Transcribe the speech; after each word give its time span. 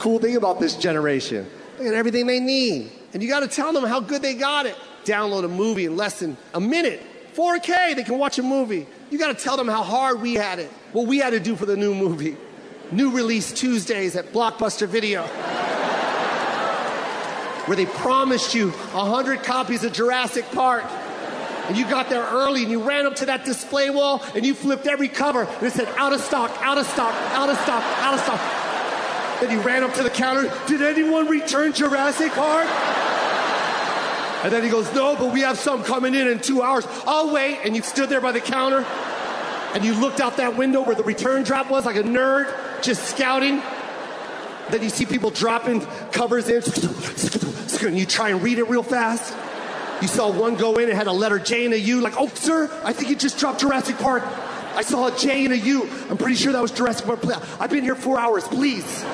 cool 0.00 0.18
thing 0.18 0.34
about 0.36 0.58
this 0.58 0.74
generation. 0.74 1.46
They 1.78 1.84
got 1.84 1.94
everything 1.94 2.26
they 2.26 2.40
need. 2.40 2.90
And 3.12 3.22
you 3.22 3.28
got 3.28 3.40
to 3.40 3.48
tell 3.48 3.72
them 3.72 3.84
how 3.84 4.00
good 4.00 4.22
they 4.22 4.34
got 4.34 4.66
it. 4.66 4.74
Download 5.04 5.44
a 5.44 5.48
movie 5.48 5.84
in 5.84 5.96
less 5.96 6.18
than 6.20 6.36
a 6.54 6.60
minute. 6.60 7.00
4K, 7.34 7.94
they 7.94 8.02
can 8.02 8.18
watch 8.18 8.38
a 8.38 8.42
movie. 8.42 8.86
You 9.10 9.18
got 9.18 9.36
to 9.36 9.44
tell 9.44 9.56
them 9.56 9.68
how 9.68 9.82
hard 9.82 10.20
we 10.20 10.34
had 10.34 10.58
it. 10.58 10.70
What 10.92 11.06
we 11.06 11.18
had 11.18 11.30
to 11.30 11.40
do 11.40 11.54
for 11.54 11.66
the 11.66 11.76
new 11.76 11.94
movie. 11.94 12.36
New 12.90 13.10
release 13.10 13.52
Tuesdays 13.52 14.16
at 14.16 14.32
Blockbuster 14.32 14.88
Video. 14.88 15.22
Where 17.66 17.76
they 17.76 17.86
promised 17.86 18.54
you 18.54 18.70
100 18.70 19.42
copies 19.42 19.84
of 19.84 19.92
Jurassic 19.92 20.44
Park. 20.52 20.84
And 21.68 21.76
you 21.76 21.88
got 21.88 22.08
there 22.08 22.24
early 22.24 22.62
and 22.62 22.70
you 22.70 22.82
ran 22.82 23.06
up 23.06 23.14
to 23.16 23.26
that 23.26 23.44
display 23.44 23.90
wall 23.90 24.24
and 24.34 24.44
you 24.44 24.54
flipped 24.54 24.88
every 24.88 25.08
cover 25.08 25.44
and 25.44 25.62
it 25.62 25.72
said 25.72 25.88
out 25.96 26.12
of 26.12 26.20
stock, 26.20 26.50
out 26.62 26.78
of 26.78 26.86
stock, 26.86 27.14
out 27.32 27.48
of 27.48 27.56
stock, 27.58 27.84
out 27.98 28.14
of 28.14 28.20
stock. 28.20 28.59
Then 29.40 29.50
you 29.50 29.60
ran 29.60 29.82
up 29.82 29.94
to 29.94 30.02
the 30.02 30.10
counter. 30.10 30.52
Did 30.66 30.82
anyone 30.82 31.28
return 31.28 31.72
Jurassic 31.72 32.32
Park? 32.32 32.66
And 34.42 34.52
then 34.52 34.62
he 34.62 34.70
goes, 34.70 34.92
No, 34.94 35.16
but 35.16 35.32
we 35.32 35.40
have 35.40 35.58
some 35.58 35.84
coming 35.84 36.14
in 36.14 36.26
in 36.26 36.40
two 36.40 36.62
hours. 36.62 36.86
I'll 37.06 37.32
wait. 37.32 37.60
And 37.64 37.76
you 37.76 37.82
stood 37.82 38.08
there 38.08 38.20
by 38.20 38.32
the 38.32 38.40
counter 38.40 38.86
and 39.74 39.84
you 39.84 39.94
looked 39.94 40.20
out 40.20 40.38
that 40.38 40.56
window 40.56 40.82
where 40.82 40.96
the 40.96 41.04
return 41.04 41.44
drop 41.44 41.70
was 41.70 41.86
like 41.86 41.96
a 41.96 42.02
nerd 42.02 42.82
just 42.82 43.04
scouting. 43.04 43.62
Then 44.70 44.82
you 44.82 44.88
see 44.88 45.06
people 45.06 45.30
dropping 45.30 45.82
covers 46.12 46.48
in 46.48 46.62
and 47.86 47.98
you 47.98 48.06
try 48.06 48.30
and 48.30 48.42
read 48.42 48.58
it 48.58 48.68
real 48.68 48.82
fast. 48.82 49.34
You 50.02 50.08
saw 50.08 50.30
one 50.30 50.56
go 50.56 50.76
in 50.76 50.88
and 50.88 50.96
had 50.96 51.06
a 51.06 51.12
letter 51.12 51.38
J 51.38 51.66
and 51.66 51.74
a 51.74 51.78
U, 51.78 52.00
like, 52.00 52.14
oh, 52.16 52.28
sir, 52.28 52.70
I 52.84 52.92
think 52.92 53.10
you 53.10 53.16
just 53.16 53.38
dropped 53.38 53.60
Jurassic 53.60 53.98
Park. 53.98 54.22
I 54.74 54.82
saw 54.82 55.08
a 55.08 55.18
J 55.18 55.44
and 55.44 55.52
a 55.52 55.58
U. 55.58 55.88
I'm 56.08 56.16
pretty 56.16 56.36
sure 56.36 56.52
that 56.52 56.62
was 56.62 56.72
Jurassic 56.72 57.06
Park. 57.06 57.20
I've 57.58 57.70
been 57.70 57.84
here 57.84 57.94
four 57.94 58.18
hours, 58.18 58.44
please. 58.44 59.04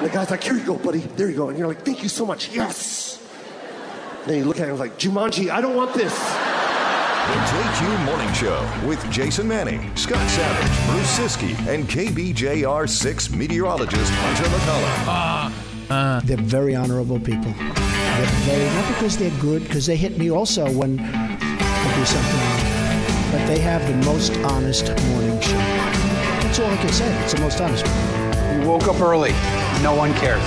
And 0.00 0.08
the 0.08 0.14
guy's 0.14 0.30
like, 0.30 0.42
here 0.42 0.54
you 0.54 0.64
go, 0.64 0.76
buddy. 0.76 1.00
There 1.00 1.28
you 1.28 1.36
go. 1.36 1.50
And 1.50 1.58
you're 1.58 1.68
like, 1.68 1.84
thank 1.84 2.02
you 2.02 2.08
so 2.08 2.24
much. 2.24 2.48
Yes. 2.54 3.22
Then 4.24 4.38
you 4.38 4.44
look 4.46 4.58
at 4.58 4.66
him 4.66 4.78
like, 4.78 4.98
Jumanji, 4.98 5.50
I 5.50 5.60
don't 5.60 5.76
want 5.76 5.92
this. 5.92 6.18
The 6.18 7.36
KQ 7.36 8.04
Morning 8.06 8.32
Show 8.32 8.88
with 8.88 9.10
Jason 9.10 9.46
Manning, 9.46 9.94
Scott 9.98 10.26
Savage, 10.30 10.90
Bruce 10.90 11.18
Siskey, 11.18 11.54
and 11.68 11.84
KBJR 11.86 12.88
6 12.88 13.30
meteorologist 13.32 14.10
Hunter 14.10 14.48
McCullough. 14.48 15.90
Uh, 15.90 15.94
uh. 15.94 16.20
They're 16.24 16.38
very 16.38 16.74
honorable 16.74 17.20
people. 17.20 17.52
They're 17.52 18.26
very, 18.46 18.64
not 18.74 18.88
because 18.88 19.18
they're 19.18 19.38
good, 19.38 19.64
because 19.64 19.84
they 19.84 19.96
hit 19.96 20.16
me 20.16 20.30
also 20.30 20.72
when 20.72 20.98
I 20.98 21.94
do 21.94 22.04
something 22.06 22.40
wrong, 22.40 23.32
but 23.32 23.46
they 23.46 23.58
have 23.58 23.86
the 23.86 24.06
most 24.06 24.34
honest 24.50 24.86
morning 25.08 25.38
show. 25.42 25.58
That's 26.40 26.58
all 26.58 26.70
I 26.70 26.76
can 26.78 26.88
say. 26.88 27.22
It's 27.22 27.34
the 27.34 27.40
most 27.42 27.60
honest 27.60 27.84
You 28.52 28.68
woke 28.68 28.88
up 28.88 29.00
early. 29.00 29.32
No 29.82 29.94
one 29.94 30.12
cares. 30.14 30.42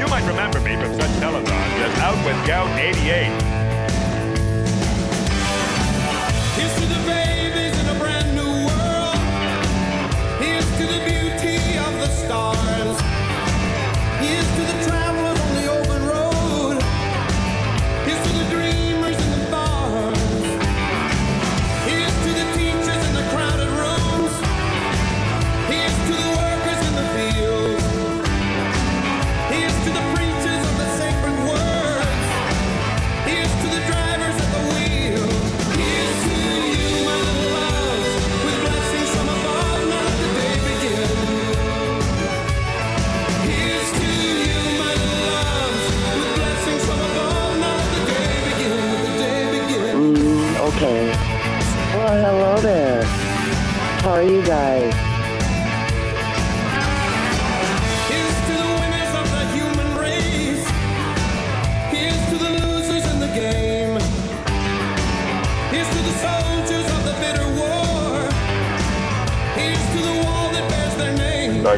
You 0.00 0.06
might 0.08 0.26
remember 0.26 0.60
me 0.60 0.74
from 0.76 0.94
such 0.94 1.10
telethons 1.20 1.50
as 1.50 1.98
Out 1.98 2.16
with 2.24 2.46
Gout 2.46 2.68
88. 2.78 3.57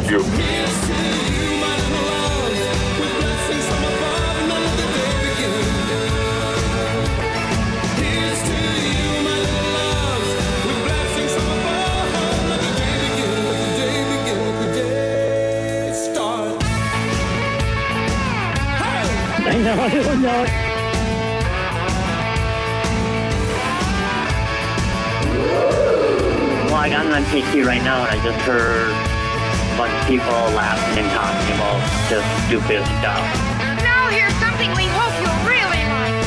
Thank 0.00 0.12
you. 0.12 0.50
I 19.62 19.88
don't 19.92 20.22
know. 20.22 20.44
Well, 26.66 26.74
I 26.74 26.88
got 26.88 27.06
on 27.06 27.24
KQ 27.24 27.66
right 27.66 27.82
now, 27.82 28.04
and 28.04 28.20
I 28.20 28.24
just 28.24 28.38
heard 28.46 28.90
a 28.90 28.92
bunch 28.92 29.04
of 29.04 29.09
people 30.10 30.26
all 30.26 30.50
laughing 30.58 31.04
and 31.04 31.10
talking 31.14 31.54
about 31.54 31.78
just 32.10 32.26
stupid 32.50 32.82
stuff. 32.98 33.22
Now 33.78 34.10
here's 34.10 34.34
something 34.42 34.66
we 34.74 34.90
hope 34.90 35.14
you'll 35.22 35.46
really 35.46 35.86
like. 35.86 36.18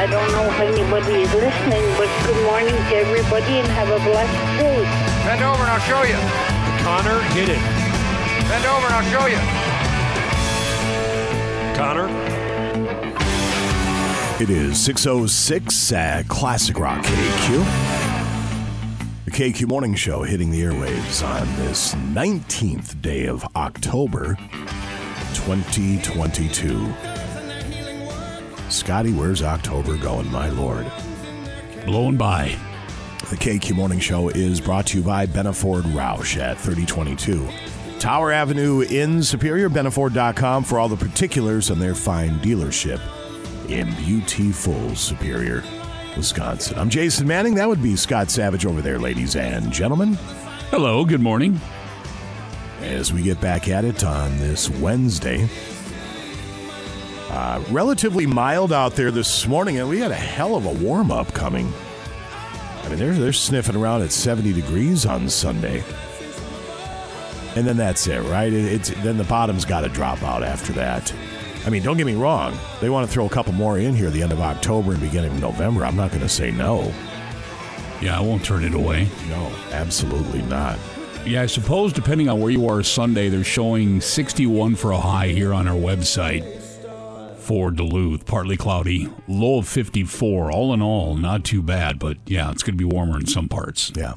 I 0.00 0.08
don't 0.08 0.24
know 0.32 0.48
if 0.48 0.56
anybody 0.56 1.28
is 1.28 1.32
listening, 1.36 1.84
but 2.00 2.08
good 2.24 2.40
morning 2.48 2.72
to 2.72 2.94
everybody 2.96 3.60
and 3.60 3.68
have 3.76 3.92
a 3.92 4.00
blessed 4.08 4.40
day. 4.56 4.88
Bend 5.28 5.44
over 5.44 5.60
and 5.60 5.68
I'll 5.68 5.84
show 5.84 6.00
you. 6.08 6.16
Connor, 6.80 7.20
hit 7.36 7.50
it. 7.52 7.60
Bend 8.48 8.64
over 8.64 8.88
and 8.88 8.96
I'll 8.96 9.10
show 9.12 9.28
you. 9.28 9.36
Connor? 11.76 12.08
It 14.42 14.48
is 14.48 14.80
606 14.80 15.92
at 15.92 16.24
uh, 16.24 16.28
Classic 16.28 16.78
Rock 16.78 17.04
KQ. 17.04 18.09
The 19.30 19.52
KQ 19.52 19.68
Morning 19.68 19.94
Show 19.94 20.24
hitting 20.24 20.50
the 20.50 20.60
airwaves 20.60 21.24
on 21.24 21.46
this 21.64 21.94
19th 21.94 23.00
day 23.00 23.26
of 23.26 23.46
October 23.54 24.36
2022. 25.34 26.92
Scotty, 28.68 29.12
where's 29.12 29.44
October 29.44 29.96
going, 29.98 30.28
my 30.32 30.48
lord? 30.48 30.90
Blowing 31.86 32.16
by. 32.16 32.56
The 33.28 33.36
KQ 33.36 33.76
Morning 33.76 34.00
Show 34.00 34.30
is 34.30 34.60
brought 34.60 34.88
to 34.88 34.98
you 34.98 35.04
by 35.04 35.26
Benaford 35.26 35.82
Roush 35.82 36.36
at 36.36 36.58
3022 36.58 37.48
Tower 38.00 38.32
Avenue 38.32 38.80
in 38.80 39.22
Superior, 39.22 39.70
Benaford.com 39.70 40.64
for 40.64 40.80
all 40.80 40.88
the 40.88 40.96
particulars 40.96 41.70
on 41.70 41.78
their 41.78 41.94
fine 41.94 42.40
dealership 42.40 43.00
in 43.70 43.94
beautiful 43.94 44.96
Superior, 44.96 45.62
Wisconsin. 46.16 46.78
I'm 46.78 46.90
Jason 46.90 47.26
Manning. 47.26 47.54
That 47.54 47.68
would 47.68 47.82
be 47.82 47.96
Scott 47.96 48.30
Savage 48.30 48.66
over 48.66 48.82
there, 48.82 48.98
ladies 48.98 49.36
and 49.36 49.72
gentlemen. 49.72 50.14
Hello, 50.70 51.04
good 51.04 51.20
morning. 51.20 51.60
As 52.80 53.12
we 53.12 53.22
get 53.22 53.40
back 53.40 53.68
at 53.68 53.84
it 53.84 54.04
on 54.04 54.36
this 54.38 54.70
Wednesday, 54.70 55.48
uh, 57.30 57.62
relatively 57.70 58.26
mild 58.26 58.72
out 58.72 58.96
there 58.96 59.10
this 59.10 59.46
morning, 59.46 59.78
and 59.78 59.88
we 59.88 59.98
had 60.00 60.10
a 60.10 60.16
hell 60.16 60.56
of 60.56 60.66
a 60.66 60.72
warm 60.84 61.10
up 61.10 61.32
coming. 61.32 61.72
I 62.82 62.88
mean, 62.88 62.98
they're, 62.98 63.14
they're 63.14 63.32
sniffing 63.32 63.76
around 63.76 64.02
at 64.02 64.12
70 64.12 64.52
degrees 64.52 65.06
on 65.06 65.28
Sunday. 65.28 65.84
And 67.56 67.66
then 67.66 67.76
that's 67.76 68.06
it, 68.06 68.20
right? 68.22 68.52
It, 68.52 68.64
it's 68.64 68.90
then 69.02 69.16
the 69.16 69.24
bottom's 69.24 69.64
got 69.64 69.82
to 69.82 69.88
drop 69.88 70.22
out 70.22 70.42
after 70.42 70.72
that. 70.74 71.12
I 71.64 71.70
mean, 71.70 71.82
don't 71.82 71.96
get 71.96 72.06
me 72.06 72.14
wrong. 72.14 72.58
They 72.80 72.88
want 72.88 73.06
to 73.06 73.12
throw 73.12 73.26
a 73.26 73.30
couple 73.30 73.52
more 73.52 73.78
in 73.78 73.94
here 73.94 74.10
the 74.10 74.22
end 74.22 74.32
of 74.32 74.40
October 74.40 74.92
and 74.92 75.00
beginning 75.00 75.32
of 75.32 75.40
November. 75.40 75.84
I'm 75.84 75.96
not 75.96 76.10
going 76.10 76.22
to 76.22 76.28
say 76.28 76.50
no. 76.50 76.92
Yeah, 78.00 78.18
I 78.18 78.20
won't 78.22 78.44
turn 78.44 78.64
it 78.64 78.74
away. 78.74 79.08
No, 79.28 79.52
absolutely 79.72 80.42
not. 80.42 80.78
Yeah, 81.26 81.42
I 81.42 81.46
suppose 81.46 81.92
depending 81.92 82.30
on 82.30 82.40
where 82.40 82.50
you 82.50 82.66
are 82.68 82.82
Sunday, 82.82 83.28
they're 83.28 83.44
showing 83.44 84.00
61 84.00 84.76
for 84.76 84.92
a 84.92 84.98
high 84.98 85.28
here 85.28 85.52
on 85.52 85.68
our 85.68 85.76
website 85.76 86.60
for 87.36 87.70
Duluth. 87.70 88.24
Partly 88.24 88.56
cloudy, 88.56 89.08
low 89.28 89.58
of 89.58 89.68
54. 89.68 90.50
All 90.50 90.72
in 90.72 90.80
all, 90.80 91.14
not 91.16 91.44
too 91.44 91.62
bad, 91.62 91.98
but 91.98 92.16
yeah, 92.26 92.50
it's 92.50 92.62
going 92.62 92.78
to 92.78 92.78
be 92.78 92.84
warmer 92.84 93.18
in 93.18 93.26
some 93.26 93.48
parts. 93.48 93.92
Yeah. 93.94 94.14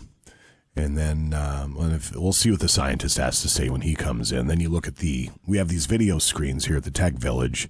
And 0.76 0.98
then 0.98 1.34
um, 1.34 1.76
well, 1.76 1.92
if, 1.92 2.16
we'll 2.16 2.34
see 2.34 2.50
what 2.50 2.60
the 2.60 2.68
scientist 2.68 3.18
has 3.18 3.42
to 3.42 3.50
say 3.50 3.70
when 3.70 3.82
he 3.82 3.94
comes 3.96 4.32
in. 4.32 4.48
Then 4.48 4.60
you 4.60 4.70
look 4.70 4.88
at 4.88 4.98
the, 4.98 5.30
we 5.46 5.58
have 5.58 5.68
these 5.68 5.86
video 5.86 6.18
screens 6.18 6.66
here 6.66 6.78
at 6.78 6.84
the 6.84 6.92
Tech 6.92 7.14
Village, 7.14 7.70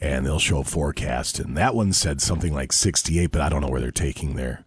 and 0.00 0.24
they'll 0.24 0.38
show 0.38 0.60
a 0.60 0.64
forecast. 0.64 1.38
And 1.38 1.56
that 1.56 1.74
one 1.74 1.92
said 1.92 2.22
something 2.22 2.54
like 2.54 2.72
68, 2.72 3.30
but 3.30 3.42
I 3.42 3.48
don't 3.48 3.60
know 3.60 3.68
where 3.68 3.80
they're 3.80 3.90
taking 3.90 4.36
their 4.36 4.64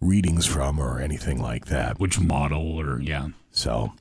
readings 0.00 0.46
from 0.46 0.78
or 0.78 1.00
anything 1.00 1.40
like 1.42 1.66
that. 1.66 1.98
Which 1.98 2.18
model 2.18 2.80
or, 2.80 3.00
yeah. 3.00 3.28
So, 3.50 3.92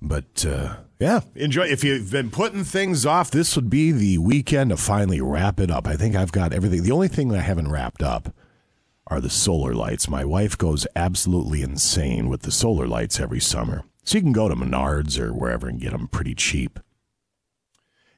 but 0.00 0.44
uh, 0.44 0.76
yeah, 0.98 1.20
enjoy. 1.36 1.66
If 1.66 1.84
you've 1.84 2.10
been 2.10 2.30
putting 2.30 2.64
things 2.64 3.06
off, 3.06 3.30
this 3.30 3.54
would 3.54 3.70
be 3.70 3.92
the 3.92 4.18
weekend 4.18 4.70
to 4.70 4.76
finally 4.76 5.20
wrap 5.20 5.60
it 5.60 5.70
up. 5.70 5.86
I 5.86 5.96
think 5.96 6.16
I've 6.16 6.32
got 6.32 6.52
everything. 6.52 6.82
The 6.82 6.92
only 6.92 7.08
thing 7.08 7.32
I 7.34 7.40
haven't 7.40 7.70
wrapped 7.70 8.02
up 8.02 8.34
are 9.12 9.20
the 9.20 9.28
solar 9.28 9.74
lights. 9.74 10.08
My 10.08 10.24
wife 10.24 10.56
goes 10.56 10.86
absolutely 10.96 11.60
insane 11.60 12.30
with 12.30 12.42
the 12.42 12.50
solar 12.50 12.86
lights 12.86 13.20
every 13.20 13.40
summer. 13.40 13.84
So 14.04 14.16
you 14.16 14.22
can 14.22 14.32
go 14.32 14.48
to 14.48 14.56
Menards 14.56 15.18
or 15.20 15.34
wherever 15.34 15.68
and 15.68 15.78
get 15.78 15.92
them 15.92 16.08
pretty 16.08 16.34
cheap. 16.34 16.80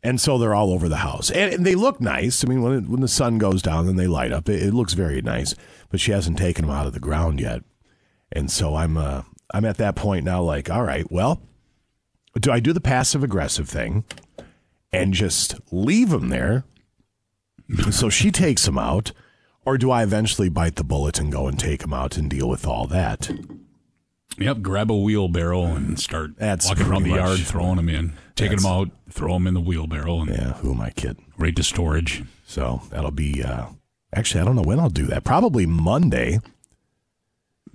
And 0.05 0.21
so 0.21 0.39
they're 0.39 0.55
all 0.55 0.73
over 0.73 0.89
the 0.89 0.99
house. 0.99 1.33
And, 1.33 1.67
they 1.67 1.75
look 1.75 2.01
nice. 2.01 2.45
I 2.45 2.49
mean, 2.49 2.63
when, 2.63 2.73
it, 2.75 2.89
when 2.89 3.01
the 3.01 3.09
sun 3.09 3.39
goes 3.39 3.61
down 3.61 3.89
and 3.89 3.99
they 3.99 4.07
light 4.07 4.31
up, 4.31 4.49
it, 4.49 4.63
it, 4.63 4.73
looks 4.73 4.93
very 4.93 5.21
nice. 5.21 5.57
But 5.91 5.99
she 5.99 6.13
hasn't 6.13 6.39
taken 6.39 6.67
them 6.67 6.75
out 6.75 6.87
of 6.87 6.93
the 6.93 7.01
ground 7.01 7.41
yet. 7.41 7.65
And 8.31 8.51
so 8.51 8.77
I'm, 8.77 8.97
uh, 8.97 9.23
I'm 9.53 9.65
at 9.65 9.79
that 9.79 9.97
point 9.97 10.25
now, 10.25 10.43
like, 10.43 10.71
all 10.71 10.85
right, 10.85 11.11
well, 11.11 11.43
do 12.39 12.53
I 12.53 12.61
do 12.61 12.73
the 12.73 12.81
passive 12.81 13.25
aggressive 13.25 13.69
thing 13.69 14.05
and 14.93 15.13
just 15.13 15.57
leave 15.73 16.11
them 16.11 16.29
there? 16.29 16.65
so 17.91 18.09
she 18.09 18.31
takes 18.31 18.65
them 18.65 18.79
out. 18.79 19.11
Or 19.65 19.79
do 19.79 19.91
I 19.91 20.03
eventually 20.03 20.49
bite 20.49 20.77
the 20.77 20.85
bullet 20.85 21.19
and 21.19 21.33
go 21.33 21.47
and 21.47 21.59
take 21.59 21.81
them 21.81 21.93
out 21.95 22.17
and 22.17 22.29
deal 22.29 22.49
with 22.49 22.67
all 22.67 22.87
that? 22.89 23.31
Yep, 24.37 24.63
grab 24.63 24.91
a 24.91 24.97
wheelbarrow 24.97 25.63
and 25.65 25.99
start 25.99 26.33
That's 26.37 26.69
walking 26.69 26.87
around 26.87 27.05
the 27.05 27.11
pretty 27.11 27.25
yard, 27.25 27.41
throwing 27.41 27.77
them 27.77 27.89
in, 27.89 28.15
taking 28.35 28.57
them 28.59 28.67
out, 28.67 28.91
throw 29.09 29.35
them 29.35 29.47
in 29.47 29.55
the 29.55 29.61
wheelbarrow, 29.61 30.21
and 30.21 30.31
Yeah, 30.31 30.55
who 30.55 30.73
am 30.75 30.81
I 30.81 30.91
kidding? 30.91 31.25
right 31.39 31.55
to 31.57 31.63
storage. 31.63 32.25
So 32.47 32.83
that'll 32.91 33.11
be, 33.13 33.43
uh, 33.43 33.67
actually, 34.15 34.41
I 34.41 34.45
don't 34.45 34.57
know 34.57 34.63
when 34.63 34.81
I'll 34.81 34.91
do 34.91 35.07
that. 35.07 35.25
Probably 35.25 35.67
Monday 35.67 36.41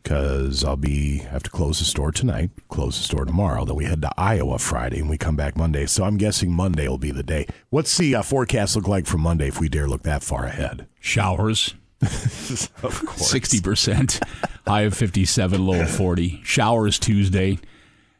because 0.09 0.63
I'll 0.63 0.75
be, 0.75 1.19
have 1.19 1.43
to 1.43 1.51
close 1.51 1.77
the 1.77 1.85
store 1.85 2.11
tonight, 2.11 2.49
close 2.67 2.97
the 2.97 3.03
store 3.03 3.25
tomorrow. 3.25 3.63
Then 3.63 3.75
we 3.75 3.85
head 3.85 4.01
to 4.01 4.09
Iowa 4.17 4.57
Friday 4.57 5.01
and 5.01 5.07
we 5.07 5.19
come 5.19 5.35
back 5.35 5.55
Monday. 5.55 5.85
So 5.85 6.03
I'm 6.03 6.17
guessing 6.17 6.51
Monday 6.51 6.87
will 6.87 6.97
be 6.97 7.11
the 7.11 7.21
day. 7.21 7.45
What's 7.69 7.95
the 7.95 8.15
uh, 8.15 8.23
forecast 8.23 8.75
look 8.75 8.87
like 8.87 9.05
for 9.05 9.19
Monday 9.19 9.49
if 9.49 9.59
we 9.59 9.69
dare 9.69 9.87
look 9.87 10.01
that 10.03 10.23
far 10.23 10.45
ahead? 10.45 10.87
Showers, 10.99 11.75
of 12.01 13.05
course. 13.05 13.29
sixty 13.29 13.61
percent, 13.61 14.19
high 14.65 14.81
of 14.81 14.95
fifty-seven, 14.95 15.63
low 15.63 15.81
of 15.81 15.91
forty. 15.91 16.41
Showers 16.43 16.97
Tuesday, 16.97 17.59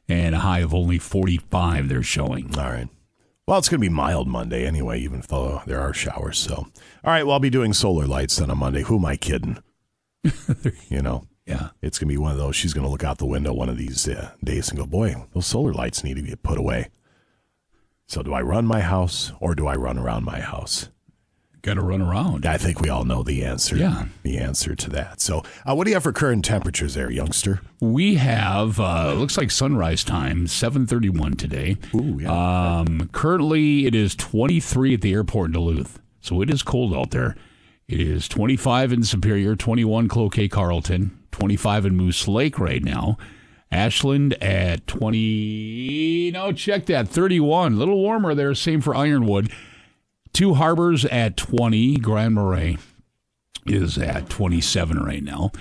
and 0.08 0.36
a 0.36 0.40
high 0.40 0.60
of 0.60 0.76
only 0.76 1.00
forty-five. 1.00 1.90
They're 1.90 2.04
showing. 2.04 2.56
All 2.56 2.70
right. 2.70 2.88
Well, 3.48 3.58
it's 3.58 3.68
going 3.68 3.82
to 3.82 3.90
be 3.90 3.92
mild 3.92 4.28
Monday 4.28 4.68
anyway, 4.68 5.00
even 5.00 5.24
though 5.28 5.64
there 5.66 5.82
are 5.82 5.92
showers. 5.92 6.38
So, 6.38 6.54
all 6.54 6.68
right. 7.04 7.24
Well, 7.24 7.34
I'll 7.34 7.40
be 7.40 7.50
doing 7.50 7.74
solar 7.74 8.06
lights 8.06 8.36
then 8.36 8.52
on 8.52 8.60
Monday. 8.60 8.84
Who 8.84 8.98
am 8.98 9.06
I 9.06 9.16
kidding? 9.16 9.58
you 10.90 11.02
know, 11.02 11.24
Yeah, 11.50 11.70
it's 11.82 11.98
going 11.98 12.08
to 12.08 12.14
be 12.14 12.18
one 12.18 12.32
of 12.32 12.38
those. 12.38 12.56
She's 12.56 12.74
going 12.74 12.86
to 12.86 12.92
look 12.92 13.04
out 13.04 13.18
the 13.18 13.26
window 13.26 13.54
one 13.54 13.70
of 13.70 13.78
these 13.78 14.08
uh, 14.08 14.32
days 14.44 14.70
and 14.70 14.78
go, 14.78 14.86
boy, 14.86 15.16
those 15.34 15.48
solar 15.48 15.74
lights 15.74 16.04
need 16.04 16.16
to 16.16 16.22
get 16.22 16.44
put 16.44 16.58
away. 16.58 16.90
So, 18.08 18.24
do 18.24 18.34
I 18.34 18.42
run 18.42 18.66
my 18.66 18.82
house 18.82 19.32
or 19.40 19.56
do 19.56 19.68
I 19.68 19.76
run 19.76 19.98
around 19.98 20.24
my 20.24 20.40
house? 20.40 20.90
got 21.62 21.74
to 21.76 21.82
run 21.82 22.02
around. 22.02 22.46
I 22.46 22.58
think 22.58 22.80
we 22.80 22.90
all 22.90 23.04
know 23.04 23.24
the 23.24 23.44
answer. 23.44 23.76
Yeah. 23.76 24.06
The 24.24 24.38
answer 24.38 24.76
to 24.76 24.90
that. 24.92 25.22
So, 25.22 25.44
uh, 25.66 25.76
what 25.76 25.86
do 25.86 25.92
you 25.92 25.96
have 25.96 26.04
for 26.04 26.14
current 26.14 26.46
temperatures 26.46 26.94
there, 26.94 27.12
youngster? 27.12 27.62
We 27.82 28.16
have 28.16 28.80
uh, 28.80 29.14
looks 29.14 29.38
like 29.38 29.52
sunrise 29.52 30.04
time, 30.04 30.48
seven 30.48 30.88
thirty-one 30.88 31.34
today. 31.34 31.78
Ooh, 31.94 32.20
yeah. 32.20 32.80
Um, 32.80 33.10
currently, 33.12 33.86
it 33.86 33.96
is 33.96 34.16
23 34.16 34.96
at 34.96 35.02
the 35.02 35.14
airport 35.14 35.48
in 35.48 35.54
Duluth, 35.54 36.00
so 36.22 36.42
it 36.42 36.50
is 36.50 36.64
cold 36.64 36.94
out 36.94 37.12
there. 37.12 37.36
It 37.88 38.00
is 38.00 38.28
25 38.28 38.94
in 38.94 39.04
Superior, 39.04 39.56
21 39.56 40.08
Cloquet 40.08 40.48
Carlton, 40.48 41.19
25 41.32 41.86
in 41.86 41.96
Moose 41.96 42.28
Lake 42.28 42.60
right 42.60 42.84
now. 42.84 43.18
Ashland 43.72 44.34
at 44.42 44.88
20. 44.88 46.32
No, 46.32 46.52
check 46.52 46.88
that. 46.88 47.08
31. 47.08 47.74
A 47.74 47.76
little 47.76 48.00
warmer 48.00 48.34
there. 48.34 48.56
Same 48.56 48.82
for 48.82 48.96
Ironwood. 48.96 49.52
Two 50.34 50.56
Harbors 50.56 51.06
at 51.06 51.38
20. 51.38 51.98
Grand 51.98 52.36
Marais 52.36 52.78
is 53.66 53.98
at 53.98 54.30
27 54.30 55.04
right 55.04 55.24
now. 55.24 55.52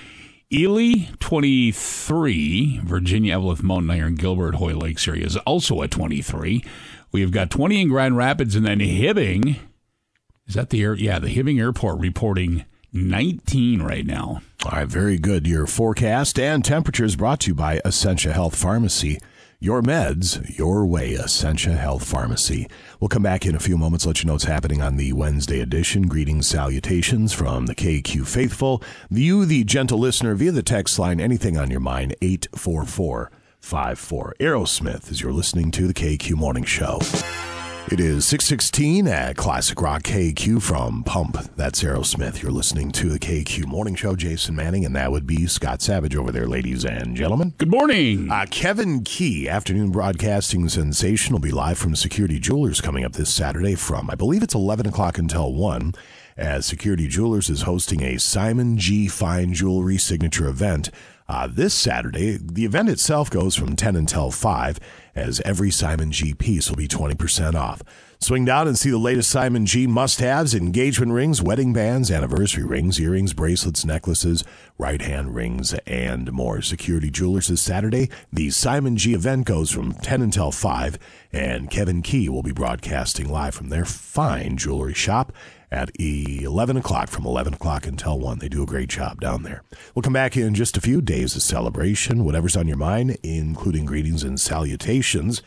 Ely, 0.50 1.08
23. 1.20 2.80
Virginia, 2.82 3.36
Eveleth, 3.36 3.62
Mountain 3.62 3.90
Iron, 3.90 4.14
Gilbert, 4.14 4.54
Hoyt 4.54 4.76
Lakes 4.76 5.06
area 5.06 5.26
is 5.26 5.36
also 5.38 5.82
at 5.82 5.90
23. 5.90 6.64
We've 7.12 7.30
got 7.30 7.50
20 7.50 7.82
in 7.82 7.88
Grand 7.88 8.16
Rapids, 8.16 8.54
and 8.56 8.64
then 8.64 8.78
Hibbing. 8.78 9.58
Is 10.46 10.54
that 10.54 10.70
the 10.70 10.82
air? 10.82 10.94
Yeah, 10.94 11.18
the 11.18 11.34
Hibbing 11.34 11.60
Airport 11.60 12.00
reporting 12.00 12.64
19 12.92 13.82
right 13.82 14.06
now. 14.06 14.40
All 14.64 14.72
right, 14.72 14.88
very 14.88 15.18
good. 15.18 15.46
Your 15.46 15.68
forecast 15.68 16.36
and 16.38 16.64
temperatures 16.64 17.14
brought 17.14 17.40
to 17.40 17.48
you 17.50 17.54
by 17.54 17.80
Essentia 17.84 18.32
Health 18.32 18.56
Pharmacy. 18.56 19.20
Your 19.60 19.82
meds, 19.82 20.58
your 20.58 20.84
way, 20.84 21.14
Essentia 21.14 21.74
Health 21.74 22.04
Pharmacy. 22.04 22.68
We'll 22.98 23.08
come 23.08 23.22
back 23.22 23.46
in 23.46 23.54
a 23.54 23.60
few 23.60 23.78
moments, 23.78 24.04
let 24.04 24.20
you 24.20 24.26
know 24.26 24.32
what's 24.32 24.44
happening 24.44 24.82
on 24.82 24.96
the 24.96 25.12
Wednesday 25.12 25.60
edition. 25.60 26.08
Greetings, 26.08 26.48
salutations 26.48 27.32
from 27.32 27.66
the 27.66 27.74
KQ 27.74 28.26
Faithful. 28.26 28.82
You, 29.08 29.44
the 29.44 29.62
gentle 29.62 29.98
listener, 29.98 30.34
via 30.34 30.50
the 30.50 30.64
text 30.64 30.98
line, 30.98 31.20
anything 31.20 31.56
on 31.56 31.70
your 31.70 31.80
mind, 31.80 32.16
844 32.20 33.30
54. 33.60 34.34
Aerosmith, 34.40 35.10
as 35.10 35.20
you're 35.20 35.32
listening 35.32 35.70
to 35.70 35.86
the 35.86 35.94
KQ 35.94 36.34
Morning 36.34 36.64
Show. 36.64 36.98
It 37.90 38.00
is 38.00 38.26
616 38.26 39.08
at 39.08 39.38
Classic 39.38 39.80
Rock 39.80 40.02
KQ 40.02 40.60
from 40.60 41.02
Pump. 41.04 41.38
That's 41.56 41.82
Aerosmith. 41.82 42.42
You're 42.42 42.52
listening 42.52 42.90
to 42.92 43.08
the 43.08 43.18
KQ 43.18 43.64
Morning 43.64 43.94
Show. 43.94 44.14
Jason 44.14 44.54
Manning, 44.54 44.84
and 44.84 44.94
that 44.94 45.10
would 45.10 45.26
be 45.26 45.46
Scott 45.46 45.80
Savage 45.80 46.14
over 46.14 46.30
there, 46.30 46.46
ladies 46.46 46.84
and 46.84 47.16
gentlemen. 47.16 47.54
Good 47.56 47.70
morning. 47.70 48.30
Uh, 48.30 48.44
Kevin 48.50 49.04
Key, 49.04 49.48
afternoon 49.48 49.90
broadcasting 49.90 50.68
sensation, 50.68 51.32
will 51.32 51.40
be 51.40 51.50
live 51.50 51.78
from 51.78 51.96
Security 51.96 52.38
Jewelers 52.38 52.82
coming 52.82 53.04
up 53.04 53.14
this 53.14 53.32
Saturday 53.32 53.74
from, 53.74 54.10
I 54.10 54.16
believe 54.16 54.42
it's 54.42 54.54
11 54.54 54.86
o'clock 54.86 55.16
until 55.16 55.54
1, 55.54 55.94
as 56.36 56.66
Security 56.66 57.08
Jewelers 57.08 57.48
is 57.48 57.62
hosting 57.62 58.02
a 58.02 58.18
Simon 58.18 58.76
G. 58.76 59.08
Fine 59.08 59.54
Jewelry 59.54 59.96
signature 59.96 60.46
event. 60.46 60.90
Uh, 61.26 61.46
this 61.46 61.74
Saturday, 61.74 62.38
the 62.40 62.64
event 62.64 62.88
itself 62.88 63.30
goes 63.30 63.54
from 63.54 63.76
10 63.76 63.96
until 63.96 64.30
5, 64.30 64.78
as 65.18 65.40
every 65.44 65.70
Simon 65.70 66.12
G 66.12 66.32
piece 66.32 66.70
will 66.70 66.76
be 66.76 66.88
20% 66.88 67.54
off. 67.54 67.82
Swing 68.20 68.44
down 68.44 68.66
and 68.66 68.76
see 68.76 68.90
the 68.90 68.98
latest 68.98 69.30
Simon 69.30 69.64
G 69.64 69.86
must 69.86 70.18
haves, 70.20 70.54
engagement 70.54 71.12
rings, 71.12 71.40
wedding 71.40 71.72
bands, 71.72 72.10
anniversary 72.10 72.64
rings, 72.64 73.00
earrings, 73.00 73.32
bracelets, 73.32 73.84
necklaces, 73.84 74.42
right 74.76 75.00
hand 75.00 75.34
rings, 75.34 75.72
and 75.86 76.32
more. 76.32 76.60
Security 76.60 77.10
Jewelers 77.10 77.46
this 77.46 77.62
Saturday. 77.62 78.10
The 78.32 78.50
Simon 78.50 78.96
G 78.96 79.14
event 79.14 79.46
goes 79.46 79.70
from 79.70 79.92
10 79.92 80.22
until 80.22 80.50
5, 80.50 80.98
and 81.32 81.70
Kevin 81.70 82.02
Key 82.02 82.28
will 82.28 82.42
be 82.42 82.52
broadcasting 82.52 83.28
live 83.28 83.54
from 83.54 83.68
their 83.68 83.84
fine 83.84 84.56
jewelry 84.56 84.94
shop 84.94 85.32
at 85.70 85.90
11 86.00 86.76
o'clock 86.76 87.08
from 87.08 87.26
11 87.26 87.54
o'clock 87.54 87.86
until 87.86 88.18
1. 88.18 88.38
They 88.38 88.48
do 88.48 88.62
a 88.62 88.66
great 88.66 88.88
job 88.88 89.20
down 89.20 89.42
there. 89.42 89.62
We'll 89.94 90.02
come 90.02 90.12
back 90.12 90.36
in 90.36 90.54
just 90.54 90.76
a 90.76 90.80
few 90.80 91.00
days 91.00 91.36
of 91.36 91.42
celebration, 91.42 92.24
whatever's 92.24 92.56
on 92.56 92.68
your 92.68 92.76
mind, 92.76 93.18
including 93.22 93.84
greetings 93.84 94.22
and 94.22 94.40
salutations 94.40 95.42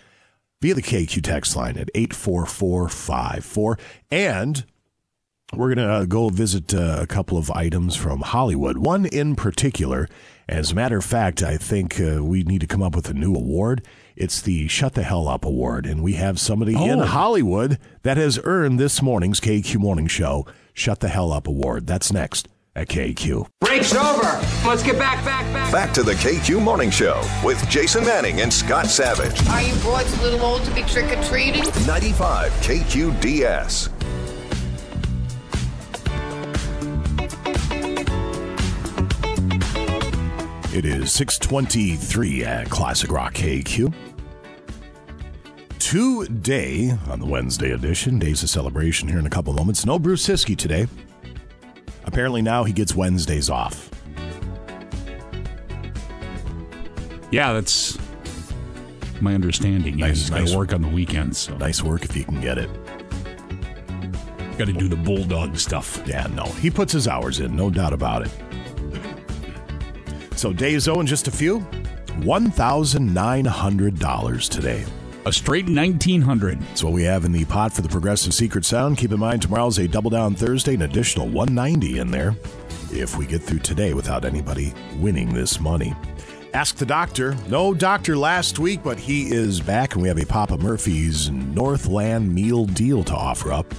via 0.61 0.75
the 0.75 0.81
KQ 0.81 1.23
text 1.23 1.55
line 1.55 1.77
at 1.77 1.89
84454. 1.95 3.79
And 4.11 4.65
we're 5.53 5.73
going 5.73 5.99
to 5.99 6.05
go 6.07 6.29
visit 6.29 6.73
uh, 6.73 6.99
a 7.01 7.07
couple 7.07 7.37
of 7.37 7.51
items 7.51 7.95
from 7.95 8.21
Hollywood. 8.21 8.77
One 8.77 9.05
in 9.05 9.35
particular, 9.35 10.07
as 10.47 10.71
a 10.71 10.75
matter 10.75 10.97
of 10.97 11.05
fact, 11.05 11.43
I 11.43 11.57
think 11.57 11.99
uh, 11.99 12.23
we 12.23 12.43
need 12.43 12.61
to 12.61 12.67
come 12.67 12.81
up 12.81 12.95
with 12.95 13.09
a 13.09 13.13
new 13.13 13.35
award. 13.35 13.85
It's 14.21 14.39
the 14.39 14.67
Shut 14.67 14.93
the 14.93 15.01
Hell 15.01 15.27
Up 15.27 15.43
Award. 15.45 15.87
And 15.87 16.03
we 16.03 16.13
have 16.13 16.39
somebody 16.39 16.75
in 16.75 16.99
Oh. 16.99 17.05
Hollywood 17.05 17.79
that 18.03 18.17
has 18.17 18.39
earned 18.43 18.79
this 18.79 19.01
morning's 19.01 19.39
KQ 19.39 19.77
Morning 19.79 20.05
Show 20.05 20.45
Shut 20.75 20.99
the 20.99 21.07
Hell 21.07 21.31
Up 21.31 21.47
Award. 21.47 21.87
That's 21.87 22.13
next 22.13 22.47
at 22.75 22.87
KQ. 22.87 23.47
Break's 23.61 23.95
over. 23.95 24.39
Let's 24.63 24.83
get 24.83 24.99
back, 24.99 25.25
back, 25.25 25.51
back. 25.51 25.71
Back 25.71 25.91
to 25.95 26.03
the 26.03 26.13
KQ 26.13 26.61
Morning 26.61 26.91
Show 26.91 27.19
with 27.43 27.67
Jason 27.67 28.05
Manning 28.05 28.41
and 28.41 28.53
Scott 28.53 28.85
Savage. 28.85 29.43
Are 29.49 29.63
you 29.63 29.73
boys 29.83 30.15
a 30.19 30.21
little 30.21 30.41
old 30.45 30.63
to 30.65 30.71
be 30.75 30.83
trick 30.83 31.17
or 31.17 31.23
treating? 31.23 31.63
95 31.87 32.51
KQDS. 32.61 33.89
It 40.73 40.85
is 40.85 41.11
623 41.11 42.45
at 42.45 42.69
Classic 42.69 43.11
Rock 43.11 43.33
KQ. 43.33 43.93
Today, 45.81 46.93
on 47.09 47.19
the 47.19 47.25
Wednesday 47.25 47.71
edition, 47.71 48.19
Days 48.19 48.43
of 48.43 48.49
Celebration 48.49 49.07
here 49.09 49.17
in 49.17 49.25
a 49.25 49.31
couple 49.31 49.51
moments. 49.51 49.83
No 49.83 49.97
Bruce 49.97 50.23
Siskey 50.25 50.55
today. 50.55 50.85
Apparently 52.05 52.43
now 52.43 52.63
he 52.63 52.71
gets 52.71 52.95
Wednesdays 52.95 53.49
off. 53.49 53.89
Yeah, 57.31 57.53
that's 57.53 57.97
my 59.21 59.33
understanding. 59.33 59.97
Nice, 59.97 60.19
he's 60.19 60.29
got 60.29 60.47
to 60.47 60.55
work 60.55 60.71
on 60.71 60.83
the 60.83 60.87
weekends, 60.87 61.39
so 61.39 61.57
Nice 61.57 61.81
work 61.81 62.05
if 62.05 62.15
you 62.15 62.25
can 62.25 62.39
get 62.39 62.59
it. 62.59 62.69
got 64.59 64.67
to 64.67 64.73
do 64.73 64.87
the 64.87 64.95
bulldog 64.95 65.57
stuff. 65.57 65.99
Yeah, 66.05 66.27
no. 66.27 66.45
He 66.45 66.69
puts 66.69 66.93
his 66.93 67.07
hours 67.07 67.39
in, 67.39 67.55
no 67.55 67.71
doubt 67.71 67.91
about 67.91 68.27
it. 68.27 68.31
So 70.37 70.53
days 70.53 70.87
in 70.87 71.07
just 71.07 71.27
a 71.27 71.31
few. 71.31 71.61
$1,900 72.19 74.49
today. 74.49 74.85
A 75.23 75.31
straight 75.31 75.69
1900. 75.69 76.59
That's 76.59 76.83
what 76.83 76.93
we 76.93 77.03
have 77.03 77.25
in 77.25 77.31
the 77.31 77.45
pot 77.45 77.71
for 77.71 77.83
the 77.83 77.89
Progressive 77.89 78.33
Secret 78.33 78.65
Sound. 78.65 78.97
Keep 78.97 79.11
in 79.11 79.19
mind, 79.19 79.43
tomorrow's 79.43 79.77
a 79.77 79.87
double 79.87 80.09
down 80.09 80.33
Thursday, 80.33 80.73
an 80.73 80.81
additional 80.81 81.27
190 81.27 81.99
in 81.99 82.09
there 82.09 82.35
if 82.91 83.15
we 83.17 83.27
get 83.27 83.43
through 83.43 83.59
today 83.59 83.93
without 83.93 84.25
anybody 84.25 84.73
winning 84.97 85.31
this 85.31 85.59
money. 85.59 85.93
Ask 86.55 86.77
the 86.77 86.87
doctor. 86.87 87.37
No 87.49 87.75
doctor 87.75 88.17
last 88.17 88.57
week, 88.57 88.81
but 88.81 88.97
he 88.97 89.31
is 89.31 89.61
back, 89.61 89.93
and 89.93 90.01
we 90.01 90.07
have 90.07 90.17
a 90.17 90.25
Papa 90.25 90.57
Murphy's 90.57 91.29
Northland 91.29 92.33
meal 92.33 92.65
deal 92.65 93.03
to 93.03 93.13
offer 93.13 93.53
up. 93.53 93.71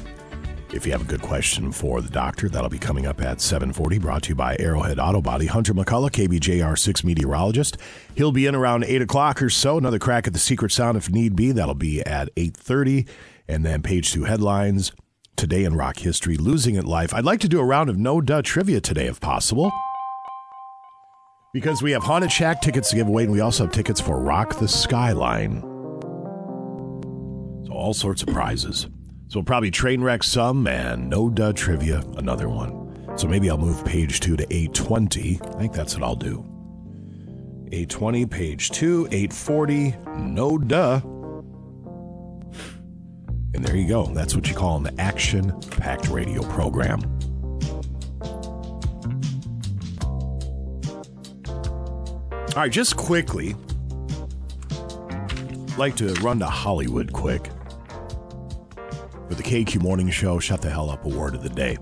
If 0.73 0.87
you 0.87 0.93
have 0.93 1.03
a 1.03 1.05
good 1.05 1.21
question 1.21 1.71
for 1.71 2.01
the 2.01 2.09
doctor, 2.09 2.49
that'll 2.49 2.71
be 2.71 2.79
coming 2.79 3.05
up 3.05 3.21
at 3.21 3.43
740, 3.43 3.99
brought 3.99 4.23
to 4.23 4.29
you 4.31 4.35
by 4.35 4.57
Arrowhead 4.59 4.99
Auto 4.99 5.21
Body. 5.21 5.45
Hunter 5.45 5.75
McCullough, 5.75 6.11
KBJR6 6.11 7.05
meteorologist. 7.05 7.77
He'll 8.15 8.33
be 8.33 8.47
in 8.47 8.55
around 8.55 8.85
8 8.85 9.03
o'clock 9.03 9.43
or 9.43 9.51
so. 9.51 9.77
Another 9.77 9.99
crack 9.99 10.27
at 10.27 10.33
the 10.33 10.39
secret 10.39 10.73
sound 10.73 10.97
if 10.97 11.11
need 11.11 11.37
be. 11.37 11.53
That'll 11.53 11.75
be 11.75 12.01
at 12.01 12.35
8.30. 12.37 13.07
And 13.47 13.67
then 13.67 13.83
page 13.83 14.13
two 14.13 14.25
headlines. 14.25 14.93
Today 15.37 15.65
in 15.65 15.77
rock 15.77 15.99
history, 15.99 16.39
losing 16.39 16.79
at 16.79 16.85
life. 16.85 17.13
I'd 17.13 17.25
like 17.25 17.41
to 17.41 17.49
do 17.49 17.61
a 17.61 17.65
round 17.65 17.91
of 17.91 17.99
no 17.99 18.23
duh 18.23 18.41
trivia 18.41 18.81
today 18.81 19.09
if 19.09 19.21
possible. 19.21 19.71
Because 21.53 21.83
we 21.83 21.91
have 21.91 22.03
Haunted 22.03 22.33
Shack 22.33 22.63
tickets 22.63 22.89
to 22.91 22.97
give 22.97 23.09
away, 23.09 23.25
and 23.25 23.33
we 23.33 23.41
also 23.41 23.65
have 23.65 23.75
tickets 23.75 24.01
for 24.01 24.19
Rock 24.19 24.59
the 24.59 24.69
Skyline. 24.69 25.61
So 27.67 27.73
all 27.73 27.93
sorts 27.93 28.23
of 28.23 28.29
prizes. 28.29 28.87
So 29.33 29.39
we'll 29.39 29.45
probably 29.45 29.71
train 29.71 30.03
wreck 30.03 30.25
some 30.25 30.67
and 30.67 31.09
no 31.09 31.31
duh 31.31 31.55
trivia 31.55 32.05
another 32.19 32.51
one. 32.51 33.17
So 33.17 33.27
maybe 33.27 33.49
I'll 33.49 33.57
move 33.57 33.83
page 33.83 34.21
two 34.21 34.37
to 34.37 34.43
820. 34.43 35.41
I 35.43 35.53
think 35.59 35.73
that's 35.73 35.95
what 35.95 36.05
I'll 36.05 36.15
do. 36.15 36.45
820, 37.69 38.27
page 38.27 38.71
two, 38.73 39.09
840, 39.11 39.97
no 40.19 40.59
duh. 40.59 41.01
And 43.55 43.65
there 43.65 43.75
you 43.75 43.89
go. 43.89 44.05
That's 44.09 44.35
what 44.35 44.51
you 44.51 44.55
call 44.55 44.85
an 44.85 45.01
action 45.01 45.59
packed 45.79 46.09
radio 46.09 46.43
program. 46.43 47.01
All 51.49 52.55
right, 52.55 52.71
just 52.71 52.99
quickly, 52.99 53.57
like 55.79 55.97
to 55.97 56.13
run 56.21 56.39
to 56.41 56.47
Hollywood 56.47 57.15
quick 57.15 57.49
for 59.33 59.43
the 59.43 59.49
KQ 59.49 59.81
Morning 59.81 60.11
Show 60.11 60.39
Shut 60.39 60.61
the 60.61 60.69
Hell 60.69 60.91
Up 60.91 61.07
Award 61.07 61.35
of 61.35 61.43
the 61.43 61.49
Day. 61.49 61.79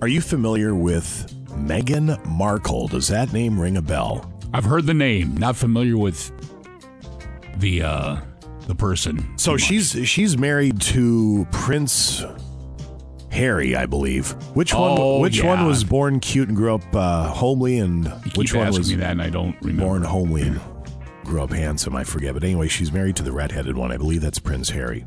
Are 0.00 0.06
you 0.06 0.20
familiar 0.20 0.72
with 0.72 1.34
Meghan 1.48 2.24
Markle? 2.26 2.86
Does 2.86 3.08
that 3.08 3.32
name 3.32 3.58
ring 3.58 3.76
a 3.76 3.82
bell? 3.82 4.32
I've 4.52 4.64
heard 4.64 4.86
the 4.86 4.94
name, 4.94 5.36
not 5.36 5.56
familiar 5.56 5.96
with 5.96 6.30
the 7.56 7.82
uh 7.82 8.20
the 8.68 8.74
person. 8.76 9.36
So 9.36 9.56
she's 9.56 9.98
she's 10.08 10.38
married 10.38 10.80
to 10.82 11.44
Prince 11.50 12.22
Harry, 13.32 13.74
I 13.74 13.86
believe. 13.86 14.30
Which 14.54 14.72
one? 14.72 14.96
Oh, 14.96 15.18
which 15.18 15.38
yeah. 15.38 15.46
one 15.46 15.66
was 15.66 15.82
born 15.82 16.20
cute 16.20 16.46
and 16.46 16.56
grew 16.56 16.76
up 16.76 16.94
uh, 16.94 17.30
homely, 17.30 17.78
and 17.78 18.04
You 18.04 18.30
which 18.36 18.54
one 18.54 18.68
was 18.68 18.90
me 18.90 18.96
that, 18.96 19.10
and 19.10 19.20
I 19.22 19.28
don't 19.28 19.56
remember. 19.60 19.82
born 19.86 20.02
homely 20.02 20.42
and 20.42 20.60
grew 21.24 21.42
up 21.42 21.50
handsome? 21.50 21.96
I 21.96 22.04
forget. 22.04 22.32
But 22.32 22.44
anyway, 22.44 22.68
she's 22.68 22.92
married 22.92 23.16
to 23.16 23.24
the 23.24 23.32
redheaded 23.32 23.76
one. 23.76 23.90
I 23.90 23.96
believe 23.96 24.20
that's 24.20 24.38
Prince 24.38 24.70
Harry. 24.70 25.04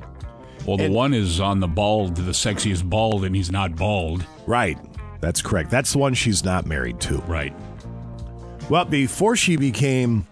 Well, 0.68 0.78
the 0.78 0.84
And- 0.86 0.94
one 0.94 1.14
is 1.14 1.40
on 1.40 1.60
the 1.62 1.68
bald, 1.68 2.16
the 2.18 2.32
sexiest 2.34 2.84
bald, 2.88 3.24
and 3.26 3.36
he's 3.36 3.52
not 3.52 3.76
bald. 3.76 4.24
Right. 4.46 4.78
That's 5.22 5.42
correct. 5.42 5.72
That's 5.72 5.94
the 5.94 5.98
one 5.98 6.14
she's 6.14 6.44
not 6.44 6.66
married 6.68 7.00
to. 7.02 7.18
Right. 7.28 7.54
Well, 8.70 8.86
before 8.86 9.36
she 9.36 9.56
became 9.56 10.28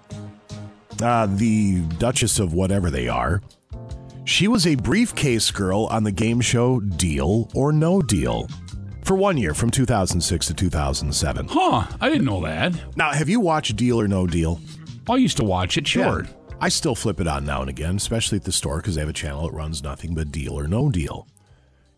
uh, 1.01 1.27
the 1.27 1.79
Duchess 1.97 2.37
of 2.39 2.53
whatever 2.53 2.91
they 2.91 3.07
are, 3.07 3.41
she 4.25 4.47
was 4.47 4.67
a 4.67 4.75
briefcase 4.75 5.51
girl 5.51 5.85
on 5.85 6.03
the 6.03 6.11
game 6.11 6.41
show 6.41 6.79
Deal 6.81 7.49
or 7.53 7.71
No 7.71 8.01
Deal 8.01 8.47
for 9.03 9.15
one 9.15 9.37
year 9.37 9.53
from 9.53 9.69
2006 9.71 10.47
to 10.47 10.53
2007. 10.53 11.47
Huh. 11.49 11.85
I 12.01 12.09
didn't 12.09 12.25
know 12.25 12.41
that. 12.43 12.73
Now, 12.97 13.11
have 13.13 13.29
you 13.29 13.39
watched 13.39 13.75
Deal 13.75 13.99
or 14.01 14.07
No 14.07 14.27
Deal? 14.27 14.59
I 15.09 15.15
used 15.15 15.37
to 15.37 15.43
watch 15.43 15.77
it, 15.77 15.87
sure. 15.87 16.23
Yeah. 16.25 16.31
I 16.59 16.69
still 16.69 16.95
flip 16.95 17.19
it 17.19 17.27
on 17.27 17.45
now 17.45 17.61
and 17.61 17.69
again, 17.69 17.97
especially 17.97 18.37
at 18.37 18.43
the 18.43 18.51
store 18.51 18.77
because 18.77 18.95
they 18.95 19.01
have 19.01 19.09
a 19.09 19.13
channel 19.13 19.43
that 19.43 19.53
runs 19.53 19.83
nothing 19.83 20.15
but 20.15 20.31
Deal 20.31 20.53
or 20.53 20.67
No 20.67 20.89
Deal. 20.89 21.27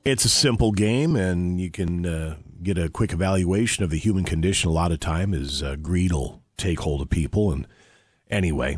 It's 0.03 0.25
a 0.25 0.29
simple 0.29 0.71
game, 0.71 1.15
and 1.15 1.59
you 1.59 1.69
can 1.69 2.05
uh, 2.05 2.37
get 2.63 2.77
a 2.77 2.89
quick 2.89 3.13
evaluation 3.13 3.83
of 3.83 3.89
the 3.89 3.97
human 3.97 4.23
condition. 4.23 4.69
A 4.69 4.73
lot 4.73 4.91
of 4.91 4.99
time 4.99 5.33
is 5.33 5.61
uh, 5.61 5.75
greed 5.75 6.11
will 6.11 6.41
take 6.57 6.79
hold 6.79 7.01
of 7.01 7.09
people. 7.09 7.51
And 7.51 7.67
anyway, 8.29 8.77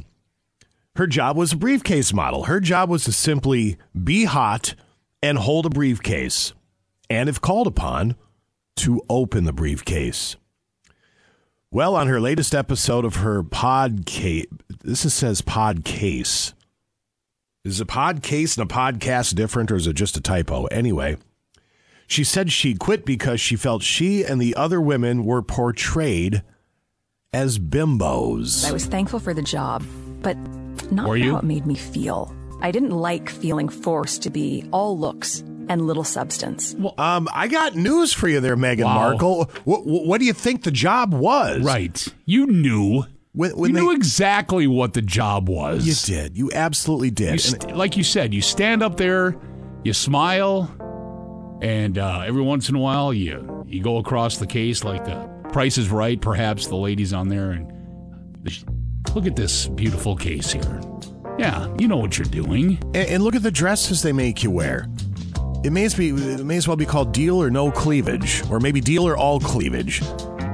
her 0.95 1.07
job 1.07 1.37
was 1.37 1.53
a 1.53 1.57
briefcase 1.57 2.13
model. 2.13 2.43
Her 2.43 2.59
job 2.59 2.89
was 2.89 3.03
to 3.05 3.11
simply 3.11 3.77
be 4.03 4.25
hot 4.25 4.75
and 5.21 5.37
hold 5.37 5.65
a 5.65 5.69
briefcase, 5.69 6.53
and 7.09 7.29
if 7.29 7.39
called 7.39 7.67
upon, 7.67 8.15
to 8.77 9.01
open 9.09 9.43
the 9.43 9.53
briefcase. 9.53 10.35
Well, 11.71 11.95
on 11.95 12.07
her 12.07 12.19
latest 12.19 12.55
episode 12.55 13.05
of 13.05 13.17
her 13.17 13.43
podcast, 13.43 14.47
this 14.83 15.05
is, 15.05 15.13
says 15.13 15.41
podcast. 15.41 16.53
Is 17.65 17.79
a 17.81 17.85
pod 17.85 18.23
case 18.23 18.57
and 18.57 18.69
a 18.69 18.73
podcast 18.73 19.35
different, 19.35 19.71
or 19.71 19.75
is 19.75 19.85
it 19.85 19.93
just 19.93 20.15
a 20.17 20.21
typo? 20.21 20.65
Anyway, 20.67 21.17
she 22.07 22.23
said 22.23 22.51
she 22.51 22.73
quit 22.73 23.05
because 23.05 23.41
she 23.41 23.55
felt 23.57 23.83
she 23.83 24.23
and 24.23 24.41
the 24.41 24.55
other 24.55 24.79
women 24.79 25.25
were 25.25 25.41
portrayed 25.41 26.41
as 27.33 27.59
bimbos. 27.59 28.67
I 28.67 28.71
was 28.71 28.85
thankful 28.85 29.19
for 29.19 29.33
the 29.33 29.41
job, 29.41 29.83
but 30.21 30.37
not 30.91 31.07
Were 31.07 31.13
for 31.13 31.17
you? 31.17 31.31
how 31.33 31.39
it 31.39 31.43
made 31.43 31.65
me 31.67 31.75
feel. 31.75 32.33
I 32.61 32.71
didn't 32.71 32.91
like 32.91 33.29
feeling 33.29 33.69
forced 33.69 34.23
to 34.23 34.29
be 34.29 34.67
all 34.71 34.97
looks 34.97 35.41
and 35.67 35.85
little 35.85 36.03
substance. 36.05 36.73
Well, 36.79 36.95
Um, 36.97 37.27
I 37.33 37.47
got 37.49 37.75
news 37.75 38.11
for 38.13 38.27
you 38.27 38.39
there, 38.39 38.57
Meghan 38.57 38.85
Wow. 38.85 38.95
Markle. 38.95 39.51
What, 39.65 39.85
what 39.85 40.19
do 40.19 40.25
you 40.25 40.33
think 40.33 40.63
the 40.63 40.71
job 40.71 41.13
was? 41.13 41.61
Right. 41.61 42.07
You 42.25 42.47
knew. 42.47 43.03
When, 43.39 43.51
when 43.51 43.69
you 43.69 43.75
they- 43.77 43.81
knew 43.81 43.91
exactly 43.91 44.67
what 44.67 44.91
the 44.93 45.01
job 45.01 45.47
was. 45.47 45.87
You 45.87 46.13
did. 46.13 46.37
You 46.37 46.51
absolutely 46.53 47.09
did. 47.09 47.25
You 47.27 47.31
And- 47.31 47.41
st- 47.41 47.77
like 47.77 47.95
you 47.95 48.03
said, 48.03 48.33
you 48.33 48.41
stand 48.41 48.83
up 48.83 48.97
there, 48.97 49.37
you 49.85 49.93
smile, 49.93 50.69
and 51.61 51.97
uh, 51.97 52.23
every 52.25 52.41
once 52.41 52.67
in 52.67 52.75
a 52.75 52.79
while 52.79 53.13
you 53.13 53.65
you 53.65 53.81
go 53.81 53.97
across 53.97 54.37
the 54.39 54.47
case 54.47 54.83
like 54.83 55.05
the 55.05 55.15
Price 55.53 55.77
is 55.77 55.89
Right. 55.89 56.19
Perhaps 56.19 56.67
the 56.67 56.75
ladies 56.75 57.13
on 57.13 57.29
there 57.29 57.51
and 57.51 57.71
look 59.15 59.25
at 59.25 59.35
this 59.37 59.67
beautiful 59.67 60.15
case 60.17 60.51
here. 60.51 60.81
Yeah, 61.37 61.73
you 61.79 61.87
know 61.87 61.97
what 61.97 62.17
you're 62.17 62.25
doing. 62.25 62.77
And, 62.93 62.97
and 63.09 63.23
look 63.23 63.35
at 63.35 63.43
the 63.43 63.51
dresses 63.51 64.01
they 64.01 64.11
make 64.11 64.43
you 64.43 64.51
wear. 64.51 64.85
It 65.63 65.71
may 65.71 65.85
as 65.85 65.95
be 65.95 66.09
it 66.09 66.43
may 66.45 66.57
as 66.57 66.67
well 66.67 66.77
be 66.77 66.85
called 66.85 67.13
deal 67.13 67.41
or 67.41 67.49
no 67.49 67.71
cleavage, 67.71 68.43
or 68.49 68.59
maybe 68.59 68.81
deal 68.81 69.07
or 69.07 69.15
all 69.15 69.39
cleavage. 69.39 70.01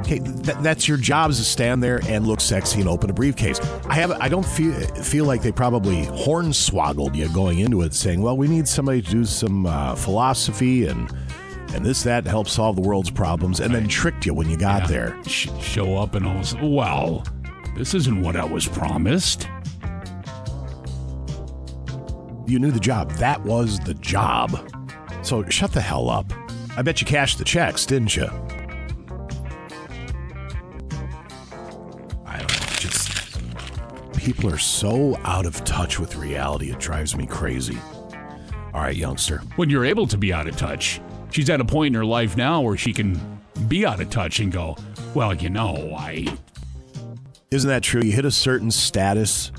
Okay, 0.05 0.19
th- 0.19 0.57
that's 0.62 0.88
your 0.88 0.97
job 0.97 1.31
is 1.31 1.38
to 1.39 1.43
stand 1.43 1.81
there 1.81 2.00
and 2.07 2.27
look 2.27 2.39
sexy 2.39 2.79
and 2.79 2.88
open 2.88 3.09
a 3.09 3.13
briefcase. 3.13 3.59
I 3.89 3.95
have 3.95 4.12
I 4.12 4.29
don't 4.29 4.45
feel 4.45 4.71
feel 5.01 5.25
like 5.25 5.41
they 5.41 5.51
probably 5.51 6.05
hornswoggled 6.05 7.15
you 7.15 7.27
going 7.29 7.57
into 7.57 7.81
it, 7.81 7.95
saying, 7.95 8.21
"Well, 8.21 8.38
we 8.38 8.47
need 8.47 8.67
somebody 8.67 9.01
to 9.01 9.09
do 9.09 9.25
some 9.25 9.65
uh, 9.65 9.95
philosophy 9.95 10.85
and 10.85 11.12
and 11.74 11.83
this 11.83 12.03
that 12.03 12.25
help 12.27 12.47
solve 12.47 12.75
the 12.75 12.83
world's 12.83 13.09
problems," 13.09 13.59
and 13.59 13.74
then 13.74 13.88
tricked 13.88 14.27
you 14.27 14.35
when 14.35 14.47
you 14.47 14.57
got 14.57 14.83
Yeah. 14.83 14.88
there. 14.89 15.24
Sh- 15.25 15.50
show 15.59 15.97
up 15.97 16.13
and 16.13 16.27
all 16.27 16.38
this. 16.38 16.53
Well, 16.62 17.24
this 17.75 17.95
isn't 17.95 18.21
what 18.21 18.35
I 18.35 18.45
was 18.45 18.67
promised. 18.67 19.47
You 22.45 22.59
knew 22.59 22.69
the 22.69 22.79
job. 22.79 23.12
That 23.13 23.41
was 23.43 23.79
the 23.79 23.95
job. 23.95 24.71
So 25.24 25.43
shut 25.50 25.71
the 25.71 25.81
hell 25.81 26.12
up. 26.12 26.31
I 26.77 26.83
bet 26.83 27.01
you 27.01 27.07
cashed 27.07 27.39
the 27.39 27.43
checks, 27.43 27.88
didn't 27.88 28.15
you? 28.15 28.29
People 34.25 34.50
are 34.51 34.58
so 34.58 35.15
out 35.24 35.46
of 35.46 35.63
touch 35.63 36.00
with 36.00 36.15
reality. 36.15 36.72
It 36.72 36.79
drives 36.79 37.15
me 37.15 37.27
crazy. 37.27 37.77
All 38.74 38.82
right, 38.82 38.96
youngster. 38.96 39.38
When 39.55 39.70
you're 39.70 39.86
able 39.86 40.08
to 40.08 40.17
be 40.17 40.34
out 40.34 40.48
of 40.48 40.58
touch, 40.58 41.00
she's 41.32 41.50
at 41.50 41.62
a 41.62 41.65
point 41.65 41.94
in 41.94 41.94
her 41.94 42.03
life 42.05 42.36
now 42.36 42.60
where 42.62 42.75
she 42.75 42.91
can 42.91 43.39
be 43.67 43.86
out 43.86 44.01
of 44.01 44.10
touch 44.10 44.39
and 44.39 44.51
go, 44.51 44.75
well, 45.13 45.34
you 45.34 45.50
know, 45.50 45.94
I 45.96 46.25
Isn't 47.51 47.70
that 47.70 47.84
true? 47.84 48.01
You 48.01 48.12
hit 48.12 48.25
a 48.25 48.32
certain 48.32 48.72
status, 48.72 49.51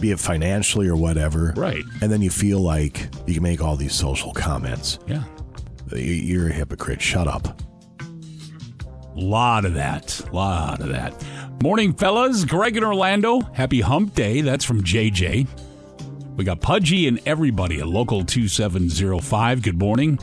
be 0.00 0.12
it 0.12 0.20
financially 0.20 0.86
or 0.88 0.96
whatever. 0.96 1.52
Right. 1.56 1.84
And 2.00 2.10
then 2.10 2.22
you 2.22 2.30
feel 2.30 2.60
like 2.60 3.08
you 3.26 3.34
can 3.34 3.42
make 3.42 3.60
all 3.60 3.76
these 3.76 3.92
social 3.94 4.32
comments. 4.32 4.98
Yeah. 5.06 5.24
You- 5.92 5.98
You're 6.00 6.48
a 6.48 6.52
hypocrite. 6.52 7.02
Shut 7.02 7.26
up. 7.26 7.60
Lot 9.16 9.64
of 9.64 9.74
that. 9.74 10.20
Lot 10.32 10.80
of 10.80 10.88
that. 10.88 11.12
Morning, 11.62 11.94
fellas. 11.94 12.44
Greg 12.44 12.76
in 12.76 12.84
Orlando. 12.84 13.40
Happy 13.40 13.80
hump 13.80 14.14
day. 14.14 14.42
That's 14.42 14.64
from 14.64 14.82
JJ. 14.82 15.46
We 16.36 16.44
got 16.44 16.60
Pudgy 16.60 17.08
and 17.08 17.18
everybody 17.26 17.80
at 17.80 17.88
Local 17.88 18.24
2705. 18.24 19.62
Good 19.62 19.78
morning. 19.78 20.18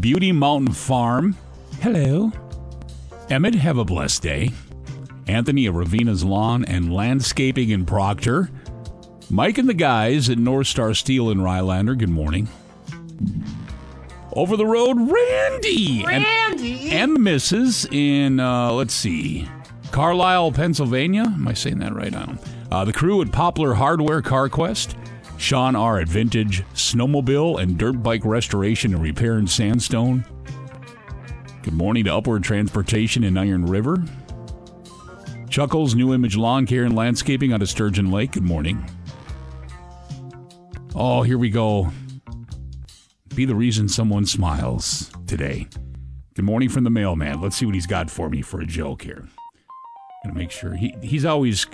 Beauty 0.00 0.32
Mountain 0.32 0.72
Farm. 0.72 1.36
Hello. 1.80 2.32
Emmett, 3.28 3.54
have 3.54 3.76
a 3.76 3.84
blessed 3.84 4.22
day. 4.22 4.50
Anthony 5.26 5.66
at 5.66 5.74
Ravina's 5.74 6.24
Lawn 6.24 6.64
and 6.64 6.92
Landscaping 6.92 7.68
in 7.68 7.84
Proctor. 7.84 8.50
Mike 9.28 9.58
and 9.58 9.68
the 9.68 9.74
guys 9.74 10.30
at 10.30 10.38
North 10.38 10.68
Star 10.68 10.94
Steel 10.94 11.28
in 11.28 11.38
Rylander. 11.38 11.98
Good 11.98 12.08
morning. 12.08 12.48
Over 14.32 14.56
the 14.56 14.64
road, 14.64 14.94
Randy. 14.96 16.02
Randy. 16.06 16.84
And, 16.84 16.94
and 16.94 17.14
the 17.14 17.20
missus 17.20 17.84
in, 17.90 18.40
uh, 18.40 18.72
let's 18.72 18.94
see, 18.94 19.46
Carlisle, 19.90 20.52
Pennsylvania. 20.52 21.24
Am 21.24 21.48
I 21.48 21.54
saying 21.54 21.78
that 21.80 21.94
right? 21.94 22.14
I 22.14 22.26
don't. 22.26 22.40
Uh, 22.70 22.84
the 22.84 22.92
crew 22.92 23.22
at 23.22 23.32
Poplar 23.32 23.74
Hardware 23.74 24.22
CarQuest. 24.22 24.94
Sean 25.38 25.76
R. 25.76 26.00
at 26.00 26.08
Vintage 26.08 26.64
Snowmobile 26.74 27.62
and 27.62 27.78
Dirt 27.78 28.02
Bike 28.02 28.24
Restoration 28.24 28.92
and 28.92 29.02
Repair 29.02 29.38
in 29.38 29.46
Sandstone. 29.46 30.24
Good 31.62 31.74
morning 31.74 32.04
to 32.04 32.14
Upward 32.14 32.42
Transportation 32.42 33.22
in 33.22 33.38
Iron 33.38 33.64
River. 33.64 34.02
Chuckles 35.48 35.94
New 35.94 36.12
Image 36.12 36.36
Lawn 36.36 36.66
Care 36.66 36.84
and 36.84 36.94
Landscaping 36.96 37.52
out 37.52 37.62
of 37.62 37.68
Sturgeon 37.68 38.10
Lake. 38.10 38.32
Good 38.32 38.42
morning. 38.42 38.84
Oh, 40.94 41.22
here 41.22 41.38
we 41.38 41.50
go. 41.50 41.90
Be 43.34 43.44
the 43.44 43.54
reason 43.54 43.88
someone 43.88 44.26
smiles 44.26 45.10
today. 45.28 45.68
Good 46.34 46.44
morning 46.44 46.68
from 46.68 46.82
the 46.82 46.90
mailman. 46.90 47.40
Let's 47.40 47.56
see 47.56 47.66
what 47.66 47.76
he's 47.76 47.86
got 47.86 48.10
for 48.10 48.28
me 48.28 48.42
for 48.42 48.60
a 48.60 48.66
joke 48.66 49.02
here. 49.02 49.28
Gonna 50.24 50.34
make 50.34 50.50
sure 50.50 50.74
he 50.74 50.94
he's 51.02 51.24
always 51.24 51.64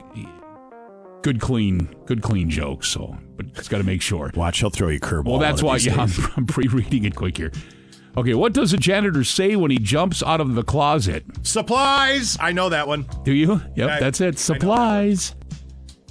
good 1.23 1.41
clean 1.41 1.95
good 2.07 2.23
clean 2.23 2.51
jokes. 2.51 2.89
So, 2.89 3.17
but 3.37 3.47
it's 3.57 3.69
got 3.69 3.79
to 3.79 3.85
make 3.85 4.03
sure. 4.03 4.31
Watch, 4.35 4.59
he'll 4.61 4.71
throw 4.71 4.89
you 4.89 4.99
a 4.99 5.01
curveball. 5.01 5.25
Well, 5.25 5.39
that's 5.39 5.63
why. 5.63 5.77
of 5.77 5.83
Yeah, 5.87 6.03
I'm. 6.03 6.11
I'm 6.37 6.47
pre-reading 6.47 7.05
it 7.05 7.17
quick 7.17 7.37
here. 7.39 7.53
Okay, 8.17 8.35
what 8.35 8.53
does 8.53 8.73
a 8.73 8.77
janitor 8.77 9.25
say 9.25 9.57
when 9.57 9.71
he 9.73 9.79
jumps 9.79 10.23
out 10.23 10.41
of 10.41 10.55
the 10.55 10.63
closet? 10.63 11.25
Supplies. 11.43 12.37
I 12.41 12.53
know 12.53 12.69
that 12.69 12.87
one. 12.87 13.07
Do 13.25 13.33
you? 13.33 13.61
Yep, 13.77 13.91
I- 13.91 14.01
that's 14.01 14.21
it. 14.21 14.39
Supplies. 14.39 15.35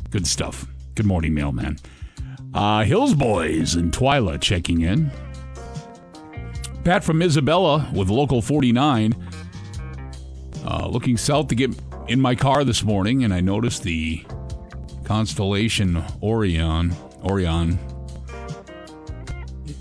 Good 0.10 0.28
stuff. 0.28 0.66
Good 0.96 1.06
morning, 1.06 1.34
mailman. 1.34 1.78
Uh, 2.54 2.84
Hills 2.84 3.14
Boys 3.14 3.76
and 3.76 3.92
Twyla 3.92 4.40
checking 4.42 4.82
in. 4.82 5.12
Pat 6.84 7.04
from 7.04 7.22
Isabella 7.22 7.90
with 7.94 8.10
Local 8.10 8.42
49. 8.42 9.14
Uh, 10.66 10.88
looking 10.88 11.18
south 11.18 11.48
to 11.48 11.56
get 11.56 11.72
in 12.08 12.20
my 12.20 12.36
car 12.36 12.64
this 12.64 12.84
morning, 12.84 13.24
and 13.24 13.34
I 13.34 13.42
noticed 13.42 13.84
the 13.84 14.26
constellation 15.04 16.04
Orion. 16.22 16.96
Orion 17.24 17.80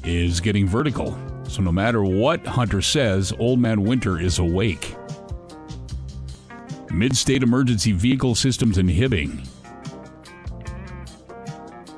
is 0.05 0.41
getting 0.41 0.67
vertical. 0.67 1.19
So 1.49 1.63
no 1.63 1.73
matter 1.73 2.03
what 2.03 2.47
Hunter 2.47 2.81
says, 2.81 3.33
Old 3.39 3.61
Man 3.61 3.83
Winter 3.83 4.19
is 4.19 4.39
awake. 4.39 4.97
Mid 6.91 7.17
State 7.17 7.43
Emergency 7.43 7.93
Vehicle 7.93 8.35
Systems 8.35 8.79
in 8.79 8.87
Hibbing. 8.87 9.49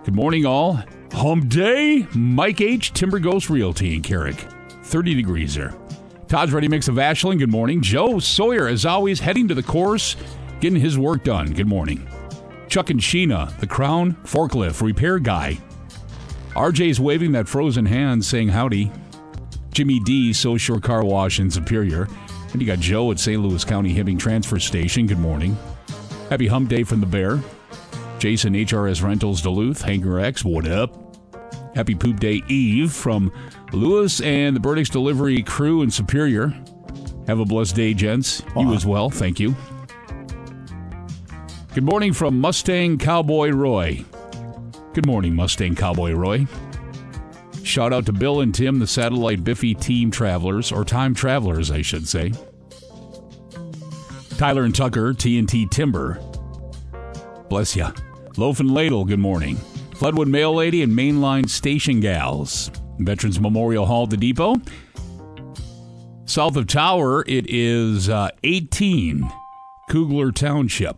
Good 0.04 0.14
morning, 0.14 0.46
all. 0.46 0.82
Home 1.14 1.48
day. 1.48 2.06
Mike 2.14 2.60
H. 2.60 2.92
Timber 2.92 3.18
Ghost 3.18 3.48
Realty 3.48 3.94
in 3.94 4.02
Carrick. 4.02 4.36
30 4.82 5.14
degrees 5.14 5.54
there. 5.54 5.74
Todd's 6.34 6.52
Ready 6.52 6.66
Mix 6.66 6.88
of 6.88 6.98
Ashland. 6.98 7.38
Good 7.38 7.52
morning. 7.52 7.80
Joe 7.80 8.18
Sawyer, 8.18 8.66
as 8.66 8.84
always, 8.84 9.20
heading 9.20 9.46
to 9.46 9.54
the 9.54 9.62
course, 9.62 10.16
getting 10.58 10.80
his 10.80 10.98
work 10.98 11.22
done. 11.22 11.52
Good 11.52 11.68
morning. 11.68 12.08
Chuck 12.66 12.90
and 12.90 12.98
Sheena, 12.98 13.56
the 13.60 13.68
Crown 13.68 14.14
Forklift 14.24 14.82
Repair 14.82 15.20
Guy. 15.20 15.60
RJ's 16.54 16.98
waving 16.98 17.30
that 17.30 17.46
frozen 17.46 17.86
hand 17.86 18.24
saying 18.24 18.48
howdy. 18.48 18.90
Jimmy 19.70 20.00
D, 20.00 20.32
So 20.32 20.56
Shore 20.56 20.80
Car 20.80 21.04
Wash 21.04 21.38
in 21.38 21.52
Superior. 21.52 22.08
And 22.50 22.60
you 22.60 22.66
got 22.66 22.80
Joe 22.80 23.12
at 23.12 23.20
St. 23.20 23.40
Louis 23.40 23.64
County 23.64 23.94
Hibbing 23.94 24.18
Transfer 24.18 24.58
Station. 24.58 25.06
Good 25.06 25.20
morning. 25.20 25.56
Happy 26.30 26.48
hump 26.48 26.68
day 26.68 26.82
from 26.82 26.98
the 26.98 27.06
Bear. 27.06 27.40
Jason 28.18 28.54
HRS 28.54 29.04
Rentals 29.04 29.40
Duluth. 29.40 29.82
Hanger 29.82 30.18
X, 30.18 30.44
what 30.44 30.66
up? 30.66 31.03
Happy 31.74 31.94
poop 31.94 32.20
day 32.20 32.42
Eve 32.48 32.92
from 32.92 33.32
Lewis 33.72 34.20
and 34.20 34.54
the 34.54 34.60
Burdick's 34.60 34.90
Delivery 34.90 35.42
crew 35.42 35.82
in 35.82 35.90
Superior. 35.90 36.54
Have 37.26 37.40
a 37.40 37.44
blessed 37.44 37.74
day, 37.74 37.94
gents. 37.94 38.42
You 38.56 38.74
as 38.74 38.86
well. 38.86 39.10
Thank 39.10 39.40
you. 39.40 39.56
Good 41.74 41.84
morning 41.84 42.12
from 42.12 42.40
Mustang 42.40 42.98
Cowboy 42.98 43.50
Roy. 43.50 44.04
Good 44.92 45.06
morning, 45.06 45.34
Mustang 45.34 45.74
Cowboy 45.74 46.12
Roy. 46.12 46.46
Shout 47.64 47.92
out 47.92 48.06
to 48.06 48.12
Bill 48.12 48.42
and 48.42 48.54
Tim, 48.54 48.78
the 48.78 48.86
Satellite 48.86 49.42
Biffy 49.42 49.74
team 49.74 50.10
travelers, 50.10 50.70
or 50.70 50.84
time 50.84 51.14
travelers, 51.14 51.70
I 51.70 51.82
should 51.82 52.06
say. 52.06 52.32
Tyler 54.36 54.62
and 54.62 54.74
Tucker, 54.74 55.12
TNT 55.14 55.68
Timber. 55.70 56.20
Bless 57.48 57.74
ya. 57.74 57.90
Loaf 58.36 58.60
and 58.60 58.70
Ladle, 58.70 59.04
good 59.04 59.18
morning. 59.18 59.58
Floodwood 59.94 60.26
Mail 60.26 60.54
Lady 60.54 60.82
and 60.82 60.92
Mainline 60.92 61.48
Station 61.48 62.00
Gals. 62.00 62.70
Veterans 62.98 63.40
Memorial 63.40 63.86
Hall, 63.86 64.06
the 64.06 64.16
Depot. 64.16 64.56
South 66.26 66.56
of 66.56 66.66
Tower, 66.66 67.24
it 67.28 67.46
is 67.48 68.08
uh, 68.08 68.30
18, 68.42 69.30
Kugler 69.88 70.32
Township. 70.32 70.96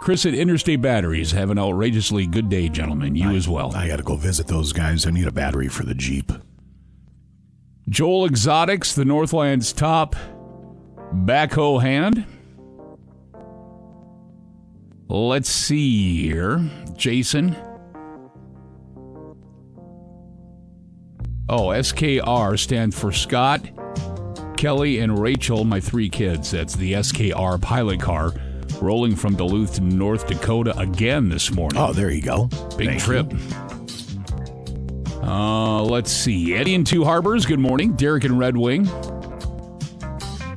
Chris 0.00 0.24
at 0.24 0.34
Interstate 0.34 0.80
Batteries, 0.80 1.32
have 1.32 1.50
an 1.50 1.58
outrageously 1.58 2.26
good 2.26 2.48
day, 2.48 2.68
gentlemen. 2.68 3.14
You 3.16 3.30
as 3.32 3.48
well. 3.48 3.74
I 3.74 3.88
got 3.88 3.96
to 3.96 4.02
go 4.02 4.16
visit 4.16 4.46
those 4.46 4.72
guys. 4.72 5.06
I 5.06 5.10
need 5.10 5.26
a 5.26 5.32
battery 5.32 5.68
for 5.68 5.84
the 5.84 5.94
Jeep. 5.94 6.32
Joel 7.88 8.26
Exotics, 8.26 8.94
the 8.94 9.04
Northland's 9.04 9.72
top 9.72 10.16
backhoe 11.12 11.82
hand. 11.82 12.24
Let's 15.08 15.48
see 15.48 16.22
here. 16.22 16.60
Jason. 16.96 17.56
Oh, 21.48 21.68
SKR 21.68 22.58
stands 22.58 22.98
for 22.98 23.12
Scott, 23.12 23.64
Kelly, 24.56 24.98
and 24.98 25.16
Rachel, 25.16 25.64
my 25.64 25.78
three 25.78 26.08
kids. 26.08 26.50
That's 26.50 26.74
the 26.74 26.94
SKR 26.94 27.62
pilot 27.62 28.00
car 28.00 28.32
rolling 28.80 29.14
from 29.14 29.36
Duluth 29.36 29.76
to 29.76 29.80
North 29.80 30.26
Dakota 30.26 30.76
again 30.76 31.28
this 31.28 31.52
morning. 31.52 31.80
Oh, 31.80 31.92
there 31.92 32.10
you 32.10 32.20
go. 32.20 32.46
Big 32.76 32.88
Thank 32.88 33.00
trip. 33.00 33.32
Uh, 35.22 35.82
let's 35.84 36.10
see. 36.10 36.54
Eddie 36.54 36.74
and 36.74 36.86
Two 36.86 37.04
Harbors, 37.04 37.46
good 37.46 37.60
morning. 37.60 37.92
Derek 37.92 38.24
and 38.24 38.38
Red 38.38 38.56
Wing. 38.56 38.84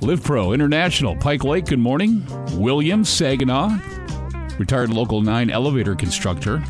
Live 0.02 0.24
Pro 0.24 0.54
International, 0.54 1.16
Pike 1.18 1.44
Lake, 1.44 1.66
good 1.66 1.80
morning. 1.80 2.26
William, 2.54 3.06
Saginaw. 3.06 3.78
Retired 4.58 4.90
Local 4.90 5.22
9 5.22 5.52
elevator 5.52 5.94
constructor. 5.94 6.64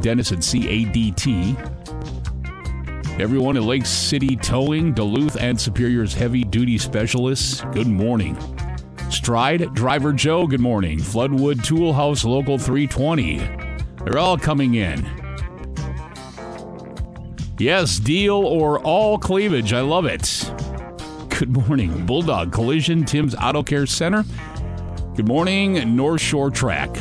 Dennis 0.00 0.32
at 0.32 0.38
CADT. 0.38 1.75
Everyone 3.18 3.56
at 3.56 3.62
Lake 3.62 3.86
City 3.86 4.36
Towing, 4.36 4.92
Duluth, 4.92 5.40
and 5.40 5.58
Superior's 5.58 6.12
heavy 6.12 6.44
duty 6.44 6.76
specialists, 6.76 7.62
good 7.72 7.86
morning. 7.86 8.36
Stride 9.08 9.72
Driver 9.72 10.12
Joe, 10.12 10.46
good 10.46 10.60
morning. 10.60 10.98
Floodwood 10.98 11.64
Tool 11.64 11.94
House 11.94 12.24
Local 12.24 12.58
320. 12.58 13.38
They're 14.04 14.18
all 14.18 14.36
coming 14.36 14.74
in. 14.74 15.02
Yes, 17.58 17.98
deal 17.98 18.34
or 18.34 18.80
all 18.80 19.18
cleavage. 19.18 19.72
I 19.72 19.80
love 19.80 20.04
it. 20.04 20.52
Good 21.30 21.48
morning. 21.48 22.04
Bulldog 22.04 22.52
Collision, 22.52 23.06
Tim's 23.06 23.34
Auto 23.34 23.62
Care 23.62 23.86
Center. 23.86 24.26
Good 25.14 25.26
morning, 25.26 25.96
North 25.96 26.20
Shore 26.20 26.50
Track. 26.50 26.94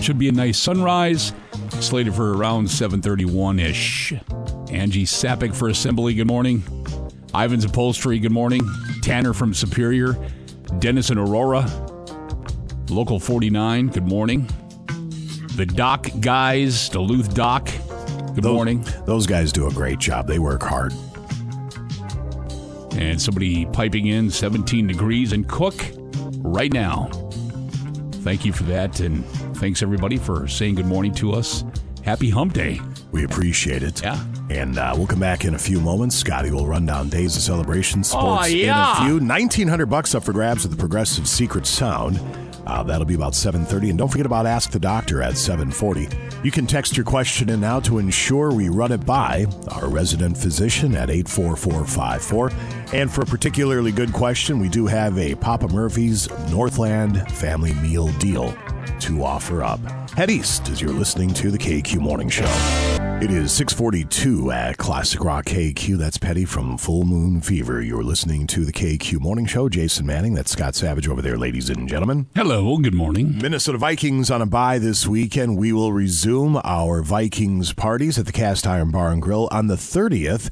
Should 0.00 0.18
be 0.18 0.30
a 0.30 0.32
nice 0.32 0.58
sunrise. 0.58 1.34
Slated 1.80 2.14
for 2.14 2.34
around 2.34 2.68
7:31 2.68 3.60
ish. 3.60 4.14
Angie 4.72 5.04
Sapik 5.04 5.54
for 5.54 5.68
assembly. 5.68 6.14
Good 6.14 6.26
morning. 6.26 6.62
Ivan's 7.34 7.64
Upholstery. 7.64 8.18
Good 8.18 8.32
morning. 8.32 8.62
Tanner 9.02 9.32
from 9.32 9.54
Superior. 9.54 10.16
Dennis 10.78 11.10
and 11.10 11.18
Aurora. 11.18 11.66
Local 12.88 13.18
49. 13.20 13.88
Good 13.88 14.06
morning. 14.08 14.48
The 15.56 15.66
Dock 15.66 16.08
guys. 16.20 16.88
Duluth 16.88 17.34
Dock. 17.34 17.66
Good 18.34 18.44
Those- 18.44 18.54
morning. 18.54 18.84
Those 19.04 19.26
guys 19.26 19.52
do 19.52 19.66
a 19.66 19.70
great 19.70 19.98
job. 19.98 20.26
They 20.26 20.38
work 20.38 20.62
hard. 20.62 20.92
And 22.96 23.20
somebody 23.20 23.66
piping 23.66 24.06
in 24.06 24.30
17 24.30 24.86
degrees 24.86 25.32
and 25.32 25.48
cook 25.48 25.74
right 26.38 26.72
now. 26.72 27.08
Thank 28.22 28.44
you 28.44 28.52
for 28.52 28.62
that. 28.64 29.00
And 29.00 29.24
thanks 29.56 29.82
everybody 29.82 30.16
for 30.16 30.46
saying 30.48 30.76
good 30.76 30.86
morning 30.86 31.12
to 31.14 31.32
us. 31.32 31.64
Happy 32.04 32.30
hump 32.30 32.52
day. 32.52 32.80
We 33.10 33.24
appreciate 33.24 33.82
it. 33.82 34.02
Yeah. 34.02 34.22
And 34.52 34.76
uh, 34.78 34.92
we'll 34.96 35.06
come 35.06 35.20
back 35.20 35.44
in 35.46 35.54
a 35.54 35.58
few 35.58 35.80
moments. 35.80 36.14
Scotty 36.16 36.50
will 36.50 36.66
run 36.66 36.84
down 36.84 37.08
days 37.08 37.36
of 37.36 37.42
celebration 37.42 38.04
sports 38.04 38.44
Oh, 38.44 38.46
yeah. 38.46 39.00
in 39.00 39.02
a 39.02 39.06
few. 39.18 39.26
1900 39.26 39.86
bucks 39.86 40.14
up 40.14 40.24
for 40.24 40.32
grabs 40.32 40.64
at 40.64 40.70
the 40.70 40.76
Progressive 40.76 41.26
Secret 41.26 41.66
Sound. 41.66 42.20
Uh, 42.66 42.82
that'll 42.82 43.06
be 43.06 43.14
about 43.14 43.32
7.30. 43.32 43.88
And 43.90 43.98
don't 43.98 44.08
forget 44.08 44.26
about 44.26 44.46
Ask 44.46 44.70
the 44.70 44.78
Doctor 44.78 45.20
at 45.22 45.34
7.40. 45.34 46.44
You 46.44 46.50
can 46.50 46.66
text 46.66 46.96
your 46.96 47.04
question 47.04 47.48
in 47.48 47.60
now 47.60 47.80
to 47.80 47.98
ensure 47.98 48.52
we 48.52 48.68
run 48.68 48.92
it 48.92 49.04
by 49.06 49.46
our 49.70 49.88
resident 49.88 50.36
physician 50.36 50.94
at 50.94 51.08
84454. 51.10 52.52
And 52.92 53.10
for 53.10 53.22
a 53.22 53.26
particularly 53.26 53.90
good 53.90 54.12
question, 54.12 54.58
we 54.60 54.68
do 54.68 54.86
have 54.86 55.18
a 55.18 55.34
Papa 55.34 55.68
Murphy's 55.68 56.28
Northland 56.50 57.26
Family 57.32 57.72
Meal 57.74 58.08
Deal 58.18 58.54
to 59.00 59.24
offer 59.24 59.62
up. 59.64 59.80
Head 60.10 60.30
east 60.30 60.68
as 60.68 60.80
you're 60.80 60.92
listening 60.92 61.32
to 61.34 61.50
the 61.50 61.58
KQ 61.58 61.98
Morning 62.00 62.28
Show. 62.28 62.91
It 63.22 63.30
is 63.30 63.52
642 63.52 64.50
at 64.50 64.78
Classic 64.78 65.22
Rock 65.22 65.44
KQ. 65.44 65.96
That's 65.96 66.18
Petty 66.18 66.44
from 66.44 66.76
Full 66.76 67.04
Moon 67.04 67.40
Fever. 67.40 67.80
You're 67.80 68.02
listening 68.02 68.48
to 68.48 68.64
the 68.64 68.72
KQ 68.72 69.20
Morning 69.20 69.46
Show. 69.46 69.68
Jason 69.68 70.04
Manning, 70.04 70.34
that's 70.34 70.50
Scott 70.50 70.74
Savage 70.74 71.06
over 71.06 71.22
there, 71.22 71.38
ladies 71.38 71.70
and 71.70 71.88
gentlemen. 71.88 72.26
Hello, 72.34 72.76
good 72.78 72.94
morning. 72.94 73.38
Minnesota 73.38 73.78
Vikings 73.78 74.28
on 74.28 74.42
a 74.42 74.46
bye 74.46 74.80
this 74.80 75.06
weekend. 75.06 75.56
We 75.56 75.72
will 75.72 75.92
resume 75.92 76.60
our 76.64 77.00
Vikings 77.00 77.72
parties 77.72 78.18
at 78.18 78.26
the 78.26 78.32
Cast 78.32 78.66
Iron 78.66 78.90
Bar 78.90 79.12
and 79.12 79.22
Grill 79.22 79.48
on 79.52 79.68
the 79.68 79.76
30th. 79.76 80.50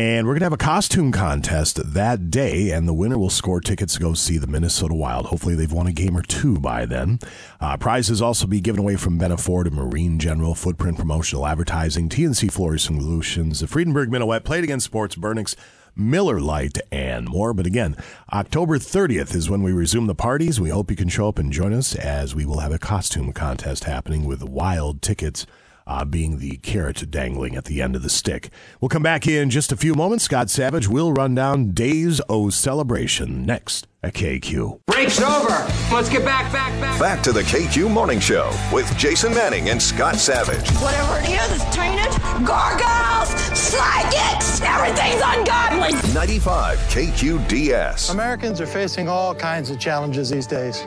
And 0.00 0.26
we're 0.26 0.32
going 0.32 0.40
to 0.40 0.46
have 0.46 0.52
a 0.54 0.56
costume 0.56 1.12
contest 1.12 1.92
that 1.92 2.30
day, 2.30 2.70
and 2.70 2.88
the 2.88 2.94
winner 2.94 3.18
will 3.18 3.28
score 3.28 3.60
tickets 3.60 3.92
to 3.94 4.00
go 4.00 4.14
see 4.14 4.38
the 4.38 4.46
Minnesota 4.46 4.94
Wild. 4.94 5.26
Hopefully, 5.26 5.54
they've 5.54 5.70
won 5.70 5.86
a 5.86 5.92
game 5.92 6.16
or 6.16 6.22
two 6.22 6.58
by 6.58 6.86
then. 6.86 7.18
Uh, 7.60 7.76
prizes 7.76 8.22
also 8.22 8.46
be 8.46 8.62
given 8.62 8.80
away 8.80 8.96
from 8.96 9.18
Benna 9.18 9.38
Ford 9.38 9.66
and 9.66 9.76
Marine 9.76 10.18
General, 10.18 10.54
Footprint 10.54 10.96
Promotional 10.96 11.46
Advertising, 11.46 12.08
TNC 12.08 12.50
Flooring 12.50 12.78
Solutions, 12.78 13.60
the 13.60 13.66
Friedenberg 13.66 14.08
Minuet, 14.08 14.42
Play 14.42 14.60
It 14.60 14.64
Again 14.64 14.80
Sports, 14.80 15.16
Burnix, 15.16 15.54
Miller 15.94 16.40
Lite, 16.40 16.78
and 16.90 17.28
more. 17.28 17.52
But 17.52 17.66
again, 17.66 17.94
October 18.32 18.78
30th 18.78 19.34
is 19.34 19.50
when 19.50 19.62
we 19.62 19.70
resume 19.70 20.06
the 20.06 20.14
parties. 20.14 20.58
We 20.58 20.70
hope 20.70 20.90
you 20.90 20.96
can 20.96 21.10
show 21.10 21.28
up 21.28 21.38
and 21.38 21.52
join 21.52 21.74
us 21.74 21.94
as 21.94 22.34
we 22.34 22.46
will 22.46 22.60
have 22.60 22.72
a 22.72 22.78
costume 22.78 23.34
contest 23.34 23.84
happening 23.84 24.24
with 24.24 24.42
wild 24.42 25.02
tickets 25.02 25.44
uh, 25.90 26.04
being 26.04 26.38
the 26.38 26.56
carrot 26.58 27.10
dangling 27.10 27.56
at 27.56 27.64
the 27.64 27.82
end 27.82 27.96
of 27.96 28.02
the 28.02 28.08
stick. 28.08 28.50
We'll 28.80 28.88
come 28.88 29.02
back 29.02 29.26
in 29.26 29.50
just 29.50 29.72
a 29.72 29.76
few 29.76 29.94
moments. 29.94 30.24
Scott 30.24 30.48
Savage 30.48 30.86
will 30.86 31.12
run 31.12 31.34
down 31.34 31.72
Days 31.72 32.20
O 32.28 32.48
Celebration 32.48 33.44
next 33.44 33.88
at 34.00 34.14
KQ. 34.14 34.80
Break's 34.86 35.20
over. 35.20 35.66
Let's 35.92 36.08
get 36.08 36.24
back, 36.24 36.50
back, 36.52 36.80
back. 36.80 37.00
Back 37.00 37.22
to 37.24 37.32
the 37.32 37.42
KQ 37.42 37.90
Morning 37.90 38.20
Show 38.20 38.56
with 38.72 38.96
Jason 38.96 39.34
Manning 39.34 39.70
and 39.70 39.82
Scott 39.82 40.14
Savage. 40.14 40.70
Whatever 40.76 41.18
it 41.18 41.28
is, 41.28 41.60
it's 41.60 41.74
tainted. 41.74 42.12
Gargoyles, 42.46 43.30
psychics, 43.58 44.60
everything's 44.62 45.20
ungodly. 45.24 46.14
95 46.14 46.78
KQDS. 46.78 48.12
Americans 48.12 48.60
are 48.60 48.66
facing 48.66 49.08
all 49.08 49.34
kinds 49.34 49.70
of 49.70 49.80
challenges 49.80 50.30
these 50.30 50.46
days. 50.46 50.82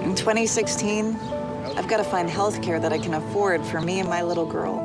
In 0.00 0.14
2016, 0.16 1.16
I've 1.76 1.88
got 1.88 1.98
to 1.98 2.04
find 2.04 2.28
health 2.28 2.62
care 2.62 2.80
that 2.80 2.92
I 2.92 2.98
can 2.98 3.14
afford 3.14 3.64
for 3.64 3.80
me 3.80 4.00
and 4.00 4.08
my 4.08 4.22
little 4.22 4.46
girl. 4.46 4.78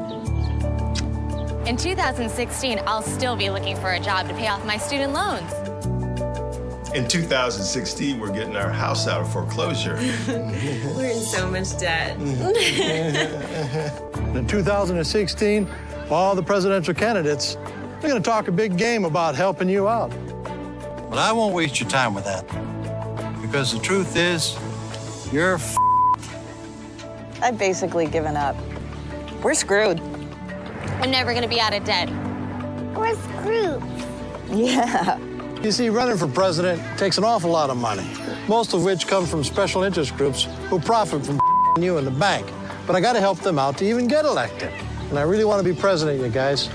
In 1.65 1.77
2016, 1.77 2.81
I'll 2.85 3.01
still 3.01 3.35
be 3.35 3.49
looking 3.49 3.75
for 3.77 3.91
a 3.91 3.99
job 3.99 4.27
to 4.27 4.33
pay 4.33 4.47
off 4.47 4.65
my 4.65 4.77
student 4.77 5.13
loans. 5.13 5.51
In 6.93 7.07
2016, 7.07 8.19
we're 8.19 8.31
getting 8.31 8.55
our 8.55 8.69
house 8.69 9.07
out 9.07 9.21
of 9.21 9.31
foreclosure. 9.31 9.95
we're 10.27 11.11
in 11.11 11.19
so 11.19 11.49
much 11.49 11.79
debt. 11.79 12.19
in 14.35 14.45
2016, 14.45 15.67
all 16.11 16.35
the 16.35 16.43
presidential 16.43 16.93
candidates, 16.93 17.55
they're 17.99 18.09
going 18.09 18.21
to 18.21 18.29
talk 18.29 18.47
a 18.47 18.51
big 18.51 18.77
game 18.77 19.05
about 19.05 19.33
helping 19.33 19.69
you 19.69 19.87
out. 19.87 20.11
But 21.09 21.17
I 21.17 21.31
won't 21.31 21.55
waste 21.55 21.79
your 21.79 21.89
time 21.89 22.13
with 22.13 22.25
that. 22.25 22.45
Because 23.41 23.73
the 23.73 23.79
truth 23.79 24.15
is, 24.15 24.55
you're 25.31 25.55
f- 25.55 25.75
I've 27.43 27.57
basically 27.57 28.07
given 28.07 28.37
up. 28.37 28.55
We're 29.43 29.53
screwed. 29.53 29.99
I'm 31.01 31.11
never 31.11 31.31
going 31.31 31.43
to 31.43 31.49
be 31.49 31.59
out 31.59 31.73
of 31.73 31.83
debt. 31.83 32.09
We're 32.95 33.15
screwed. 33.15 33.83
Yeah. 34.49 35.17
You 35.61 35.73
see, 35.73 35.89
running 35.89 36.15
for 36.15 36.29
president 36.29 36.81
takes 36.97 37.17
an 37.17 37.25
awful 37.25 37.51
lot 37.51 37.69
of 37.69 37.75
money, 37.75 38.09
most 38.47 38.73
of 38.73 38.85
which 38.85 39.07
come 39.07 39.25
from 39.25 39.43
special 39.43 39.83
interest 39.83 40.15
groups 40.15 40.47
who 40.69 40.79
profit 40.79 41.25
from 41.25 41.37
you 41.81 41.97
in 41.97 42.05
the 42.05 42.11
bank. 42.11 42.49
But 42.87 42.95
I 42.95 43.01
got 43.01 43.11
to 43.13 43.19
help 43.19 43.39
them 43.39 43.59
out 43.59 43.77
to 43.79 43.85
even 43.85 44.07
get 44.07 44.23
elected. 44.23 44.71
And 45.09 45.19
I 45.19 45.23
really 45.23 45.43
want 45.43 45.61
to 45.61 45.69
be 45.69 45.77
president, 45.77 46.21
you 46.21 46.29
guys. 46.29 46.69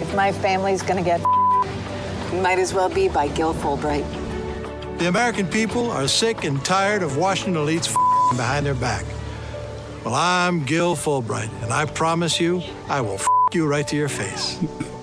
if 0.00 0.14
my 0.14 0.30
family's 0.30 0.82
going 0.82 1.02
to 1.02 1.04
get 1.04 1.20
might 2.40 2.60
as 2.60 2.72
well 2.72 2.88
be 2.88 3.08
by 3.08 3.26
Gil 3.26 3.52
Fulbright. 3.54 4.27
The 4.98 5.06
American 5.06 5.46
people 5.46 5.92
are 5.92 6.08
sick 6.08 6.42
and 6.42 6.64
tired 6.64 7.04
of 7.04 7.16
Washington 7.16 7.54
elites 7.54 7.92
behind 8.36 8.66
their 8.66 8.74
back. 8.74 9.04
Well, 10.04 10.16
I'm 10.16 10.64
Gil 10.64 10.96
Fulbright, 10.96 11.50
and 11.62 11.72
I 11.72 11.84
promise 11.84 12.40
you, 12.40 12.62
I 12.88 13.00
will 13.00 13.20
you 13.54 13.68
right 13.68 13.86
to 13.86 13.96
your 13.96 14.08
face. 14.08 14.58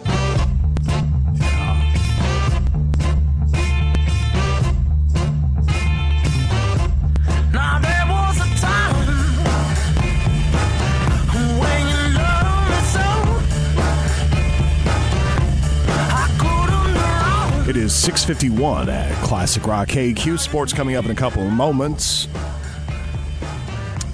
651 18.06 18.88
at 18.88 19.12
Classic 19.24 19.65
Rock 19.65 19.88
KQ. 19.88 20.38
Sports 20.38 20.72
coming 20.74 20.96
up 20.96 21.06
in 21.06 21.10
a 21.10 21.15
couple 21.15 21.41
of 21.41 21.52
moments. 21.52 22.28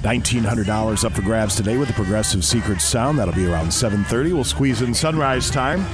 $1,900 0.04 1.04
up 1.04 1.12
for 1.12 1.22
grabs 1.22 1.58
today 1.58 1.76
with 1.76 1.90
the 1.90 1.94
Progressive 1.94 2.46
Secret 2.46 2.80
Sound. 2.80 3.20
That'll 3.20 3.34
be 3.34 3.46
around 3.46 3.68
7.30. 3.68 4.32
We'll 4.32 4.46
squeeze 4.46 4.82
in 4.82 4.94
sunrise 4.94 5.50
time. 5.50 5.86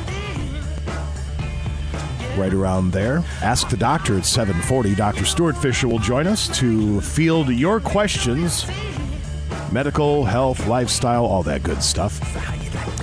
Right 2.37 2.53
around 2.53 2.91
there. 2.91 3.23
Ask 3.41 3.67
the 3.69 3.77
doctor 3.77 4.15
at 4.15 4.25
7.40. 4.25 4.95
Dr. 4.95 5.25
Stuart 5.25 5.57
Fisher 5.57 5.87
will 5.87 5.97
join 5.97 6.27
us 6.27 6.55
to 6.59 7.01
field 7.01 7.49
your 7.49 7.79
questions. 7.79 8.67
Medical, 9.71 10.23
health, 10.23 10.67
lifestyle, 10.67 11.25
all 11.25 11.41
that 11.41 11.63
good 11.63 11.81
stuff. 11.81 12.21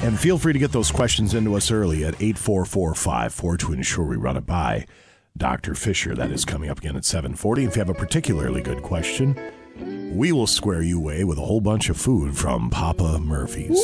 And 0.04 0.20
feel 0.20 0.36
free 0.36 0.52
to 0.52 0.58
get 0.58 0.70
those 0.70 0.90
questions 0.90 1.32
into 1.32 1.54
us 1.54 1.70
early 1.70 2.04
at 2.04 2.20
84454 2.20 3.56
to 3.56 3.72
ensure 3.72 4.04
we 4.04 4.16
run 4.16 4.36
it 4.36 4.44
by 4.44 4.84
Dr. 5.34 5.74
Fisher. 5.74 6.14
That 6.14 6.30
is 6.30 6.44
coming 6.44 6.68
up 6.68 6.76
again 6.76 6.94
at 6.94 7.06
740. 7.06 7.64
If 7.64 7.74
you 7.74 7.80
have 7.80 7.88
a 7.88 7.94
particularly 7.94 8.60
good 8.60 8.82
question, 8.82 9.34
we 10.14 10.30
will 10.30 10.46
square 10.46 10.82
you 10.82 10.98
away 10.98 11.24
with 11.24 11.38
a 11.38 11.40
whole 11.40 11.62
bunch 11.62 11.88
of 11.88 11.96
food 11.96 12.36
from 12.36 12.68
Papa 12.68 13.18
Murphy's. 13.18 13.82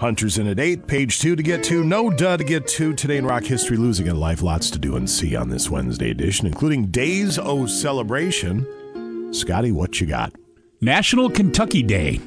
Hunters 0.00 0.38
in 0.38 0.46
at 0.46 0.58
8, 0.58 0.86
page 0.86 1.20
2 1.20 1.36
to 1.36 1.42
get 1.42 1.62
to, 1.64 1.84
no 1.84 2.08
duh 2.08 2.38
to 2.38 2.44
get 2.44 2.66
to. 2.68 2.94
Today 2.94 3.18
in 3.18 3.26
rock 3.26 3.44
history, 3.44 3.76
losing 3.76 4.06
in 4.06 4.18
life, 4.18 4.40
lots 4.40 4.70
to 4.70 4.78
do 4.78 4.96
and 4.96 5.08
see 5.08 5.36
on 5.36 5.50
this 5.50 5.68
Wednesday 5.68 6.12
edition, 6.12 6.46
including 6.46 6.86
Days 6.86 7.38
O 7.38 7.66
Celebration. 7.66 9.34
Scotty, 9.34 9.70
what 9.70 10.00
you 10.00 10.06
got? 10.06 10.32
National 10.80 11.30
Kentucky 11.30 11.82
Day. 11.82 12.20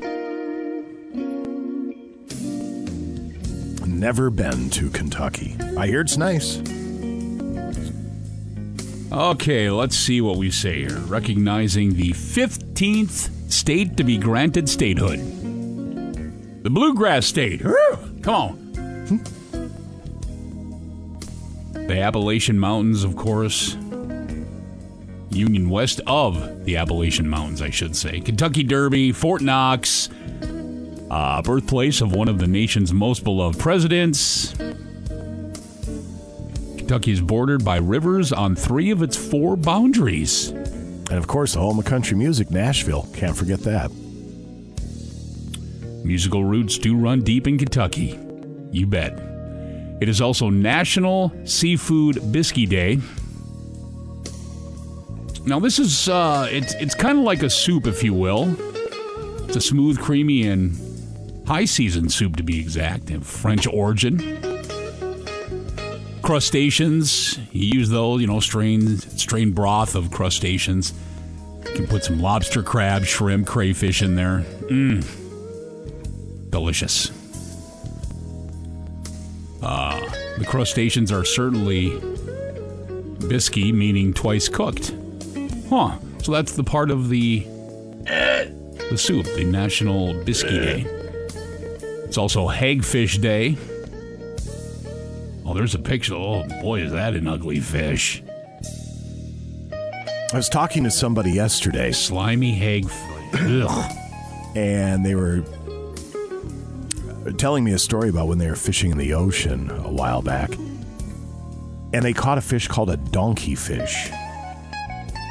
Never 3.85 4.31
been 4.31 4.71
to 4.71 4.89
Kentucky. 4.89 5.55
I 5.77 5.85
hear 5.85 6.01
it's 6.01 6.17
nice. 6.17 6.57
Okay, 9.11 9.69
let's 9.69 9.95
see 9.95 10.21
what 10.21 10.37
we 10.37 10.49
say 10.49 10.79
here. 10.79 10.97
Recognizing 11.01 11.93
the 11.93 12.09
15th 12.11 13.51
state 13.51 13.97
to 13.97 14.03
be 14.03 14.17
granted 14.17 14.67
statehood. 14.67 15.19
The 16.63 16.69
Bluegrass 16.71 17.27
State. 17.27 17.61
Come 18.23 18.33
on. 18.33 18.51
Hmm. 19.07 19.17
The 21.87 22.01
Appalachian 22.01 22.57
Mountains, 22.57 23.03
of 23.03 23.15
course. 23.15 23.75
Union 25.31 25.69
west 25.69 26.01
of 26.07 26.65
the 26.65 26.77
Appalachian 26.77 27.27
Mountains, 27.27 27.61
I 27.61 27.69
should 27.69 27.95
say. 27.95 28.19
Kentucky 28.19 28.63
Derby, 28.63 29.11
Fort 29.11 29.41
Knox, 29.41 30.09
uh, 31.11 31.41
birthplace 31.41 32.01
of 32.01 32.13
one 32.13 32.27
of 32.27 32.39
the 32.39 32.47
nation's 32.47 32.93
most 32.93 33.23
beloved 33.23 33.59
presidents. 33.59 34.53
Kentucky 36.77 37.11
is 37.11 37.21
bordered 37.21 37.63
by 37.63 37.77
rivers 37.77 38.33
on 38.33 38.55
three 38.55 38.89
of 38.91 39.03
its 39.03 39.15
four 39.15 39.55
boundaries. 39.55 40.49
And 40.49 41.17
of 41.17 41.27
course, 41.27 41.53
the 41.53 41.59
home 41.59 41.79
of 41.79 41.85
country 41.85 42.17
music, 42.17 42.51
Nashville. 42.51 43.07
Can't 43.13 43.35
forget 43.35 43.59
that. 43.61 43.91
Musical 46.03 46.43
roots 46.43 46.77
do 46.77 46.95
run 46.95 47.21
deep 47.21 47.45
in 47.47 47.57
Kentucky. 47.57 48.19
You 48.71 48.87
bet. 48.87 49.13
It 50.01 50.07
is 50.07 50.21
also 50.21 50.49
National 50.49 51.31
Seafood 51.45 52.31
Biscuit 52.31 52.69
Day. 52.69 52.99
Now 55.45 55.59
this 55.59 55.79
is 55.79 56.09
uh, 56.09 56.47
it's 56.51 56.73
it's 56.75 56.95
kind 56.95 57.17
of 57.17 57.23
like 57.23 57.43
a 57.43 57.49
soup, 57.49 57.87
if 57.87 58.03
you 58.03 58.13
will. 58.13 58.55
It's 59.45 59.55
a 59.55 59.61
smooth, 59.61 59.99
creamy, 59.99 60.47
and 60.47 60.77
high 61.47 61.65
season 61.65 62.09
soup 62.09 62.35
to 62.35 62.43
be 62.43 62.59
exact, 62.59 63.09
of 63.09 63.25
French 63.25 63.65
origin. 63.65 64.19
Crustaceans, 66.21 67.39
you 67.51 67.79
use 67.79 67.89
those, 67.89 68.21
you 68.21 68.27
know, 68.27 68.39
strained 68.39 69.01
strained 69.19 69.55
broth 69.55 69.95
of 69.95 70.11
crustaceans. 70.11 70.93
You 71.65 71.73
can 71.73 71.87
put 71.87 72.03
some 72.03 72.19
lobster, 72.19 72.61
crab, 72.61 73.05
shrimp, 73.05 73.47
crayfish 73.47 74.03
in 74.03 74.15
there. 74.15 74.45
Mmm. 74.67 75.03
Delicious. 76.51 77.09
Uh, 79.63 79.99
the 80.37 80.45
crustaceans 80.45 81.11
are 81.11 81.25
certainly 81.25 81.89
bisky, 83.19 83.73
meaning 83.73 84.13
twice 84.13 84.47
cooked. 84.47 84.93
Huh. 85.69 85.97
So 86.23 86.31
that's 86.31 86.53
the 86.53 86.63
part 86.63 86.89
of 86.89 87.09
the 87.09 87.45
the 88.89 88.97
soup, 88.97 89.25
the 89.35 89.43
National 89.43 90.15
Bisky 90.15 90.61
Day. 90.61 90.81
It's 92.05 92.17
also 92.17 92.47
Hagfish 92.47 93.21
Day. 93.21 93.55
Oh, 95.45 95.53
there's 95.53 95.75
a 95.75 95.79
picture. 95.79 96.15
Oh 96.15 96.43
boy, 96.61 96.81
is 96.81 96.91
that 96.91 97.15
an 97.15 97.27
ugly 97.27 97.59
fish. 97.59 98.23
I 99.71 100.35
was 100.35 100.49
talking 100.49 100.83
to 100.85 100.91
somebody 100.91 101.31
yesterday. 101.31 101.91
Slimy 101.91 102.53
hag. 102.53 102.87
Ugh. 103.33 103.91
And 104.55 105.05
they 105.05 105.13
were 105.13 105.43
telling 107.37 107.63
me 107.63 107.73
a 107.73 107.79
story 107.79 108.09
about 108.09 108.27
when 108.27 108.39
they 108.39 108.47
were 108.47 108.55
fishing 108.55 108.91
in 108.91 108.97
the 108.97 109.13
ocean 109.13 109.69
a 109.69 109.91
while 109.91 110.23
back. 110.23 110.51
And 111.93 112.03
they 112.03 112.13
caught 112.13 112.37
a 112.39 112.41
fish 112.41 112.67
called 112.67 112.89
a 112.89 112.97
donkey 112.97 113.55
fish. 113.55 114.11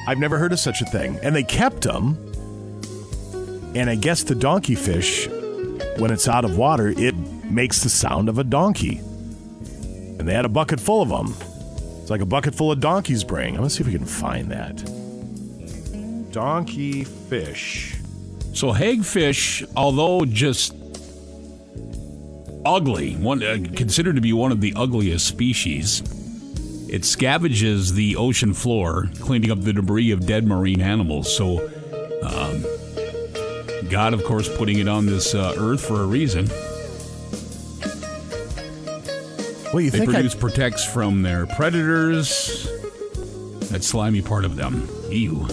I've 0.09 0.19
never 0.19 0.39
heard 0.39 0.55
of 0.55 0.59
such 0.59 0.81
a 0.81 0.87
thing. 0.87 1.21
And 1.23 1.37
they 1.37 1.43
kept 1.43 1.83
them. 1.83 2.17
And 3.75 3.91
I 3.91 3.95
guess 3.95 4.23
the 4.23 4.35
donkey 4.35 4.75
fish, 4.75 5.29
when 5.99 6.11
it's 6.11 6.27
out 6.27 6.47
of 6.47 6.57
water, 6.57 6.89
it 6.89 7.15
makes 7.45 7.83
the 7.83 7.91
sound 7.91 8.31
of 8.31 8.39
a 8.39 8.45
donkey. 8.45 9.03
And 10.19 10.27
they 10.27 10.33
had 10.33 10.47
a 10.47 10.49
bucket 10.49 10.81
full 10.81 11.03
of 11.03 11.11
them. 11.11 11.35
It's 12.01 12.09
like 12.09 12.23
a 12.23 12.27
bucket 12.27 12.55
full 12.55 12.73
of 12.73 12.81
donkey's 12.81 13.23
brain. 13.23 13.51
I'm 13.51 13.57
going 13.57 13.69
to 13.69 13.75
see 13.75 13.83
if 13.83 13.87
we 13.87 13.93
can 13.93 14.07
find 14.07 14.51
that. 14.51 14.77
Donkey 16.33 17.05
fish. 17.05 17.95
So 18.55 18.73
hagfish, 18.73 19.71
although 19.77 20.25
just 20.25 20.75
ugly, 22.65 23.15
one 23.17 23.43
uh, 23.43 23.59
considered 23.77 24.15
to 24.15 24.23
be 24.23 24.33
one 24.33 24.53
of 24.53 24.63
the 24.63 24.73
ugliest 24.75 25.27
species, 25.27 26.03
it 26.89 27.03
scavenges 27.03 27.93
the 27.93 28.17
ocean 28.17 28.55
floor, 28.55 29.09
cleaning 29.21 29.51
up 29.51 29.61
the 29.61 29.73
debris 29.73 30.11
of 30.11 30.27
dead 30.27 30.47
marine 30.47 30.81
animals. 30.81 31.35
So, 31.35 31.59
um, 32.23 32.65
God, 33.91 34.15
of 34.15 34.25
course, 34.25 34.49
putting 34.57 34.79
it 34.79 34.89
on 34.89 35.07
this 35.07 35.35
uh, 35.35 35.55
earth 35.59 35.87
for 35.87 36.03
a 36.03 36.07
reason. 36.07 36.49
Well, 39.73 39.83
you 39.83 39.91
they 39.91 39.99
think 39.99 40.11
produce 40.13 40.35
I- 40.35 40.39
protects 40.39 40.85
from 40.85 41.23
their 41.23 41.47
predators. 41.47 42.69
That 43.71 43.85
slimy 43.85 44.23
part 44.23 44.45
of 44.47 44.57
them. 44.57 44.89
Ew. 45.11 45.47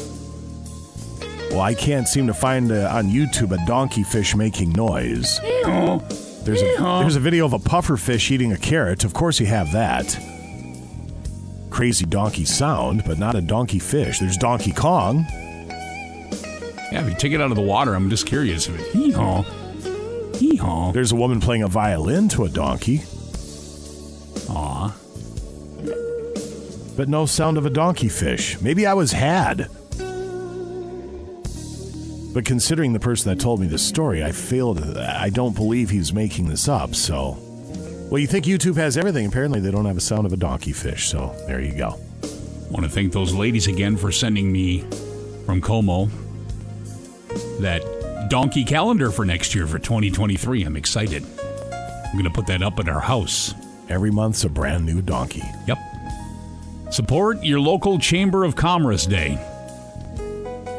Well, 1.51 1.61
I 1.61 1.73
can't 1.73 2.07
seem 2.07 2.27
to 2.27 2.33
find 2.33 2.71
uh, 2.71 2.89
on 2.91 3.07
YouTube 3.07 3.51
a 3.51 3.65
donkey 3.65 4.03
fish 4.03 4.35
making 4.35 4.71
noise. 4.71 5.39
Ew. 5.43 6.01
There's 6.43 6.61
a, 6.61 6.75
there's 6.99 7.15
a 7.15 7.19
video 7.19 7.45
of 7.45 7.53
a 7.53 7.59
puffer 7.59 7.97
fish 7.97 8.31
eating 8.31 8.51
a 8.51 8.57
carrot. 8.57 9.03
Of 9.03 9.13
course, 9.13 9.39
you 9.39 9.47
have 9.47 9.71
that. 9.73 10.17
Crazy 11.75 12.05
donkey 12.05 12.45
sound, 12.45 13.03
but 13.05 13.19
not 13.19 13.35
a 13.35 13.41
donkey 13.41 13.79
fish. 13.79 14.19
There's 14.19 14.37
Donkey 14.37 14.71
Kong. 14.71 15.25
Yeah, 15.29 17.01
if 17.01 17.09
you 17.09 17.15
take 17.17 17.33
it 17.33 17.41
out 17.41 17.51
of 17.51 17.57
the 17.57 17.61
water, 17.61 17.93
I'm 17.93 18.09
just 18.09 18.25
curious. 18.25 18.69
If 18.69 18.79
it, 18.79 18.93
hee-haw. 18.93 19.41
Hee-haw. 20.35 20.93
There's 20.93 21.11
a 21.11 21.17
woman 21.17 21.41
playing 21.41 21.63
a 21.63 21.67
violin 21.67 22.29
to 22.29 22.45
a 22.45 22.49
donkey. 22.49 23.03
Aw. 24.51 24.95
But 26.95 27.09
no 27.09 27.25
sound 27.25 27.57
of 27.57 27.65
a 27.65 27.69
donkey 27.69 28.07
fish. 28.07 28.61
Maybe 28.61 28.85
I 28.85 28.93
was 28.93 29.11
had. 29.11 29.67
But 32.33 32.45
considering 32.45 32.93
the 32.93 33.01
person 33.01 33.35
that 33.35 33.43
told 33.43 33.59
me 33.59 33.67
this 33.67 33.85
story, 33.85 34.23
I 34.23 34.31
failed. 34.31 34.79
I 34.97 35.29
don't 35.29 35.53
believe 35.53 35.89
he's 35.89 36.13
making 36.13 36.47
this 36.47 36.69
up. 36.69 36.95
So, 36.95 37.37
well, 38.09 38.19
you 38.19 38.27
think 38.27 38.45
YouTube 38.45 38.75
has 38.75 38.97
everything? 38.97 39.25
Apparently, 39.25 39.59
they 39.59 39.71
don't 39.71 39.85
have 39.85 39.97
a 39.97 40.01
sound 40.01 40.25
of 40.25 40.33
a 40.33 40.37
donkey 40.37 40.71
fish. 40.71 41.07
So 41.07 41.35
there 41.47 41.59
you 41.59 41.73
go. 41.73 41.99
Want 42.69 42.83
to 42.85 42.89
thank 42.89 43.13
those 43.13 43.33
ladies 43.33 43.67
again 43.67 43.97
for 43.97 44.11
sending 44.11 44.51
me 44.51 44.81
from 45.45 45.61
Como 45.61 46.09
that 47.59 48.27
donkey 48.29 48.63
calendar 48.63 49.11
for 49.11 49.25
next 49.25 49.55
year 49.55 49.67
for 49.67 49.79
2023. 49.79 50.63
I'm 50.63 50.75
excited. 50.75 51.23
I'm 51.23 52.13
going 52.13 52.23
to 52.25 52.29
put 52.29 52.47
that 52.47 52.61
up 52.61 52.79
at 52.79 52.87
our 52.87 52.99
house. 52.99 53.53
Every 53.89 54.11
month's 54.11 54.43
a 54.43 54.49
brand 54.49 54.85
new 54.85 55.01
donkey. 55.01 55.43
Yep. 55.67 55.77
Support 56.91 57.43
your 57.43 57.59
local 57.59 57.99
Chamber 57.99 58.43
of 58.43 58.55
Commerce 58.55 59.05
Day. 59.05 59.33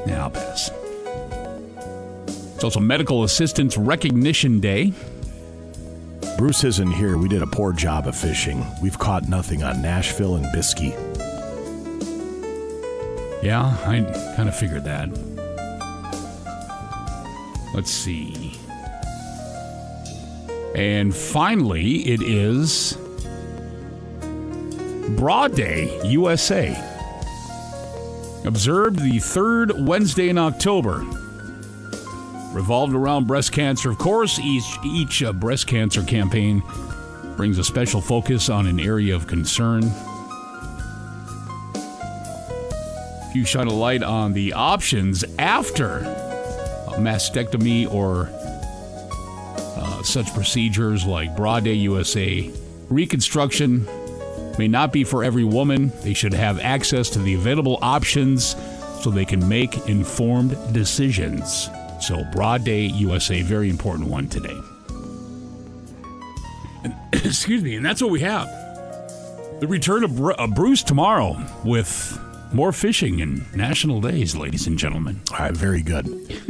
Yeah, 0.07 0.25
I'll 0.25 0.31
pass. 0.31 0.71
It's 2.55 2.65
also 2.65 2.81
Medical 2.81 3.25
Assistance 3.25 3.77
Recognition 3.77 4.61
Day. 4.61 4.93
Bruce 6.39 6.65
isn't 6.65 6.93
here. 6.93 7.17
We 7.17 7.29
did 7.29 7.41
a 7.41 7.47
poor 7.47 7.73
job 7.73 8.07
of 8.07 8.15
fishing. 8.15 8.67
We've 8.83 8.99
caught 8.99 9.27
nothing 9.27 9.63
on 9.63 9.81
Nashville 9.81 10.37
and 10.37 10.45
Bisky. 10.47 10.93
Yeah, 13.43 13.65
I 13.87 14.03
kind 14.37 14.49
of 14.49 14.55
figured 14.55 14.85
that. 14.85 15.09
Let's 17.73 17.91
see. 17.91 18.59
And 20.75 21.15
finally, 21.17 22.07
it 22.07 22.21
is 22.21 22.99
BRA 25.17 25.49
Day, 25.49 25.99
USA. 26.05 26.77
Observed 28.45 28.99
the 28.99 29.21
third 29.21 29.87
Wednesday 29.87 30.29
in 30.29 30.37
October. 30.37 31.03
Revolved 32.57 32.95
around 32.95 33.27
breast 33.27 33.53
cancer, 33.53 33.91
of 33.91 33.99
course. 33.99 34.39
Each 34.39 34.79
each 34.83 35.23
uh, 35.23 35.35
breast 35.35 35.67
cancer 35.67 36.03
campaign 36.03 36.63
brings 37.37 37.59
a 37.59 37.65
special 37.65 38.01
focus 38.01 38.49
on 38.49 38.67
an 38.67 38.81
area 38.81 39.15
of 39.15 39.27
concern. 39.27 39.83
If 43.29 43.37
you 43.37 43.45
shine 43.45 43.67
a 43.67 43.75
light 43.75 44.03
on 44.03 44.33
the 44.33 44.55
options 44.55 45.23
after 45.39 45.99
a 45.99 46.95
mastectomy 46.97 47.93
or 47.93 48.31
uh, 49.77 50.03
such 50.03 50.33
procedures 50.33 51.05
like 51.05 51.37
BRA 51.37 51.61
Day 51.61 51.75
USA, 51.75 52.51
reconstruction 52.89 53.87
may 54.59 54.67
not 54.67 54.95
be 54.95 55.05
for 55.05 55.23
every 55.23 55.45
woman. 55.45 55.93
They 56.03 56.15
should 56.15 56.33
have 56.33 56.59
access 56.61 57.11
to 57.11 57.19
the 57.19 57.35
available 57.35 57.79
options 57.83 58.57
so 59.03 59.11
they 59.11 59.27
can 59.27 59.47
make 59.47 59.77
informed 59.89 60.57
decisions. 60.73 61.69
So, 62.01 62.25
BRA 62.33 62.59
Day 62.63 62.87
USA, 62.87 63.43
very 63.43 63.71
important 63.71 64.09
one 64.09 64.29
today. 64.29 64.59
And, 66.85 66.95
excuse 67.13 67.63
me, 67.63 67.77
and 67.77 67.85
that's 67.85 68.03
what 68.03 68.11
we 68.11 68.21
have. 68.21 68.47
The 69.61 69.67
return 69.67 70.05
of, 70.05 70.21
of 70.21 70.55
Bruce 70.55 70.83
tomorrow 70.83 71.43
with 71.65 72.19
more 72.53 72.73
fishing 72.73 73.21
and 73.21 73.55
national 73.55 74.01
days, 74.01 74.37
ladies 74.37 74.67
and 74.67 74.79
gentlemen. 74.79 75.21
All 75.33 75.39
right, 75.39 75.57
very 75.57 75.83
good. 75.83 76.07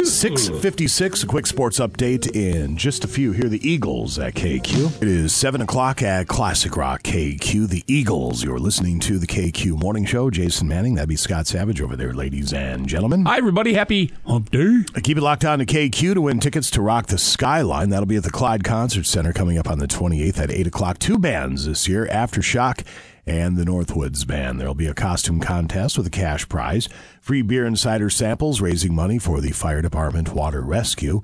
656, 0.07 1.25
a 1.25 1.27
quick 1.27 1.47
sports 1.47 1.81
update 1.81 2.35
in 2.35 2.77
just 2.77 3.05
a 3.05 3.09
few. 3.09 3.33
Here, 3.33 3.49
the 3.49 3.69
Eagles 3.69 4.19
at 4.19 4.35
KQ. 4.35 5.03
It 5.03 5.09
is 5.09 5.35
7 5.35 5.61
o'clock 5.61 6.01
at 6.01 6.29
Classic 6.29 6.77
Rock 6.77 7.03
KQ. 7.03 7.69
The 7.69 7.83
Eagles, 7.89 8.45
you're 8.45 8.61
listening 8.61 9.01
to 9.01 9.19
the 9.19 9.27
KQ 9.27 9.81
Morning 9.81 10.05
Show. 10.05 10.31
Jason 10.31 10.69
Manning, 10.69 10.95
that'd 10.95 11.09
be 11.09 11.17
Scott 11.17 11.49
Savage 11.49 11.81
over 11.81 11.97
there, 11.97 12.15
ladies 12.15 12.53
and 12.53 12.87
gentlemen. 12.89 13.25
Hi, 13.27 13.39
everybody. 13.39 13.75
Happy 13.75 14.13
Hump 14.27 14.51
Day. 14.51 14.85
Keep 15.03 15.19
it 15.19 15.23
locked 15.23 15.45
on 15.45 15.59
to 15.59 15.67
KQ 15.67 16.15
to 16.15 16.21
win 16.21 16.39
tickets 16.39 16.71
to 16.71 16.81
Rock 16.81 17.07
the 17.07 17.19
Skyline. 17.19 17.91
That'll 17.91 18.07
be 18.07 18.17
at 18.17 18.23
the 18.23 18.31
Clyde 18.31 18.63
Concert 18.63 19.07
Center 19.07 19.33
coming 19.33 19.59
up 19.59 19.69
on 19.69 19.81
the 19.81 19.89
28th 19.89 20.39
at 20.39 20.51
8 20.53 20.69
o'clock. 20.69 20.99
Two 20.99 21.19
bands 21.19 21.67
this 21.67 21.89
year 21.89 22.07
Aftershock 22.07 22.85
and 23.27 23.57
the 23.57 23.65
Northwoods 23.65 24.27
Band. 24.27 24.61
There'll 24.61 24.75
be 24.75 24.87
a 24.87 24.95
costume 24.95 25.41
contest 25.41 25.99
with 25.99 26.07
a 26.07 26.11
cash 26.11 26.49
prize, 26.49 26.89
free 27.21 27.43
beer 27.43 27.67
and 27.67 27.79
cider 27.79 28.09
samples, 28.09 28.61
raising 28.61 28.95
money 28.95 29.19
for 29.19 29.41
the 29.41 29.51
Fire 29.51 29.83
Department 29.83 30.35
Water 30.35 30.63
Rescue. 30.63 31.23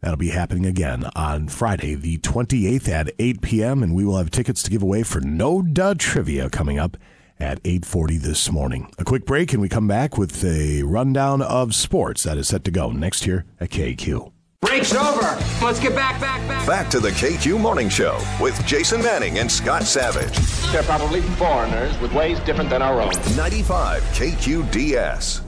That'll 0.00 0.16
be 0.16 0.30
happening 0.30 0.66
again 0.66 1.10
on 1.16 1.48
Friday, 1.48 1.94
the 1.94 2.18
28th 2.18 2.88
at 2.88 3.12
8 3.18 3.40
p.m., 3.40 3.82
and 3.82 3.94
we 3.94 4.04
will 4.04 4.18
have 4.18 4.30
tickets 4.30 4.62
to 4.62 4.70
give 4.70 4.82
away 4.82 5.02
for 5.02 5.20
No 5.20 5.62
Duh 5.62 5.94
Trivia 5.98 6.50
coming 6.50 6.78
up 6.78 6.96
at 7.40 7.62
8.40 7.62 8.20
this 8.20 8.50
morning. 8.50 8.92
A 8.98 9.04
quick 9.04 9.24
break, 9.24 9.52
and 9.52 9.62
we 9.62 9.68
come 9.68 9.88
back 9.88 10.16
with 10.16 10.44
a 10.44 10.82
rundown 10.82 11.42
of 11.42 11.74
sports 11.74 12.24
that 12.24 12.38
is 12.38 12.48
set 12.48 12.64
to 12.64 12.70
go 12.70 12.90
next 12.90 13.24
here 13.24 13.44
at 13.60 13.70
KQ. 13.70 14.32
Break's 14.60 14.92
over. 14.92 15.38
Let's 15.64 15.78
get 15.78 15.94
back, 15.94 16.20
back, 16.20 16.46
back. 16.48 16.66
Back 16.66 16.90
to 16.90 16.98
the 16.98 17.10
KQ 17.10 17.60
Morning 17.60 17.88
Show 17.88 18.18
with 18.40 18.60
Jason 18.66 19.00
Manning 19.00 19.38
and 19.38 19.50
Scott 19.50 19.84
Savage. 19.84 20.36
They're 20.72 20.82
probably 20.82 21.20
foreigners 21.20 21.96
with 22.00 22.12
ways 22.12 22.40
different 22.40 22.68
than 22.68 22.82
our 22.82 23.00
own. 23.00 23.12
95 23.36 24.02
KQDS. 24.02 25.42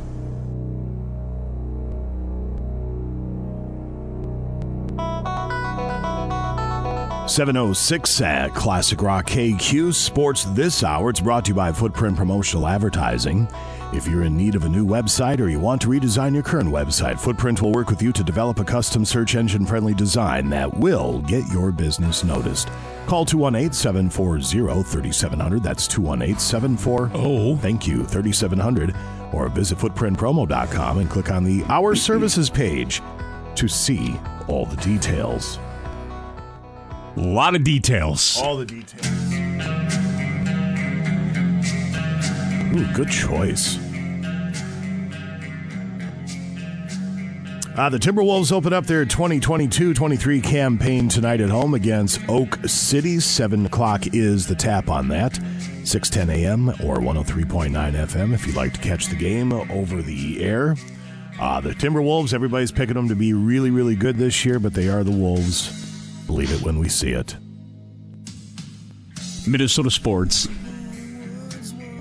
706 7.31 8.21
at 8.23 8.55
Classic 8.55 9.01
Rock 9.01 9.29
KQ 9.29 9.95
Sports 9.95 10.45
this 10.47 10.83
hour. 10.83 11.11
It's 11.11 11.21
brought 11.21 11.45
to 11.45 11.51
you 11.51 11.55
by 11.55 11.71
Footprint 11.73 12.17
Promotional 12.17 12.67
Advertising. 12.67 13.47
If 13.93 14.07
you're 14.07 14.23
in 14.23 14.37
need 14.37 14.55
of 14.55 14.65
a 14.65 14.69
new 14.69 14.87
website 14.87 15.41
or 15.41 15.49
you 15.49 15.59
want 15.59 15.83
to 15.83 15.89
redesign 15.89 16.33
your 16.33 16.45
current 16.45 16.69
website, 16.69 17.19
Footprint 17.19 17.61
will 17.61 17.73
work 17.73 17.91
with 17.91 18.01
you 18.01 18.13
to 18.13 18.23
develop 18.23 18.61
a 18.61 18.65
custom 18.65 19.05
search 19.05 19.35
engine 19.35 19.67
friendly 19.67 19.95
design 19.95 20.49
that 20.51 20.73
will 20.77 21.19
get 21.23 21.45
your 21.49 21.73
business 21.73 22.23
noticed. 22.23 22.69
Call 23.09 23.25
218 23.25 23.73
740 23.73 24.85
3700. 24.85 25.63
That's 25.65 25.89
218 25.89 26.39
740. 26.39 27.13
Oh. 27.17 27.57
Thank 27.57 27.89
you, 27.89 28.05
3700. 28.05 28.95
Or 29.33 29.49
visit 29.49 29.79
footprintpromo.com 29.79 30.99
and 30.99 31.11
click 31.11 31.33
on 31.33 31.43
the 31.43 31.65
Our 31.69 31.97
Services 31.97 32.49
page 32.49 33.03
to 33.57 33.67
see 33.67 34.15
all 34.47 34.67
the 34.67 34.77
details. 34.77 35.59
A 37.17 37.21
lot 37.21 37.57
of 37.57 37.65
details. 37.65 38.41
All 38.41 38.57
the 38.57 38.67
details. 38.67 39.05
Ooh, 42.73 42.87
good 42.95 43.11
choice. 43.11 43.80
Uh, 47.81 47.89
the 47.89 47.99
Timberwolves 47.99 48.53
open 48.53 48.75
up 48.75 48.85
their 48.85 49.07
2022-23 49.07 50.43
campaign 50.43 51.09
tonight 51.09 51.41
at 51.41 51.49
home 51.49 51.73
against 51.73 52.21
Oak 52.29 52.59
City. 52.67 53.19
7 53.19 53.65
o'clock 53.65 54.07
is 54.09 54.47
the 54.47 54.55
tap 54.55 54.91
on 54.91 55.09
that. 55.09 55.33
6.10 55.33 56.29
a.m. 56.29 56.69
or 56.87 56.99
103.9 56.99 57.71
FM 57.73 58.35
if 58.35 58.47
you'd 58.47 58.55
like 58.55 58.75
to 58.75 58.81
catch 58.81 59.07
the 59.07 59.17
game 59.17 59.51
over 59.55 60.03
the 60.03 60.45
air. 60.45 60.77
Uh, 61.41 61.59
the 61.63 61.71
Timberwolves, 61.71 62.35
everybody's 62.35 62.71
picking 62.71 62.97
them 62.97 63.09
to 63.09 63.15
be 63.15 63.33
really, 63.33 63.71
really 63.71 63.97
good 63.97 64.19
this 64.19 64.45
year, 64.45 64.59
but 64.59 64.75
they 64.75 64.91
are 64.91 65.03
the 65.03 65.11
Wolves. 65.11 65.71
Believe 66.27 66.53
it 66.53 66.61
when 66.61 66.79
we 66.79 66.91
see 66.91 67.13
it. 67.13 67.35
Minnesota 69.49 69.91
sports. 69.91 70.49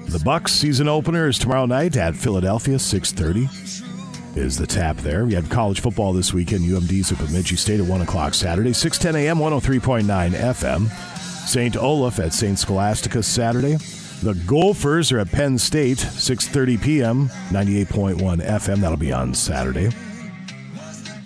The 0.09 0.21
Bucks 0.25 0.51
season 0.51 0.89
opener 0.89 1.29
is 1.29 1.39
tomorrow 1.39 1.67
night 1.67 1.95
at 1.95 2.17
Philadelphia, 2.17 2.75
6.30 2.75 3.68
is 4.35 4.57
the 4.57 4.67
tap 4.67 4.97
there. 4.97 5.25
We 5.25 5.33
had 5.33 5.49
college 5.49 5.81
football 5.81 6.13
this 6.13 6.33
weekend. 6.33 6.65
UMD's 6.65 7.11
at 7.11 7.17
Bemidji 7.17 7.55
State 7.55 7.79
at 7.79 7.85
1 7.85 8.01
o'clock 8.01 8.33
Saturday. 8.33 8.71
6.10 8.71 9.15
a.m., 9.15 9.37
103.9 9.37 10.31
FM. 10.31 10.89
St. 11.47 11.77
Olaf 11.77 12.19
at 12.19 12.33
St. 12.33 12.57
Scholastica 12.57 13.23
Saturday. 13.23 13.77
The 14.21 14.35
Gophers 14.45 15.11
are 15.11 15.19
at 15.19 15.31
Penn 15.31 15.57
State, 15.57 15.97
6.30 15.97 16.81
p.m., 16.81 17.29
98.1 17.49 18.45
FM. 18.45 18.81
That'll 18.81 18.97
be 18.97 19.13
on 19.13 19.33
Saturday. 19.33 19.89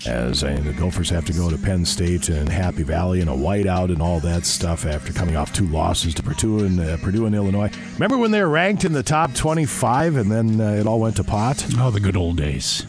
As 0.05 0.43
uh, 0.43 0.59
the 0.63 0.73
Gophers 0.73 1.09
have 1.09 1.25
to 1.25 1.33
go 1.33 1.49
to 1.49 1.57
Penn 1.57 1.85
State 1.85 2.29
and 2.29 2.47
Happy 2.47 2.83
Valley 2.83 3.21
and 3.21 3.29
a 3.29 3.33
whiteout 3.33 3.91
and 3.91 4.01
all 4.01 4.19
that 4.19 4.45
stuff 4.45 4.85
after 4.85 5.13
coming 5.13 5.35
off 5.35 5.53
two 5.53 5.65
losses 5.67 6.13
to 6.15 6.23
Purdue 6.23 6.65
and 6.65 6.79
uh, 6.79 6.97
Purdue 6.97 7.25
and 7.25 7.33
Illinois. 7.33 7.71
Remember 7.93 8.17
when 8.17 8.31
they 8.31 8.41
were 8.41 8.49
ranked 8.49 8.83
in 8.83 8.91
the 8.93 9.03
top 9.03 9.33
25 9.33 10.17
and 10.17 10.31
then 10.31 10.61
uh, 10.61 10.73
it 10.73 10.85
all 10.85 10.99
went 10.99 11.15
to 11.15 11.23
pot? 11.23 11.65
Oh, 11.77 11.89
the 11.89 12.01
good 12.01 12.17
old 12.17 12.37
days. 12.37 12.85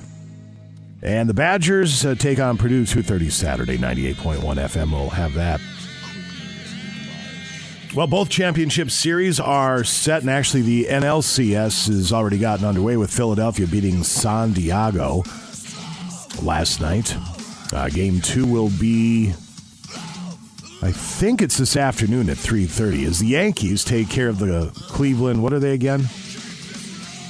And 1.05 1.29
the 1.29 1.35
Badgers 1.35 2.07
uh, 2.07 2.15
take 2.15 2.39
on 2.39 2.57
Purdue 2.57 2.85
2:30 2.85 3.31
Saturday, 3.31 3.77
98.1 3.77 4.41
FM. 4.41 4.91
We'll 4.91 5.11
have 5.11 5.35
that. 5.35 5.61
Well, 7.95 8.07
both 8.07 8.31
championship 8.31 8.91
series 8.91 9.39
are 9.39 9.85
set, 9.85 10.23
and 10.23 10.31
actually 10.31 10.63
the 10.63 10.87
NLCS 10.87 11.89
has 11.89 12.13
already 12.13 12.39
gotten 12.39 12.65
underway 12.65 12.97
with 12.97 13.11
Philadelphia 13.13 13.67
beating 13.67 14.03
San 14.03 14.53
Diego 14.53 15.23
last 16.43 16.81
night. 16.81 17.15
Uh, 17.73 17.89
game 17.91 18.21
two 18.21 18.47
will 18.47 18.71
be, 18.81 19.35
I 20.83 20.91
think 20.91 21.43
it's 21.43 21.59
this 21.59 21.77
afternoon 21.77 22.31
at 22.31 22.39
3:30. 22.39 23.05
As 23.05 23.19
the 23.19 23.27
Yankees 23.27 23.85
take 23.85 24.09
care 24.09 24.29
of 24.29 24.39
the 24.39 24.73
Cleveland, 24.89 25.43
what 25.43 25.53
are 25.53 25.61
they 25.61 25.75
again? 25.75 26.09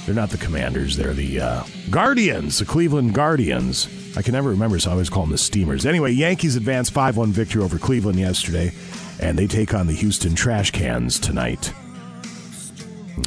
They're 0.05 0.13
not 0.13 0.29
the 0.29 0.37
Commanders. 0.37 0.97
They're 0.97 1.13
the 1.13 1.41
uh, 1.41 1.63
Guardians, 1.89 2.59
the 2.59 2.65
Cleveland 2.65 3.15
Guardians. 3.15 3.89
I 4.15 4.21
can 4.21 4.33
never 4.33 4.49
remember, 4.51 4.77
so 4.77 4.91
I 4.91 4.93
always 4.93 5.09
call 5.09 5.23
them 5.23 5.31
the 5.31 5.37
Steamers. 5.37 5.85
Anyway, 5.85 6.11
Yankees 6.11 6.55
advance 6.55 6.91
5 6.91 7.17
1 7.17 7.31
victory 7.31 7.63
over 7.63 7.79
Cleveland 7.79 8.19
yesterday, 8.19 8.71
and 9.19 9.37
they 9.37 9.47
take 9.47 9.73
on 9.73 9.87
the 9.87 9.93
Houston 9.93 10.35
Trash 10.35 10.71
Cans 10.71 11.19
tonight. 11.19 11.73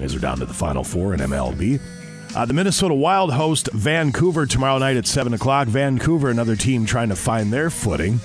As 0.01 0.13
they're 0.13 0.21
down 0.21 0.39
to 0.39 0.47
the 0.47 0.55
Final 0.55 0.85
Four 0.85 1.15
in 1.15 1.21
MLB. 1.21 1.81
Uh, 2.37 2.45
the 2.45 2.55
Minnesota 2.55 2.95
Wild 2.95 3.33
host 3.33 3.69
Vancouver 3.73 4.47
tomorrow 4.47 4.79
night 4.79 4.97
at 4.97 5.07
7 5.07 5.35
o'clock. 5.35 5.67
Vancouver, 5.67 6.31
another 6.31 6.55
team 6.55 6.87
trying 6.87 7.09
to 7.09 7.17
find 7.17 7.53
their 7.53 7.71
footing. 7.71 8.21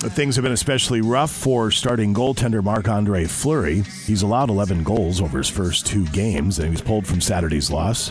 Things 0.00 0.36
have 0.36 0.42
been 0.42 0.52
especially 0.52 1.02
rough 1.02 1.30
for 1.30 1.70
starting 1.70 2.14
goaltender 2.14 2.64
Marc 2.64 2.88
Andre 2.88 3.26
Fleury. 3.26 3.82
He's 4.06 4.22
allowed 4.22 4.48
11 4.48 4.82
goals 4.82 5.20
over 5.20 5.36
his 5.36 5.48
first 5.48 5.86
two 5.86 6.06
games, 6.06 6.58
and 6.58 6.68
he 6.68 6.70
was 6.70 6.80
pulled 6.80 7.06
from 7.06 7.20
Saturday's 7.20 7.70
loss 7.70 8.10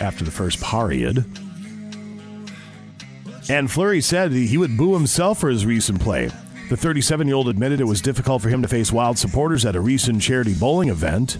after 0.00 0.24
the 0.24 0.30
first 0.30 0.62
period. 0.62 1.26
And 3.50 3.70
Fleury 3.70 4.00
said 4.00 4.32
he 4.32 4.56
would 4.56 4.78
boo 4.78 4.94
himself 4.94 5.38
for 5.38 5.50
his 5.50 5.66
recent 5.66 6.00
play. 6.00 6.30
The 6.70 6.76
37 6.76 7.26
year 7.26 7.36
old 7.36 7.48
admitted 7.48 7.80
it 7.80 7.84
was 7.84 8.00
difficult 8.00 8.40
for 8.40 8.48
him 8.48 8.62
to 8.62 8.68
face 8.68 8.90
Wild 8.90 9.18
supporters 9.18 9.66
at 9.66 9.76
a 9.76 9.80
recent 9.80 10.22
charity 10.22 10.54
bowling 10.54 10.88
event. 10.88 11.38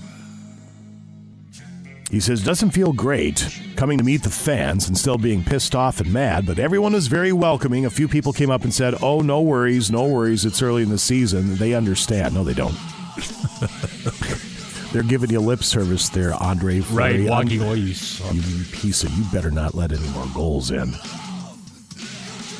He 2.10 2.20
says, 2.20 2.42
doesn't 2.42 2.70
feel 2.70 2.94
great 2.94 3.46
coming 3.76 3.98
to 3.98 4.04
meet 4.04 4.22
the 4.22 4.30
fans 4.30 4.88
and 4.88 4.96
still 4.96 5.18
being 5.18 5.44
pissed 5.44 5.74
off 5.74 6.00
and 6.00 6.10
mad, 6.10 6.46
but 6.46 6.58
everyone 6.58 6.94
is 6.94 7.06
very 7.06 7.32
welcoming. 7.32 7.84
A 7.84 7.90
few 7.90 8.08
people 8.08 8.32
came 8.32 8.50
up 8.50 8.64
and 8.64 8.72
said, 8.72 8.94
oh, 9.02 9.20
no 9.20 9.42
worries, 9.42 9.90
no 9.90 10.06
worries. 10.06 10.46
It's 10.46 10.62
early 10.62 10.82
in 10.82 10.88
the 10.88 10.98
season. 10.98 11.56
They 11.56 11.74
understand. 11.74 12.34
No, 12.34 12.44
they 12.44 12.54
don't. 12.54 12.72
They're 14.92 15.02
giving 15.02 15.28
you 15.28 15.40
lip 15.40 15.62
service 15.62 16.08
there, 16.08 16.32
Andre. 16.32 16.80
Right, 16.80 17.28
walking 17.28 17.60
away, 17.60 17.76
you 17.76 17.94
You 18.32 18.64
piece 18.72 19.04
of, 19.04 19.12
you 19.12 19.24
better 19.30 19.50
not 19.50 19.74
let 19.74 19.92
any 19.92 20.08
more 20.08 20.26
goals 20.34 20.70
in. 20.70 20.92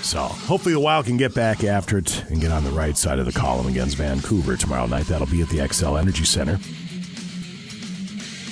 So 0.03 0.21
hopefully 0.21 0.75
the 0.75 0.81
Wild 0.81 1.07
can 1.07 1.17
get 1.17 1.35
back 1.35 1.65
after 1.65 1.97
it 1.97 2.23
and 2.29 2.39
get 2.41 2.53
on 2.53 2.65
the 2.65 2.71
right 2.71 2.99
side 2.99 3.19
of 3.19 3.25
the 3.25 3.33
column 3.33 3.67
against 3.67 3.97
Vancouver 3.97 4.59
tomorrow 4.59 4.87
night. 4.87 5.07
That'll 5.07 5.27
be 5.27 5.41
at 5.41 5.49
the 5.49 5.59
Xcel 5.59 5.99
Energy 5.99 6.25
Center. 6.25 6.59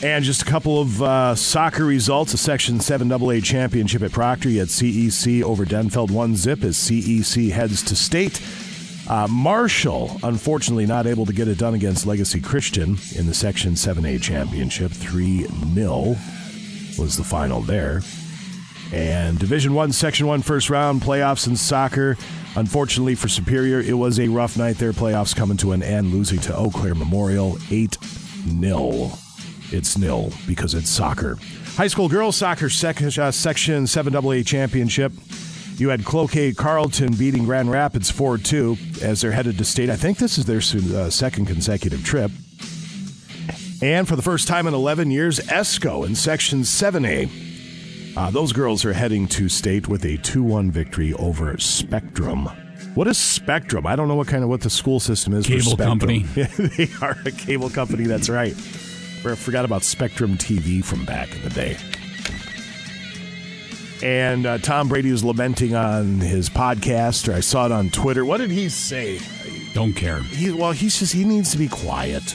And 0.02 0.24
just 0.24 0.42
a 0.42 0.44
couple 0.44 0.78
of 0.80 1.02
uh, 1.02 1.34
soccer 1.34 1.84
results. 1.84 2.34
A 2.34 2.36
Section 2.36 2.80
7 2.80 3.10
AA 3.10 3.40
championship 3.40 4.02
at 4.02 4.12
Proctor. 4.12 4.50
You 4.50 4.60
had 4.60 4.68
CEC 4.68 5.42
over 5.42 5.64
Denfeld 5.64 6.10
1 6.10 6.36
zip 6.36 6.64
as 6.64 6.76
CEC 6.76 7.50
heads 7.50 7.82
to 7.84 7.96
state. 7.96 8.42
Uh, 9.08 9.26
Marshall, 9.30 10.18
unfortunately, 10.22 10.84
not 10.84 11.06
able 11.06 11.24
to 11.24 11.32
get 11.32 11.48
it 11.48 11.58
done 11.58 11.74
against 11.74 12.06
Legacy 12.06 12.40
Christian 12.40 12.98
in 13.14 13.26
the 13.26 13.32
Section 13.32 13.72
7A 13.72 14.20
championship. 14.20 14.90
3 14.90 15.46
0 15.74 16.16
was 16.98 17.16
the 17.16 17.24
final 17.24 17.62
there. 17.62 18.02
And 18.92 19.38
Division 19.38 19.74
1, 19.74 19.92
Section 19.92 20.26
1 20.26 20.42
first 20.42 20.68
round 20.68 21.00
playoffs 21.00 21.46
in 21.46 21.56
soccer. 21.56 22.18
Unfortunately 22.54 23.14
for 23.14 23.28
Superior, 23.28 23.80
it 23.80 23.94
was 23.94 24.20
a 24.20 24.28
rough 24.28 24.58
night 24.58 24.76
there. 24.76 24.92
Playoffs 24.92 25.34
coming 25.34 25.56
to 25.58 25.72
an 25.72 25.82
end, 25.82 26.12
losing 26.12 26.38
to 26.40 26.56
Eau 26.56 26.70
Claire 26.70 26.94
Memorial 26.94 27.58
8 27.70 27.96
0. 28.60 29.18
It's 29.72 29.96
nil 29.98 30.32
because 30.46 30.74
it's 30.74 30.90
soccer. 30.90 31.38
High 31.76 31.88
school 31.88 32.08
girls 32.08 32.36
soccer 32.36 32.70
sec- 32.70 33.02
uh, 33.18 33.30
section 33.30 33.84
7AA 33.84 34.46
championship. 34.46 35.12
You 35.76 35.90
had 35.90 36.04
Cloquet 36.04 36.54
Carlton 36.54 37.14
beating 37.14 37.44
Grand 37.44 37.70
Rapids 37.70 38.10
4 38.10 38.38
2 38.38 38.76
as 39.02 39.20
they're 39.20 39.32
headed 39.32 39.58
to 39.58 39.64
state. 39.64 39.90
I 39.90 39.96
think 39.96 40.18
this 40.18 40.38
is 40.38 40.46
their 40.46 40.58
uh, 40.98 41.10
second 41.10 41.46
consecutive 41.46 42.02
trip. 42.04 42.30
And 43.82 44.08
for 44.08 44.16
the 44.16 44.22
first 44.22 44.48
time 44.48 44.66
in 44.66 44.72
11 44.72 45.10
years, 45.10 45.38
Esko 45.40 46.06
in 46.06 46.14
section 46.14 46.60
7A. 46.60 48.16
Uh, 48.16 48.30
those 48.30 48.54
girls 48.54 48.86
are 48.86 48.94
heading 48.94 49.28
to 49.28 49.50
state 49.50 49.86
with 49.88 50.04
a 50.06 50.16
2 50.18 50.42
1 50.42 50.70
victory 50.70 51.12
over 51.14 51.58
Spectrum. 51.58 52.48
What 52.94 53.06
is 53.06 53.18
Spectrum? 53.18 53.86
I 53.86 53.94
don't 53.94 54.08
know 54.08 54.14
what 54.14 54.28
kind 54.28 54.42
of 54.42 54.48
what 54.48 54.62
the 54.62 54.70
school 54.70 55.00
system 55.00 55.34
is. 55.34 55.46
Cable 55.46 55.76
company. 55.76 56.20
They 56.34 56.88
are 57.02 57.18
a 57.26 57.30
cable 57.30 57.68
company. 57.68 58.04
That's 58.04 58.30
right. 58.30 58.54
I 59.32 59.34
forgot 59.34 59.64
about 59.64 59.82
Spectrum 59.82 60.36
TV 60.36 60.84
from 60.84 61.04
back 61.04 61.34
in 61.34 61.42
the 61.42 61.50
day. 61.50 61.76
And 64.02 64.46
uh, 64.46 64.58
Tom 64.58 64.88
Brady 64.88 65.10
was 65.10 65.24
lamenting 65.24 65.74
on 65.74 66.20
his 66.20 66.50
podcast, 66.50 67.28
or 67.28 67.32
I 67.34 67.40
saw 67.40 67.66
it 67.66 67.72
on 67.72 67.90
Twitter. 67.90 68.24
What 68.24 68.38
did 68.38 68.50
he 68.50 68.68
say? 68.68 69.20
Don't 69.72 69.94
care. 69.94 70.20
He, 70.22 70.52
well, 70.52 70.72
he's 70.72 70.98
just 70.98 71.12
he 71.12 71.24
needs 71.24 71.52
to 71.52 71.58
be 71.58 71.68
quiet. 71.68 72.34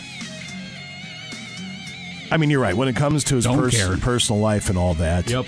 I 2.31 2.37
mean, 2.37 2.49
you're 2.49 2.61
right. 2.61 2.75
When 2.75 2.87
it 2.87 2.95
comes 2.95 3.23
to 3.25 3.35
his 3.35 3.45
pers- 3.45 3.99
personal 3.99 4.41
life 4.41 4.69
and 4.69 4.77
all 4.77 4.93
that. 4.95 5.29
Yep. 5.29 5.45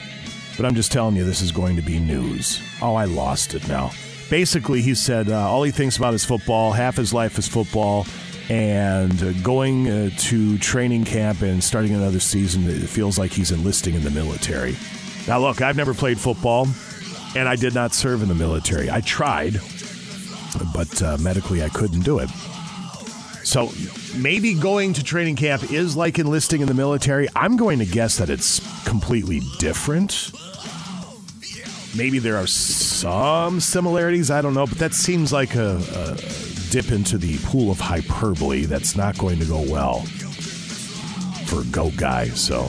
But 0.58 0.66
I'm 0.66 0.76
just 0.76 0.92
telling 0.92 1.16
you, 1.16 1.24
this 1.24 1.42
is 1.42 1.52
going 1.52 1.78
to 1.78 1.82
be 1.82 2.00
news. 2.00 2.62
Oh, 2.82 2.96
I 2.96 3.06
lost 3.06 3.56
it 3.56 3.68
now. 3.68 3.92
Basically, 4.30 4.82
he 4.82 4.94
said 4.94 5.30
uh, 5.30 5.50
all 5.50 5.64
he 5.64 5.72
thinks 5.72 5.98
about 5.98 6.14
is 6.14 6.26
football. 6.26 6.72
Half 6.74 6.98
his 6.98 7.14
life 7.14 7.40
is 7.40 7.48
football. 7.48 8.06
And 8.50 9.24
uh, 9.24 9.32
going 9.42 9.88
uh, 9.90 10.10
to 10.18 10.58
training 10.58 11.06
camp 11.06 11.42
and 11.42 11.64
starting 11.64 11.94
another 11.94 12.20
season, 12.20 12.68
it 12.68 12.90
feels 12.90 13.18
like 13.18 13.32
he's 13.32 13.52
enlisting 13.52 13.96
in 13.96 14.04
the 14.04 14.12
military. 14.12 14.76
Now, 15.28 15.40
look, 15.40 15.62
I've 15.62 15.78
never 15.78 15.94
played 15.94 16.20
football, 16.20 16.68
and 17.36 17.48
I 17.48 17.56
did 17.56 17.74
not 17.74 17.94
serve 17.94 18.22
in 18.22 18.28
the 18.28 18.36
military. 18.36 18.90
I 18.92 19.00
tried. 19.02 19.62
but 20.74 21.02
uh, 21.02 21.18
medically 21.20 21.64
I 21.64 21.70
couldn't 21.70 22.02
do 22.02 22.20
it. 22.20 22.30
So 23.44 23.72
maybe 24.18 24.54
going 24.54 24.94
to 24.94 25.04
training 25.04 25.36
camp 25.36 25.72
is 25.72 25.96
like 25.96 26.18
enlisting 26.20 26.62
in 26.62 26.68
the 26.68 26.74
military. 26.74 27.28
I'm 27.36 27.58
going 27.58 27.80
to 27.80 27.86
guess 27.86 28.18
that 28.18 28.30
it's 28.30 28.60
completely 28.86 29.42
different. 29.60 30.32
Maybe 31.96 32.20
there 32.20 32.38
are 32.38 32.48
some 32.48 33.60
similarities. 33.60 34.32
I 34.32 34.42
don't 34.42 34.54
know, 34.54 34.66
but 34.66 34.80
that 34.80 34.94
seems 34.94 35.32
like 35.32 35.56
a, 35.56 35.76
a 35.76 36.16
dip 36.74 36.92
into 36.92 37.20
the 37.20 37.38
pool 37.44 37.70
of 37.70 37.80
hyperbole 37.80 38.66
that's 38.66 38.96
not 38.96 39.16
going 39.20 39.38
to 39.38 39.46
go 39.46 39.62
well 39.70 40.00
for 41.46 41.62
go 41.72 41.92
guy. 41.92 42.26
So 42.30 42.64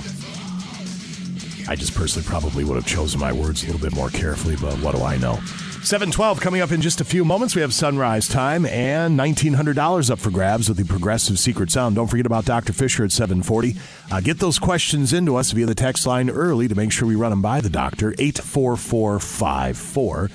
I 1.67 1.75
just 1.75 1.95
personally 1.95 2.29
probably 2.29 2.65
would 2.65 2.75
have 2.75 2.85
chosen 2.85 3.19
my 3.19 3.33
words 3.33 3.63
a 3.63 3.67
little 3.67 3.81
bit 3.81 3.95
more 3.95 4.11
carefully, 4.11 4.57
but 4.57 4.75
what 4.81 4.95
do 4.95 5.03
I 5.03 5.17
know? 5.17 5.37
712 5.37 6.39
coming 6.39 6.61
up 6.61 6.71
in 6.71 6.83
just 6.83 7.01
a 7.01 7.05
few 7.05 7.25
moments. 7.25 7.55
We 7.55 7.63
have 7.63 7.73
sunrise 7.73 8.29
time 8.29 8.67
and 8.67 9.19
$1,900 9.19 10.11
up 10.11 10.19
for 10.19 10.31
grabs 10.31 10.69
with 10.69 10.77
the 10.77 10.85
Progressive 10.85 11.39
Secret 11.39 11.71
Sound. 11.71 11.97
Don't 11.97 12.09
forget 12.09 12.27
about 12.27 12.45
Dr. 12.45 12.75
Fisher 12.75 13.05
at 13.05 13.13
740. 13.13 13.75
Uh, 14.11 14.21
get 14.21 14.39
those 14.39 14.59
questions 14.59 15.15
into 15.15 15.37
us 15.37 15.53
via 15.53 15.65
the 15.65 15.75
text 15.75 16.07
line 16.07 16.29
early 16.29 16.69
to 16.69 16.75
make 16.75 16.93
sure 16.93 17.09
we 17.09 17.17
run 17.17 17.31
them 17.31 17.41
by 17.41 17.63
the 17.63 17.71
doctor. 17.71 18.15
84454. 18.19 20.29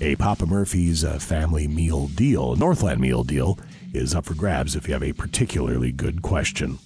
A 0.00 0.14
Papa 0.16 0.44
Murphy's 0.44 1.04
uh, 1.04 1.18
family 1.18 1.66
meal 1.66 2.08
deal, 2.08 2.54
Northland 2.54 3.00
meal 3.00 3.24
deal, 3.24 3.58
is 3.94 4.14
up 4.14 4.26
for 4.26 4.34
grabs 4.34 4.76
if 4.76 4.86
you 4.86 4.92
have 4.92 5.02
a 5.02 5.14
particularly 5.14 5.90
good 5.90 6.20
question. 6.20 6.78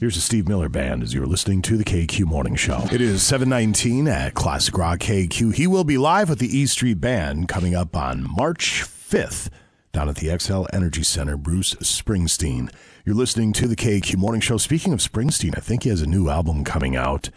Here's 0.00 0.16
a 0.18 0.20
Steve 0.20 0.46
Miller 0.46 0.68
Band 0.68 1.02
as 1.02 1.14
you're 1.14 1.24
listening 1.24 1.62
to 1.62 1.78
the 1.78 1.84
KQ 1.84 2.26
Morning 2.26 2.56
Show. 2.56 2.82
It 2.92 3.00
is 3.00 3.22
719 3.22 4.06
at 4.06 4.34
Classic 4.34 4.76
Rock 4.76 4.98
KQ. 4.98 5.54
He 5.54 5.66
will 5.66 5.84
be 5.84 5.96
live 5.96 6.28
with 6.28 6.40
the 6.40 6.58
E 6.58 6.66
Street 6.66 7.00
Band 7.00 7.48
coming 7.48 7.74
up 7.74 7.96
on 7.96 8.26
March 8.36 8.82
5th 8.82 9.48
down 9.92 10.10
at 10.10 10.16
the 10.16 10.28
Xcel 10.28 10.66
Energy 10.74 11.04
Center, 11.04 11.38
Bruce 11.38 11.74
Springsteen. 11.76 12.70
You're 13.06 13.14
listening 13.14 13.54
to 13.54 13.66
the 13.66 13.76
KQ 13.76 14.16
Morning 14.16 14.42
Show. 14.42 14.58
Speaking 14.58 14.92
of 14.92 14.98
Springsteen, 14.98 15.56
I 15.56 15.60
think 15.60 15.84
he 15.84 15.88
has 15.88 16.02
a 16.02 16.06
new 16.06 16.28
album 16.28 16.64
coming 16.64 16.96
out. 16.96 17.30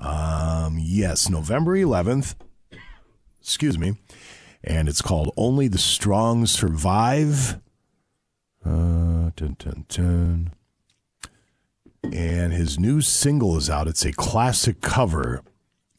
Um, 0.00 0.78
yes, 0.80 1.28
November 1.28 1.76
11th. 1.76 2.34
Excuse 3.40 3.78
me. 3.78 3.96
And 4.62 4.88
it's 4.88 5.02
called 5.02 5.32
Only 5.36 5.68
the 5.68 5.78
Strong 5.78 6.46
Survive. 6.46 7.58
Uh, 8.64 9.30
dun, 9.36 9.56
dun, 9.58 9.84
dun 9.88 10.52
and 12.12 12.52
his 12.52 12.78
new 12.78 13.00
single 13.00 13.56
is 13.56 13.70
out. 13.70 13.88
It's 13.88 14.04
a 14.04 14.12
classic 14.12 14.80
cover. 14.80 15.42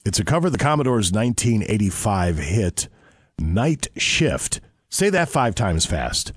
It's 0.05 0.19
a 0.19 0.25
cover 0.25 0.47
of 0.47 0.53
the 0.53 0.59
Commodore's 0.59 1.11
1985 1.11 2.37
hit, 2.37 2.87
Night 3.39 3.87
Shift. 3.97 4.61
Say 4.89 5.09
that 5.09 5.29
five 5.29 5.55
times 5.55 5.85
fast. 5.85 6.33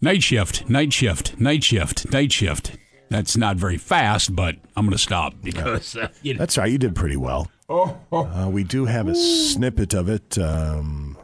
Night 0.00 0.22
shift, 0.22 0.68
night 0.68 0.92
shift, 0.92 1.40
night 1.40 1.64
shift, 1.64 2.12
night 2.12 2.30
shift. 2.30 2.76
That's 3.08 3.36
not 3.36 3.56
very 3.56 3.78
fast, 3.78 4.36
but 4.36 4.56
I'm 4.76 4.84
going 4.84 4.92
to 4.92 4.98
stop 4.98 5.34
because 5.42 5.96
uh, 5.96 6.08
you 6.22 6.34
know. 6.34 6.38
That's 6.38 6.58
right. 6.58 6.70
You 6.70 6.78
did 6.78 6.94
pretty 6.94 7.16
well. 7.16 7.50
Oh, 7.68 7.96
Uh, 8.12 8.48
we 8.50 8.62
do 8.64 8.84
have 8.84 9.08
a 9.08 9.14
snippet 9.14 9.92
of 9.94 10.08
it. 10.08 10.38
Um, 10.38 11.18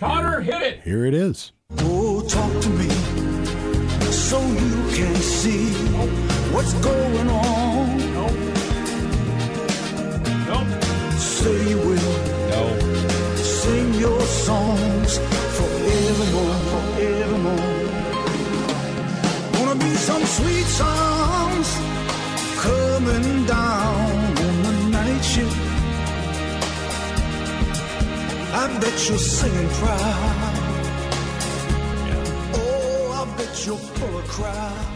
Connor, 0.00 0.40
hit 0.40 0.62
it. 0.62 0.80
here 0.82 1.04
it 1.06 1.14
is. 1.14 1.52
Oh, 1.78 2.22
talk 2.28 2.50
to 2.62 2.68
me 2.70 2.88
so 4.10 4.40
you 4.40 4.96
can 4.96 5.14
see 5.16 5.68
what's 6.52 6.74
going 6.74 7.28
on. 7.28 7.98
Nope. 8.14 8.32
Nope. 10.48 10.82
Say 11.18 11.68
you 11.70 11.78
will. 11.78 12.14
No. 12.50 12.62
Sing 13.36 13.94
your 13.94 14.20
songs 14.22 15.18
forevermore, 15.56 16.58
forevermore. 16.72 17.78
Gonna 19.52 19.78
be 19.78 19.94
some 19.94 20.24
sweet 20.24 20.66
songs 20.66 21.68
coming 22.60 23.46
down 23.46 23.94
on 23.94 24.01
the 25.36 25.44
night 25.44 25.50
shift. 25.50 25.56
I 28.54 28.80
bet 28.80 29.08
you're 29.08 29.18
singing 29.18 29.68
proud. 29.70 30.58
Oh, 32.54 33.26
I 33.26 33.36
bet 33.36 33.66
you're 33.66 33.76
full 33.76 34.18
of 34.18 34.28
crowd. 34.28 34.88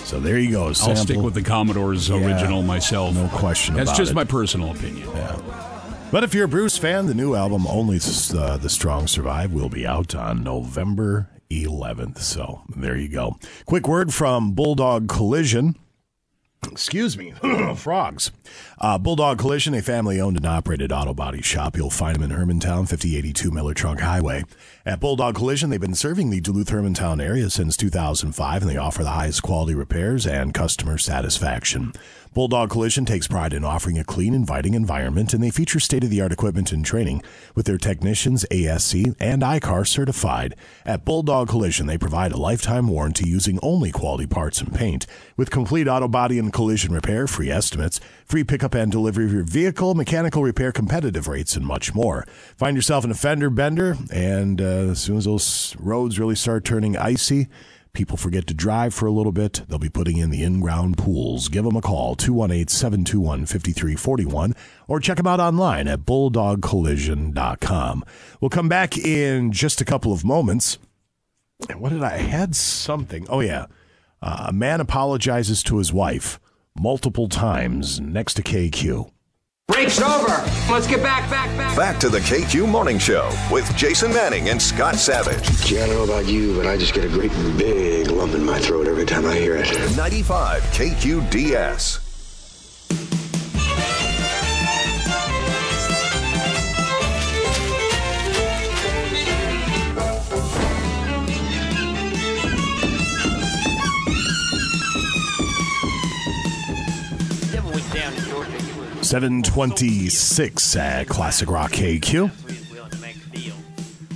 So 0.00 0.20
there 0.20 0.38
you 0.38 0.50
go. 0.50 0.66
I'll 0.66 0.74
stick 0.96 1.16
with 1.18 1.34
the 1.34 1.42
Commodore's 1.42 2.08
Yeah, 2.08 2.16
original 2.16 2.62
myself. 2.62 3.14
No 3.14 3.28
question 3.28 3.74
That's 3.74 3.96
just 3.96 4.12
it. 4.12 4.14
my 4.14 4.24
personal 4.24 4.70
opinion. 4.70 5.08
Yeah. 5.14 5.40
But 6.12 6.22
if 6.24 6.34
you're 6.34 6.44
a 6.44 6.48
Bruce 6.48 6.76
fan, 6.78 7.06
the 7.06 7.14
new 7.14 7.34
album 7.34 7.66
Only 7.66 7.96
uh, 7.96 8.56
the 8.58 8.68
Strong 8.68 9.08
Survive 9.08 9.52
will 9.52 9.70
be 9.70 9.86
out 9.86 10.14
on 10.14 10.44
November 10.44 11.30
11th. 11.50 12.18
So 12.18 12.62
there 12.76 12.96
you 12.96 13.08
go. 13.08 13.38
Quick 13.64 13.88
word 13.88 14.12
from 14.14 14.52
Bulldog 14.52 15.08
Collision. 15.08 15.76
Excuse 16.70 17.18
me, 17.18 17.32
frogs. 17.76 18.30
Uh, 18.84 18.98
Bulldog 18.98 19.38
Collision, 19.38 19.72
a 19.72 19.80
family 19.80 20.20
owned 20.20 20.36
and 20.36 20.44
operated 20.44 20.92
auto 20.92 21.14
body 21.14 21.40
shop. 21.40 21.74
You'll 21.74 21.88
find 21.88 22.14
them 22.14 22.30
in 22.30 22.36
Hermantown, 22.36 22.86
5082 22.86 23.50
Miller 23.50 23.72
Trunk 23.72 24.00
Highway. 24.00 24.44
At 24.84 25.00
Bulldog 25.00 25.36
Collision, 25.36 25.70
they've 25.70 25.80
been 25.80 25.94
serving 25.94 26.28
the 26.28 26.42
Duluth 26.42 26.68
Hermantown 26.68 27.18
area 27.22 27.48
since 27.48 27.78
2005, 27.78 28.60
and 28.60 28.70
they 28.70 28.76
offer 28.76 29.02
the 29.02 29.08
highest 29.08 29.42
quality 29.42 29.74
repairs 29.74 30.26
and 30.26 30.52
customer 30.52 30.98
satisfaction. 30.98 31.94
Bulldog 32.34 32.68
Collision 32.68 33.04
takes 33.04 33.28
pride 33.28 33.52
in 33.52 33.64
offering 33.64 33.96
a 33.96 34.02
clean, 34.02 34.34
inviting 34.34 34.74
environment, 34.74 35.32
and 35.32 35.42
they 35.42 35.50
feature 35.50 35.78
state 35.78 36.02
of 36.02 36.10
the 36.10 36.20
art 36.20 36.32
equipment 36.32 36.72
and 36.72 36.84
training 36.84 37.22
with 37.54 37.64
their 37.64 37.78
technicians 37.78 38.44
ASC 38.50 39.14
and 39.20 39.40
ICAR 39.40 39.86
certified. 39.86 40.56
At 40.84 41.04
Bulldog 41.04 41.48
Collision, 41.48 41.86
they 41.86 41.96
provide 41.96 42.32
a 42.32 42.36
lifetime 42.36 42.88
warranty 42.88 43.28
using 43.28 43.60
only 43.62 43.92
quality 43.92 44.26
parts 44.26 44.60
and 44.60 44.74
paint 44.74 45.06
with 45.36 45.52
complete 45.52 45.86
auto 45.86 46.08
body 46.08 46.40
and 46.40 46.52
collision 46.52 46.92
repair, 46.92 47.28
free 47.28 47.50
estimates, 47.50 48.00
free 48.26 48.42
pickup 48.42 48.73
and 48.74 48.92
delivery 48.92 49.24
of 49.24 49.32
your 49.32 49.44
vehicle, 49.44 49.94
mechanical 49.94 50.42
repair, 50.42 50.72
competitive 50.72 51.28
rates, 51.28 51.56
and 51.56 51.66
much 51.66 51.94
more. 51.94 52.26
Find 52.56 52.76
yourself 52.76 53.04
in 53.04 53.10
a 53.10 53.14
fender 53.14 53.50
bender, 53.50 53.96
and 54.10 54.60
uh, 54.60 54.90
as 54.90 55.00
soon 55.00 55.16
as 55.16 55.24
those 55.24 55.74
roads 55.78 56.18
really 56.18 56.34
start 56.34 56.64
turning 56.64 56.96
icy, 56.96 57.48
people 57.94 58.16
forget 58.16 58.46
to 58.48 58.54
drive 58.54 58.92
for 58.92 59.06
a 59.06 59.12
little 59.12 59.32
bit, 59.32 59.62
they'll 59.68 59.78
be 59.78 59.88
putting 59.88 60.18
in 60.18 60.30
the 60.30 60.42
in 60.42 60.60
ground 60.60 60.98
pools. 60.98 61.48
Give 61.48 61.64
them 61.64 61.76
a 61.76 61.80
call, 61.80 62.16
218 62.16 62.68
721 62.68 63.46
5341, 63.46 64.54
or 64.88 65.00
check 65.00 65.16
them 65.16 65.26
out 65.26 65.40
online 65.40 65.88
at 65.88 66.00
bulldogcollision.com. 66.00 68.04
We'll 68.40 68.50
come 68.50 68.68
back 68.68 68.98
in 68.98 69.52
just 69.52 69.80
a 69.80 69.84
couple 69.84 70.12
of 70.12 70.24
moments. 70.24 70.78
And 71.68 71.80
What 71.80 71.92
did 71.92 72.02
I, 72.02 72.14
I 72.14 72.18
had 72.18 72.56
something? 72.56 73.26
Oh, 73.30 73.40
yeah. 73.40 73.66
Uh, 74.20 74.46
a 74.48 74.52
man 74.52 74.80
apologizes 74.80 75.62
to 75.64 75.78
his 75.78 75.92
wife 75.92 76.40
multiple 76.78 77.28
times 77.28 78.00
next 78.00 78.34
to 78.34 78.42
KQ. 78.42 79.10
Break's 79.66 80.00
over. 80.00 80.44
Let's 80.70 80.86
get 80.86 81.02
back, 81.02 81.28
back, 81.30 81.48
back. 81.56 81.76
Back 81.76 81.98
to 82.00 82.10
the 82.10 82.18
KQ 82.18 82.68
Morning 82.68 82.98
Show 82.98 83.30
with 83.50 83.74
Jason 83.76 84.12
Manning 84.12 84.50
and 84.50 84.60
Scott 84.60 84.96
Savage. 84.96 85.48
Gee, 85.64 85.80
I 85.80 85.86
don't 85.86 85.96
know 85.96 86.04
about 86.04 86.26
you, 86.26 86.54
but 86.54 86.66
I 86.66 86.76
just 86.76 86.92
get 86.92 87.04
a 87.04 87.08
great 87.08 87.32
big 87.56 88.10
lump 88.10 88.34
in 88.34 88.44
my 88.44 88.58
throat 88.58 88.86
every 88.86 89.06
time 89.06 89.24
I 89.24 89.36
hear 89.36 89.56
it. 89.56 89.96
95 89.96 90.62
KQDS. 90.64 92.03
726 109.14 110.74
at 110.74 111.06
Classic 111.06 111.48
Rock 111.48 111.70
KQ. 111.70 112.28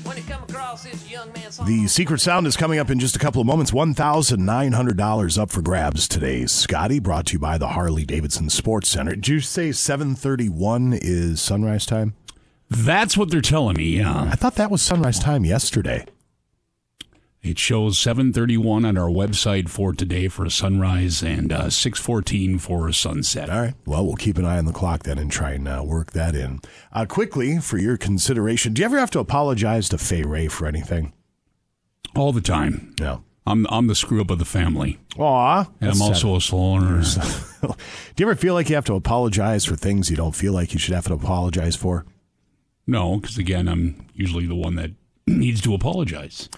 when 0.05 0.19
it 0.19 0.27
come 0.27 0.43
across 0.43 0.83
this 0.83 1.09
young 1.09 1.33
man. 1.35 1.53
The 1.65 1.87
secret 1.87 2.21
sound 2.21 2.49
is 2.49 2.57
coming 2.57 2.81
up 2.81 2.91
in 2.91 2.99
just 2.99 3.15
a 3.15 3.21
couple 3.21 3.41
of 3.41 3.47
moments. 3.47 3.71
$1,900 3.71 5.39
up 5.39 5.51
for 5.51 5.63
grabs 5.63 6.09
today. 6.09 6.47
Scotty, 6.47 6.99
brought 6.99 7.27
to 7.27 7.35
you 7.35 7.39
by 7.39 7.59
the 7.59 7.69
Harley 7.69 8.05
Davidson 8.05 8.51
Sports 8.51 8.89
Center. 8.89 9.15
Did 9.15 9.29
you 9.29 9.39
say 9.39 9.71
731 9.71 10.99
is 11.01 11.41
sunrise 11.41 11.87
time? 11.87 12.15
That's 12.69 13.17
what 13.17 13.31
they're 13.31 13.41
telling 13.41 13.77
me, 13.77 13.99
yeah. 13.99 14.23
I 14.33 14.35
thought 14.35 14.57
that 14.57 14.69
was 14.69 14.83
sunrise 14.83 15.21
time 15.21 15.45
yesterday. 15.45 16.07
It 17.43 17.59
shows 17.59 17.99
7:31 17.99 18.85
on 18.85 18.99
our 18.99 19.09
website 19.09 19.69
for 19.69 19.93
today 19.93 20.29
for 20.29 20.45
a 20.45 20.51
sunrise 20.51 21.23
and 21.23 21.53
uh, 21.53 21.67
6:14 21.67 22.61
for 22.61 22.89
a 22.89 22.95
sunset. 22.95 23.49
All 23.49 23.61
right. 23.61 23.75
Well, 23.87 24.05
we'll 24.05 24.17
keep 24.17 24.39
an 24.39 24.45
eye 24.45 24.59
on 24.59 24.65
the 24.65 24.73
clock 24.73 25.05
then 25.05 25.19
and 25.19 25.31
try 25.31 25.53
and 25.53 25.69
uh, 25.69 25.83
work 25.85 26.13
that 26.13 26.35
in. 26.35 26.61
Uh, 26.93 27.07
quickly, 27.07 27.59
for 27.59 27.79
your 27.79 27.97
consideration, 27.97 28.75
do 28.75 28.81
you 28.81 28.87
ever 28.87 28.99
have 28.99 29.11
to 29.13 29.21
apologize 29.21 29.89
to 29.91 29.99
Fay 29.99 30.23
Ray 30.23 30.49
for 30.49 30.67
anything? 30.67 31.13
All 32.17 32.33
the 32.33 32.41
time. 32.41 32.95
No. 32.99 33.23
I'm 33.47 33.67
I'm 33.71 33.87
the 33.87 33.95
screw 33.95 34.21
up 34.21 34.31
of 34.31 34.39
the 34.39 34.45
family. 34.45 34.99
Aw. 35.17 35.65
And 35.81 35.91
I'm 35.91 36.03
also 36.03 36.37
a 36.37 36.41
slow 36.41 36.75
learner. 36.75 37.03
Do 37.63 37.75
you 38.19 38.27
ever 38.27 38.35
feel 38.35 38.53
like 38.53 38.69
you 38.69 38.75
have 38.75 38.85
to 38.87 38.95
apologize 38.95 39.65
for 39.65 39.75
things 39.75 40.11
you 40.11 40.17
don't 40.17 40.35
feel 40.35 40.53
like 40.53 40.75
you 40.75 40.79
should 40.79 40.95
have 40.95 41.07
to 41.07 41.15
apologize 41.15 41.75
for? 41.75 42.05
No, 42.87 43.19
because 43.19 43.39
again, 43.39 43.67
I'm 43.67 44.07
usually 44.13 44.47
the 44.47 44.55
one 44.55 44.75
that 44.75 44.91
needs 45.27 45.63
to 45.63 45.73
apologize. 45.73 46.51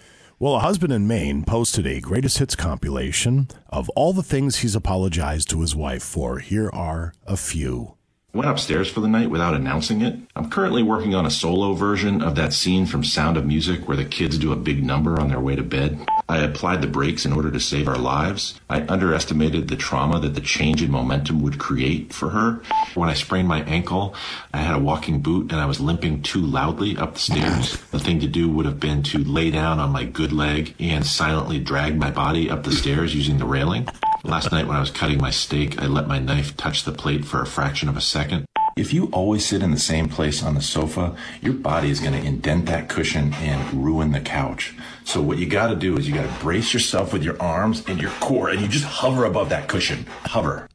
Well, 0.42 0.56
a 0.56 0.60
husband 0.60 0.90
in 0.90 1.06
Maine 1.06 1.44
posted 1.44 1.86
a 1.86 2.00
greatest 2.00 2.38
hits 2.38 2.56
compilation 2.56 3.48
of 3.68 3.90
all 3.90 4.14
the 4.14 4.22
things 4.22 4.56
he's 4.56 4.74
apologized 4.74 5.50
to 5.50 5.60
his 5.60 5.76
wife 5.76 6.02
for. 6.02 6.38
Here 6.38 6.70
are 6.70 7.12
a 7.26 7.36
few. 7.36 7.98
Went 8.32 8.48
upstairs 8.48 8.88
for 8.88 9.00
the 9.00 9.08
night 9.08 9.28
without 9.28 9.54
announcing 9.54 10.02
it. 10.02 10.16
I'm 10.36 10.50
currently 10.50 10.84
working 10.84 11.16
on 11.16 11.26
a 11.26 11.30
solo 11.32 11.74
version 11.74 12.22
of 12.22 12.36
that 12.36 12.52
scene 12.52 12.86
from 12.86 13.02
Sound 13.02 13.36
of 13.36 13.44
Music 13.44 13.88
where 13.88 13.96
the 13.96 14.04
kids 14.04 14.38
do 14.38 14.52
a 14.52 14.56
big 14.56 14.84
number 14.84 15.18
on 15.18 15.28
their 15.28 15.40
way 15.40 15.56
to 15.56 15.64
bed. 15.64 16.06
I 16.28 16.38
applied 16.38 16.80
the 16.80 16.86
brakes 16.86 17.26
in 17.26 17.32
order 17.32 17.50
to 17.50 17.58
save 17.58 17.88
our 17.88 17.98
lives. 17.98 18.60
I 18.70 18.82
underestimated 18.82 19.66
the 19.66 19.74
trauma 19.74 20.20
that 20.20 20.34
the 20.34 20.40
change 20.40 20.80
in 20.80 20.92
momentum 20.92 21.42
would 21.42 21.58
create 21.58 22.12
for 22.12 22.30
her. 22.30 22.62
When 22.94 23.08
I 23.08 23.14
sprained 23.14 23.48
my 23.48 23.62
ankle, 23.64 24.14
I 24.54 24.58
had 24.58 24.76
a 24.76 24.80
walking 24.80 25.22
boot 25.22 25.50
and 25.50 25.60
I 25.60 25.66
was 25.66 25.80
limping 25.80 26.22
too 26.22 26.40
loudly 26.40 26.96
up 26.96 27.14
the 27.14 27.20
stairs. 27.20 27.78
The 27.90 27.98
thing 27.98 28.20
to 28.20 28.28
do 28.28 28.48
would 28.48 28.66
have 28.66 28.78
been 28.78 29.02
to 29.04 29.18
lay 29.18 29.50
down 29.50 29.80
on 29.80 29.90
my 29.90 30.04
good 30.04 30.32
leg 30.32 30.76
and 30.78 31.04
silently 31.04 31.58
drag 31.58 31.96
my 31.96 32.12
body 32.12 32.48
up 32.48 32.62
the 32.62 32.70
stairs 32.70 33.12
using 33.12 33.38
the 33.38 33.44
railing. 33.44 33.88
Last 34.24 34.52
night 34.52 34.66
when 34.66 34.76
I 34.76 34.80
was 34.80 34.90
cutting 34.90 35.18
my 35.18 35.30
steak, 35.30 35.80
I 35.80 35.86
let 35.86 36.06
my 36.06 36.18
knife 36.18 36.56
touch 36.56 36.84
the 36.84 36.92
plate 36.92 37.24
for 37.24 37.40
a 37.40 37.46
fraction 37.46 37.88
of 37.88 37.96
a 37.96 38.00
second. 38.00 38.44
If 38.76 38.92
you 38.92 39.06
always 39.06 39.44
sit 39.46 39.62
in 39.62 39.70
the 39.72 39.78
same 39.78 40.08
place 40.08 40.42
on 40.42 40.54
the 40.54 40.60
sofa, 40.62 41.16
your 41.42 41.54
body 41.54 41.90
is 41.90 42.00
going 42.00 42.12
to 42.12 42.26
indent 42.26 42.66
that 42.66 42.88
cushion 42.88 43.32
and 43.34 43.84
ruin 43.84 44.12
the 44.12 44.20
couch. 44.20 44.74
So 45.04 45.20
what 45.20 45.38
you 45.38 45.46
got 45.46 45.68
to 45.68 45.76
do 45.76 45.96
is 45.96 46.06
you 46.08 46.14
got 46.14 46.32
to 46.32 46.42
brace 46.42 46.72
yourself 46.72 47.12
with 47.12 47.22
your 47.22 47.40
arms 47.42 47.82
and 47.88 48.00
your 48.00 48.10
core 48.20 48.50
and 48.50 48.60
you 48.60 48.68
just 48.68 48.84
hover 48.84 49.24
above 49.24 49.48
that 49.48 49.68
cushion. 49.68 50.06
Hover. 50.24 50.68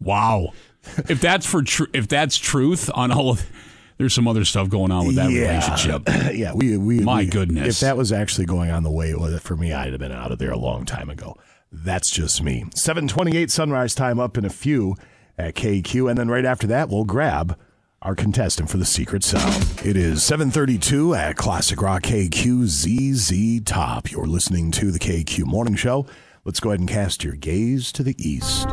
Wow. 0.00 0.52
if 1.08 1.20
that's 1.20 1.46
for 1.46 1.62
tr- 1.62 1.84
if 1.94 2.08
that's 2.08 2.36
truth 2.36 2.90
on 2.94 3.10
all 3.10 3.30
of 3.30 3.50
there's 3.96 4.12
some 4.12 4.26
other 4.28 4.44
stuff 4.44 4.68
going 4.68 4.90
on 4.90 5.06
with 5.06 5.14
that 5.16 5.30
Yeah. 5.30 5.48
relationship. 5.48 6.02
yeah, 6.36 6.52
we, 6.52 6.76
we 6.76 6.98
My 7.00 7.20
we- 7.20 7.26
goodness. 7.26 7.76
If 7.76 7.80
that 7.80 7.96
was 7.96 8.12
actually 8.12 8.44
going 8.46 8.70
on 8.70 8.82
the 8.82 8.90
way 8.90 9.08
it 9.10 9.18
was 9.18 9.40
for 9.40 9.56
me, 9.56 9.72
I'd 9.72 9.92
have 9.92 10.00
been 10.00 10.12
out 10.12 10.32
of 10.32 10.38
there 10.38 10.50
a 10.50 10.58
long 10.58 10.84
time 10.84 11.08
ago. 11.08 11.36
That's 11.74 12.10
just 12.10 12.42
me. 12.42 12.66
728 12.74 13.50
sunrise 13.50 13.94
time 13.94 14.20
up 14.20 14.38
in 14.38 14.44
a 14.44 14.50
few 14.50 14.94
at 15.36 15.54
KQ. 15.54 16.08
And 16.08 16.18
then 16.18 16.28
right 16.28 16.44
after 16.44 16.66
that, 16.68 16.88
we'll 16.88 17.04
grab 17.04 17.58
our 18.00 18.14
contestant 18.14 18.70
for 18.70 18.76
the 18.76 18.84
secret 18.84 19.24
sound. 19.24 19.80
It 19.84 19.96
is 19.96 20.22
732 20.22 21.14
at 21.14 21.36
Classic 21.36 21.80
Rock 21.80 22.02
KQ 22.02 22.66
ZZ 22.66 23.64
Top. 23.64 24.10
You're 24.10 24.26
listening 24.26 24.70
to 24.72 24.90
the 24.90 24.98
KQ 24.98 25.46
Morning 25.46 25.74
Show. 25.74 26.06
Let's 26.44 26.60
go 26.60 26.70
ahead 26.70 26.80
and 26.80 26.88
cast 26.88 27.24
your 27.24 27.34
gaze 27.34 27.90
to 27.92 28.02
the 28.02 28.14
east. 28.18 28.68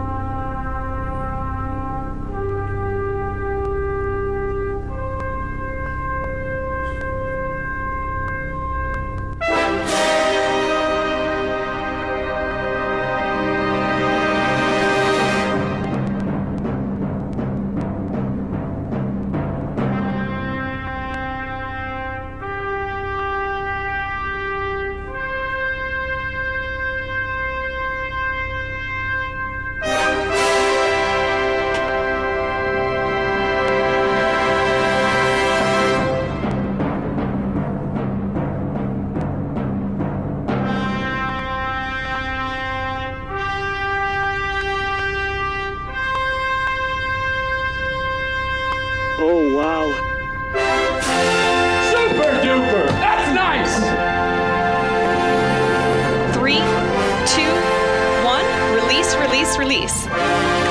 Release. 59.62 60.08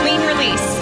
Clean 0.02 0.20
release. 0.26 0.79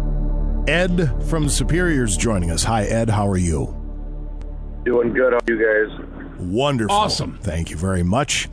Ed 0.68 1.12
from 1.30 1.50
Superior's 1.50 2.18
joining 2.18 2.52
us. 2.52 2.64
Hi, 2.64 2.84
Ed. 2.84 3.10
How 3.10 3.28
are 3.28 3.38
you? 3.38 3.74
Doing 4.84 5.14
good. 5.14 5.34
How 5.34 5.40
are 5.40 5.44
you 5.48 5.88
guys? 5.88 6.00
Wonderful. 6.40 6.96
Awesome. 6.96 7.38
Thank 7.42 7.70
you 7.70 7.78
very 7.78 8.04
much. 8.04 8.50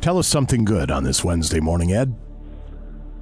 Tell 0.00 0.18
us 0.18 0.28
something 0.28 0.64
good 0.64 0.90
on 0.90 1.04
this 1.04 1.24
Wednesday 1.24 1.60
morning, 1.60 1.92
Ed. 1.92 2.14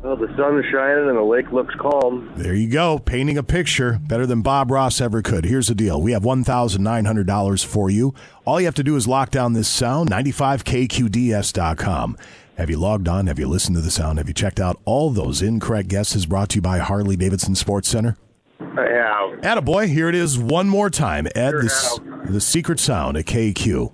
Well, 0.02 0.16
the 0.16 0.28
sun's 0.36 0.64
shining 0.70 1.08
and 1.08 1.16
the 1.16 1.22
lake 1.22 1.50
looks 1.50 1.74
calm. 1.80 2.30
There 2.36 2.54
you 2.54 2.68
go. 2.68 2.98
Painting 2.98 3.38
a 3.38 3.42
picture 3.42 3.98
better 4.06 4.26
than 4.26 4.42
Bob 4.42 4.70
Ross 4.70 5.00
ever 5.00 5.22
could. 5.22 5.46
Here's 5.46 5.68
the 5.68 5.74
deal 5.74 6.00
we 6.00 6.12
have 6.12 6.22
$1,900 6.22 7.64
for 7.64 7.90
you. 7.90 8.14
All 8.44 8.60
you 8.60 8.66
have 8.66 8.74
to 8.76 8.84
do 8.84 8.94
is 8.94 9.08
lock 9.08 9.30
down 9.30 9.54
this 9.54 9.68
sound, 9.68 10.10
95kqds.com. 10.10 12.16
Have 12.56 12.70
you 12.70 12.78
logged 12.78 13.08
on? 13.08 13.26
Have 13.26 13.38
you 13.38 13.48
listened 13.48 13.76
to 13.76 13.82
the 13.82 13.90
sound? 13.90 14.18
Have 14.18 14.28
you 14.28 14.34
checked 14.34 14.60
out 14.60 14.80
all 14.84 15.10
those 15.10 15.42
incorrect 15.42 15.88
guesses 15.88 16.24
brought 16.24 16.50
to 16.50 16.56
you 16.56 16.62
by 16.62 16.78
Harley 16.78 17.16
Davidson 17.16 17.54
Sports 17.54 17.88
Center? 17.88 18.16
Have. 18.58 19.40
Attaboy, 19.40 19.88
here 19.88 20.08
it 20.08 20.14
is 20.14 20.38
one 20.38 20.68
more 20.68 20.88
time. 20.90 21.26
Ed, 21.34 21.50
Sure 21.50 21.62
the, 21.62 22.28
the 22.32 22.40
secret 22.40 22.78
sound 22.80 23.16
at 23.16 23.24
KQ. 23.26 23.92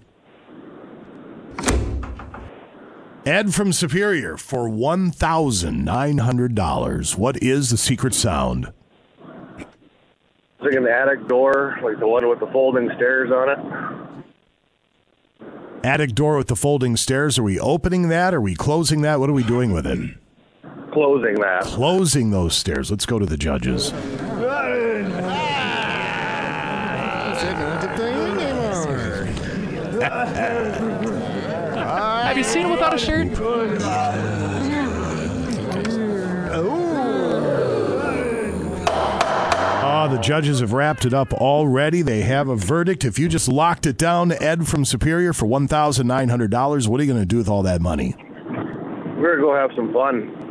Ed 3.25 3.55
from 3.55 3.73
Superior 3.73 4.37
for 4.37 4.69
$1,900. 4.69 7.17
What 7.17 7.41
is 7.43 7.71
the 7.71 7.77
secret 7.77 8.15
sound? 8.15 8.73
It's 9.59 9.69
like 10.61 10.75
an 10.75 10.87
attic 10.89 11.29
door, 11.29 11.79
like 11.83 11.99
the 12.01 12.07
one 12.09 12.29
with 12.29 12.41
the 12.41 12.49
folding 12.49 12.91
stairs 12.97 13.31
on 13.31 13.49
it. 13.49 13.59
Attic 15.85 16.15
door 16.15 16.37
with 16.37 16.47
the 16.49 16.57
folding 16.57 16.97
stairs. 16.97 17.39
Are 17.39 17.43
we 17.43 17.59
opening 17.61 18.09
that? 18.09 18.35
Are 18.35 18.41
we 18.41 18.55
closing 18.55 19.03
that? 19.03 19.21
What 19.21 19.29
are 19.31 19.35
we 19.35 19.43
doing 19.45 19.73
with 19.73 19.87
it? 19.87 20.17
Closing 20.93 21.35
that. 21.37 21.63
Closing 21.65 22.31
those 22.31 22.55
stairs. 22.55 22.91
Let's 22.91 23.07
go 23.07 23.19
to 23.19 23.25
the 23.25 23.37
judges. 23.39 23.93
Have 32.33 32.37
you 32.37 32.45
seen 32.45 32.67
him 32.67 32.71
without 32.73 32.95
a 32.95 32.99
shirt? 32.99 33.29
Ah, 39.85 40.09
the 40.09 40.19
judges 40.19 40.61
have 40.61 40.73
wrapped 40.73 41.05
it 41.05 41.15
up 41.15 41.33
already. 41.33 42.03
They 42.03 42.23
have 42.23 42.49
a 42.49 42.57
verdict. 42.57 43.05
If 43.05 43.19
you 43.19 43.29
just 43.29 43.49
locked 43.49 43.87
it 43.87 43.97
down, 43.97 44.33
Ed 44.33 44.67
from 44.67 44.85
Superior, 44.85 45.33
for 45.33 45.47
$1,900, 45.47 46.89
what 46.89 47.01
are 47.01 47.05
you 47.05 47.13
going 47.13 47.23
to 47.23 47.27
do 47.27 47.39
with 47.39 47.49
all 47.49 47.63
that 47.63 47.81
money? 47.81 48.15
We're 49.23 49.37
gonna 49.37 49.43
go 49.43 49.55
have 49.55 49.71
some 49.77 49.93
fun. 49.93 50.42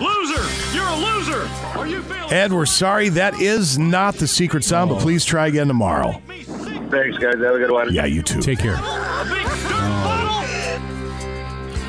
Loser! 0.00 0.42
You're 0.74 0.86
a 0.86 0.96
loser! 0.96 1.48
Are 1.76 1.86
you 1.86 2.02
feeling 2.02 2.32
Ed, 2.32 2.52
we're 2.52 2.66
sorry. 2.66 3.08
That 3.10 3.34
is 3.40 3.78
not 3.78 4.14
the 4.14 4.26
secret 4.26 4.64
sound, 4.64 4.90
but 4.90 4.96
oh. 4.96 5.00
please 5.00 5.24
try 5.24 5.48
again 5.48 5.68
tomorrow. 5.68 6.12
Thanks, 6.28 7.18
guys. 7.18 7.34
Have 7.34 7.54
a 7.54 7.58
good 7.58 7.70
one. 7.70 7.92
Yeah, 7.92 8.06
you 8.06 8.22
too. 8.22 8.40
Take 8.40 8.58
care. 8.58 8.76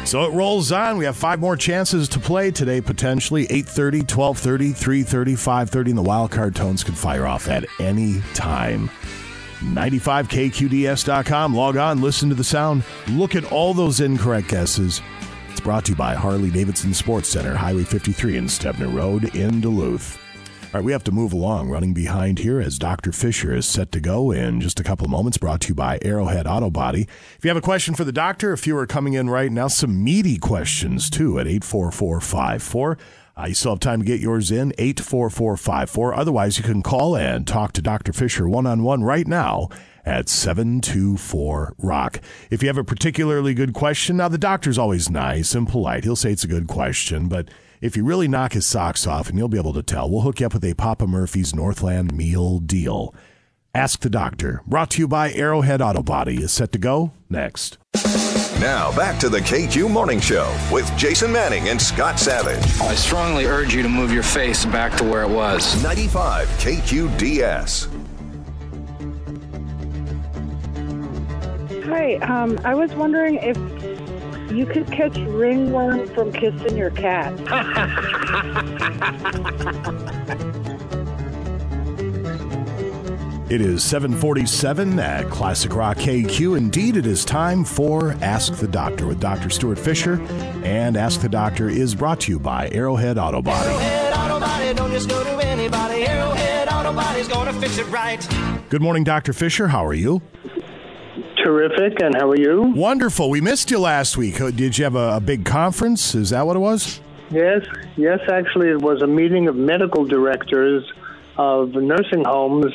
So 0.06 0.24
it 0.26 0.34
rolls 0.34 0.72
on. 0.72 0.97
We 0.97 1.06
have 1.06 1.18
five 1.18 1.39
more 1.39 1.56
chances 1.56 2.08
to 2.10 2.20
play 2.20 2.51
today, 2.51 2.82
potentially 2.82 3.47
8.30, 3.47 4.04
12.30, 4.04 4.72
3.30, 4.72 5.34
5.30, 5.34 5.89
and 5.89 5.97
the 5.97 6.04
wild 6.04 6.32
card 6.32 6.56
tones 6.56 6.84
can 6.84 6.93
fire 6.93 7.26
off 7.26 7.47
at 7.47 7.66
any 7.80 8.22
time. 8.34 8.89
95kqds.com. 9.62 11.56
Log 11.56 11.78
on, 11.78 12.01
listen 12.01 12.30
to 12.30 12.36
the 12.36 12.43
sound, 12.43 12.84
look 13.08 13.36
at 13.36 13.51
all 13.51 13.74
those 13.74 14.01
incorrect 14.01 14.49
guesses. 14.49 15.01
Brought 15.64 15.86
to 15.86 15.91
you 15.91 15.95
by 15.95 16.14
Harley 16.14 16.51
Davidson 16.51 16.93
Sports 16.93 17.30
Center, 17.30 17.55
Highway 17.55 17.86
53 17.86 18.36
and 18.36 18.49
Stebner 18.49 18.93
Road 18.93 19.34
in 19.34 19.61
Duluth. 19.61 20.20
All 20.66 20.80
right, 20.80 20.84
we 20.84 20.91
have 20.91 21.05
to 21.05 21.11
move 21.14 21.32
along, 21.32 21.70
running 21.70 21.93
behind 21.93 22.39
here 22.39 22.59
as 22.59 22.78
Dr. 22.78 23.14
Fisher 23.14 23.55
is 23.55 23.66
set 23.66 23.89
to 23.93 24.01
go 24.01 24.32
in 24.32 24.59
just 24.59 24.82
a 24.82 24.84
couple 24.84 25.05
of 25.05 25.11
moments. 25.11 25.38
Brought 25.38 25.61
to 25.61 25.70
you 25.70 25.76
by 25.76 25.99
Arrowhead 26.01 26.47
Auto 26.47 26.70
Body. 26.70 27.07
If 27.38 27.45
you 27.45 27.47
have 27.47 27.55
a 27.55 27.61
question 27.61 27.95
for 27.95 28.03
the 28.03 28.11
doctor, 28.11 28.51
a 28.51 28.57
few 28.57 28.76
are 28.78 28.86
coming 28.86 29.14
in 29.14 29.30
right 29.30 29.53
now. 29.53 29.70
Some 29.70 30.03
meaty 30.03 30.38
questions, 30.38 31.09
too, 31.09 31.39
at 31.39 31.47
84454. 31.47 32.97
Uh, 33.38 33.45
you 33.47 33.53
still 33.53 33.72
have 33.72 33.80
time 33.80 34.01
to 34.01 34.05
get 34.05 34.20
yours 34.20 34.51
in, 34.51 34.74
84454. 34.78 36.14
Otherwise, 36.14 36.57
you 36.57 36.66
can 36.66 36.84
call 36.84 37.16
and 37.16 37.47
talk 37.47 37.72
to 37.72 37.82
Dr. 37.82 38.11
Fisher 38.11 38.49
one 38.49 38.68
on 38.68 38.84
one 38.84 39.01
right 39.01 39.28
now 39.28 39.70
at 40.06 40.30
724 40.30 41.76
Rock. 41.78 42.22
If 42.49 42.62
you 42.62 42.68
have 42.68 42.78
a 42.78 42.84
particularly 42.84 43.54
good 43.54 43.74
question, 43.74 44.18
now 44.18 44.28
the 44.28 44.38
doctor's 44.38 44.78
always 44.78 45.10
nice 45.10 45.56
and 45.56 45.68
polite. 45.68 46.04
He'll 46.04 46.16
say 46.16 46.32
it's 46.32 46.43
a 46.43 46.47
good 46.47 46.68
question, 46.68 47.28
but 47.28 47.49
if 47.82 47.97
you 47.97 48.06
really 48.06 48.28
knock 48.28 48.54
his 48.54 48.66
socks 48.66 49.06
off, 49.06 49.28
and 49.28 49.38
you'll 49.38 49.49
be 49.49 49.58
able 49.58 49.74
to 49.74 49.84
tell, 49.84 50.10
we'll 50.10 50.22
hook 50.22 50.39
you 50.39 50.45
up 50.45 50.54
with 50.54 50.64
a 50.64 50.74
Papa 50.74 51.06
Murphy's 51.06 51.54
Northland 51.54 52.14
meal 52.16 52.60
deal. 52.60 53.14
Ask 53.76 54.01
the 54.01 54.10
Doctor, 54.10 54.62
brought 54.68 54.91
to 54.91 54.99
you 54.99 55.08
by 55.08 55.34
Arrowhead 55.34 55.82
Auto 55.82 56.04
Body, 56.04 56.43
is 56.43 56.51
set 56.51 56.72
to 56.74 56.78
go 56.78 57.12
next. 57.30 57.78
Now 58.60 58.95
back 58.95 59.20
to 59.20 59.30
the 59.30 59.39
KQ 59.39 59.89
Morning 59.89 60.20
Show 60.20 60.56
with 60.72 60.89
Jason 60.95 61.32
Manning 61.32 61.70
and 61.70 61.82
Scott 61.82 62.20
Savage. 62.20 62.64
I 62.80 62.95
strongly 62.95 63.45
urge 63.45 63.74
you 63.74 63.82
to 63.82 63.89
move 63.89 64.14
your 64.14 64.24
face 64.24 64.64
back 64.64 64.95
to 64.99 65.04
where 65.04 65.24
it 65.24 65.30
was. 65.30 65.82
95 65.84 66.47
KQDS. 66.60 68.03
Hi, 71.96 72.16
um, 72.16 72.60
I 72.64 72.74
was 72.74 72.91
wondering 72.96 73.36
if 73.36 73.56
you 74.52 74.66
could 74.66 74.88
catch 74.88 75.16
ringworm 75.16 76.08
from 76.16 76.34
kissing 76.34 76.76
your 76.76 76.89
cat. 76.89 77.32
It 83.48 83.62
is 83.62 83.84
747 83.84 84.98
at 84.98 85.30
Classic 85.30 85.72
Rock 85.76 85.98
KQ. 85.98 86.58
Indeed, 86.58 86.98
it 86.98 87.06
is 87.06 87.24
time 87.24 87.64
for 87.64 88.14
Ask 88.14 88.56
the 88.56 88.68
Doctor 88.68 89.06
with 89.06 89.20
Dr. 89.20 89.52
Stuart 89.52 89.78
Fisher. 89.78 90.20
And 90.64 90.98
Ask 90.98 91.22
the 91.22 91.30
Doctor 91.30 91.70
is 91.70 91.94
brought 91.94 92.22
to 92.22 92.32
you 92.32 92.39
by 92.39 92.70
Arrowhead 92.70 93.20
Auto 93.20 93.44
Body. 93.44 93.70
Arrowhead 93.70 94.14
Auto 94.14 94.39
Body, 94.39 94.74
don't 94.74 94.91
just 94.91 95.08
go 95.08 95.24
to 95.24 95.46
anybody. 95.46 96.08
Arrowhead 96.08 96.70
Auto 96.70 96.91
Body's 96.91 97.28
gonna 97.28 97.54
fix 97.54 97.78
it 97.78 97.86
right. 97.91 98.28
Good 98.70 98.82
morning, 98.82 99.04
Dr. 99.04 99.34
Fisher. 99.34 99.68
How 99.68 99.86
are 99.86 99.94
you? 99.94 100.24
Terrific, 101.44 102.02
and 102.02 102.16
how 102.16 102.30
are 102.30 102.38
you? 102.38 102.62
Wonderful. 102.76 103.30
We 103.30 103.41
missed 103.41 103.70
you 103.70 103.80
last 103.80 104.16
week. 104.16 104.39
Uh, 104.39 104.50
Did 104.50 104.78
you 104.78 104.86
have 104.86 104.96
a, 104.96 105.18
a 105.18 105.20
big 105.20 105.44
conference? 105.44 106.16
Is 106.16 106.30
that 106.30 106.46
what 106.46 106.56
it 106.56 106.60
was? 106.60 107.02
Yes, 107.32 107.66
yes, 107.98 108.20
actually, 108.32 108.70
it 108.70 108.82
was 108.82 109.02
a 109.02 109.08
meeting 109.08 109.48
of 109.48 109.56
medical 109.56 110.06
directors 110.06 110.89
of 111.38 111.74
nursing 111.74 112.24
homes 112.24 112.74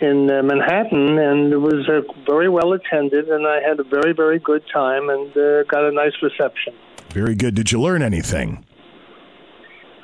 in 0.00 0.30
uh, 0.30 0.42
Manhattan, 0.42 1.18
and 1.18 1.52
it 1.52 1.58
was 1.58 1.88
uh, 1.88 2.00
very 2.26 2.48
well 2.48 2.72
attended, 2.72 3.28
and 3.28 3.46
I 3.46 3.60
had 3.60 3.78
a 3.78 3.84
very, 3.84 4.12
very 4.12 4.38
good 4.38 4.64
time 4.72 5.10
and 5.10 5.36
uh, 5.36 5.64
got 5.64 5.84
a 5.84 5.92
nice 5.92 6.14
reception. 6.22 6.74
Very 7.10 7.34
good. 7.34 7.54
Did 7.54 7.70
you 7.70 7.80
learn 7.80 8.02
anything? 8.02 8.64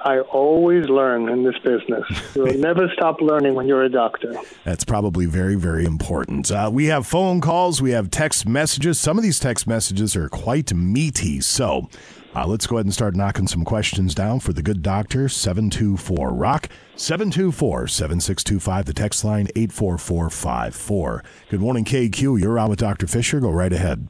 I 0.07 0.21
always 0.21 0.89
learn 0.89 1.29
in 1.29 1.43
this 1.43 1.59
business. 1.65 2.05
You'll 2.37 2.57
never 2.59 2.89
stop 2.93 3.21
learning 3.21 3.55
when 3.55 3.67
you're 3.67 3.83
a 3.83 3.89
doctor. 3.89 4.35
That's 4.63 4.85
probably 4.85 5.27
very, 5.27 5.57
very 5.57 5.85
important. 5.85 6.49
Uh, 6.49 6.71
we 6.73 6.87
have 6.87 7.09
phone 7.09 7.41
calls, 7.41 7.83
we 7.83 7.91
have 7.91 8.09
text 8.13 8.47
messages. 8.47 9.01
Some 9.01 9.19
of 9.19 9.25
these 9.25 9.41
text 9.41 9.67
messages 9.67 10.15
are 10.15 10.29
quite 10.29 10.73
meaty. 10.73 11.41
So 11.41 11.89
uh, 12.37 12.47
let's 12.47 12.69
go 12.69 12.77
ahead 12.77 12.87
and 12.87 12.95
start 12.95 13.17
knocking 13.17 13.49
some 13.49 13.65
questions 13.65 14.15
down 14.15 14.39
for 14.39 14.53
the 14.53 14.63
good 14.63 14.81
doctor. 14.81 15.29
724 15.29 16.33
Rock, 16.33 16.69
724 16.95 17.89
7625. 17.89 18.85
The 18.85 18.93
text 18.93 19.25
line 19.25 19.49
84454. 19.57 21.25
Good 21.51 21.61
morning, 21.61 21.85
KQ. 21.85 22.41
You're 22.41 22.61
on 22.61 22.71
with 22.71 22.79
Dr. 22.79 23.09
Fisher. 23.09 23.41
Go 23.41 23.51
right 23.51 23.73
ahead. 23.73 24.07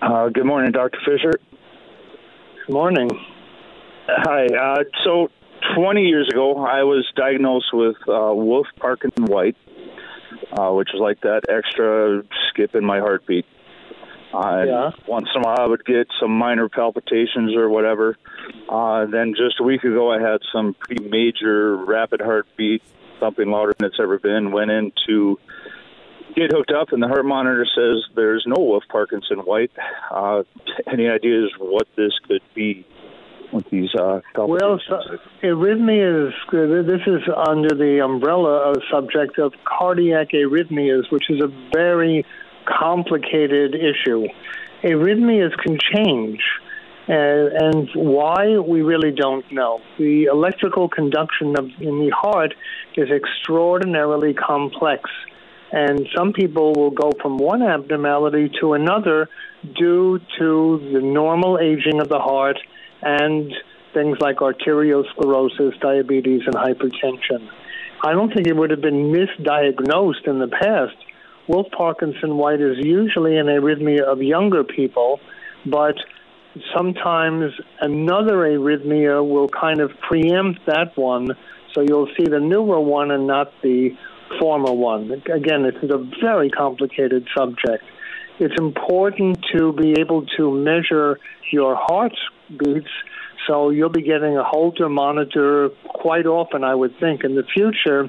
Uh, 0.00 0.30
good 0.30 0.46
morning, 0.46 0.72
Dr. 0.72 0.98
Fisher. 1.04 1.38
Good 2.66 2.72
morning. 2.72 3.10
Hi. 4.08 4.46
Uh, 4.46 4.84
so, 5.04 5.28
20 5.76 6.02
years 6.02 6.28
ago, 6.28 6.64
I 6.64 6.82
was 6.82 7.06
diagnosed 7.16 7.72
with 7.72 7.96
uh, 8.08 8.32
Wolff 8.34 8.66
Parkinson 8.78 9.26
White, 9.26 9.56
uh, 10.52 10.70
which 10.72 10.88
is 10.92 11.00
like 11.00 11.20
that 11.20 11.42
extra 11.48 12.22
skip 12.50 12.74
in 12.74 12.84
my 12.84 12.98
heartbeat. 12.98 13.46
Uh, 14.34 14.64
Yeah. 14.66 14.90
Once 15.06 15.28
in 15.34 15.42
a 15.42 15.44
while, 15.44 15.60
I 15.60 15.66
would 15.66 15.84
get 15.84 16.08
some 16.20 16.30
minor 16.32 16.68
palpitations 16.68 17.54
or 17.54 17.68
whatever. 17.68 18.16
Uh, 18.68 19.06
then 19.06 19.34
just 19.36 19.60
a 19.60 19.62
week 19.62 19.84
ago, 19.84 20.10
I 20.10 20.20
had 20.20 20.40
some 20.52 20.74
pretty 20.74 21.08
major 21.08 21.76
rapid 21.76 22.20
heartbeat, 22.20 22.82
something 23.20 23.48
louder 23.48 23.74
than 23.78 23.88
it's 23.88 24.00
ever 24.00 24.18
been. 24.18 24.50
Went 24.50 24.70
in 24.70 24.92
to 25.06 25.38
get 26.34 26.50
hooked 26.50 26.72
up, 26.72 26.92
and 26.92 27.02
the 27.02 27.08
heart 27.08 27.24
monitor 27.24 27.66
says 27.66 28.04
there's 28.16 28.44
no 28.46 28.56
Wolff 28.58 28.84
Parkinson 28.90 29.38
White. 29.38 29.70
Uh, 30.10 30.42
any 30.90 31.08
ideas 31.08 31.50
what 31.58 31.86
this 31.96 32.12
could 32.26 32.42
be 32.54 32.86
with 33.52 33.68
these 33.70 33.90
uh, 33.94 34.20
Well, 34.36 34.80
so, 34.88 35.00
arrhythmias, 35.42 36.32
this 36.50 37.00
is 37.06 37.22
under 37.46 37.74
the 37.74 38.00
umbrella 38.02 38.70
of 38.70 38.76
subject 38.90 39.38
of 39.38 39.52
cardiac 39.64 40.30
arrhythmias, 40.30 41.10
which 41.10 41.30
is 41.30 41.40
a 41.42 41.48
very 41.72 42.24
complicated 42.66 43.74
issue. 43.74 44.26
Arrhythmias 44.82 45.56
can 45.58 45.78
change. 45.94 46.40
Uh, 47.08 47.50
and 47.58 47.88
why 47.96 48.58
we 48.58 48.80
really 48.80 49.10
don't 49.10 49.50
know. 49.50 49.80
The 49.98 50.26
electrical 50.26 50.88
conduction 50.88 51.58
of, 51.58 51.64
in 51.80 51.98
the 51.98 52.12
heart 52.16 52.54
is 52.96 53.08
extraordinarily 53.10 54.34
complex, 54.34 55.10
and 55.72 56.06
some 56.16 56.32
people 56.32 56.72
will 56.74 56.92
go 56.92 57.10
from 57.20 57.38
one 57.38 57.60
abnormality 57.60 58.52
to 58.60 58.74
another 58.74 59.28
due 59.76 60.20
to 60.38 60.90
the 60.92 61.00
normal 61.00 61.58
aging 61.58 62.00
of 62.00 62.08
the 62.08 62.20
heart 62.20 62.58
and 63.02 63.52
things 63.92 64.18
like 64.20 64.36
arteriosclerosis, 64.36 65.78
diabetes, 65.80 66.42
and 66.46 66.54
hypertension. 66.54 67.48
I 68.04 68.12
don't 68.12 68.32
think 68.32 68.46
it 68.46 68.56
would 68.56 68.70
have 68.70 68.80
been 68.80 69.12
misdiagnosed 69.12 70.26
in 70.26 70.38
the 70.38 70.48
past. 70.48 70.96
Wolff 71.48 71.66
Parkinson 71.76 72.36
White 72.36 72.60
is 72.60 72.76
usually 72.78 73.36
an 73.36 73.46
arrhythmia 73.46 74.02
of 74.02 74.22
younger 74.22 74.64
people, 74.64 75.20
but 75.66 75.96
sometimes 76.76 77.52
another 77.80 78.36
arrhythmia 78.36 79.26
will 79.28 79.48
kind 79.48 79.80
of 79.80 79.90
preempt 80.00 80.60
that 80.66 80.96
one, 80.96 81.28
so 81.74 81.80
you'll 81.80 82.08
see 82.16 82.24
the 82.24 82.40
newer 82.40 82.80
one 82.80 83.10
and 83.10 83.26
not 83.26 83.52
the 83.62 83.90
former 84.40 84.72
one. 84.72 85.10
Again, 85.12 85.64
it's 85.64 85.92
a 85.92 85.98
very 86.20 86.50
complicated 86.50 87.26
subject. 87.36 87.84
It's 88.38 88.54
important 88.58 89.44
to 89.54 89.72
be 89.72 89.94
able 90.00 90.26
to 90.38 90.50
measure 90.50 91.18
your 91.50 91.76
heart 91.76 92.16
beats, 92.48 92.90
so 93.46 93.70
you'll 93.70 93.88
be 93.88 94.02
getting 94.02 94.36
a 94.36 94.44
Holter 94.44 94.88
monitor 94.88 95.70
quite 95.88 96.26
often, 96.26 96.64
I 96.64 96.74
would 96.74 96.98
think, 97.00 97.24
in 97.24 97.34
the 97.34 97.42
future. 97.42 98.08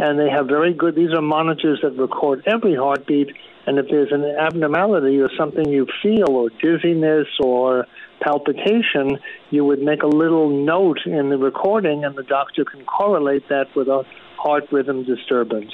And 0.00 0.18
they 0.18 0.30
have 0.30 0.46
very 0.46 0.72
good, 0.72 0.94
these 0.94 1.12
are 1.12 1.20
monitors 1.20 1.80
that 1.82 1.98
record 1.98 2.44
every 2.46 2.76
heartbeat. 2.76 3.34
And 3.66 3.78
if 3.78 3.86
there's 3.90 4.12
an 4.12 4.24
abnormality 4.24 5.18
or 5.18 5.28
something 5.36 5.68
you 5.68 5.86
feel, 6.02 6.30
or 6.30 6.50
dizziness 6.62 7.26
or 7.40 7.86
palpitation, 8.20 9.18
you 9.50 9.64
would 9.64 9.80
make 9.80 10.02
a 10.02 10.06
little 10.06 10.48
note 10.64 11.00
in 11.04 11.30
the 11.30 11.36
recording, 11.36 12.04
and 12.04 12.16
the 12.16 12.22
doctor 12.22 12.64
can 12.64 12.84
correlate 12.84 13.48
that 13.48 13.74
with 13.74 13.88
a 13.88 14.04
heart 14.36 14.64
rhythm 14.70 15.04
disturbance. 15.04 15.72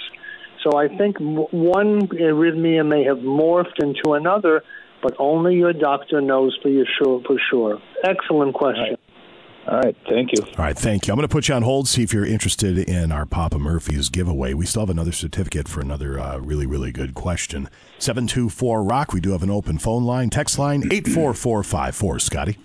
So 0.63 0.79
I 0.79 0.89
think 0.89 1.19
one 1.19 2.09
arrhythmia 2.09 2.87
may 2.87 3.05
have 3.05 3.19
morphed 3.19 3.83
into 3.83 4.15
another, 4.15 4.63
but 5.05 5.15
only 5.19 5.55
your 5.55 5.75
doctor 5.75 6.23
knows 6.23 6.59
for 6.63 6.71
you 6.71 6.87
sure 6.99 7.21
for 7.27 7.37
sure. 7.51 7.79
Excellent 8.05 8.55
question. 8.55 8.97
All 9.69 9.79
right, 9.79 9.97
thank 10.09 10.31
you. 10.33 10.43
All 10.43 10.65
right, 10.65 10.77
thank 10.77 11.07
you. 11.07 11.13
I'm 11.13 11.17
going 11.17 11.29
to 11.29 11.33
put 11.33 11.49
you 11.49 11.55
on 11.55 11.63
hold, 11.63 11.89
see 11.89 12.03
if 12.03 12.13
you're 12.13 12.27
interested 12.27 12.79
in 12.79 13.13
our 13.13 13.25
Papa 13.25 13.59
Murphy's 13.59 14.09
giveaway. 14.11 14.53
We 14.53 14.67
still 14.67 14.83
have 14.83 14.91
another 14.91 15.13
certificate 15.13 15.69
for 15.69 15.81
another 15.81 16.19
uh, 16.19 16.39
really, 16.39 16.67
really 16.67 16.93
good 16.93 17.15
question. 17.15 17.69
724 17.99 18.83
Rock. 18.83 19.13
We 19.13 19.21
do 19.21 19.33
have 19.33 19.43
an 19.43 19.51
open 19.51 19.79
phone 19.79 20.05
line, 20.05 20.29
text 20.29 20.59
line 20.59 20.83
84454. 20.91 22.19
Scotty. 22.19 22.59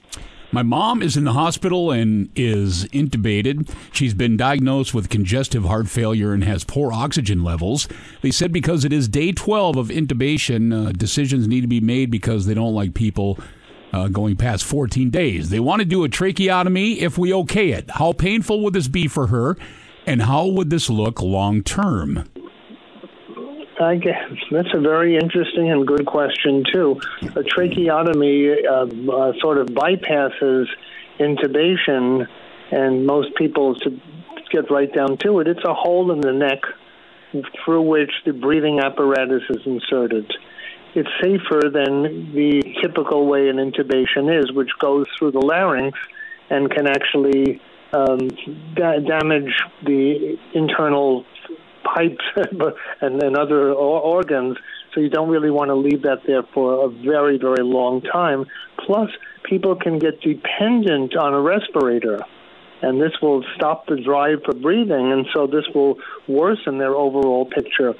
My 0.51 0.63
mom 0.63 1.03
is 1.03 1.15
in 1.15 1.25
the 1.25 1.33
hospital 1.33 1.91
and 1.91 2.29
is 2.35 2.85
intubated. 2.85 3.71
She's 3.91 4.15
been 4.15 4.35
diagnosed 4.35 4.95
with 4.95 5.09
congestive 5.09 5.63
heart 5.63 5.87
failure 5.87 6.33
and 6.33 6.43
has 6.43 6.63
poor 6.63 6.91
oxygen 6.91 7.43
levels. 7.43 7.87
They 8.21 8.31
said 8.31 8.51
because 8.51 8.83
it 8.83 8.91
is 8.91 9.07
day 9.07 9.31
12 9.31 9.77
of 9.77 9.87
intubation, 9.89 10.87
uh, 10.87 10.91
decisions 10.91 11.47
need 11.47 11.61
to 11.61 11.67
be 11.67 11.79
made 11.79 12.09
because 12.09 12.47
they 12.47 12.55
don't 12.55 12.73
like 12.73 12.95
people 12.95 13.37
uh, 13.93 14.07
going 14.07 14.37
past 14.37 14.63
14 14.65 15.11
days. 15.11 15.51
They 15.51 15.59
want 15.59 15.81
to 15.81 15.85
do 15.85 16.03
a 16.03 16.09
tracheotomy 16.09 16.99
if 16.99 17.17
we 17.17 17.31
okay 17.33 17.69
it. 17.69 17.91
How 17.91 18.13
painful 18.13 18.61
would 18.61 18.73
this 18.73 18.87
be 18.87 19.07
for 19.07 19.27
her, 19.27 19.55
and 20.07 20.23
how 20.23 20.47
would 20.47 20.71
this 20.71 20.89
look 20.89 21.21
long 21.21 21.61
term? 21.61 22.27
I 23.79 23.95
guess 23.95 24.27
that's 24.51 24.73
a 24.73 24.81
very 24.81 25.15
interesting 25.15 25.71
and 25.71 25.87
good 25.87 26.05
question 26.05 26.65
too. 26.71 26.99
A 27.21 27.43
tracheotomy 27.43 28.65
uh, 28.67 28.71
uh, 28.73 29.33
sort 29.39 29.57
of 29.57 29.67
bypasses 29.67 30.65
intubation, 31.17 32.27
and 32.71 33.05
most 33.05 33.35
people 33.35 33.75
to 33.75 33.97
get 34.51 34.69
right 34.69 34.93
down 34.93 35.17
to 35.19 35.39
it. 35.39 35.47
It's 35.47 35.63
a 35.63 35.73
hole 35.73 36.11
in 36.11 36.19
the 36.19 36.33
neck 36.33 36.59
through 37.63 37.83
which 37.83 38.11
the 38.25 38.33
breathing 38.33 38.79
apparatus 38.79 39.43
is 39.49 39.65
inserted. 39.65 40.29
It's 40.95 41.09
safer 41.21 41.69
than 41.71 42.33
the 42.33 42.61
typical 42.81 43.27
way 43.27 43.47
an 43.47 43.57
intubation 43.57 44.43
is, 44.43 44.51
which 44.51 44.71
goes 44.79 45.05
through 45.17 45.31
the 45.31 45.39
larynx 45.39 45.97
and 46.49 46.69
can 46.69 46.87
actually 46.87 47.61
um, 47.93 48.27
da- 48.75 48.99
damage 48.99 49.53
the 49.85 50.37
internal 50.53 51.25
pipes 51.93 52.23
and, 53.01 53.37
other 53.37 53.73
organs. 53.73 54.57
So 54.93 55.01
you 55.01 55.09
don't 55.09 55.29
really 55.29 55.51
want 55.51 55.69
to 55.69 55.75
leave 55.75 56.03
that 56.03 56.23
there 56.25 56.43
for 56.53 56.85
a 56.85 56.89
very, 56.89 57.37
very 57.37 57.63
long 57.63 58.01
time. 58.01 58.45
Plus, 58.85 59.09
people 59.43 59.75
can 59.75 59.99
get 59.99 60.21
dependent 60.21 61.15
on 61.15 61.33
a 61.33 61.41
respirator, 61.41 62.19
and 62.81 62.99
this 62.99 63.11
will 63.21 63.43
stop 63.55 63.85
the 63.87 63.97
drive 63.97 64.39
for 64.45 64.53
breathing, 64.53 65.11
and 65.11 65.27
so 65.33 65.45
this 65.45 65.65
will 65.75 65.97
worsen 66.27 66.79
their 66.79 66.95
overall 66.95 67.45
picture. 67.45 67.93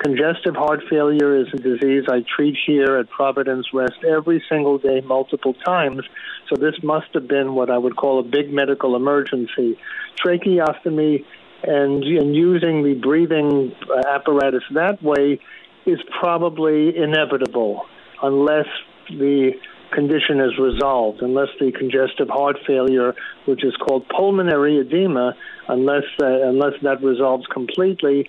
Congestive 0.00 0.54
heart 0.54 0.82
failure 0.90 1.36
is 1.36 1.46
a 1.54 1.56
disease 1.56 2.04
I 2.08 2.24
treat 2.36 2.56
here 2.66 2.98
at 2.98 3.08
Providence 3.08 3.66
Rest 3.72 4.04
every 4.06 4.44
single 4.48 4.76
day, 4.76 5.00
multiple 5.00 5.54
times. 5.64 6.02
So 6.50 6.56
this 6.56 6.74
must 6.82 7.06
have 7.14 7.26
been 7.26 7.54
what 7.54 7.70
I 7.70 7.78
would 7.78 7.96
call 7.96 8.20
a 8.20 8.22
big 8.22 8.52
medical 8.52 8.96
emergency. 8.96 9.78
Tracheostomy 10.22 11.24
and, 11.66 12.04
and 12.04 12.34
using 12.34 12.82
the 12.82 12.94
breathing 12.94 13.72
apparatus 14.06 14.62
that 14.72 15.02
way 15.02 15.40
is 15.86 15.98
probably 16.20 16.96
inevitable 16.96 17.82
unless 18.22 18.66
the 19.10 19.52
condition 19.92 20.40
is 20.40 20.58
resolved, 20.58 21.22
unless 21.22 21.48
the 21.60 21.70
congestive 21.72 22.28
heart 22.28 22.56
failure, 22.66 23.14
which 23.46 23.64
is 23.64 23.74
called 23.76 24.08
pulmonary 24.08 24.78
edema, 24.78 25.34
unless 25.68 26.04
uh, 26.20 26.26
unless 26.26 26.72
that 26.82 27.02
resolves 27.02 27.46
completely, 27.52 28.28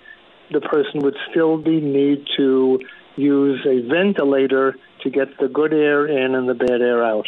the 0.52 0.60
person 0.60 1.00
would 1.00 1.16
still 1.30 1.58
be 1.58 1.80
need 1.80 2.24
to 2.36 2.78
use 3.16 3.66
a 3.66 3.88
ventilator 3.88 4.76
to 5.02 5.10
get 5.10 5.28
the 5.40 5.48
good 5.48 5.72
air 5.72 6.06
in 6.06 6.34
and 6.34 6.48
the 6.48 6.54
bad 6.54 6.80
air 6.80 7.04
out. 7.04 7.26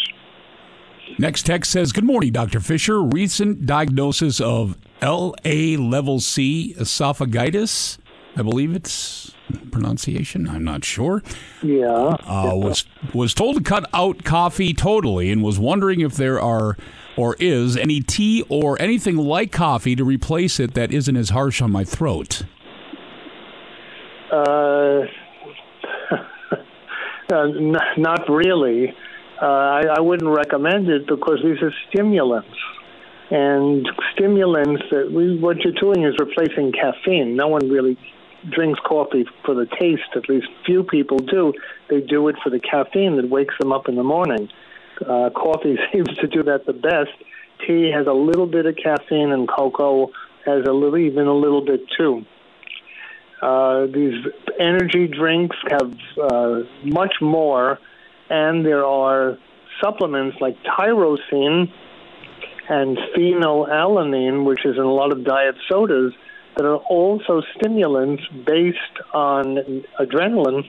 Next 1.18 1.46
text 1.46 1.70
says, 1.70 1.92
Good 1.92 2.04
morning, 2.04 2.32
Dr. 2.32 2.60
Fisher. 2.60 3.02
Recent 3.02 3.64
diagnosis 3.66 4.40
of 4.40 4.76
LA 5.02 5.78
level 5.78 6.20
C 6.20 6.74
esophagitis. 6.78 7.98
I 8.36 8.42
believe 8.42 8.74
it's 8.74 9.32
pronunciation. 9.70 10.48
I'm 10.48 10.64
not 10.64 10.84
sure. 10.84 11.22
Yeah. 11.62 11.86
Uh, 11.86 12.52
was 12.54 12.84
was 13.14 13.34
told 13.34 13.56
to 13.56 13.62
cut 13.62 13.88
out 13.92 14.24
coffee 14.24 14.74
totally, 14.74 15.30
and 15.30 15.42
was 15.42 15.58
wondering 15.58 16.00
if 16.00 16.14
there 16.14 16.40
are 16.40 16.76
or 17.16 17.36
is 17.40 17.76
any 17.76 18.00
tea 18.00 18.44
or 18.48 18.80
anything 18.80 19.16
like 19.16 19.50
coffee 19.50 19.96
to 19.96 20.04
replace 20.04 20.60
it 20.60 20.74
that 20.74 20.92
isn't 20.92 21.16
as 21.16 21.30
harsh 21.30 21.60
on 21.60 21.72
my 21.72 21.84
throat. 21.84 22.42
Uh, 24.30 24.36
uh 27.32 27.46
not 27.96 28.28
really. 28.28 28.94
Uh, 29.40 29.46
I, 29.46 29.82
I 29.96 30.00
wouldn't 30.00 30.30
recommend 30.30 30.88
it 30.88 31.06
because 31.06 31.38
these 31.44 31.62
are 31.62 31.72
stimulants 31.88 32.56
and 33.30 33.86
stimulants 34.14 34.82
that 34.90 35.10
we 35.12 35.38
what 35.38 35.58
you're 35.60 35.72
doing 35.72 36.04
is 36.04 36.14
replacing 36.18 36.72
caffeine. 36.72 37.36
No 37.36 37.48
one 37.48 37.68
really 37.68 37.98
drinks 38.50 38.80
coffee 38.86 39.26
for 39.44 39.54
the 39.54 39.66
taste. 39.78 40.16
At 40.16 40.28
least 40.28 40.46
few 40.64 40.82
people 40.82 41.18
do. 41.18 41.52
They 41.90 42.00
do 42.00 42.28
it 42.28 42.36
for 42.42 42.50
the 42.50 42.60
caffeine 42.60 43.16
that 43.16 43.28
wakes 43.28 43.54
them 43.60 43.72
up 43.72 43.88
in 43.88 43.96
the 43.96 44.04
morning. 44.04 44.48
Uh, 45.00 45.30
coffee 45.30 45.76
seems 45.92 46.08
to 46.18 46.26
do 46.26 46.42
that 46.44 46.66
the 46.66 46.72
best. 46.72 47.10
Tea 47.66 47.90
has 47.94 48.06
a 48.06 48.12
little 48.12 48.46
bit 48.46 48.66
of 48.66 48.76
caffeine, 48.76 49.32
and 49.32 49.48
cocoa 49.48 50.10
has 50.46 50.64
a 50.66 50.72
little, 50.72 50.96
even 50.96 51.26
a 51.26 51.34
little 51.34 51.64
bit 51.64 51.80
too. 51.98 52.24
Uh, 53.42 53.86
these 53.86 54.14
energy 54.58 55.06
drinks 55.06 55.56
have 55.68 55.92
uh, 56.20 56.60
much 56.84 57.14
more, 57.20 57.78
and 58.30 58.64
there 58.64 58.84
are 58.84 59.38
supplements 59.82 60.36
like 60.40 60.56
tyrosine 60.64 61.72
and 62.68 62.98
phenylalanine, 63.16 64.44
which 64.44 64.64
is 64.64 64.76
in 64.76 64.82
a 64.82 64.92
lot 64.92 65.12
of 65.12 65.24
diet 65.24 65.56
sodas, 65.68 66.12
that 66.56 66.64
are 66.64 66.76
also 66.76 67.42
stimulants 67.56 68.22
based 68.44 68.78
on 69.14 69.84
adrenaline 70.00 70.68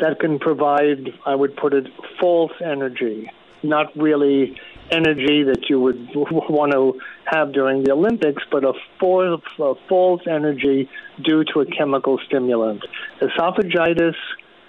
that 0.00 0.20
can 0.20 0.38
provide, 0.38 1.12
I 1.24 1.34
would 1.34 1.56
put 1.56 1.74
it, 1.74 1.86
false 2.20 2.52
energy, 2.64 3.30
not 3.62 3.96
really 3.96 4.56
energy 4.90 5.42
that 5.42 5.68
you 5.68 5.80
would 5.80 6.08
want 6.14 6.72
to 6.72 7.00
have 7.24 7.52
during 7.52 7.82
the 7.82 7.92
Olympics, 7.92 8.42
but 8.50 8.64
a 8.64 8.72
false, 9.00 9.42
a 9.58 9.74
false 9.88 10.22
energy 10.28 10.88
due 11.22 11.44
to 11.52 11.60
a 11.60 11.66
chemical 11.66 12.18
stimulant. 12.26 12.84
Esophagitis 13.20 14.14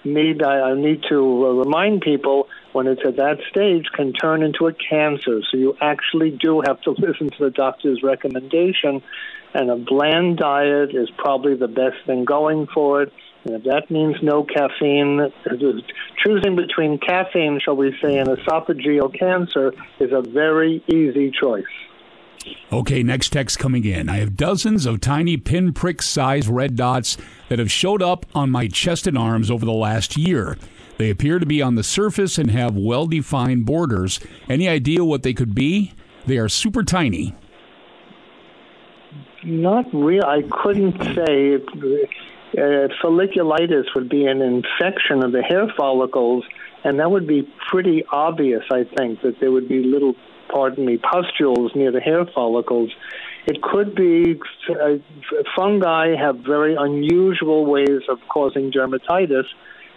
need 0.04 0.42
I, 0.42 0.74
need 0.74 1.02
to 1.08 1.46
uh, 1.46 1.50
remind 1.64 2.02
people 2.02 2.48
when 2.72 2.86
it's 2.86 3.02
at 3.04 3.16
that 3.16 3.38
stage 3.50 3.86
can 3.94 4.12
turn 4.12 4.42
into 4.42 4.66
a 4.66 4.72
cancer. 4.72 5.40
So 5.50 5.56
you 5.56 5.76
actually 5.80 6.30
do 6.30 6.62
have 6.66 6.80
to 6.82 6.90
listen 6.98 7.30
to 7.30 7.44
the 7.44 7.50
doctor's 7.50 8.02
recommendation, 8.02 9.02
and 9.54 9.70
a 9.70 9.76
bland 9.76 10.38
diet 10.38 10.94
is 10.94 11.10
probably 11.16 11.54
the 11.56 11.68
best 11.68 11.96
thing 12.06 12.24
going 12.24 12.66
for 12.72 13.02
it. 13.02 13.12
And 13.44 13.54
if 13.54 13.64
that 13.64 13.90
means 13.90 14.16
no 14.22 14.44
caffeine, 14.44 15.32
choosing 16.24 16.56
between 16.56 16.98
caffeine, 16.98 17.60
shall 17.64 17.76
we 17.76 17.96
say, 18.02 18.18
and 18.18 18.28
esophageal 18.28 19.16
cancer 19.18 19.72
is 20.00 20.12
a 20.12 20.22
very 20.22 20.82
easy 20.88 21.30
choice. 21.30 21.64
Okay, 22.72 23.02
next 23.02 23.32
text 23.32 23.58
coming 23.58 23.84
in. 23.84 24.08
I 24.08 24.18
have 24.18 24.36
dozens 24.36 24.86
of 24.86 25.00
tiny 25.00 25.36
pinprick 25.36 26.02
sized 26.02 26.48
red 26.48 26.76
dots 26.76 27.16
that 27.48 27.58
have 27.58 27.70
showed 27.70 28.02
up 28.02 28.26
on 28.34 28.50
my 28.50 28.68
chest 28.68 29.06
and 29.06 29.16
arms 29.16 29.50
over 29.50 29.64
the 29.64 29.72
last 29.72 30.16
year. 30.16 30.58
They 30.98 31.10
appear 31.10 31.38
to 31.38 31.46
be 31.46 31.62
on 31.62 31.76
the 31.76 31.84
surface 31.84 32.38
and 32.38 32.50
have 32.50 32.76
well 32.76 33.06
defined 33.06 33.64
borders. 33.64 34.20
Any 34.48 34.68
idea 34.68 35.04
what 35.04 35.22
they 35.22 35.32
could 35.32 35.54
be? 35.54 35.92
They 36.26 36.38
are 36.38 36.48
super 36.48 36.82
tiny. 36.82 37.34
Not 39.44 39.86
real. 39.94 40.24
I 40.24 40.42
couldn't 40.50 41.00
say. 41.14 41.54
Uh, 41.54 42.88
folliculitis 43.02 43.94
would 43.94 44.08
be 44.08 44.26
an 44.26 44.40
infection 44.42 45.22
of 45.22 45.32
the 45.32 45.42
hair 45.42 45.72
follicles, 45.76 46.44
and 46.82 46.98
that 46.98 47.10
would 47.10 47.26
be 47.26 47.48
pretty 47.70 48.04
obvious, 48.10 48.64
I 48.70 48.84
think, 48.96 49.20
that 49.22 49.38
there 49.38 49.52
would 49.52 49.68
be 49.68 49.84
little 49.84 50.14
pardon 50.48 50.84
me, 50.86 50.98
pustules 50.98 51.72
near 51.74 51.92
the 51.92 52.00
hair 52.00 52.24
follicles. 52.34 52.90
It 53.46 53.62
could 53.62 53.94
be 53.94 54.38
uh, 54.70 54.98
fungi 55.56 56.14
have 56.16 56.38
very 56.38 56.76
unusual 56.78 57.64
ways 57.64 58.02
of 58.08 58.18
causing 58.28 58.70
dermatitis, 58.70 59.44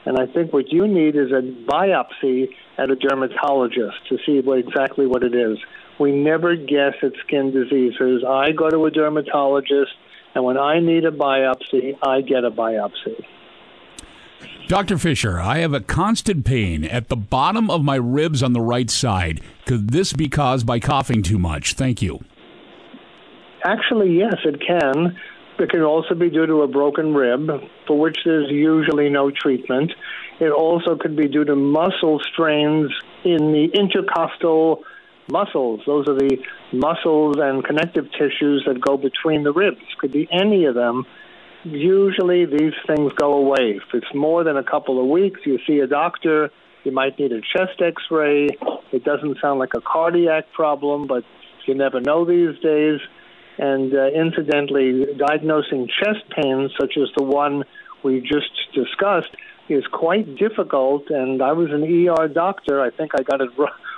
and 0.06 0.18
I 0.18 0.26
think 0.32 0.54
what 0.54 0.72
you 0.72 0.88
need 0.88 1.16
is 1.16 1.32
a 1.32 1.42
biopsy 1.42 2.50
at 2.78 2.90
a 2.90 2.96
dermatologist 2.96 3.98
to 4.10 4.18
see 4.26 4.40
what, 4.40 4.60
exactly 4.60 5.06
what 5.06 5.24
it 5.24 5.36
is. 5.36 5.58
We 6.00 6.12
never 6.12 6.56
guess 6.56 6.96
at 7.04 7.12
skin 7.26 7.52
diseases. 7.52 8.24
I 8.28 8.52
go 8.52 8.70
to 8.70 8.86
a 8.86 8.92
dermatologist, 8.92 9.92
and 10.34 10.44
when 10.44 10.58
I 10.58 10.80
need 10.80 11.06
a 11.06 11.12
biopsy, 11.12 11.98
I 12.02 12.22
get 12.22 12.44
a 12.44 12.52
biopsy. 12.52 13.24
Dr. 14.72 14.98
Fisher, 14.98 15.38
I 15.38 15.58
have 15.58 15.74
a 15.74 15.82
constant 15.82 16.46
pain 16.46 16.86
at 16.86 17.10
the 17.10 17.18
bottom 17.18 17.70
of 17.70 17.84
my 17.84 17.98
ribs 17.98 18.42
on 18.42 18.54
the 18.54 18.62
right 18.62 18.90
side. 18.90 19.42
Could 19.66 19.90
this 19.90 20.14
be 20.14 20.30
caused 20.30 20.66
by 20.66 20.80
coughing 20.80 21.24
too 21.24 21.38
much? 21.38 21.74
Thank 21.74 22.02
you. 22.02 22.24
Actually, 23.66 24.18
yes, 24.18 24.36
it 24.46 24.62
can. 24.66 25.20
It 25.60 25.70
can 25.72 25.82
also 25.82 26.16
be 26.16 26.30
due 26.30 26.46
to 26.46 26.62
a 26.62 26.70
broken 26.70 27.14
rib, 27.14 27.50
for 27.86 28.00
which 28.00 28.20
there's 28.24 28.50
usually 28.50 29.10
no 29.10 29.30
treatment. 29.30 29.92
It 30.40 30.52
also 30.54 30.96
could 30.96 31.18
be 31.18 31.28
due 31.28 31.44
to 31.44 31.54
muscle 31.54 32.22
strains 32.32 32.94
in 33.26 33.52
the 33.52 33.70
intercostal 33.74 34.86
muscles. 35.30 35.82
Those 35.86 36.08
are 36.08 36.16
the 36.16 36.38
muscles 36.72 37.36
and 37.40 37.62
connective 37.62 38.10
tissues 38.14 38.64
that 38.68 38.80
go 38.80 38.96
between 38.96 39.44
the 39.44 39.52
ribs. 39.52 39.82
Could 39.98 40.14
be 40.14 40.30
any 40.32 40.64
of 40.64 40.76
them 40.76 41.06
usually 41.64 42.46
these 42.46 42.74
things 42.88 43.12
go 43.14 43.34
away. 43.34 43.78
If 43.78 43.94
it's 43.94 44.14
more 44.14 44.44
than 44.44 44.58
a 44.58 44.64
couple 44.64 45.00
of 45.02 45.08
weeks, 45.08 45.42
you 45.46 45.60
see 45.68 45.80
a 45.80 45.88
doctor 45.88 46.50
You 46.84 46.92
might 46.92 47.20
need 47.20 47.32
a 47.32 47.42
chest 47.42 47.80
x 47.80 48.02
ray. 48.10 48.48
It 48.92 49.04
doesn't 49.04 49.38
sound 49.40 49.60
like 49.60 49.74
a 49.76 49.82
cardiac 49.82 50.52
problem, 50.54 51.06
but 51.08 51.24
you 51.68 51.76
never 51.76 52.00
know 52.00 52.26
these 52.26 52.60
days. 52.60 53.00
And 53.58 53.94
uh, 53.94 54.08
incidentally, 54.08 55.06
diagnosing 55.16 55.88
chest 55.88 56.24
pain, 56.36 56.70
such 56.80 56.98
as 56.98 57.10
the 57.16 57.24
one 57.24 57.64
we 58.04 58.22
just 58.22 58.50
discussed, 58.74 59.36
is 59.70 59.84
quite 59.92 60.36
difficult. 60.38 61.10
And 61.12 61.42
I 61.42 61.52
was 61.52 61.70
an 61.70 61.84
ER 61.84 62.28
doctor. 62.28 62.82
I 62.82 62.90
think 62.90 63.12
I 63.14 63.22
got 63.22 63.42
it 63.42 63.52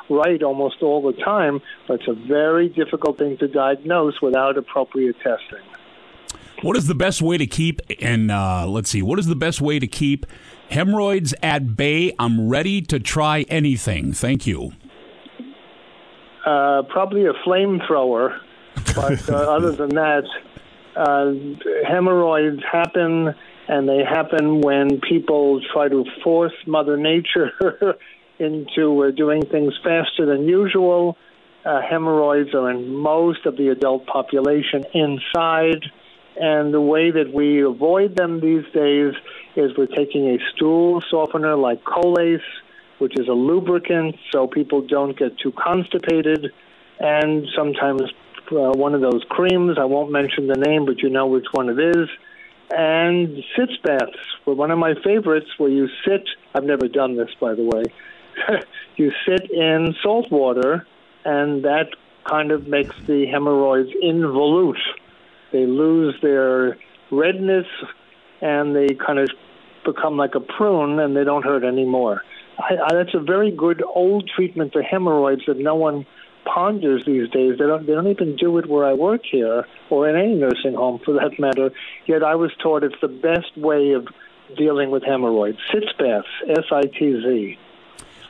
right 0.09 0.43
almost 0.43 0.81
all 0.81 1.01
the 1.01 1.13
time, 1.23 1.61
but 1.87 2.01
it's 2.01 2.09
a 2.09 2.27
very 2.27 2.67
difficult 2.67 3.17
thing 3.17 3.37
to 3.37 3.47
diagnose 3.47 4.21
without 4.21 4.57
appropriate 4.57 5.15
testing. 5.23 5.63
What 6.63 6.77
is 6.77 6.87
the 6.87 6.95
best 6.95 7.21
way 7.21 7.37
to 7.37 7.45
keep, 7.45 7.81
and 7.99 8.31
uh, 8.31 8.65
let's 8.65 8.89
see, 8.89 9.01
what 9.01 9.19
is 9.19 9.25
the 9.27 9.35
best 9.35 9.59
way 9.59 9.79
to 9.79 9.85
keep 9.85 10.25
hemorrhoids 10.69 11.33
at 11.43 11.75
bay? 11.75 12.13
I'm 12.17 12.47
ready 12.47 12.81
to 12.83 13.01
try 13.01 13.41
anything. 13.49 14.13
Thank 14.13 14.47
you. 14.47 14.71
Uh, 16.45 16.83
probably 16.83 17.25
a 17.25 17.33
flamethrower, 17.45 18.39
but 18.95 19.29
uh, 19.29 19.33
other 19.55 19.73
than 19.73 19.89
that, 19.89 20.23
uh, 20.95 21.33
hemorrhoids 21.85 22.61
happen, 22.71 23.35
and 23.67 23.89
they 23.89 23.99
happen 24.09 24.61
when 24.61 25.01
people 25.01 25.59
try 25.73 25.89
to 25.89 26.05
force 26.23 26.53
Mother 26.65 26.95
Nature 26.95 27.51
into 28.39 29.03
uh, 29.03 29.11
doing 29.11 29.41
things 29.47 29.73
faster 29.83 30.25
than 30.25 30.47
usual. 30.47 31.17
Uh, 31.65 31.81
hemorrhoids 31.81 32.55
are 32.55 32.71
in 32.71 32.95
most 32.95 33.45
of 33.45 33.57
the 33.57 33.67
adult 33.67 34.05
population 34.05 34.85
inside 34.93 35.83
and 36.35 36.73
the 36.73 36.81
way 36.81 37.11
that 37.11 37.31
we 37.33 37.61
avoid 37.61 38.15
them 38.15 38.39
these 38.39 38.65
days 38.73 39.13
is 39.55 39.71
we're 39.77 39.85
taking 39.85 40.29
a 40.29 40.37
stool 40.53 41.01
softener 41.09 41.55
like 41.55 41.83
Colace, 41.83 42.41
which 42.97 43.19
is 43.19 43.27
a 43.27 43.33
lubricant, 43.33 44.15
so 44.31 44.47
people 44.47 44.81
don't 44.81 45.17
get 45.17 45.37
too 45.37 45.51
constipated. 45.51 46.51
And 46.99 47.47
sometimes 47.55 48.01
uh, 48.51 48.71
one 48.71 48.95
of 48.95 49.01
those 49.01 49.23
creams, 49.29 49.77
I 49.77 49.85
won't 49.85 50.11
mention 50.11 50.47
the 50.47 50.55
name, 50.55 50.85
but 50.85 50.99
you 50.99 51.09
know 51.09 51.27
which 51.27 51.45
one 51.51 51.69
it 51.69 51.79
is. 51.79 52.09
And 52.75 53.43
sitz 53.55 53.77
baths 53.83 54.17
were 54.45 54.55
one 54.55 54.71
of 54.71 54.79
my 54.79 54.95
favorites 55.03 55.49
where 55.57 55.69
you 55.69 55.87
sit, 56.07 56.27
I've 56.55 56.63
never 56.63 56.87
done 56.87 57.15
this 57.15 57.29
by 57.39 57.53
the 57.53 57.63
way, 57.63 57.83
you 58.95 59.11
sit 59.27 59.51
in 59.51 59.93
salt 60.01 60.31
water, 60.31 60.87
and 61.25 61.63
that 61.63 61.89
kind 62.25 62.51
of 62.51 62.67
makes 62.67 62.95
the 63.05 63.27
hemorrhoids 63.27 63.89
involute 64.03 64.79
they 65.53 65.65
lose 65.65 66.15
their 66.21 66.77
redness 67.11 67.67
and 68.41 68.75
they 68.75 68.89
kind 68.95 69.19
of 69.19 69.29
become 69.85 70.17
like 70.17 70.35
a 70.35 70.39
prune 70.41 70.99
and 70.99 71.15
they 71.15 71.23
don't 71.23 71.43
hurt 71.43 71.63
anymore. 71.63 72.21
I, 72.59 72.73
I, 72.75 72.95
that's 72.95 73.15
a 73.15 73.19
very 73.19 73.51
good 73.51 73.81
old 73.95 74.29
treatment 74.35 74.73
for 74.73 74.81
hemorrhoids 74.81 75.43
that 75.47 75.57
no 75.57 75.75
one 75.75 76.05
ponders 76.45 77.03
these 77.05 77.29
days. 77.29 77.57
They 77.57 77.65
don't 77.65 77.85
they 77.85 77.93
don't 77.93 78.07
even 78.07 78.35
do 78.35 78.57
it 78.57 78.69
where 78.69 78.85
I 78.85 78.93
work 78.93 79.21
here 79.29 79.65
or 79.89 80.09
in 80.09 80.15
any 80.15 80.35
nursing 80.35 80.73
home 80.73 80.99
for 81.03 81.13
that 81.13 81.39
matter. 81.39 81.71
Yet 82.05 82.23
I 82.23 82.35
was 82.35 82.51
taught 82.61 82.83
it's 82.83 82.95
the 83.01 83.07
best 83.07 83.57
way 83.57 83.93
of 83.93 84.07
dealing 84.57 84.91
with 84.91 85.03
hemorrhoids. 85.03 85.57
Sitz 85.71 85.87
baths, 85.97 86.27
S 86.49 86.65
I 86.71 86.81
T 86.83 87.21
Z. 87.21 87.57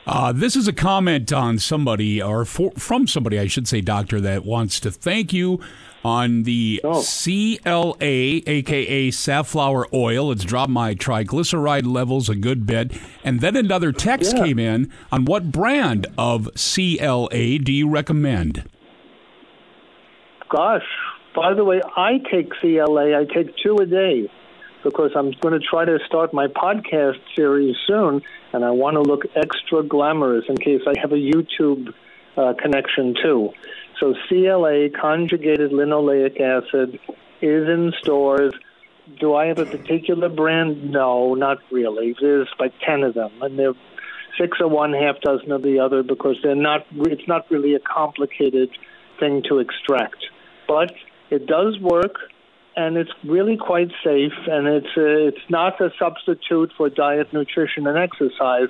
Uh, 0.06 0.32
this 0.32 0.54
is 0.54 0.68
a 0.68 0.72
comment 0.72 1.32
on 1.32 1.58
somebody, 1.58 2.20
or 2.20 2.44
for, 2.44 2.70
from 2.72 3.06
somebody, 3.06 3.38
I 3.38 3.46
should 3.46 3.66
say, 3.66 3.80
doctor, 3.80 4.20
that 4.20 4.44
wants 4.44 4.78
to 4.80 4.90
thank 4.90 5.32
you 5.32 5.60
on 6.04 6.42
the 6.42 6.80
oh. 6.84 7.02
CLA, 7.02 7.96
aka 8.00 9.10
safflower 9.10 9.86
oil. 9.94 10.30
It's 10.30 10.44
dropped 10.44 10.70
my 10.70 10.94
triglyceride 10.94 11.86
levels 11.86 12.28
a 12.28 12.34
good 12.34 12.66
bit. 12.66 12.92
And 13.24 13.40
then 13.40 13.56
another 13.56 13.92
text 13.92 14.36
yeah. 14.36 14.44
came 14.44 14.58
in 14.58 14.92
on 15.10 15.24
what 15.24 15.50
brand 15.50 16.06
of 16.18 16.50
CLA 16.54 17.58
do 17.58 17.72
you 17.72 17.88
recommend? 17.88 18.68
Gosh, 20.50 20.86
by 21.34 21.54
the 21.54 21.64
way, 21.64 21.80
I 21.96 22.18
take 22.30 22.50
CLA. 22.60 23.18
I 23.18 23.24
take 23.24 23.56
two 23.56 23.76
a 23.78 23.86
day 23.86 24.30
because 24.84 25.12
I'm 25.16 25.32
going 25.40 25.58
to 25.58 25.66
try 25.66 25.86
to 25.86 25.98
start 26.06 26.34
my 26.34 26.46
podcast 26.46 27.18
series 27.34 27.74
soon, 27.86 28.20
and 28.54 28.64
I 28.64 28.70
want 28.70 28.94
to 28.94 29.02
look 29.02 29.22
extra 29.34 29.82
glamorous 29.82 30.44
in 30.48 30.56
case 30.56 30.82
I 30.86 30.98
have 31.00 31.10
a 31.10 31.16
YouTube 31.16 31.92
uh, 32.36 32.54
connection 32.54 33.14
too. 33.20 33.50
So 34.00 34.14
CLA, 34.28 34.90
conjugated 34.90 35.72
linoleic 35.72 36.40
acid, 36.40 37.00
is 37.42 37.68
in 37.68 37.92
stores. 38.00 38.54
Do 39.20 39.34
I 39.34 39.46
have 39.46 39.58
a 39.58 39.66
particular 39.66 40.28
brand? 40.28 40.92
No, 40.92 41.34
not 41.34 41.58
really. 41.72 42.14
There's 42.20 42.48
like 42.60 42.72
ten 42.86 43.02
of 43.02 43.14
them, 43.14 43.32
and 43.42 43.58
they're 43.58 43.74
six 44.40 44.58
of 44.60 44.70
one, 44.70 44.92
half 44.92 45.20
dozen 45.20 45.50
of 45.50 45.62
the 45.62 45.80
other 45.80 46.04
because 46.04 46.36
they're 46.42 46.54
not. 46.54 46.86
It's 46.92 47.26
not 47.26 47.50
really 47.50 47.74
a 47.74 47.80
complicated 47.80 48.70
thing 49.18 49.42
to 49.48 49.58
extract, 49.58 50.24
but 50.68 50.92
it 51.30 51.46
does 51.46 51.78
work, 51.80 52.16
and 52.76 52.96
it's 52.96 53.10
really 53.24 53.56
quite 53.56 53.90
safe. 54.02 54.32
And 54.46 54.66
it's 54.66 54.96
uh, 54.96 55.28
it's 55.28 55.50
not 55.50 55.80
a 55.80 55.90
substitute 55.98 56.72
for 56.76 56.88
diet, 56.90 57.32
nutrition, 57.32 57.86
and 57.86 57.98
exercise, 57.98 58.68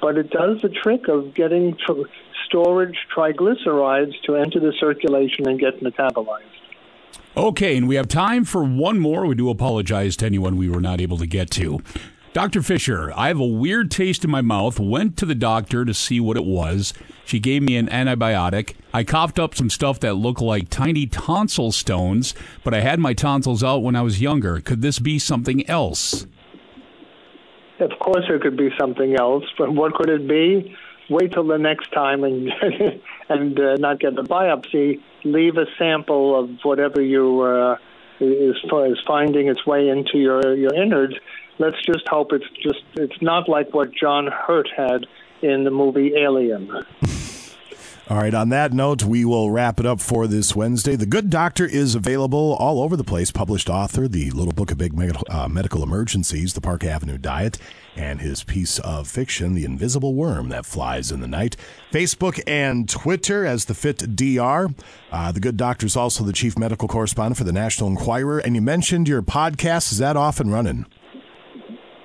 but 0.00 0.16
it 0.16 0.30
does 0.30 0.60
the 0.62 0.68
trick 0.68 1.08
of 1.08 1.34
getting 1.34 1.76
to 1.86 2.06
storage 2.46 2.98
triglycerides 3.14 4.12
to 4.26 4.36
enter 4.36 4.60
the 4.60 4.72
circulation 4.78 5.48
and 5.48 5.58
get 5.58 5.80
metabolized. 5.80 6.42
Okay, 7.36 7.76
and 7.78 7.88
we 7.88 7.94
have 7.94 8.08
time 8.08 8.44
for 8.44 8.62
one 8.62 8.98
more. 8.98 9.24
We 9.26 9.34
do 9.34 9.48
apologize 9.48 10.16
to 10.18 10.26
anyone 10.26 10.56
we 10.56 10.68
were 10.68 10.80
not 10.82 11.00
able 11.00 11.16
to 11.18 11.26
get 11.26 11.50
to. 11.52 11.80
Dr. 12.34 12.62
Fisher, 12.62 13.12
I 13.14 13.28
have 13.28 13.40
a 13.40 13.46
weird 13.46 13.90
taste 13.90 14.24
in 14.24 14.30
my 14.30 14.40
mouth. 14.40 14.78
Went 14.80 15.16
to 15.18 15.26
the 15.26 15.34
doctor 15.34 15.84
to 15.84 15.94
see 15.94 16.20
what 16.20 16.36
it 16.36 16.44
was. 16.44 16.94
She 17.24 17.40
gave 17.40 17.62
me 17.62 17.76
an 17.76 17.88
antibiotic. 17.88 18.74
I 18.92 19.04
coughed 19.04 19.38
up 19.38 19.54
some 19.54 19.70
stuff 19.70 20.00
that 20.00 20.14
looked 20.14 20.42
like 20.42 20.68
tiny 20.68 21.06
tonsil 21.06 21.72
stones, 21.72 22.34
but 22.64 22.74
I 22.74 22.80
had 22.80 22.98
my 22.98 23.14
tonsils 23.14 23.62
out 23.62 23.82
when 23.82 23.96
I 23.96 24.02
was 24.02 24.20
younger. 24.20 24.60
Could 24.60 24.82
this 24.82 24.98
be 24.98 25.18
something 25.18 25.68
else? 25.68 26.26
Of 27.80 27.90
course, 27.98 28.24
it 28.28 28.42
could 28.42 28.56
be 28.56 28.70
something 28.78 29.16
else, 29.18 29.44
but 29.58 29.72
what 29.72 29.94
could 29.94 30.08
it 30.08 30.28
be? 30.28 30.76
wait 31.12 31.32
till 31.32 31.46
the 31.46 31.58
next 31.58 31.92
time 31.92 32.24
and 32.24 32.48
and 33.28 33.58
uh, 33.58 33.74
not 33.76 34.00
get 34.00 34.16
the 34.16 34.22
biopsy. 34.22 35.00
Leave 35.24 35.56
a 35.56 35.66
sample 35.78 36.38
of 36.38 36.50
whatever 36.62 37.00
you 37.00 37.42
uh, 37.42 37.76
is 38.20 38.56
is 38.64 38.98
finding 39.06 39.48
its 39.48 39.64
way 39.66 39.88
into 39.88 40.18
your 40.18 40.56
your 40.56 40.74
innards. 40.74 41.14
Let's 41.58 41.80
just 41.84 42.08
hope 42.08 42.32
it's 42.32 42.48
just 42.62 42.82
it's 42.94 43.20
not 43.20 43.48
like 43.48 43.72
what 43.74 43.92
John 43.92 44.26
Hurt 44.26 44.68
had 44.76 45.06
in 45.42 45.64
the 45.64 45.70
movie 45.70 46.14
Alien. 46.16 46.70
All 48.08 48.18
right, 48.18 48.34
on 48.34 48.48
that 48.50 48.72
note, 48.72 49.04
we 49.04 49.24
will 49.24 49.50
wrap 49.50 49.80
it 49.80 49.86
up 49.86 50.00
for 50.00 50.26
this 50.26 50.54
Wednesday. 50.54 50.96
The 50.96 51.06
Good 51.06 51.30
Doctor 51.30 51.64
is 51.64 51.94
available 51.94 52.56
all 52.58 52.82
over 52.82 52.96
the 52.96 53.04
place. 53.04 53.30
Published 53.30 53.70
author, 53.70 54.08
The 54.08 54.30
Little 54.32 54.52
Book 54.52 54.70
of 54.72 54.76
Big 54.76 54.92
Medical, 54.92 55.24
uh, 55.30 55.48
medical 55.48 55.82
Emergencies, 55.82 56.52
The 56.52 56.60
Park 56.60 56.84
Avenue 56.84 57.16
Diet, 57.16 57.58
and 57.96 58.20
his 58.20 58.42
piece 58.42 58.80
of 58.80 59.06
fiction, 59.08 59.54
The 59.54 59.64
Invisible 59.64 60.14
Worm 60.14 60.48
That 60.48 60.66
Flies 60.66 61.12
in 61.12 61.20
the 61.20 61.28
Night. 61.28 61.56
Facebook 61.92 62.40
and 62.46 62.88
Twitter 62.88 63.46
as 63.46 63.66
The 63.66 63.74
Fit 63.74 64.16
DR. 64.16 64.74
Uh, 65.10 65.32
the 65.32 65.40
Good 65.40 65.56
Doctor 65.56 65.86
is 65.86 65.96
also 65.96 66.24
the 66.24 66.32
chief 66.32 66.58
medical 66.58 66.88
correspondent 66.88 67.38
for 67.38 67.44
the 67.44 67.52
National 67.52 67.88
Enquirer. 67.88 68.40
And 68.40 68.56
you 68.56 68.60
mentioned 68.60 69.08
your 69.08 69.22
podcast. 69.22 69.92
Is 69.92 69.98
that 69.98 70.16
off 70.16 70.40
and 70.40 70.52
running? 70.52 70.86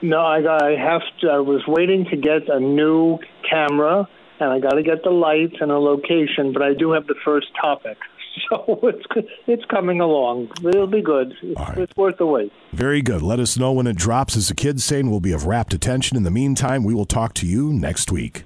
No, 0.01 0.19
I, 0.19 0.41
got, 0.41 0.63
I 0.63 0.71
have 0.75 1.01
to. 1.21 1.29
I 1.29 1.39
was 1.39 1.63
waiting 1.67 2.05
to 2.11 2.17
get 2.17 2.49
a 2.49 2.59
new 2.59 3.19
camera 3.49 4.07
and 4.39 4.51
I 4.51 4.59
got 4.59 4.73
to 4.73 4.83
get 4.83 5.03
the 5.03 5.09
lights 5.09 5.55
and 5.59 5.71
a 5.71 5.79
location, 5.79 6.53
but 6.53 6.61
I 6.61 6.73
do 6.73 6.91
have 6.91 7.07
the 7.07 7.15
first 7.25 7.47
topic. 7.59 7.97
So 8.51 8.79
it's 8.83 9.27
it's 9.47 9.65
coming 9.65 9.99
along. 9.99 10.51
It'll 10.63 10.85
be 10.85 11.01
good. 11.01 11.33
It's, 11.41 11.59
right. 11.59 11.77
it's 11.79 11.97
worth 11.97 12.17
the 12.17 12.27
wait. 12.27 12.53
Very 12.71 13.01
good. 13.01 13.23
Let 13.23 13.39
us 13.39 13.57
know 13.57 13.73
when 13.73 13.87
it 13.87 13.97
drops. 13.97 14.37
As 14.37 14.47
the 14.47 14.53
kids 14.53 14.83
saying, 14.83 15.09
we'll 15.09 15.19
be 15.19 15.31
of 15.31 15.47
rapt 15.47 15.73
attention. 15.73 16.15
In 16.15 16.21
the 16.21 16.29
meantime, 16.29 16.83
we 16.83 16.93
will 16.93 17.07
talk 17.07 17.33
to 17.33 17.47
you 17.47 17.73
next 17.73 18.11
week. 18.11 18.43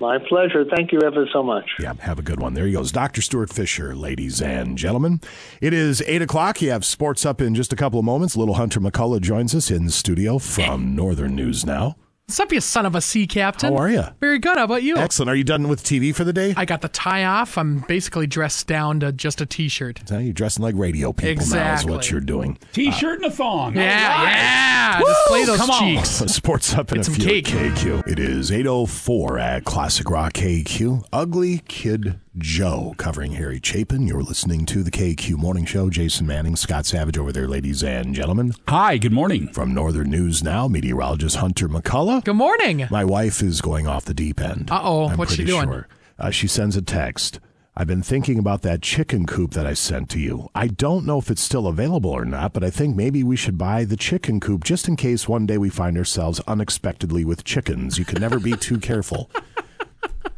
My 0.00 0.18
pleasure. 0.18 0.64
Thank 0.64 0.92
you 0.92 1.00
ever 1.04 1.26
so 1.32 1.42
much. 1.42 1.64
Yeah, 1.78 1.94
have 2.00 2.18
a 2.18 2.22
good 2.22 2.40
one. 2.40 2.54
There 2.54 2.66
he 2.66 2.72
goes. 2.72 2.92
Dr. 2.92 3.22
Stuart 3.22 3.52
Fisher, 3.52 3.94
ladies 3.94 4.42
and 4.42 4.76
gentlemen. 4.76 5.20
It 5.60 5.72
is 5.72 6.02
8 6.06 6.22
o'clock. 6.22 6.60
You 6.60 6.70
have 6.70 6.84
sports 6.84 7.24
up 7.24 7.40
in 7.40 7.54
just 7.54 7.72
a 7.72 7.76
couple 7.76 7.98
of 7.98 8.04
moments. 8.04 8.36
Little 8.36 8.54
Hunter 8.54 8.80
McCullough 8.80 9.20
joins 9.20 9.54
us 9.54 9.70
in 9.70 9.88
studio 9.90 10.38
from 10.38 10.94
Northern 10.94 11.34
News 11.34 11.64
Now. 11.64 11.96
What's 12.26 12.40
up, 12.40 12.52
you 12.52 12.60
son 12.62 12.86
of 12.86 12.94
a 12.94 13.02
sea 13.02 13.26
captain? 13.26 13.74
How 13.74 13.78
are 13.78 13.90
you? 13.90 14.04
Very 14.18 14.38
good. 14.38 14.56
How 14.56 14.64
about 14.64 14.82
you? 14.82 14.96
Excellent. 14.96 15.28
Are 15.28 15.34
you 15.34 15.44
done 15.44 15.68
with 15.68 15.84
TV 15.84 16.14
for 16.14 16.24
the 16.24 16.32
day? 16.32 16.54
I 16.56 16.64
got 16.64 16.80
the 16.80 16.88
tie 16.88 17.22
off. 17.22 17.58
I'm 17.58 17.80
basically 17.80 18.26
dressed 18.26 18.66
down 18.66 19.00
to 19.00 19.12
just 19.12 19.42
a 19.42 19.46
t-shirt. 19.46 20.00
So 20.06 20.16
you're 20.16 20.32
dressing 20.32 20.62
like 20.62 20.74
radio 20.74 21.12
people 21.12 21.32
exactly. 21.32 21.58
now 21.60 21.74
is 21.74 21.84
what 21.84 22.10
you're 22.10 22.22
doing. 22.22 22.56
T-shirt 22.72 23.20
uh, 23.20 23.24
and 23.24 23.24
a 23.26 23.30
thong. 23.30 23.76
Yeah, 23.76 24.22
right. 24.24 24.32
yeah. 24.32 25.00
Woo! 25.00 25.06
Display 25.06 25.44
those 25.44 25.58
Come 25.58 25.78
cheeks. 25.78 26.08
Sports 26.34 26.72
up 26.72 26.92
in 26.92 26.96
Get 26.96 27.00
a 27.02 27.04
some 27.04 27.14
few 27.14 27.26
cake. 27.26 27.44
KQ. 27.44 28.08
It 28.08 28.18
is 28.18 28.50
8.04 28.50 29.40
at 29.40 29.64
Classic 29.66 30.08
Rock 30.08 30.32
KQ. 30.32 31.04
Ugly 31.12 31.58
Kid 31.68 32.18
Joe 32.36 32.94
covering 32.96 33.32
Harry 33.32 33.60
Chapin. 33.62 34.08
You're 34.08 34.24
listening 34.24 34.66
to 34.66 34.82
the 34.82 34.90
KQ 34.90 35.36
Morning 35.36 35.64
Show. 35.64 35.88
Jason 35.88 36.26
Manning, 36.26 36.56
Scott 36.56 36.84
Savage 36.84 37.16
over 37.16 37.30
there, 37.30 37.46
ladies 37.46 37.84
and 37.84 38.12
gentlemen. 38.12 38.54
Hi, 38.66 38.98
good 38.98 39.12
morning. 39.12 39.52
From 39.52 39.72
Northern 39.72 40.10
News 40.10 40.42
Now, 40.42 40.66
meteorologist 40.66 41.36
Hunter 41.36 41.68
McCullough. 41.68 42.24
Good 42.24 42.34
morning. 42.34 42.88
My 42.90 43.04
wife 43.04 43.40
is 43.40 43.60
going 43.60 43.86
off 43.86 44.04
the 44.04 44.14
deep 44.14 44.40
end. 44.40 44.68
Uh 44.72 44.80
oh, 44.82 45.08
I'm 45.10 45.16
what's 45.16 45.34
she 45.34 45.44
doing? 45.44 45.68
Sure. 45.68 45.86
Uh, 46.18 46.30
she 46.30 46.48
sends 46.48 46.76
a 46.76 46.82
text. 46.82 47.38
I've 47.76 47.86
been 47.86 48.02
thinking 48.02 48.40
about 48.40 48.62
that 48.62 48.82
chicken 48.82 49.26
coop 49.26 49.52
that 49.52 49.66
I 49.66 49.74
sent 49.74 50.08
to 50.10 50.18
you. 50.18 50.48
I 50.56 50.66
don't 50.66 51.06
know 51.06 51.18
if 51.18 51.30
it's 51.30 51.42
still 51.42 51.68
available 51.68 52.10
or 52.10 52.24
not, 52.24 52.52
but 52.52 52.64
I 52.64 52.70
think 52.70 52.96
maybe 52.96 53.22
we 53.22 53.36
should 53.36 53.58
buy 53.58 53.84
the 53.84 53.96
chicken 53.96 54.40
coop 54.40 54.64
just 54.64 54.88
in 54.88 54.96
case 54.96 55.28
one 55.28 55.46
day 55.46 55.58
we 55.58 55.70
find 55.70 55.96
ourselves 55.96 56.40
unexpectedly 56.48 57.24
with 57.24 57.44
chickens. 57.44 57.96
You 57.96 58.04
can 58.04 58.20
never 58.20 58.40
be 58.40 58.52
too 58.56 58.78
careful. 58.80 59.30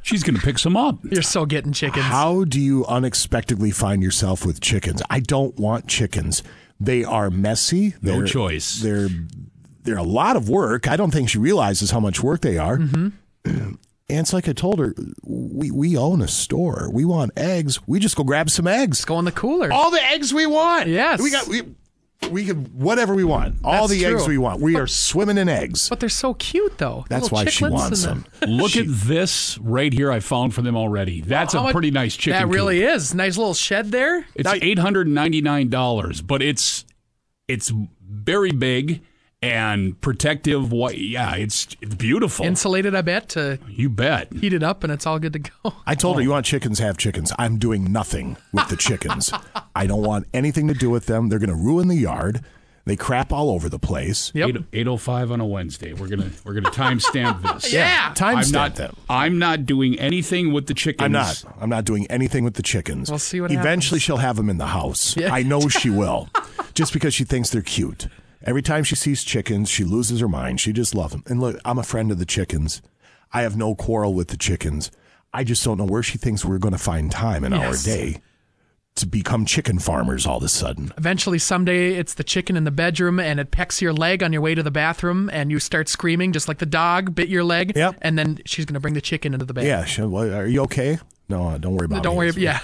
She's 0.07 0.23
going 0.23 0.37
to 0.37 0.43
pick 0.43 0.59
some 0.59 0.77
up. 0.77 0.99
You're 1.03 1.21
still 1.23 1.47
getting 1.47 1.73
chickens. 1.73 2.05
How 2.05 2.45
do 2.45 2.61
you 2.61 2.87
unexpectedly 2.87 3.73
find 3.73 4.03
yourself 4.03 4.47
with 4.47 4.61
chickens? 4.61 5.03
I 5.11 5.19
don't 5.21 5.59
want 5.59 5.89
chickens. 5.89 6.45
They 6.79 7.03
are 7.03 7.29
messy. 7.29 7.95
No 8.01 8.19
They're- 8.19 8.27
choice. 8.27 8.81
They're 8.81 9.09
they're 9.83 9.97
a 9.99 10.03
lot 10.03 10.37
of 10.37 10.49
work. 10.49 10.89
I 10.89 10.97
don't 10.97 11.13
think 11.13 11.29
she 11.29 11.39
realizes 11.39 11.91
how 11.93 12.01
much 12.01 12.21
work 12.23 12.41
they 12.41 12.57
are. 12.59 12.79
Mm-hmm. 12.79 13.75
And 14.09 14.21
it's 14.21 14.33
like 14.33 14.49
I 14.49 14.53
told 14.53 14.79
her, 14.79 14.95
we, 15.25 15.73
we 15.73 15.97
own 15.97 16.23
a 16.23 16.29
store. 16.29 16.89
We 16.93 17.05
want 17.05 17.33
eggs. 17.37 17.81
We 17.89 17.99
just 17.99 18.15
go 18.15 18.23
grab 18.23 18.51
some 18.51 18.69
eggs. 18.69 19.05
Go 19.05 19.19
in 19.19 19.25
the 19.25 19.33
cooler. 19.33 19.73
All 19.73 19.91
the 19.91 20.01
eggs 20.01 20.33
we 20.33 20.47
want. 20.47 20.87
Yes. 20.87 21.21
We 21.21 21.33
got 21.33 21.49
we 21.49 21.63
we 22.31 22.45
can 22.45 22.64
whatever 22.67 23.14
we 23.14 23.25
want. 23.25 23.57
All 23.62 23.87
That's 23.87 24.01
the 24.01 24.07
eggs 24.07 24.27
we 24.27 24.39
want. 24.39 24.61
We 24.61 24.77
are 24.77 24.87
swimming 24.87 25.39
in 25.39 25.49
eggs. 25.49 25.89
But 25.89 26.01
they're 26.01 26.09
so 26.09 26.35
cute, 26.35 26.79
though. 26.79 27.05
That's 27.09 27.31
why 27.31 27.45
she 27.45 27.64
wants 27.67 28.03
them. 28.05 28.25
the- 28.41 28.47
Look 28.49 28.77
at 28.77 28.87
this 28.89 29.59
right 29.59 29.93
here. 29.93 30.11
I 30.11 30.21
found 30.21 30.55
for 30.55 30.62
them 30.62 30.77
already. 30.77 31.21
That's 31.21 31.53
How 31.53 31.61
a 31.61 31.62
much- 31.64 31.73
pretty 31.73 31.91
nice 31.91 32.17
chicken. 32.17 32.41
That 32.41 32.49
really 32.53 32.81
coop. 32.81 32.91
is. 32.91 33.14
Nice 33.14 33.37
little 33.37 33.55
shed 33.55 33.93
there. 33.93 34.27
It's 34.35 34.51
eight 34.51 34.79
hundred 34.79 35.09
ninety 35.09 35.41
nine 35.41 35.69
dollars, 35.69 36.21
but 36.23 36.43
it's 36.43 36.85
it's 37.49 37.73
very 38.09 38.51
big 38.53 39.03
and 39.47 40.01
protective. 40.01 40.72
What? 40.72 40.99
Yeah, 40.99 41.36
it's 41.36 41.68
it's 41.80 41.94
beautiful. 41.94 42.44
Insulated, 42.44 42.94
I 42.94 43.03
bet, 43.03 43.28
to 43.30 43.59
you 43.68 43.88
bet. 43.88 44.32
heat 44.32 44.53
it 44.53 44.62
up 44.62 44.84
and 44.84 44.92
it's 44.92 45.07
all 45.07 45.18
good 45.18 45.32
to 45.34 45.38
go. 45.38 45.74
I 45.86 45.94
told 45.94 46.16
her, 46.16 46.20
oh. 46.20 46.24
you 46.24 46.30
want 46.30 46.47
chickens, 46.47 46.78
have 46.78 46.97
chickens. 46.97 47.32
I'm 47.38 47.59
doing 47.59 47.92
nothing 47.92 48.36
with 48.53 48.68
the 48.68 48.76
chickens. 48.76 49.32
I 49.74 49.86
don't 49.86 50.03
want 50.03 50.26
anything 50.34 50.68
to 50.68 50.74
do 50.74 50.90
with 50.90 51.07
them. 51.07 51.28
They're 51.28 51.38
going 51.38 51.51
to 51.51 51.57
ruin 51.57 51.88
the 51.88 51.97
yard. 51.97 52.44
They 52.86 52.94
crap 52.94 53.32
all 53.32 53.51
over 53.51 53.68
the 53.68 53.80
place. 53.80 54.30
Yep. 54.32 54.59
Eight 54.72 54.86
oh 54.86 54.97
five 54.97 55.32
on 55.32 55.40
a 55.40 55.44
Wednesday. 55.44 55.92
We're 55.92 56.07
gonna 56.07 56.30
we're 56.44 56.55
gonna 56.55 56.70
timestamp 56.70 57.42
this. 57.42 57.72
Yeah, 57.76 58.11
I'm 58.11 58.14
timestamp 58.14 58.53
not 58.53 58.76
them. 58.76 58.97
I'm 59.11 59.40
not 59.40 59.66
doing 59.66 59.99
anything 59.99 60.53
with 60.53 60.68
the 60.68 60.74
chickens. 60.74 61.05
I'm 61.05 61.11
not. 61.11 61.42
I'm 61.61 61.68
not 61.68 61.84
doing 61.84 62.07
anything 62.07 62.44
with 62.44 62.55
the 62.55 62.62
chickens. 62.62 63.11
We'll 63.11 63.18
see 63.18 63.40
what 63.40 63.51
Eventually, 63.51 63.99
she'll 63.99 64.18
have 64.18 64.36
them 64.36 64.49
in 64.49 64.59
the 64.59 64.66
house. 64.66 65.16
Yeah. 65.16 65.34
I 65.34 65.42
know 65.42 65.68
she 65.68 65.90
will, 66.01 66.28
just 66.74 66.92
because 66.92 67.12
she 67.12 67.24
thinks 67.24 67.51
they're 67.51 67.61
cute. 67.61 68.07
Every 68.47 68.62
time 68.62 68.84
she 68.84 68.94
sees 68.94 69.24
chickens, 69.24 69.68
she 69.68 69.84
loses 69.84 70.20
her 70.20 70.28
mind. 70.28 70.61
She 70.61 70.72
just 70.72 70.94
loves 70.94 71.12
them. 71.12 71.24
And 71.26 71.40
look, 71.40 71.59
I'm 71.64 71.78
a 71.78 71.82
friend 71.82 72.11
of 72.12 72.18
the 72.18 72.24
chickens. 72.24 72.80
I 73.32 73.42
have 73.42 73.57
no 73.57 73.74
quarrel 73.74 74.14
with 74.14 74.28
the 74.28 74.36
chickens. 74.36 74.90
I 75.34 75.42
just 75.44 75.64
don't 75.64 75.76
know 75.78 75.84
where 75.84 76.03
she 76.03 76.16
thinks 76.16 76.44
we're 76.44 76.59
going 76.59 76.72
to 76.72 76.78
find 76.78 77.11
time 77.11 77.44
in 77.44 77.53
Yes. 77.53 77.86
our 77.86 77.92
day 77.94 78.22
to 78.94 79.07
become 79.07 79.44
chicken 79.44 79.78
farmers 79.78 80.26
all 80.26 80.38
of 80.38 80.42
a 80.44 80.49
sudden. 80.49 80.90
Eventually, 80.97 81.38
someday, 81.38 81.94
it's 81.97 82.14
the 82.14 82.24
chicken 82.24 82.57
in 82.57 82.64
the 82.64 82.70
bedroom 82.70 83.18
and 83.20 83.38
it 83.40 83.51
pecks 83.51 83.82
your 83.82 83.92
leg 83.92 84.22
on 84.22 84.32
your 84.32 84.40
way 84.40 84.55
to 84.55 84.62
the 84.62 84.70
bathroom 84.70 85.28
and 85.32 85.51
you 85.51 85.59
start 85.59 85.88
screaming 85.88 86.32
just 86.32 86.49
like 86.49 86.59
the 86.59 86.64
dog 86.66 87.14
bit 87.14 87.28
your 87.28 87.44
leg. 87.44 87.72
Yep. 87.76 87.97
And 88.01 88.16
then 88.18 88.38
she's 88.47 88.64
going 88.64 88.74
to 88.74 88.80
bring 88.80 88.94
the 88.94 89.03
chicken 89.03 89.34
into 89.34 89.44
the 89.44 89.53
bed. 89.53 89.66
Yeah, 89.66 89.84
she, 89.84 90.01
well, 90.03 90.32
are 90.32 90.47
you 90.47 90.62
okay? 90.62 90.99
No, 91.28 91.59
don't 91.59 91.74
worry 91.74 91.86
about 91.86 91.99
it. 91.99 92.03
Don't 92.05 92.14
me. 92.14 92.18
worry. 92.18 92.30
Yeah. 92.36 92.61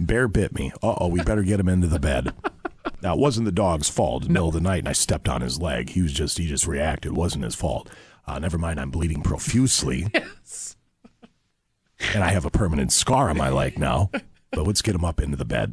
Bear 0.00 0.26
bit 0.28 0.54
me. 0.54 0.72
Uh 0.82 0.94
oh, 0.98 1.08
we 1.08 1.22
better 1.22 1.42
get 1.42 1.60
him 1.60 1.68
into 1.68 1.86
the 1.86 2.00
bed. 2.00 2.32
Now 3.02 3.14
it 3.14 3.18
wasn't 3.20 3.44
the 3.46 3.52
dog's 3.52 3.88
fault. 3.88 4.22
In 4.22 4.28
the 4.28 4.32
middle 4.34 4.48
of 4.48 4.54
the 4.54 4.60
night, 4.60 4.80
and 4.80 4.88
I 4.88 4.92
stepped 4.92 5.28
on 5.28 5.40
his 5.40 5.60
leg. 5.60 5.90
He 5.90 6.02
was 6.02 6.12
just 6.12 6.38
he 6.38 6.46
just 6.46 6.66
reacted. 6.66 7.12
It 7.12 7.14
wasn't 7.14 7.44
his 7.44 7.54
fault. 7.54 7.88
Uh, 8.26 8.38
never 8.38 8.58
mind. 8.58 8.80
I'm 8.80 8.90
bleeding 8.90 9.22
profusely. 9.22 10.06
Yes. 10.14 10.76
and 12.14 12.22
I 12.22 12.28
have 12.28 12.44
a 12.44 12.50
permanent 12.50 12.92
scar 12.92 13.30
on 13.30 13.38
my 13.38 13.48
leg 13.48 13.78
now. 13.78 14.10
But 14.50 14.66
let's 14.66 14.82
get 14.82 14.94
him 14.94 15.04
up 15.04 15.20
into 15.20 15.36
the 15.36 15.46
bed. 15.46 15.72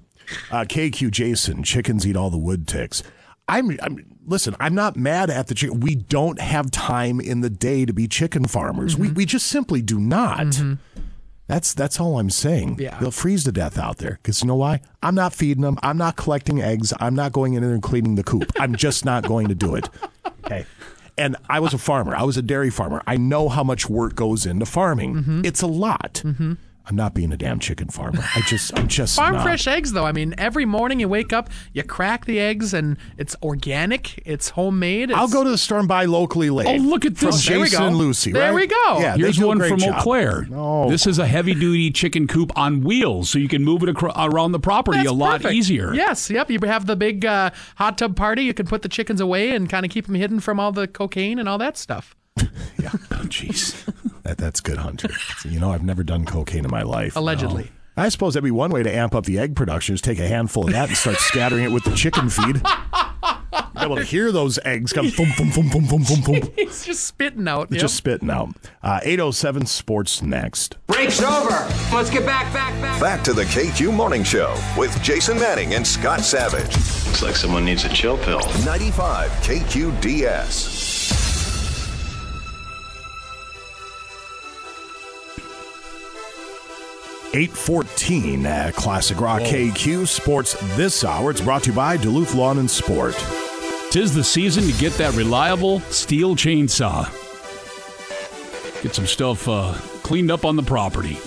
Uh, 0.50 0.62
KQ 0.64 1.12
Jason, 1.12 1.64
chickens 1.64 2.08
eat 2.08 2.16
all 2.16 2.30
the 2.30 2.38
wood 2.38 2.66
ticks. 2.66 3.04
I'm, 3.50 3.78
I'm 3.82 4.06
listen. 4.26 4.56
I'm 4.60 4.74
not 4.74 4.96
mad 4.96 5.30
at 5.30 5.48
the 5.48 5.54
chicken. 5.54 5.82
We 5.82 5.96
don't 5.96 6.40
have 6.40 6.72
time 6.72 7.20
in 7.20 7.42
the 7.42 7.50
day 7.50 7.86
to 7.86 7.92
be 7.92 8.08
chicken 8.08 8.46
farmers. 8.46 8.96
We 8.98 9.12
we 9.12 9.26
just 9.26 9.48
simply 9.48 9.82
do 9.82 10.00
not. 10.00 10.56
That's 11.54 11.76
that's 11.76 12.00
all 12.00 12.18
I'm 12.18 12.32
saying. 12.32 12.78
Yeah. 12.80 12.98
They'll 13.00 13.12
freeze 13.12 13.44
to 13.44 13.52
death 13.52 13.78
out 13.78 13.98
there 14.00 14.18
because 14.22 14.42
you 14.42 14.48
know 14.48 14.56
why? 14.56 14.82
I'm 15.04 15.14
not 15.14 15.36
feeding 15.36 15.62
them. 15.62 15.78
I'm 15.84 16.00
not 16.00 16.16
collecting 16.16 16.62
eggs. 16.64 16.92
I'm 17.00 17.14
not 17.14 17.32
going 17.32 17.54
in 17.54 17.62
there 17.62 17.74
and 17.74 17.84
cleaning 17.84 18.16
the 18.16 18.24
coop. 18.24 18.52
I'm 18.60 18.76
just 18.76 19.06
not 19.06 19.28
going 19.28 19.50
to 19.50 19.56
do 19.56 19.76
it. 19.76 19.90
Okay. 20.46 20.66
And 21.18 21.38
I 21.50 21.62
was 21.62 21.74
a 21.74 21.78
farmer. 21.78 22.14
I 22.14 22.24
was 22.24 22.36
a 22.36 22.42
dairy 22.42 22.70
farmer. 22.70 23.02
I 23.08 23.16
know 23.16 23.48
how 23.48 23.64
much 23.64 23.90
work 23.90 24.14
goes 24.14 24.46
into 24.46 24.66
farming. 24.66 25.16
Mm-hmm. 25.16 25.46
It's 25.46 25.62
a 25.62 25.68
lot. 25.68 26.22
Mm-hmm. 26.26 26.54
I'm 26.86 26.98
not 26.98 27.14
being 27.14 27.32
a 27.32 27.38
damn 27.38 27.60
chicken 27.60 27.88
farmer. 27.88 28.20
I 28.36 28.42
just 28.42 28.78
I'm 28.78 28.90
just 28.90 29.16
Farm 29.16 29.36
not. 29.36 29.44
fresh 29.44 29.68
eggs, 29.68 29.94
though. 29.94 30.06
I 30.06 30.12
mean, 30.12 30.36
every 30.38 30.66
morning 30.66 31.00
you 31.00 31.08
wake 31.08 31.32
up, 31.32 31.50
you 31.72 31.82
crack 31.82 32.26
the 32.26 32.42
eggs, 32.42 32.74
and 32.74 32.98
it's 33.18 33.38
organic, 33.42 34.22
it's 34.26 34.50
homemade. 34.50 35.10
It's, 35.10 35.18
I'll 35.18 35.30
go 35.30 35.46
to 35.46 35.50
the 35.50 35.58
store 35.58 35.80
and 35.80 35.88
buy 35.88 36.04
locally 36.06 36.50
laid. 36.50 36.68
Oh, 36.68 36.84
look 36.84 37.06
at 37.06 37.16
From 37.16 37.28
this. 37.32 37.48
There 37.48 37.60
we 37.60 37.66
Jason 37.68 37.80
go. 37.80 37.88
and 37.88 37.96
Lucy. 37.96 38.32
There 38.34 38.52
right? 38.52 38.56
we 38.56 38.68
go. 38.68 39.00
Yeah, 39.00 39.16
Here's 39.16 39.40
one 39.40 39.60
from 39.60 39.78
job. 39.80 39.96
Eau 40.00 40.02
Claire. 40.02 40.42
No. 40.50 40.90
This 40.90 41.08
is 41.08 41.20
a 41.20 41.26
heavy 41.26 41.54
duty 41.54 41.90
chicken 41.90 42.28
coop 42.28 42.52
on 42.58 42.82
wheels, 42.82 43.30
so 43.30 43.40
you 43.40 43.48
can 43.48 43.64
move 43.64 43.82
it 43.84 43.90
acro- 43.90 44.12
around 44.18 44.52
the 44.52 44.60
property 44.60 44.98
That's 44.98 45.10
a 45.10 45.14
lot 45.14 45.38
perfect. 45.42 45.54
easier. 45.56 45.94
Yes, 45.94 46.30
yep. 46.30 46.50
You 46.52 46.60
have 46.64 46.86
the 46.86 46.98
big 46.98 47.26
uh, 47.26 47.52
hot 47.78 47.98
tub 47.98 48.18
party. 48.18 48.44
You 48.44 48.54
can 48.54 48.66
put 48.68 48.82
the 48.82 48.90
chickens 48.90 49.22
away 49.22 49.52
and 49.56 49.70
kind 49.70 49.86
of 49.86 49.92
keep 49.92 50.06
them 50.08 50.16
hidden 50.16 50.42
from 50.42 50.60
all 50.60 50.74
the 50.74 50.88
cocaine 50.90 51.40
and 51.40 51.48
all 51.48 51.58
that 51.60 51.78
stuff. 51.78 52.14
Yeah. 52.80 52.90
Oh, 53.12 53.26
jeez. 53.28 53.86
that, 54.24 54.38
that's 54.38 54.60
good, 54.60 54.78
Hunter. 54.78 55.10
You 55.46 55.60
know, 55.60 55.72
I've 55.72 55.84
never 55.84 56.04
done 56.04 56.26
cocaine 56.26 56.66
in 56.66 56.72
my 56.72 56.82
life. 56.82 57.16
Allegedly. 57.16 57.64
No. 57.96 58.04
I 58.04 58.10
suppose 58.10 58.34
that'd 58.34 58.44
be 58.44 58.52
one 58.52 58.72
way 58.72 58.82
to 58.84 58.94
amp 58.94 59.14
up 59.16 59.26
the 59.26 59.38
egg 59.40 59.56
production 59.56 59.94
is 59.94 60.02
take 60.02 60.20
a 60.20 60.28
handful 60.28 60.66
of 60.66 60.74
that 60.74 60.90
and 60.90 60.98
start 60.98 61.18
scattering 61.18 61.64
it 61.64 61.72
with 61.72 61.84
the 61.84 61.96
chicken 61.96 62.30
feed. 62.30 62.62
Be 63.76 63.82
able 63.82 63.96
to 63.98 64.04
hear 64.04 64.32
those 64.32 64.58
eggs 64.66 64.92
come 64.94 65.12
boom, 65.16 65.30
boom, 65.38 65.52
boom, 65.52 65.70
boom, 65.70 65.86
boom, 65.86 66.04
boom, 66.04 66.22
boom. 66.22 66.52
He's 66.58 66.86
just 66.86 67.06
spitting 67.06 67.48
out. 67.48 67.64
It's 67.66 67.74
yep. 67.74 67.82
Just 67.82 67.96
spitting 67.96 68.30
out. 68.30 68.50
Uh, 68.82 69.00
807 69.04 69.66
Sports 69.68 70.22
next. 70.22 70.78
Break's 70.88 71.22
over. 71.22 71.50
Let's 71.94 72.10
get 72.10 72.26
back, 72.26 72.52
back, 72.54 72.74
back. 72.82 73.00
Back 73.00 73.24
to 73.26 73.34
the 73.34 73.44
KQ 73.44 73.94
Morning 73.94 74.24
Show 74.24 74.56
with 74.78 75.00
Jason 75.04 75.38
Manning 75.38 75.76
and 75.76 75.86
Scott 75.86 76.22
Savage. 76.22 76.76
Looks 76.76 77.22
like 77.22 77.36
someone 77.36 77.66
needs 77.66 77.84
a 77.86 77.90
chill 77.90 78.18
pill. 78.18 78.42
95 78.66 79.30
KQDS. 79.44 81.03
814 87.36 88.46
at 88.46 88.76
Classic 88.76 89.20
Rock 89.20 89.42
KQ 89.42 90.08
Sports 90.08 90.56
this 90.76 91.04
hour. 91.04 91.32
It's 91.32 91.42
brought 91.42 91.64
to 91.64 91.72
you 91.72 91.76
by 91.76 91.98
Duluth 91.98 92.36
Lawn 92.36 92.60
and 92.60 92.70
Sport. 92.70 93.16
Tis 93.90 94.14
the 94.14 94.24
season 94.24 94.66
to 94.66 94.72
get 94.74 94.94
that 94.94 95.16
reliable 95.16 95.80
Stihl 95.80 96.36
chainsaw. 96.36 97.10
Get 98.84 98.94
some 98.94 99.08
stuff 99.08 99.48
uh, 99.48 99.74
cleaned 100.04 100.30
up 100.30 100.46
on 100.46 100.58
the 100.58 100.62
property. 100.62 101.18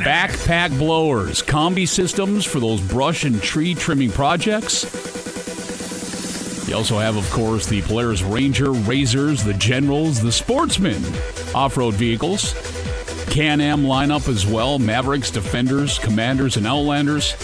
Backpack 0.00 0.78
blowers, 0.78 1.42
combi 1.42 1.86
systems 1.86 2.46
for 2.46 2.58
those 2.58 2.80
brush 2.80 3.24
and 3.24 3.42
tree 3.42 3.74
trimming 3.74 4.12
projects. 4.12 4.84
You 6.66 6.74
also 6.74 6.98
have, 6.98 7.16
of 7.16 7.28
course, 7.30 7.66
the 7.66 7.82
Polaris 7.82 8.22
Ranger, 8.22 8.68
RZRs, 8.68 9.44
the 9.44 9.54
Generals, 9.54 10.22
the 10.22 10.32
Sportsman 10.32 11.04
off 11.54 11.76
road 11.76 11.94
vehicles. 11.94 12.54
Can 13.30 13.60
Am 13.60 13.84
lineup 13.84 14.28
as 14.28 14.44
well 14.44 14.80
Mavericks, 14.80 15.30
Defenders, 15.30 16.00
Commanders, 16.00 16.56
and 16.56 16.66
Outlanders. 16.66 17.36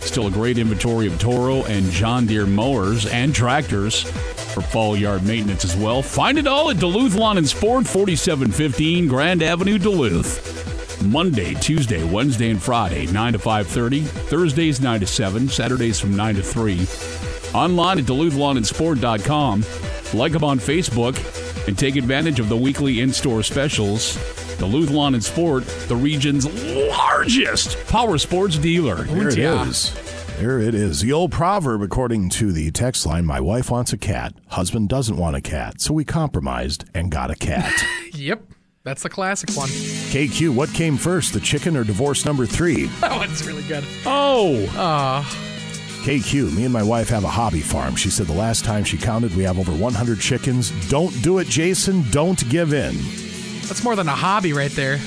Still 0.00 0.26
a 0.26 0.30
great 0.30 0.58
inventory 0.58 1.06
of 1.06 1.18
Toro 1.20 1.62
and 1.64 1.88
John 1.90 2.26
Deere 2.26 2.44
mowers 2.44 3.06
and 3.06 3.32
tractors 3.32 4.02
for 4.02 4.62
fall 4.62 4.96
yard 4.96 5.24
maintenance 5.24 5.64
as 5.64 5.76
well. 5.76 6.02
Find 6.02 6.38
it 6.38 6.48
all 6.48 6.70
at 6.70 6.80
Duluth 6.80 7.14
Lawn 7.14 7.38
and 7.38 7.48
Sport, 7.48 7.86
4715 7.86 9.06
Grand 9.06 9.42
Avenue, 9.42 9.78
Duluth. 9.78 11.02
Monday, 11.04 11.54
Tuesday, 11.54 12.02
Wednesday, 12.02 12.50
and 12.50 12.60
Friday, 12.60 13.06
9 13.06 13.34
to 13.34 13.38
5.30. 13.38 14.02
Thursdays, 14.02 14.80
9 14.80 15.00
to 15.00 15.06
7. 15.06 15.48
Saturdays 15.48 16.00
from 16.00 16.16
9 16.16 16.34
to 16.34 16.42
3. 16.42 16.80
Online 17.54 17.98
at 18.00 18.04
DuluthLawnandSport.com. 18.06 19.64
Like 20.18 20.32
them 20.32 20.44
on 20.44 20.58
Facebook 20.58 21.16
and 21.68 21.78
take 21.78 21.94
advantage 21.96 22.40
of 22.40 22.48
the 22.48 22.56
weekly 22.56 23.00
in-store 23.00 23.44
specials. 23.44 24.18
Duluth 24.58 24.90
Lawn 24.90 25.14
and 25.14 25.22
Sport, 25.22 25.64
the 25.88 25.96
region's 25.96 26.46
largest 26.88 27.76
power 27.88 28.16
sports 28.18 28.56
dealer. 28.58 29.04
There 29.04 29.28
it 29.28 29.38
is. 29.38 29.94
There 30.38 30.60
it 30.60 30.74
is. 30.74 31.00
The 31.00 31.12
old 31.12 31.32
proverb, 31.32 31.82
according 31.82 32.28
to 32.30 32.52
the 32.52 32.70
text 32.70 33.06
line 33.06 33.24
My 33.24 33.40
wife 33.40 33.70
wants 33.70 33.92
a 33.92 33.98
cat. 33.98 34.34
Husband 34.48 34.88
doesn't 34.88 35.16
want 35.16 35.36
a 35.36 35.40
cat. 35.40 35.80
So 35.80 35.94
we 35.94 36.04
compromised 36.04 36.84
and 36.94 37.10
got 37.10 37.30
a 37.30 37.36
cat. 37.36 37.72
Yep. 38.14 38.44
That's 38.82 39.02
the 39.02 39.10
classic 39.10 39.50
one. 39.54 39.68
KQ, 39.68 40.54
what 40.54 40.70
came 40.72 40.96
first, 40.96 41.34
the 41.34 41.40
chicken 41.40 41.76
or 41.76 41.84
divorce 41.84 42.24
number 42.24 42.46
three? 42.46 42.86
That 43.00 43.14
one's 43.18 43.46
really 43.46 43.62
good. 43.64 43.84
Oh. 44.06 44.64
Uh, 44.74 45.22
KQ, 46.04 46.56
me 46.56 46.64
and 46.64 46.72
my 46.72 46.82
wife 46.82 47.08
have 47.10 47.24
a 47.24 47.28
hobby 47.28 47.60
farm. 47.60 47.94
She 47.96 48.08
said 48.08 48.26
the 48.26 48.32
last 48.32 48.64
time 48.64 48.84
she 48.84 48.96
counted, 48.96 49.34
we 49.36 49.42
have 49.42 49.58
over 49.58 49.72
100 49.72 50.18
chickens. 50.18 50.70
Don't 50.88 51.12
do 51.22 51.38
it, 51.40 51.46
Jason. 51.48 52.04
Don't 52.10 52.48
give 52.48 52.72
in. 52.72 52.94
That's 53.68 53.82
more 53.84 53.96
than 53.96 54.08
a 54.08 54.14
hobby 54.14 54.52
right 54.52 54.70
there. 54.72 54.98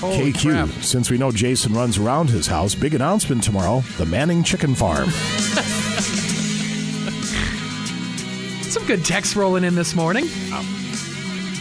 Holy 0.00 0.32
KQ, 0.32 0.50
crap. 0.50 0.82
since 0.82 1.10
we 1.10 1.18
know 1.18 1.30
Jason 1.30 1.72
runs 1.74 1.98
around 1.98 2.28
his 2.30 2.46
house, 2.46 2.74
big 2.74 2.94
announcement 2.94 3.42
tomorrow 3.42 3.80
the 3.98 4.06
Manning 4.06 4.42
Chicken 4.42 4.74
Farm. 4.74 5.10
Some 8.62 8.86
good 8.86 9.04
text 9.04 9.36
rolling 9.36 9.64
in 9.64 9.74
this 9.74 9.94
morning. 9.94 10.24
Oh. 10.50 10.78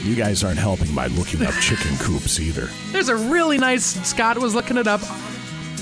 You 0.03 0.15
guys 0.15 0.43
aren't 0.43 0.57
helping 0.57 0.95
by 0.95 1.07
looking 1.07 1.45
up 1.45 1.53
chicken 1.55 1.95
coops 1.99 2.39
either. 2.39 2.69
There's 2.91 3.09
a 3.09 3.15
really 3.15 3.57
nice. 3.59 3.83
Scott 4.07 4.37
was 4.39 4.55
looking 4.55 4.77
it 4.77 4.87
up. 4.87 5.01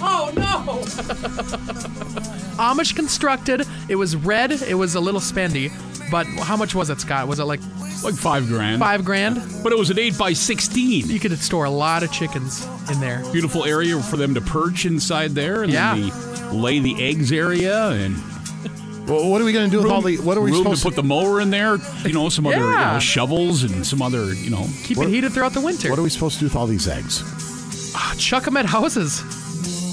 Oh 0.02 0.32
no! 0.36 0.82
Amish 2.58 2.96
constructed. 2.96 3.66
It 3.88 3.96
was 3.96 4.16
red. 4.16 4.52
It 4.52 4.76
was 4.76 4.96
a 4.96 5.00
little 5.00 5.22
spendy, 5.22 5.72
but 6.12 6.26
how 6.28 6.56
much 6.58 6.74
was 6.76 6.90
it, 6.90 7.00
Scott? 7.02 7.28
Was 7.28 7.40
it 7.40 7.44
like 7.46 7.60
Like 8.04 8.16
five 8.16 8.48
grand. 8.48 8.80
five 8.80 9.04
grand? 9.06 9.42
But 9.64 9.72
it 9.74 9.78
was 9.78 9.90
an 9.90 10.00
8 10.00 10.18
by 10.18 10.34
16 10.34 11.10
You 11.10 11.20
could 11.20 11.38
store 11.40 11.66
a 11.66 11.70
lot 11.70 12.04
of 12.04 12.12
chickens 12.12 12.66
in 12.92 13.00
there. 13.00 13.24
Beautiful 13.32 13.66
area 13.66 14.00
for 14.02 14.18
them 14.18 14.34
to 14.36 14.42
perch 14.42 14.86
inside 14.86 15.32
there. 15.32 15.64
And 15.64 15.72
Yeah. 15.72 15.96
then 15.96 16.10
the 16.10 16.54
lay 16.54 16.80
the 16.80 16.96
eggs 17.04 17.32
area 17.32 17.90
and 17.90 18.16
Well, 19.08 19.28
what 19.30 19.42
are 19.42 19.46
we 19.46 19.54
going 19.54 19.66
to 19.70 19.72
do 19.76 19.82
with 19.82 19.92
all 19.92 20.02
the? 20.04 20.18
What 20.18 20.38
are 20.38 20.42
we 20.42 20.52
room 20.52 20.62
supposed 20.64 20.84
to 20.84 20.88
put 20.90 20.96
the 20.96 21.02
mower 21.04 21.42
in 21.42 21.50
there? 21.50 21.78
You 22.06 22.14
know, 22.14 22.30
some 22.30 22.46
other 22.46 22.58
you 22.58 22.62
know, 22.78 23.00
shovels 23.00 23.64
and 23.64 23.86
some 23.86 24.02
other, 24.04 24.34
you 24.36 24.52
know. 24.52 24.68
Keep 24.84 24.98
What- 24.98 25.08
it 25.08 25.12
heated 25.12 25.34
throughout 25.34 25.54
the 25.54 25.62
winter. 25.62 25.90
What 25.90 25.98
are 25.98 26.04
we 26.04 26.10
supposed 26.12 26.36
to 26.36 26.40
do 26.42 26.46
with 26.46 26.56
all 26.56 26.68
these 26.68 26.88
eggs? 26.88 27.24
Ah, 27.96 28.14
chuck 28.20 28.44
them 28.46 28.56
at 28.56 28.68
houses. 28.68 29.24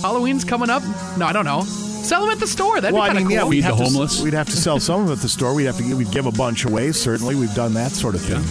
Halloween's 0.02 0.44
coming 0.44 0.68
up. 0.68 0.82
No, 1.16 1.24
I 1.26 1.32
don't 1.32 1.46
know. 1.46 1.64
Sell 2.06 2.20
them 2.22 2.30
at 2.30 2.38
the 2.38 2.46
store. 2.46 2.80
That'd 2.80 2.94
well, 2.94 3.02
be 3.02 3.10
I 3.10 3.12
kind 3.14 3.18
of 3.18 3.24
mean, 3.24 3.34
yeah, 3.34 3.40
cool. 3.40 3.48
we'd 3.50 3.56
Feed 3.56 3.64
the 3.64 3.68
have, 3.68 3.76
to, 3.78 3.84
homeless. 3.84 4.22
we'd 4.22 4.32
have 4.34 4.46
to 4.46 4.56
sell 4.56 4.78
some 4.78 5.02
of 5.02 5.08
it 5.08 5.12
at 5.14 5.18
the 5.18 5.28
store. 5.28 5.54
We'd 5.54 5.64
have 5.64 5.76
to 5.78 5.82
give, 5.82 5.98
we'd 5.98 6.10
give 6.12 6.26
a 6.26 6.32
bunch 6.32 6.64
away. 6.64 6.92
Certainly, 6.92 7.34
we've 7.34 7.54
done 7.54 7.74
that 7.74 7.90
sort 7.90 8.14
of 8.14 8.20
thing. 8.22 8.42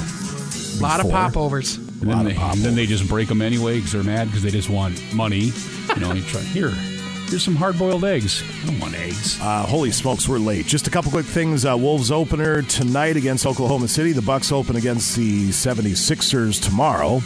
a 0.79 0.83
lot 0.83 0.99
of 1.03 1.09
popovers. 1.09 1.77
And 1.77 2.11
then, 2.11 2.25
they, 2.25 2.35
and 2.35 2.59
then 2.59 2.75
they 2.75 2.85
just 2.85 3.07
break 3.07 3.29
them 3.29 3.41
anyway 3.41 3.77
because 3.77 3.93
they're 3.93 4.03
mad 4.03 4.27
because 4.27 4.43
they 4.43 4.51
just 4.51 4.69
want 4.69 5.01
money. 5.13 5.51
You 5.95 6.01
know, 6.01 6.13
you 6.13 6.21
try, 6.23 6.41
here, 6.41 6.69
here's 6.69 7.43
some 7.43 7.55
hard 7.55 7.79
boiled 7.79 8.03
eggs. 8.03 8.43
I 8.63 8.65
don't 8.67 8.79
want 8.79 8.93
eggs. 8.95 9.39
Uh, 9.41 9.63
holy 9.65 9.91
smokes, 9.91 10.27
we're 10.27 10.37
late. 10.37 10.65
Just 10.65 10.87
a 10.87 10.91
couple 10.91 11.09
quick 11.11 11.25
things. 11.25 11.65
Uh, 11.65 11.77
Wolves 11.77 12.11
opener 12.11 12.61
tonight 12.63 13.15
against 13.15 13.45
Oklahoma 13.45 13.87
City. 13.87 14.11
The 14.11 14.21
Bucks 14.21 14.51
open 14.51 14.75
against 14.75 15.15
the 15.15 15.47
76ers 15.49 16.61
tomorrow. 16.61 17.21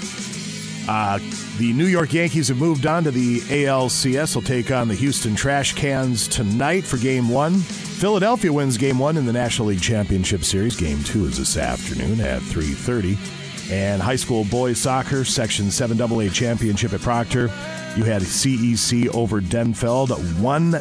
Uh, 0.89 1.19
the 1.59 1.71
New 1.73 1.85
York 1.85 2.11
Yankees 2.13 2.47
have 2.47 2.57
moved 2.57 2.87
on 2.87 3.03
to 3.03 3.11
the 3.11 3.41
ALCS. 3.41 4.33
Will 4.33 4.41
take 4.41 4.71
on 4.71 4.87
the 4.87 4.95
Houston 4.95 5.35
Trash 5.35 5.73
Cans 5.73 6.27
tonight 6.27 6.83
for 6.83 6.97
Game 6.97 7.29
One. 7.29 7.59
Philadelphia 7.59 8.51
wins 8.51 8.75
Game 8.75 8.97
One 8.97 9.15
in 9.15 9.27
the 9.27 9.31
National 9.31 9.67
League 9.67 9.83
Championship 9.83 10.43
Series. 10.43 10.75
Game 10.75 11.03
Two 11.03 11.25
is 11.25 11.37
this 11.37 11.57
afternoon 11.57 12.19
at 12.19 12.41
3:30. 12.41 13.38
And 13.71 14.01
high 14.01 14.15
school 14.15 14.45
boys 14.45 14.79
soccer 14.79 15.23
Section 15.23 15.67
7AA 15.67 16.33
Championship 16.33 16.93
at 16.93 17.01
Proctor. 17.01 17.51
You 17.95 18.03
had 18.03 18.21
CEC 18.21 19.13
over 19.13 19.41
Denfeld, 19.41 20.09
1 20.39 20.71
0. 20.71 20.79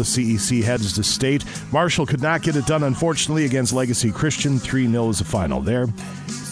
CEC 0.00 0.62
heads 0.62 0.92
to 0.94 1.04
state. 1.04 1.44
Marshall 1.72 2.06
could 2.06 2.22
not 2.22 2.42
get 2.42 2.56
it 2.56 2.66
done, 2.66 2.82
unfortunately, 2.82 3.44
against 3.44 3.72
Legacy 3.72 4.10
Christian. 4.10 4.58
3 4.58 4.90
0 4.90 5.08
is 5.10 5.18
the 5.18 5.24
final 5.24 5.60
there. 5.60 5.86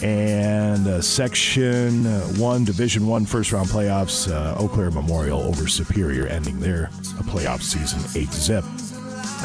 And 0.01 0.87
uh, 0.87 1.01
Section 1.01 2.05
1, 2.37 2.63
Division 2.63 3.07
1 3.07 3.25
first 3.25 3.51
round 3.51 3.69
playoffs, 3.69 4.31
uh, 4.31 4.61
Eau 4.61 4.67
Claire 4.67 4.91
Memorial 4.91 5.41
over 5.41 5.67
Superior, 5.67 6.27
ending 6.27 6.59
their 6.59 6.87
playoff 7.23 7.61
season 7.61 7.99
8 8.15 8.29
zip 8.29 8.65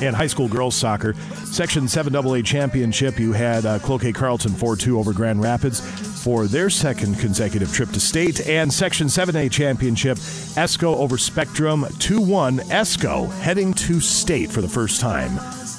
and 0.02 0.14
high 0.14 0.26
school 0.26 0.48
girls 0.48 0.76
soccer. 0.76 1.14
Section 1.44 1.84
7AA 1.84 2.44
championship, 2.44 3.18
you 3.18 3.32
had 3.32 3.66
uh, 3.66 3.78
Cloquet 3.80 4.12
Carlton 4.12 4.52
4 4.52 4.76
2 4.76 4.98
over 4.98 5.12
Grand 5.12 5.42
Rapids 5.42 5.80
for 6.28 6.46
their 6.46 6.68
second 6.68 7.18
consecutive 7.18 7.72
trip 7.72 7.88
to 7.88 7.98
state. 7.98 8.46
And 8.46 8.70
Section 8.70 9.06
7A 9.06 9.50
championship, 9.50 10.18
Esko 10.58 10.94
over 10.96 11.16
Spectrum 11.16 11.86
2 12.00 12.20
1. 12.20 12.58
Esko 12.58 13.32
heading 13.40 13.72
to 13.72 13.98
state 13.98 14.50
for 14.50 14.60
the 14.60 14.68
first 14.68 15.00
time 15.00 15.38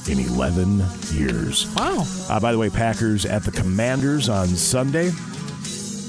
in 0.10 0.18
11 0.18 0.84
years. 1.14 1.72
Wow. 1.76 2.04
Uh, 2.28 2.40
by 2.40 2.52
the 2.52 2.58
way, 2.58 2.72
Packers 2.72 3.28
at 3.28 3.44
the 3.44 3.52
Commanders 3.52 4.28
on 4.28 4.48
Sunday. 4.48 5.12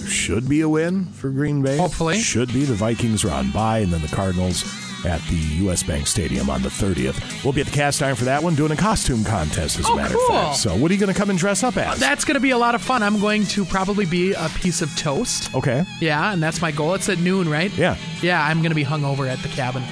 Should 0.09 0.49
be 0.49 0.63
a 0.63 0.69
win 0.71 1.05
for 1.05 1.29
Green 1.29 1.61
Bay. 1.61 1.77
Hopefully. 1.77 2.19
Should 2.19 2.51
be. 2.55 2.65
The 2.65 2.73
Vikings 2.73 3.27
are 3.27 3.33
on 3.33 3.51
bye, 3.51 3.81
and 3.81 3.93
then 3.93 4.01
the 4.01 4.09
Cardinals 4.09 4.63
at 5.07 5.21
the 5.29 5.37
U.S. 5.65 5.83
Bank 5.83 6.07
Stadium 6.07 6.51
on 6.51 6.63
the 6.63 6.69
30th. 6.69 7.43
We'll 7.45 7.53
be 7.53 7.61
at 7.61 7.67
the 7.67 7.73
cast 7.73 8.03
iron 8.03 8.17
for 8.17 8.25
that 8.27 8.43
one, 8.43 8.55
doing 8.55 8.73
a 8.73 8.77
costume 8.77 9.25
contest, 9.25 9.79
as 9.79 9.87
a 9.87 9.91
Oh, 9.91 9.97
matter 9.97 10.15
cool. 10.15 10.37
of 10.37 10.45
fact. 10.45 10.57
So, 10.57 10.77
what 10.77 10.91
are 10.91 10.95
you 10.95 11.01
going 11.01 11.13
to 11.13 11.19
come 11.19 11.31
and 11.31 11.39
dress 11.39 11.63
up 11.63 11.77
as? 11.77 11.99
That's 11.99 12.25
going 12.25 12.35
to 12.35 12.41
be 12.41 12.51
a 12.51 12.59
lot 12.59 12.75
of 12.75 12.83
fun. 12.83 13.03
I'm 13.03 13.19
going 13.21 13.45
to 13.47 13.65
probably 13.65 14.05
be 14.07 14.33
a 14.35 14.49
piece 14.57 14.83
of 14.83 14.95
toast. 14.97 15.55
okay. 15.55 15.85
Yeah, 16.01 16.33
and 16.33 16.43
that's 16.43 16.61
my 16.61 16.71
goal. 16.71 16.95
It's 16.95 17.09
at 17.09 17.19
noon, 17.19 17.49
right? 17.49 17.73
Yeah. 17.77 17.97
Yeah, 18.23 18.45
I'm 18.45 18.59
going 18.59 18.71
to 18.71 18.75
be 18.77 18.85
hungover 18.85 19.29
at 19.29 19.39
the 19.41 19.49
cabin. 19.49 19.83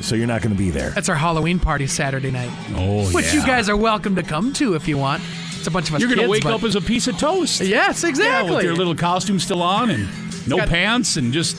So, 0.00 0.16
you're 0.16 0.26
not 0.26 0.42
going 0.42 0.52
to 0.54 0.58
be 0.58 0.70
there. 0.70 0.90
That's 0.90 1.08
our 1.08 1.14
Halloween 1.14 1.60
party 1.60 1.86
Saturday 1.86 2.30
night. 2.32 2.50
Oh, 2.74 3.08
Which 3.12 3.26
yeah. 3.26 3.34
you 3.40 3.46
guys 3.46 3.68
are 3.68 3.76
welcome 3.76 4.16
to 4.16 4.22
come 4.24 4.52
to 4.54 4.74
if 4.74 4.88
you 4.88 4.98
want. 4.98 5.22
It's 5.56 5.68
a 5.68 5.70
bunch 5.70 5.88
of 5.90 5.94
us 5.94 6.00
You're 6.00 6.08
going 6.12 6.20
to 6.24 6.28
wake 6.28 6.42
but- 6.42 6.54
up 6.54 6.64
as 6.64 6.74
a 6.74 6.80
piece 6.80 7.06
of 7.06 7.16
toast. 7.18 7.60
Yes, 7.60 8.02
Yeah, 8.02 8.08
exactly. 8.08 8.56
with 8.56 8.64
your 8.64 8.74
little 8.74 8.96
costume 8.96 9.38
still 9.38 9.62
on 9.62 9.90
and 9.90 10.08
no 10.48 10.56
Got- 10.56 10.68
pants 10.68 11.16
and 11.16 11.32
just, 11.32 11.56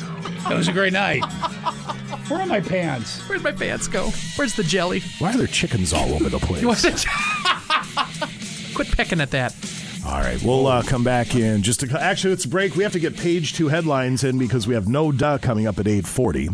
That 0.49 0.55
was 0.57 0.67
a 0.67 0.73
great 0.73 0.91
night. 0.91 1.23
Where 2.29 2.39
are 2.39 2.45
my 2.45 2.61
pants? 2.61 3.19
Where's 3.27 3.43
my 3.43 3.51
pants 3.51 3.87
go? 3.87 4.09
Where's 4.37 4.55
the 4.55 4.63
jelly? 4.63 5.01
Why 5.19 5.33
are 5.33 5.37
there 5.37 5.47
chickens 5.47 5.91
all 5.93 6.13
over 6.13 6.29
the 6.29 6.39
place? 6.39 6.61
You 6.61 6.67
want 6.69 6.79
to 6.79 6.91
Quit 8.75 8.87
pecking 8.95 9.19
at 9.21 9.31
that. 9.31 9.53
All 10.05 10.19
right, 10.19 10.41
we'll 10.41 10.67
uh, 10.67 10.83
come 10.83 11.03
back 11.03 11.35
in 11.35 11.61
just 11.63 11.83
a, 11.83 12.01
actually 12.01 12.33
it's 12.33 12.45
a 12.45 12.49
break. 12.49 12.75
We 12.75 12.83
have 12.83 12.93
to 12.93 12.99
get 12.99 13.15
page 13.17 13.53
two 13.53 13.67
headlines 13.67 14.23
in 14.23 14.37
because 14.37 14.67
we 14.67 14.73
have 14.73 14.87
no 14.87 15.11
duh 15.11 15.37
coming 15.37 15.67
up 15.67 15.79
at 15.79 15.87
eight 15.87 16.05
forty 16.07 16.49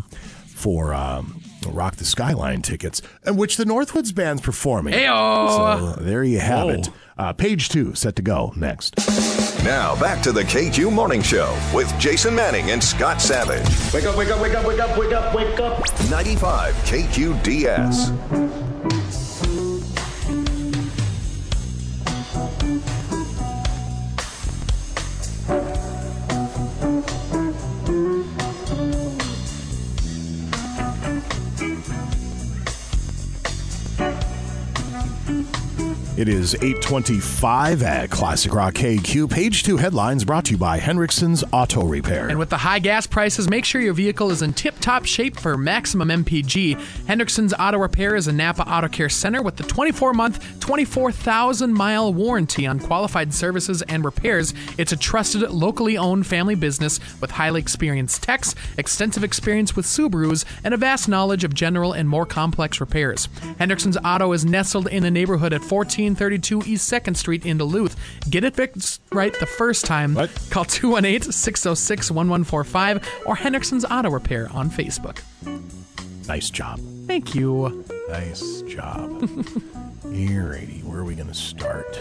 for 0.48 0.94
um, 0.94 1.42
Rock 1.68 1.96
the 1.96 2.06
Skyline 2.06 2.62
tickets, 2.62 3.02
and 3.24 3.38
which 3.38 3.58
the 3.58 3.64
Northwoods 3.64 4.14
band's 4.14 4.42
performing. 4.42 4.94
Heyo! 4.94 5.96
So 5.96 6.04
there 6.04 6.24
you 6.24 6.40
have 6.40 6.66
Whoa. 6.66 6.74
it. 6.74 6.90
Uh, 7.18 7.34
page 7.34 7.70
two 7.70 7.96
set 7.96 8.16
to 8.18 8.22
go 8.22 8.54
next. 8.56 8.96
Now 9.64 10.00
back 10.00 10.24
to 10.24 10.32
the 10.32 10.44
KQ 10.44 10.92
Morning 10.92 11.22
Show 11.22 11.58
with 11.74 11.94
Jason 12.00 12.34
Manning 12.34 12.72
and 12.72 12.82
Scott 12.82 13.22
Savage. 13.22 13.68
Wake 13.94 14.06
up, 14.06 14.16
wake 14.16 14.30
up, 14.30 14.42
wake 14.42 14.54
up, 14.54 14.66
wake 14.66 14.80
up, 14.80 14.98
wake 14.98 15.12
up, 15.12 15.36
wake 15.36 15.60
up. 15.60 16.10
95 16.10 16.74
KQDS. 16.86 18.69
It 36.20 36.28
is 36.28 36.54
825 36.56 37.82
at 37.82 38.10
Classic 38.10 38.54
Rock 38.54 38.74
KQ. 38.74 39.32
Page 39.32 39.64
two 39.64 39.78
headlines 39.78 40.26
brought 40.26 40.44
to 40.44 40.52
you 40.52 40.58
by 40.58 40.78
Hendrickson's 40.78 41.46
Auto 41.54 41.86
Repair. 41.86 42.28
And 42.28 42.38
with 42.38 42.50
the 42.50 42.58
high 42.58 42.80
gas 42.80 43.08
prices, 43.08 43.50
make 43.50 43.64
sure 43.64 43.80
your 43.80 43.94
vehicle 43.94 44.30
is 44.30 44.42
in 44.42 44.52
tip-top 44.52 45.06
shape 45.06 45.40
for 45.40 45.56
maximum 45.56 46.10
MPG. 46.10 46.76
Hendrickson's 47.06 47.54
Auto 47.54 47.78
Repair 47.78 48.18
is 48.18 48.28
a 48.28 48.34
Napa 48.34 48.70
Auto 48.70 48.90
Care 48.90 49.08
Center 49.08 49.42
with 49.42 49.56
the 49.56 49.64
24-month, 49.64 50.60
24,000-mile 50.60 52.14
warranty 52.14 52.68
on 52.68 52.80
qualified 52.80 53.34
services 53.34 53.82
and 53.84 54.04
repairs. 54.04 54.54
It's 54.78 54.92
a 54.92 54.98
trusted, 54.98 55.50
locally 55.50 55.98
owned 55.98 56.28
family 56.28 56.56
business 56.56 57.00
with 57.22 57.32
highly 57.32 57.62
experienced 57.62 58.24
techs, 58.24 58.56
extensive 58.78 59.24
experience 59.24 59.74
with 59.74 59.86
Subarus, 59.86 60.44
and 60.66 60.74
a 60.74 60.78
vast 60.78 61.08
knowledge 61.08 61.46
of 61.46 61.54
general 61.54 61.94
and 61.94 62.10
more 62.10 62.26
complex 62.26 62.82
repairs. 62.82 63.30
Hendrickson's 63.58 63.98
Auto 64.04 64.34
is 64.34 64.44
nestled 64.44 64.90
in 64.90 65.06
a 65.06 65.12
neighborhood 65.12 65.54
at 65.54 65.64
1432 66.16 66.64
East 66.72 66.92
2nd 66.92 67.16
Street 67.16 67.46
in 67.46 67.58
Duluth. 67.58 67.96
Get 68.30 68.44
it 68.44 68.56
fixed 68.56 69.02
right 69.12 69.38
the 69.40 69.46
first 69.46 69.86
time. 69.86 70.16
Call 70.50 70.66
218 70.66 71.32
606 71.32 72.12
1145 72.12 73.24
or 73.26 73.36
Hendrickson's 73.36 73.86
Auto 73.86 74.10
Repair 74.10 74.50
on 74.52 74.70
Facebook. 74.70 75.22
Nice 76.28 76.50
job. 76.50 76.80
Thank 77.08 77.34
you. 77.34 77.86
Nice 78.10 78.62
job. 78.64 79.10
Alrighty, 80.04 80.84
where 80.84 81.00
are 81.00 81.04
we 81.04 81.16
going 81.16 81.28
to 81.28 81.34
start? 81.34 82.00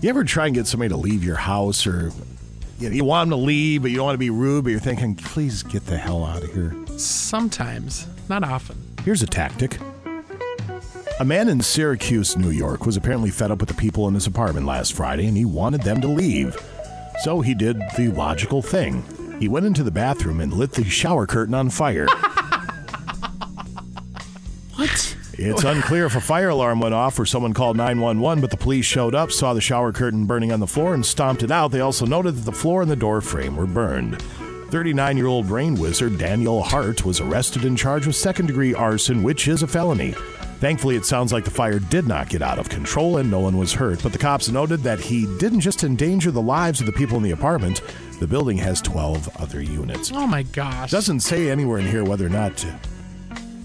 You 0.00 0.10
ever 0.10 0.24
try 0.24 0.46
and 0.46 0.54
get 0.54 0.66
somebody 0.66 0.90
to 0.90 0.96
leave 0.96 1.24
your 1.24 1.36
house 1.36 1.86
or 1.86 2.12
you, 2.78 2.88
know, 2.88 2.94
you 2.94 3.04
want 3.04 3.30
them 3.30 3.38
to 3.38 3.44
leave, 3.44 3.82
but 3.82 3.90
you 3.90 3.96
don't 3.96 4.06
want 4.06 4.14
to 4.14 4.18
be 4.18 4.30
rude, 4.30 4.64
but 4.64 4.70
you're 4.70 4.78
thinking, 4.78 5.14
please 5.14 5.62
get 5.62 5.86
the 5.86 5.96
hell 5.96 6.24
out 6.24 6.44
of 6.44 6.52
here? 6.52 6.76
Sometimes, 6.96 8.06
not 8.28 8.44
often. 8.44 8.76
Here's 9.04 9.22
a 9.22 9.26
tactic. 9.26 9.78
A 11.20 11.24
man 11.24 11.48
in 11.48 11.60
Syracuse, 11.60 12.36
New 12.36 12.50
York, 12.50 12.86
was 12.86 12.96
apparently 12.96 13.30
fed 13.30 13.50
up 13.50 13.58
with 13.58 13.68
the 13.68 13.74
people 13.74 14.06
in 14.06 14.14
his 14.14 14.28
apartment 14.28 14.66
last 14.66 14.92
Friday 14.92 15.26
and 15.26 15.36
he 15.36 15.44
wanted 15.44 15.82
them 15.82 16.00
to 16.00 16.06
leave. 16.06 16.56
So 17.22 17.40
he 17.40 17.54
did 17.54 17.76
the 17.96 18.12
logical 18.12 18.62
thing. 18.62 19.02
He 19.40 19.48
went 19.48 19.66
into 19.66 19.82
the 19.82 19.90
bathroom 19.90 20.40
and 20.40 20.52
lit 20.52 20.70
the 20.70 20.84
shower 20.84 21.26
curtain 21.26 21.54
on 21.54 21.70
fire. 21.70 22.06
what? 24.76 25.16
It's 25.32 25.64
unclear 25.64 26.06
if 26.06 26.14
a 26.14 26.20
fire 26.20 26.50
alarm 26.50 26.78
went 26.78 26.94
off 26.94 27.18
or 27.18 27.26
someone 27.26 27.52
called 27.52 27.76
911, 27.76 28.40
but 28.40 28.52
the 28.52 28.56
police 28.56 28.86
showed 28.86 29.16
up, 29.16 29.32
saw 29.32 29.54
the 29.54 29.60
shower 29.60 29.90
curtain 29.90 30.24
burning 30.24 30.52
on 30.52 30.60
the 30.60 30.68
floor, 30.68 30.94
and 30.94 31.04
stomped 31.04 31.42
it 31.42 31.50
out. 31.50 31.72
They 31.72 31.80
also 31.80 32.06
noted 32.06 32.36
that 32.36 32.44
the 32.44 32.52
floor 32.52 32.82
and 32.82 32.90
the 32.90 32.94
door 32.94 33.20
frame 33.20 33.56
were 33.56 33.66
burned. 33.66 34.22
39 34.70 35.16
year 35.16 35.26
old 35.26 35.48
brain 35.48 35.74
wizard 35.74 36.16
Daniel 36.16 36.62
Hart 36.62 37.04
was 37.04 37.18
arrested 37.18 37.64
and 37.64 37.76
charged 37.76 38.06
with 38.06 38.14
second 38.14 38.46
degree 38.46 38.72
arson, 38.72 39.24
which 39.24 39.48
is 39.48 39.64
a 39.64 39.66
felony. 39.66 40.14
Thankfully, 40.60 40.96
it 40.96 41.04
sounds 41.04 41.32
like 41.32 41.44
the 41.44 41.52
fire 41.52 41.78
did 41.78 42.08
not 42.08 42.28
get 42.28 42.42
out 42.42 42.58
of 42.58 42.68
control 42.68 43.18
and 43.18 43.30
no 43.30 43.38
one 43.38 43.56
was 43.56 43.72
hurt, 43.72 44.02
but 44.02 44.12
the 44.12 44.18
cops 44.18 44.48
noted 44.48 44.80
that 44.80 44.98
he 44.98 45.24
didn't 45.38 45.60
just 45.60 45.84
endanger 45.84 46.32
the 46.32 46.42
lives 46.42 46.80
of 46.80 46.86
the 46.86 46.92
people 46.92 47.16
in 47.16 47.22
the 47.22 47.30
apartment, 47.30 47.80
the 48.18 48.26
building 48.26 48.58
has 48.58 48.80
12 48.82 49.36
other 49.40 49.62
units. 49.62 50.10
Oh 50.12 50.26
my 50.26 50.42
gosh. 50.42 50.90
Doesn't 50.90 51.20
say 51.20 51.48
anywhere 51.48 51.78
in 51.78 51.86
here 51.86 52.02
whether 52.02 52.26
or 52.26 52.30
not 52.30 52.66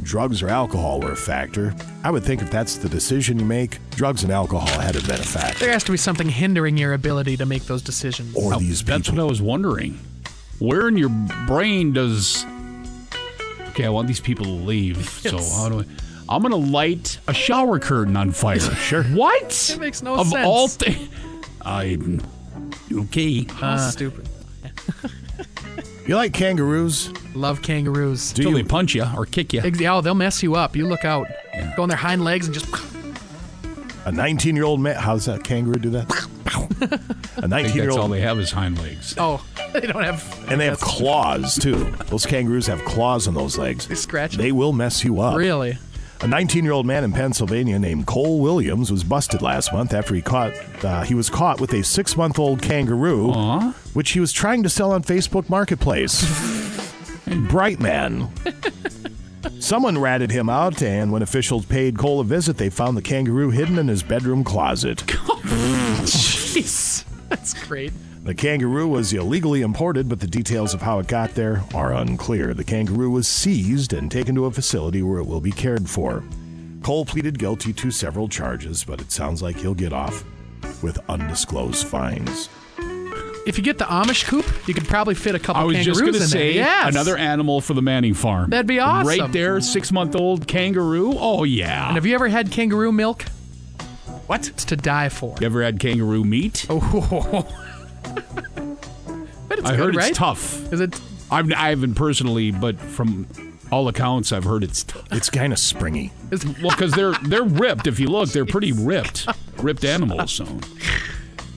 drugs 0.04 0.44
or 0.44 0.50
alcohol 0.50 1.00
were 1.00 1.14
a 1.14 1.16
factor. 1.16 1.74
I 2.04 2.12
would 2.12 2.24
think 2.24 2.44
if 2.44 2.52
that's 2.52 2.78
the 2.78 2.90
decision 2.90 3.40
you 3.40 3.46
make, 3.46 3.80
drugs 3.92 4.24
and 4.24 4.32
alcohol 4.32 4.68
had 4.68 4.94
to 4.94 5.00
have 5.00 5.08
been 5.08 5.20
a 5.20 5.24
factor. 5.24 5.60
There 5.60 5.72
has 5.72 5.84
to 5.86 5.92
be 5.92 5.98
something 5.98 6.30
hindering 6.30 6.78
your 6.78 6.94
ability 6.94 7.38
to 7.38 7.46
make 7.48 7.64
those 7.64 7.82
decisions. 7.82 8.36
Or 8.36 8.54
oh, 8.54 8.60
these 8.60 8.84
That's 8.84 9.10
what 9.10 9.20
I 9.20 9.24
was 9.24 9.42
wondering. 9.42 9.98
Where 10.60 10.88
in 10.88 10.98
your 10.98 11.10
brain 11.48 11.94
does. 11.94 12.46
Okay, 13.70 13.86
I 13.86 13.90
want 13.90 14.08
these 14.08 14.20
people 14.20 14.46
to 14.46 14.52
leave. 14.52 15.10
So 15.10 15.38
how 15.38 15.70
do 15.70 15.80
I. 15.80 15.86
I'm 16.36 16.42
going 16.42 16.52
to 16.52 16.72
light 16.72 17.20
a 17.28 17.34
shower 17.34 17.80
curtain 17.80 18.18
on 18.18 18.32
fire. 18.32 18.60
sure. 18.60 19.04
What? 19.04 19.70
It 19.74 19.80
makes 19.80 20.02
no 20.02 20.16
of 20.16 20.28
sense. 20.28 20.40
Of 20.42 20.46
all 20.46 20.68
things. 20.68 21.10
I'm. 21.62 22.22
Okay. 22.92 23.44
How 23.46 23.72
Uh, 23.74 23.78
stupid. 23.90 24.28
You 26.06 26.18
like 26.18 26.34
kangaroos? 26.34 27.14
Love 27.34 27.62
kangaroos. 27.62 28.34
Till 28.34 28.52
they 28.52 28.64
punch 28.64 28.94
you 28.94 29.06
or 29.16 29.26
kick 29.26 29.54
you. 29.54 29.62
Oh, 29.88 30.02
they'll 30.02 30.14
mess 30.14 30.44
you 30.44 30.54
up. 30.56 30.76
You 30.76 30.86
look 30.86 31.06
out. 31.06 31.28
Go 31.78 31.84
on 31.84 31.88
their 31.90 31.98
hind 31.98 32.26
legs 32.26 32.48
and 32.48 32.54
just. 32.54 32.68
A 34.06 34.12
19 34.12 34.54
year 34.54 34.66
old 34.66 34.82
man. 34.82 34.98
How's 34.98 35.26
that 35.28 35.46
kangaroo 35.46 35.80
do 35.80 35.90
that? 35.92 36.12
a 37.38 37.44
I 37.44 37.48
19 37.48 37.64
think 37.64 37.76
year 37.76 37.86
that's 37.86 37.96
all 37.98 38.10
they 38.10 38.20
have 38.20 38.38
is 38.38 38.52
hind 38.52 38.78
legs. 38.80 39.16
Oh, 39.18 39.46
they 39.72 39.80
don't 39.80 40.04
have. 40.04 40.46
And 40.52 40.60
they 40.60 40.66
have 40.66 40.82
claws, 40.82 41.58
too. 41.58 41.86
Those 42.08 42.26
kangaroos 42.26 42.68
have 42.68 42.84
claws 42.84 43.26
on 43.30 43.34
those 43.34 43.58
legs. 43.58 43.88
They 43.88 43.96
scratch 43.96 44.36
They 44.36 44.52
will 44.52 44.74
mess 44.74 45.06
you 45.06 45.22
up. 45.22 45.38
Really? 45.38 45.78
A 46.24 46.28
19 46.28 46.64
year 46.64 46.72
old 46.72 46.86
man 46.86 47.04
in 47.04 47.12
Pennsylvania 47.12 47.78
named 47.78 48.08
Cole 48.08 48.40
Williams 48.40 48.90
was 48.90 49.04
busted 49.04 49.42
last 49.42 49.74
month 49.74 49.94
after 49.94 50.16
he 50.16 50.22
caught 50.22 50.54
uh, 50.82 51.02
he 51.04 51.16
was 51.16 51.30
caught 51.30 51.60
with 51.60 51.74
a 51.74 51.84
six 51.84 52.16
month 52.16 52.40
old 52.40 52.62
kangaroo, 52.62 53.34
which 53.94 54.12
he 54.12 54.22
was 54.22 54.32
trying 54.32 54.64
to 54.64 54.70
sell 54.70 54.94
on 54.94 55.04
Facebook 55.04 55.50
Marketplace. 55.50 56.24
Bright 57.50 57.82
man. 57.82 58.30
Someone 59.60 59.98
ratted 59.98 60.32
him 60.32 60.48
out, 60.50 60.82
and 60.82 61.12
when 61.12 61.22
officials 61.24 61.66
paid 61.66 61.98
Cole 61.98 62.22
a 62.22 62.24
visit, 62.24 62.56
they 62.56 62.70
found 62.70 62.96
the 62.96 63.02
kangaroo 63.02 63.50
hidden 63.50 63.78
in 63.78 63.90
his 63.90 64.02
bedroom 64.02 64.46
closet. 64.46 65.00
Jeez. 66.06 67.04
That's 67.28 67.54
great. 67.68 67.92
The 68.24 68.34
kangaroo 68.34 68.88
was 68.88 69.12
illegally 69.12 69.64
imported, 69.64 70.08
but 70.08 70.22
the 70.22 70.28
details 70.28 70.74
of 70.74 70.82
how 70.82 71.00
it 71.00 71.08
got 71.08 71.36
there 71.36 71.62
are 71.74 71.92
unclear. 71.92 72.54
The 72.54 72.64
kangaroo 72.64 73.10
was 73.10 73.28
seized 73.28 73.92
and 73.92 74.10
taken 74.10 74.34
to 74.36 74.46
a 74.46 74.52
facility 74.52 75.04
where 75.04 75.20
it 75.20 75.26
will 75.26 75.42
be 75.42 75.52
cared 75.52 75.90
for. 75.90 76.24
Cole 76.84 77.04
pleaded 77.04 77.38
guilty 77.38 77.74
to 77.74 77.92
several 77.92 78.30
charges, 78.30 78.86
but 78.86 79.02
it 79.02 79.12
sounds 79.12 79.42
like 79.42 79.58
he'll 79.58 79.74
get 79.74 79.92
off 79.92 80.24
with 80.82 81.00
undisclosed 81.10 81.86
fines. 81.86 82.48
If 83.46 83.58
you 83.58 83.64
get 83.64 83.78
the 83.78 83.84
Amish 83.84 84.24
coop, 84.24 84.46
you 84.70 84.74
could 84.74 84.88
probably 84.88 85.16
fit 85.16 85.36
a 85.36 85.40
couple 85.40 85.62
I 85.62 85.66
was 85.66 85.76
kangaroos 85.76 85.98
just 85.98 86.00
going 86.00 86.14
to 86.14 86.20
say 86.22 86.54
there. 86.54 86.64
Yes. 86.64 86.88
another 86.96 87.18
animal 87.18 87.60
for 87.60 87.74
the 87.74 87.82
Manning 87.82 88.14
farm. 88.14 88.52
That'd 88.52 88.68
be 88.68 88.80
awesome. 88.80 89.06
Right 89.06 89.32
there, 89.34 89.60
six 89.60 89.92
month 89.92 90.16
old 90.16 90.48
kangaroo. 90.48 91.14
Oh, 91.18 91.44
yeah. 91.44 91.88
And 91.88 91.96
have 91.96 92.06
you 92.06 92.16
ever 92.16 92.30
had 92.30 92.52
kangaroo 92.52 92.94
milk? 92.94 93.24
What? 94.28 94.48
It's 94.48 94.64
to 94.66 94.78
die 94.78 95.10
for. 95.10 95.36
You 95.42 95.46
ever 95.46 95.62
had 95.62 95.82
kangaroo 95.82 96.24
meat? 96.24 96.66
Oh. 96.70 97.60
but 99.48 99.60
it's 99.60 99.68
I 99.68 99.72
good, 99.72 99.80
heard 99.80 99.96
right? 99.96 100.10
it's 100.10 100.18
tough. 100.18 100.72
Is 100.74 100.80
it? 100.82 101.00
I've, 101.32 101.52
I 101.54 101.70
haven't 101.70 101.96
personally, 101.96 102.52
but 102.52 102.80
from 102.80 103.28
all 103.72 103.88
accounts, 103.88 104.32
I've 104.32 104.44
heard 104.44 104.64
it's 104.64 104.84
tough. 104.84 105.08
It's 105.12 105.30
kind 105.30 105.52
of 105.54 105.60
springy. 105.60 106.12
Is, 106.32 106.46
Well, 106.62 106.70
because 106.72 106.92
they're 106.92 107.14
they're 107.24 107.44
ripped. 107.44 107.88
If 107.88 108.00
you 108.00 108.08
look, 108.08 108.30
they're 108.30 108.46
pretty 108.46 108.72
ripped, 108.72 109.28
ripped 109.58 109.84
animals. 109.86 110.32
So 110.34 110.46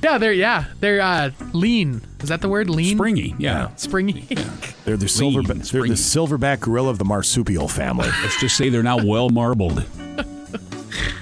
yeah, 0.03 0.19
they're 0.19 0.33
yeah, 0.33 0.67
they're 0.81 1.01
uh, 1.01 1.31
lean. 1.53 2.01
Is 2.23 2.29
that 2.29 2.41
the 2.41 2.49
word? 2.49 2.71
Lean. 2.71 2.97
springy, 2.97 3.35
yeah. 3.39 3.75
Springy. 3.77 4.27
They're 4.85 4.97
the 4.97 5.09
silver. 5.09 5.43
Lean, 5.43 5.59
they're 5.59 5.83
the 5.83 5.95
silverback 5.95 6.61
gorilla 6.61 6.91
of 6.91 6.99
the 6.99 7.05
marsupial 7.05 7.67
family. 7.69 8.09
Let's 8.23 8.39
just 8.41 8.57
say 8.57 8.69
they're 8.69 8.83
now 8.85 9.05
well 9.05 9.31
marbled. 9.31 9.85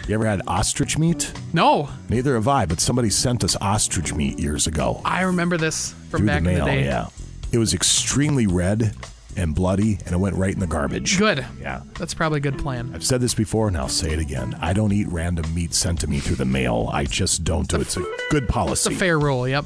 You 0.09 0.15
ever 0.15 0.27
had 0.27 0.43
ostrich 0.47 0.99
meat? 0.99 1.33
No, 1.53 1.89
Neither 2.09 2.35
have 2.35 2.49
I, 2.49 2.67
but 2.67 2.81
somebody 2.81 3.11
sent 3.11 3.43
us 3.45 3.57
ostrich 3.61 4.13
meat 4.15 4.39
years 4.39 4.67
ago. 4.67 5.01
I 5.05 5.23
remember 5.23 5.57
this 5.57 5.93
from 6.11 6.19
through 6.21 6.27
back 6.27 6.43
the 6.43 6.51
in 6.51 6.57
mail. 6.57 6.65
the 6.67 6.71
day. 6.71 6.85
Yeah, 6.85 7.09
it 7.53 7.59
was 7.59 7.73
extremely 7.75 8.47
red 8.47 8.95
and 9.37 9.53
bloody, 9.55 9.99
and 10.07 10.15
it 10.15 10.19
went 10.19 10.37
right 10.37 10.53
in 10.55 10.61
the 10.61 10.67
garbage. 10.67 11.19
Good. 11.19 11.45
Yeah. 11.61 11.83
That's 11.99 12.15
probably 12.15 12.37
a 12.39 12.41
good 12.41 12.59
plan. 12.59 12.93
I've 12.95 13.03
said 13.05 13.21
this 13.21 13.35
before, 13.35 13.67
and 13.67 13.77
I'll 13.77 13.89
say 13.89 14.13
it 14.13 14.21
again. 14.21 14.57
I 14.61 14.73
don't 14.73 14.93
eat 14.93 15.09
random 15.09 15.53
meat 15.55 15.75
sent 15.75 16.01
to 16.03 16.07
me 16.07 16.21
through 16.21 16.37
the 16.37 16.45
mail. 16.45 16.89
I 16.93 17.05
just 17.05 17.43
don't 17.43 17.67
do 17.67 17.77
it. 17.79 17.81
It's 17.83 17.97
a 17.97 18.05
good 18.31 18.49
policy. 18.49 18.91
It's 18.91 18.97
a 18.97 18.99
fair 19.01 19.19
rule. 19.19 19.49
Yep. 19.49 19.65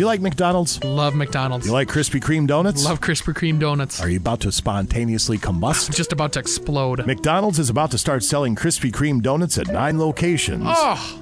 You 0.00 0.06
like 0.06 0.22
McDonald's? 0.22 0.82
Love 0.82 1.14
McDonald's. 1.14 1.66
You 1.66 1.72
like 1.72 1.88
Krispy 1.88 2.22
Kreme 2.22 2.46
donuts? 2.46 2.82
Love 2.86 3.02
Krispy 3.02 3.34
Kreme 3.34 3.60
donuts. 3.60 4.00
Are 4.00 4.08
you 4.08 4.16
about 4.16 4.40
to 4.40 4.50
spontaneously 4.50 5.36
combust? 5.36 5.94
Just 5.94 6.10
about 6.10 6.32
to 6.32 6.38
explode. 6.38 7.06
McDonald's 7.06 7.58
is 7.58 7.68
about 7.68 7.90
to 7.90 7.98
start 7.98 8.24
selling 8.24 8.56
Krispy 8.56 8.90
Kreme 8.90 9.20
donuts 9.20 9.58
at 9.58 9.66
nine 9.68 9.98
locations. 9.98 10.64
Oh, 10.66 11.20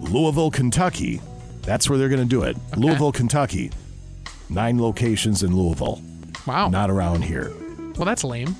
Louisville, 0.00 0.50
Kentucky. 0.50 1.20
That's 1.64 1.90
where 1.90 1.98
they're 1.98 2.08
going 2.08 2.22
to 2.22 2.24
do 2.26 2.44
it. 2.44 2.56
Louisville, 2.78 3.12
Kentucky. 3.12 3.70
Nine 4.48 4.80
locations 4.80 5.42
in 5.42 5.54
Louisville. 5.54 6.00
wow. 6.46 6.68
Not 6.68 6.88
around 6.88 7.24
here. 7.24 7.52
well, 7.98 8.06
that's 8.06 8.24
lame. 8.24 8.56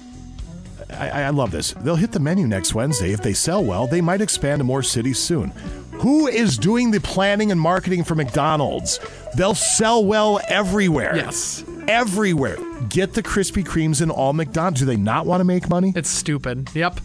I, 0.90 1.22
I 1.22 1.30
love 1.30 1.52
this. 1.52 1.72
They'll 1.72 1.96
hit 1.96 2.12
the 2.12 2.20
menu 2.20 2.46
next 2.46 2.74
Wednesday. 2.74 3.12
If 3.12 3.22
they 3.22 3.32
sell 3.32 3.64
well, 3.64 3.86
they 3.86 4.02
might 4.02 4.20
expand 4.20 4.60
to 4.60 4.64
more 4.64 4.82
cities 4.82 5.18
soon. 5.18 5.52
Who 6.00 6.26
is 6.26 6.58
doing 6.58 6.90
the 6.90 7.00
planning 7.00 7.50
and 7.50 7.60
marketing 7.60 8.04
for 8.04 8.14
McDonald's? 8.14 9.00
They'll 9.36 9.54
sell 9.54 10.04
well 10.04 10.40
everywhere. 10.48 11.16
Yes. 11.16 11.64
Everywhere. 11.88 12.56
Get 12.88 13.14
the 13.14 13.22
Krispy 13.22 13.64
Kremes 13.64 14.02
in 14.02 14.10
all 14.10 14.32
McDonald's. 14.32 14.80
Do 14.80 14.86
they 14.86 14.96
not 14.96 15.24
want 15.26 15.40
to 15.40 15.44
make 15.44 15.68
money? 15.68 15.92
It's 15.96 16.10
stupid. 16.10 16.68
Yep. 16.74 17.00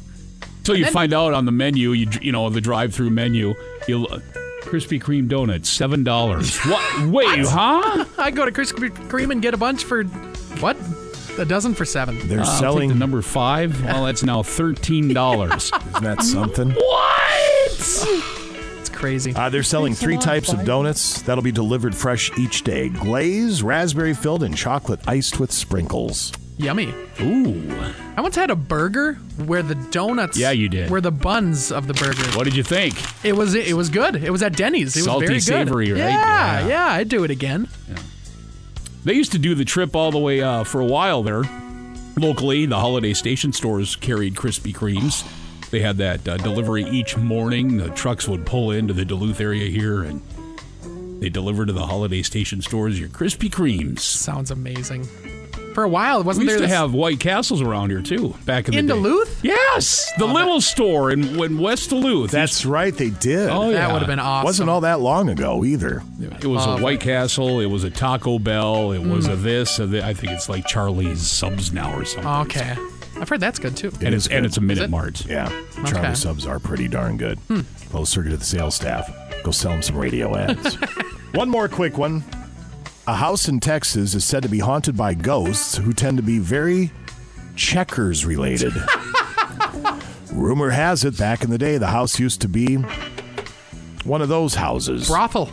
So 0.66 0.74
you 0.74 0.84
then- 0.86 0.94
find 0.94 1.14
out 1.14 1.34
on 1.34 1.46
the 1.46 1.52
menu, 1.52 1.92
you 1.94 2.10
you 2.22 2.32
know 2.32 2.50
the 2.50 2.62
drive-through 2.62 3.10
menu, 3.10 3.56
you 3.88 4.06
uh, 4.08 4.20
Krispy 4.62 5.02
Kreme 5.02 5.28
donuts, 5.28 5.70
seven 5.70 6.04
dollars. 6.04 6.58
what? 6.66 7.08
Wait, 7.08 7.46
huh? 7.48 8.06
I 8.18 8.30
go 8.32 8.46
to 8.46 8.52
Krispy 8.52 8.90
Kreme 9.10 9.32
and 9.32 9.42
get 9.42 9.54
a 9.54 9.58
bunch 9.58 9.84
for 9.86 10.04
what? 10.60 10.78
A 11.40 11.46
dozen 11.46 11.74
for 11.74 11.86
seven. 11.86 12.20
They're 12.28 12.42
Uh, 12.42 12.60
selling. 12.60 12.90
the 12.90 12.96
number 12.96 13.22
five. 13.22 13.82
Well, 13.86 14.04
that's 14.06 14.24
now 14.24 14.44
thirteen 14.44 15.14
dollars. 15.14 15.72
Isn't 15.90 16.04
that 16.04 16.22
something? 16.22 16.76
It's 17.66 18.06
crazy. 19.00 19.34
Uh, 19.34 19.50
they're 19.50 19.64
selling 19.64 19.94
three 19.96 20.18
types 20.18 20.54
of 20.54 20.64
donuts 20.66 21.22
that'll 21.24 21.44
be 21.44 21.52
delivered 21.52 21.96
fresh 21.96 22.30
each 22.38 22.64
day 22.64 22.90
glaze, 22.90 23.64
raspberry 23.64 24.14
filled, 24.14 24.44
and 24.44 24.56
chocolate 24.56 25.00
iced 25.08 25.40
with 25.40 25.52
sprinkles. 25.52 26.32
Yummy. 26.58 26.94
Ooh, 27.22 27.72
I 28.18 28.22
once 28.22 28.36
had 28.36 28.52
a 28.52 28.56
burger 28.56 29.14
where 29.46 29.64
the 29.64 29.76
donuts. 29.76 30.38
Yeah, 30.38 30.52
you 30.52 30.68
did. 30.68 30.90
Were 30.90 31.00
the 31.00 31.12
buns 31.12 31.72
of 31.72 31.88
the 31.88 31.94
burger. 31.94 32.22
what 32.38 32.44
did 32.44 32.54
you 32.56 32.64
think? 32.64 32.96
It 33.24 33.34
was 33.34 33.56
it 33.56 33.74
was 33.78 33.90
good. 33.90 34.18
It 34.18 34.30
was 34.30 34.44
at 34.44 34.58
Denny's. 34.58 34.96
It 34.98 35.04
Salty, 35.04 35.30
was 35.32 35.46
very 35.48 35.60
good. 35.64 35.68
savory, 35.70 35.92
right? 35.94 36.00
Yeah, 36.00 36.60
Yeah. 36.60 36.68
yeah, 36.68 36.86
I'd 36.96 37.08
do 37.08 37.24
it 37.24 37.32
again. 37.32 37.70
They 39.06 39.14
used 39.14 39.32
to 39.32 39.40
do 39.40 39.56
the 39.56 39.64
trip 39.64 39.96
all 39.96 40.12
the 40.12 40.18
way 40.20 40.42
uh, 40.42 40.66
for 40.66 40.82
a 40.82 40.86
while 40.86 41.24
there. 41.24 41.44
Locally, 42.18 42.66
the 42.66 42.78
holiday 42.78 43.14
station 43.14 43.54
stores 43.54 43.96
carried 43.96 44.36
Krispy 44.36 44.74
Kremes. 44.76 45.24
They 45.72 45.80
had 45.82 45.98
that 45.98 46.28
uh, 46.28 46.38
delivery 46.38 46.84
each 46.84 47.16
morning. 47.18 47.78
The 47.78 47.90
trucks 47.90 48.28
would 48.28 48.46
pull 48.46 48.72
into 48.72 48.94
the 48.94 49.06
Duluth 49.06 49.40
area 49.40 49.70
here 49.70 50.04
and 50.04 50.22
they 51.22 51.30
deliver 51.30 51.66
to 51.66 51.74
the 51.74 51.86
holiday 51.86 52.22
station 52.22 52.62
stores 52.62 53.00
your 53.00 53.10
Krispy 53.10 53.50
Kremes. 53.50 54.00
Sounds 54.00 54.52
amazing. 54.52 55.08
For 55.76 55.84
a 55.84 55.90
while, 55.90 56.20
We 56.22 56.26
wasn't 56.28 56.46
used 56.46 56.54
there 56.54 56.58
to 56.62 56.68
this 56.68 56.76
have 56.76 56.94
White 56.94 57.20
Castles 57.20 57.62
around 57.62 57.92
here 57.92 58.02
too, 58.02 58.34
back 58.46 58.68
in, 58.68 58.74
in 58.74 58.88
the 58.88 58.96
day. 58.96 59.00
Duluth? 59.02 59.44
Yes, 59.44 60.12
the 60.18 60.26
little 60.26 60.60
store 60.62 61.12
in, 61.12 61.40
in 61.42 61.60
West 61.60 61.92
Duluth. 61.92 62.32
That's 62.32 62.66
right, 62.66 62.94
they 62.94 63.12
did. 63.12 63.50
Oh, 63.50 63.70
yeah, 63.70 63.74
That 63.74 63.88
yeah. 63.88 63.94
would 63.94 64.00
have 64.00 64.08
been 64.08 64.20
awesome. 64.20 64.46
Wasn't 64.46 64.70
all 64.70 64.82
that 64.82 65.00
long 65.00 65.30
ago 65.30 65.64
either. 65.64 66.02
It 66.20 66.48
was 66.48 66.66
a 66.66 66.78
White 66.82 67.02
Castle. 67.02 67.60
It 67.60 67.68
was 67.68 67.84
a 67.84 67.90
Taco 67.92 68.40
Bell. 68.40 68.92
It 68.94 69.04
was 69.04 69.28
a 69.28 69.36
this. 69.36 69.78
A 69.80 69.88
thi- 69.88 70.02
I 70.02 70.14
think 70.16 70.34
it's 70.34 70.50
like 70.50 70.66
Charlie's 70.66 71.22
Subs 71.22 71.72
now 71.72 71.94
or 71.96 72.04
something. 72.04 72.32
Okay. 72.58 72.76
I've 73.22 73.30
heard 73.30 73.40
that's 73.40 73.60
good 73.60 73.76
too. 73.76 73.92
and 74.02 74.14
is 74.16 74.26
it's 74.26 74.28
and 74.34 74.46
it's 74.46 74.58
a 74.58 74.62
minute 74.62 74.86
it? 74.86 74.90
mart. 74.90 75.26
Yeah, 75.26 75.48
Okay. 75.80 75.92
Charlie 75.92 76.16
subs 76.16 76.46
are 76.48 76.60
pretty 76.60 76.88
darn 76.88 77.18
good. 77.18 77.38
Hmm. 77.48 77.62
Close 77.90 78.10
circuit 78.10 78.30
to 78.32 78.38
the 78.38 78.46
sales 78.46 78.76
staff. 78.76 79.10
Go 79.44 79.52
sell 79.52 79.72
them 79.72 79.82
some 79.82 79.98
radio 79.98 80.36
ads. 80.38 80.76
one 81.34 81.50
more 81.50 81.68
quick 81.68 81.98
one. 81.98 82.24
A 83.08 83.16
house 83.16 83.48
in 83.48 83.60
Texas 83.60 84.14
is 84.14 84.24
said 84.24 84.44
to 84.44 84.50
be 84.50 84.60
haunted 84.60 84.96
by 84.96 85.14
ghosts 85.16 85.78
who 85.78 85.94
tend 85.94 86.18
to 86.18 86.24
be 86.24 86.38
very 86.40 86.92
checkers 87.56 88.26
related. 88.26 88.74
Rumor 90.32 90.70
has 90.70 91.04
it 91.04 91.18
back 91.18 91.44
in 91.44 91.50
the 91.50 91.58
day, 91.58 91.78
the 91.78 91.88
house 91.88 92.20
used 92.20 92.42
to 92.42 92.48
be 92.48 92.76
one 94.04 94.22
of 94.22 94.30
those 94.30 94.56
houses. 94.56 95.08
Brothel. 95.08 95.50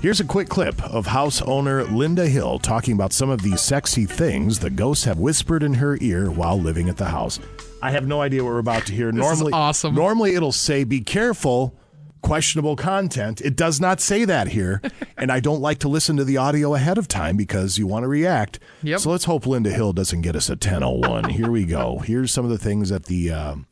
Here's 0.00 0.20
a 0.20 0.24
quick 0.24 0.48
clip 0.48 0.82
of 0.84 1.06
house 1.06 1.40
owner 1.42 1.82
Linda 1.84 2.28
Hill 2.28 2.58
talking 2.58 2.92
about 2.94 3.12
some 3.12 3.30
of 3.30 3.42
the 3.42 3.56
sexy 3.56 4.04
things 4.04 4.58
the 4.58 4.70
ghosts 4.70 5.04
have 5.04 5.18
whispered 5.18 5.62
in 5.62 5.74
her 5.74 5.96
ear 6.00 6.30
while 6.30 6.60
living 6.60 6.88
at 6.88 6.98
the 6.98 7.06
house. 7.06 7.40
I 7.82 7.90
have 7.90 8.06
no 8.06 8.20
idea 8.20 8.44
what 8.44 8.50
we're 8.50 8.58
about 8.58 8.86
to 8.86 8.92
hear. 8.92 9.10
This 9.10 9.24
is 9.24 9.38
normally, 9.38 9.52
awesome. 9.52 9.94
Normally, 9.94 10.34
it'll 10.34 10.52
say, 10.52 10.84
"Be 10.84 11.00
careful." 11.00 11.74
Questionable 12.22 12.74
content. 12.74 13.40
It 13.40 13.54
does 13.54 13.80
not 13.80 14.00
say 14.00 14.24
that 14.24 14.48
here, 14.48 14.82
and 15.16 15.30
I 15.30 15.38
don't 15.38 15.60
like 15.60 15.78
to 15.80 15.88
listen 15.88 16.16
to 16.16 16.24
the 16.24 16.38
audio 16.38 16.74
ahead 16.74 16.98
of 16.98 17.06
time 17.06 17.36
because 17.36 17.78
you 17.78 17.86
want 17.86 18.02
to 18.02 18.08
react. 18.08 18.58
Yep. 18.82 18.98
So 19.00 19.10
let's 19.10 19.26
hope 19.26 19.46
Linda 19.46 19.70
Hill 19.70 19.92
doesn't 19.92 20.22
get 20.22 20.34
us 20.34 20.48
a 20.48 20.54
1001. 20.54 21.30
Here 21.30 21.50
we 21.50 21.64
go. 21.64 21.98
Here's 21.98 22.32
some 22.32 22.44
of 22.44 22.50
the 22.50 22.58
things 22.58 22.88
that 22.88 23.04
the 23.04 23.30
um, 23.30 23.66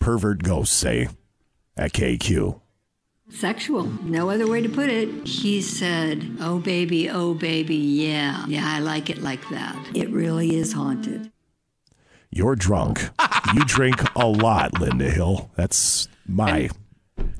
pervert 0.00 0.42
ghosts 0.42 0.74
say 0.74 1.08
at 1.76 1.92
KQ. 1.92 2.60
Sexual. 3.34 3.84
No 4.04 4.30
other 4.30 4.46
way 4.48 4.62
to 4.62 4.68
put 4.68 4.88
it. 4.90 5.26
He 5.26 5.60
said, 5.60 6.36
Oh, 6.40 6.58
baby, 6.58 7.10
oh, 7.10 7.34
baby, 7.34 7.74
yeah. 7.76 8.44
Yeah, 8.46 8.62
I 8.64 8.78
like 8.78 9.10
it 9.10 9.22
like 9.22 9.46
that. 9.50 9.76
It 9.94 10.08
really 10.10 10.54
is 10.56 10.72
haunted. 10.72 11.30
You're 12.30 12.56
drunk. 12.56 13.10
you 13.54 13.64
drink 13.66 13.96
a 14.16 14.26
lot, 14.26 14.80
Linda 14.80 15.10
Hill. 15.10 15.50
That's 15.56 16.08
my 16.26 16.70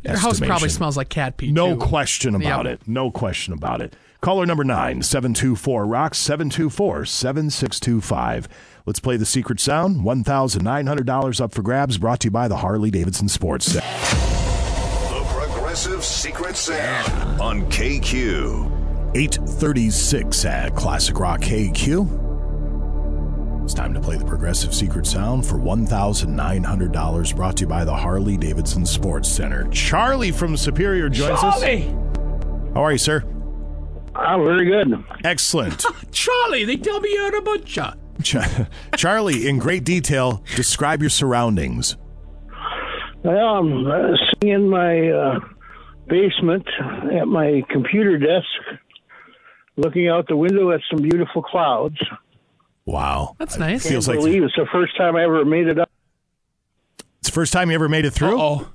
Your 0.04 0.16
house 0.16 0.40
probably 0.40 0.68
smells 0.68 0.96
like 0.96 1.08
cat 1.08 1.36
pee. 1.36 1.50
No 1.52 1.74
too. 1.74 1.80
question 1.80 2.34
about 2.34 2.66
Yep. 2.66 2.74
it. 2.82 2.88
No 2.88 3.10
question 3.10 3.54
about 3.54 3.80
it. 3.80 3.94
Caller 4.20 4.46
number 4.46 4.64
nine, 4.64 5.02
724 5.02 5.86
Rocks, 5.86 6.18
724 6.18 7.04
7625. 7.06 8.48
Let's 8.86 9.00
play 9.00 9.16
the 9.16 9.26
secret 9.26 9.60
sound. 9.60 10.00
$1,900 10.02 11.40
up 11.40 11.52
for 11.52 11.62
grabs, 11.62 11.98
brought 11.98 12.20
to 12.20 12.26
you 12.26 12.30
by 12.30 12.48
the 12.48 12.56
Harley 12.58 12.90
Davidson 12.90 13.28
Sports 13.28 13.66
Center. 13.66 14.43
The 15.74 15.80
Progressive 15.80 16.04
Secret 16.04 16.56
Sound 16.56 17.40
on 17.40 17.62
KQ. 17.68 19.16
836 19.16 20.44
at 20.44 20.72
Classic 20.76 21.18
Rock 21.18 21.40
KQ. 21.40 23.64
It's 23.64 23.74
time 23.74 23.92
to 23.92 24.00
play 24.00 24.16
the 24.16 24.24
Progressive 24.24 24.72
Secret 24.72 25.04
Sound 25.04 25.44
for 25.44 25.56
$1,900 25.56 27.36
brought 27.36 27.56
to 27.56 27.62
you 27.62 27.66
by 27.66 27.84
the 27.84 27.92
Harley 27.92 28.36
Davidson 28.36 28.86
Sports 28.86 29.28
Center. 29.28 29.68
Charlie 29.70 30.30
from 30.30 30.56
Superior 30.56 31.08
joins 31.08 31.40
Charlie! 31.40 31.88
us. 31.88 31.94
How 32.74 32.84
are 32.84 32.92
you, 32.92 32.98
sir? 32.98 33.24
I'm 34.14 34.44
very 34.44 34.66
good. 34.66 35.04
Excellent. 35.24 35.84
Charlie, 36.12 36.64
they 36.66 36.76
tell 36.76 37.00
me 37.00 37.12
you're 37.12 37.36
a 37.36 37.42
butcher. 37.42 37.94
Ch- 38.22 38.36
Charlie, 38.96 39.48
in 39.48 39.58
great 39.58 39.82
detail, 39.82 40.44
describe 40.54 41.00
your 41.00 41.10
surroundings. 41.10 41.96
Well, 43.24 43.56
I'm 43.56 43.86
uh, 43.86 44.16
sitting 44.40 44.68
my 44.68 45.08
uh, 45.08 45.40
basement 46.08 46.66
at 47.12 47.26
my 47.26 47.62
computer 47.70 48.18
desk, 48.18 48.80
looking 49.76 50.08
out 50.08 50.26
the 50.28 50.36
window 50.36 50.70
at 50.72 50.80
some 50.90 51.02
beautiful 51.02 51.42
clouds. 51.42 51.96
Wow. 52.84 53.34
That's 53.38 53.56
nice. 53.58 53.86
Feels 53.88 54.06
Can't 54.06 54.18
like 54.18 54.24
believe 54.24 54.42
it's 54.42 54.54
the 54.56 54.66
first 54.70 54.96
time 54.96 55.16
I 55.16 55.24
ever 55.24 55.44
made 55.44 55.66
it 55.68 55.78
up. 55.78 55.90
it's 57.18 57.28
the 57.28 57.32
first 57.32 57.52
time 57.52 57.70
you 57.70 57.74
ever 57.74 57.88
made 57.88 58.04
it 58.04 58.10
through? 58.10 58.38
Oh, 58.40 58.68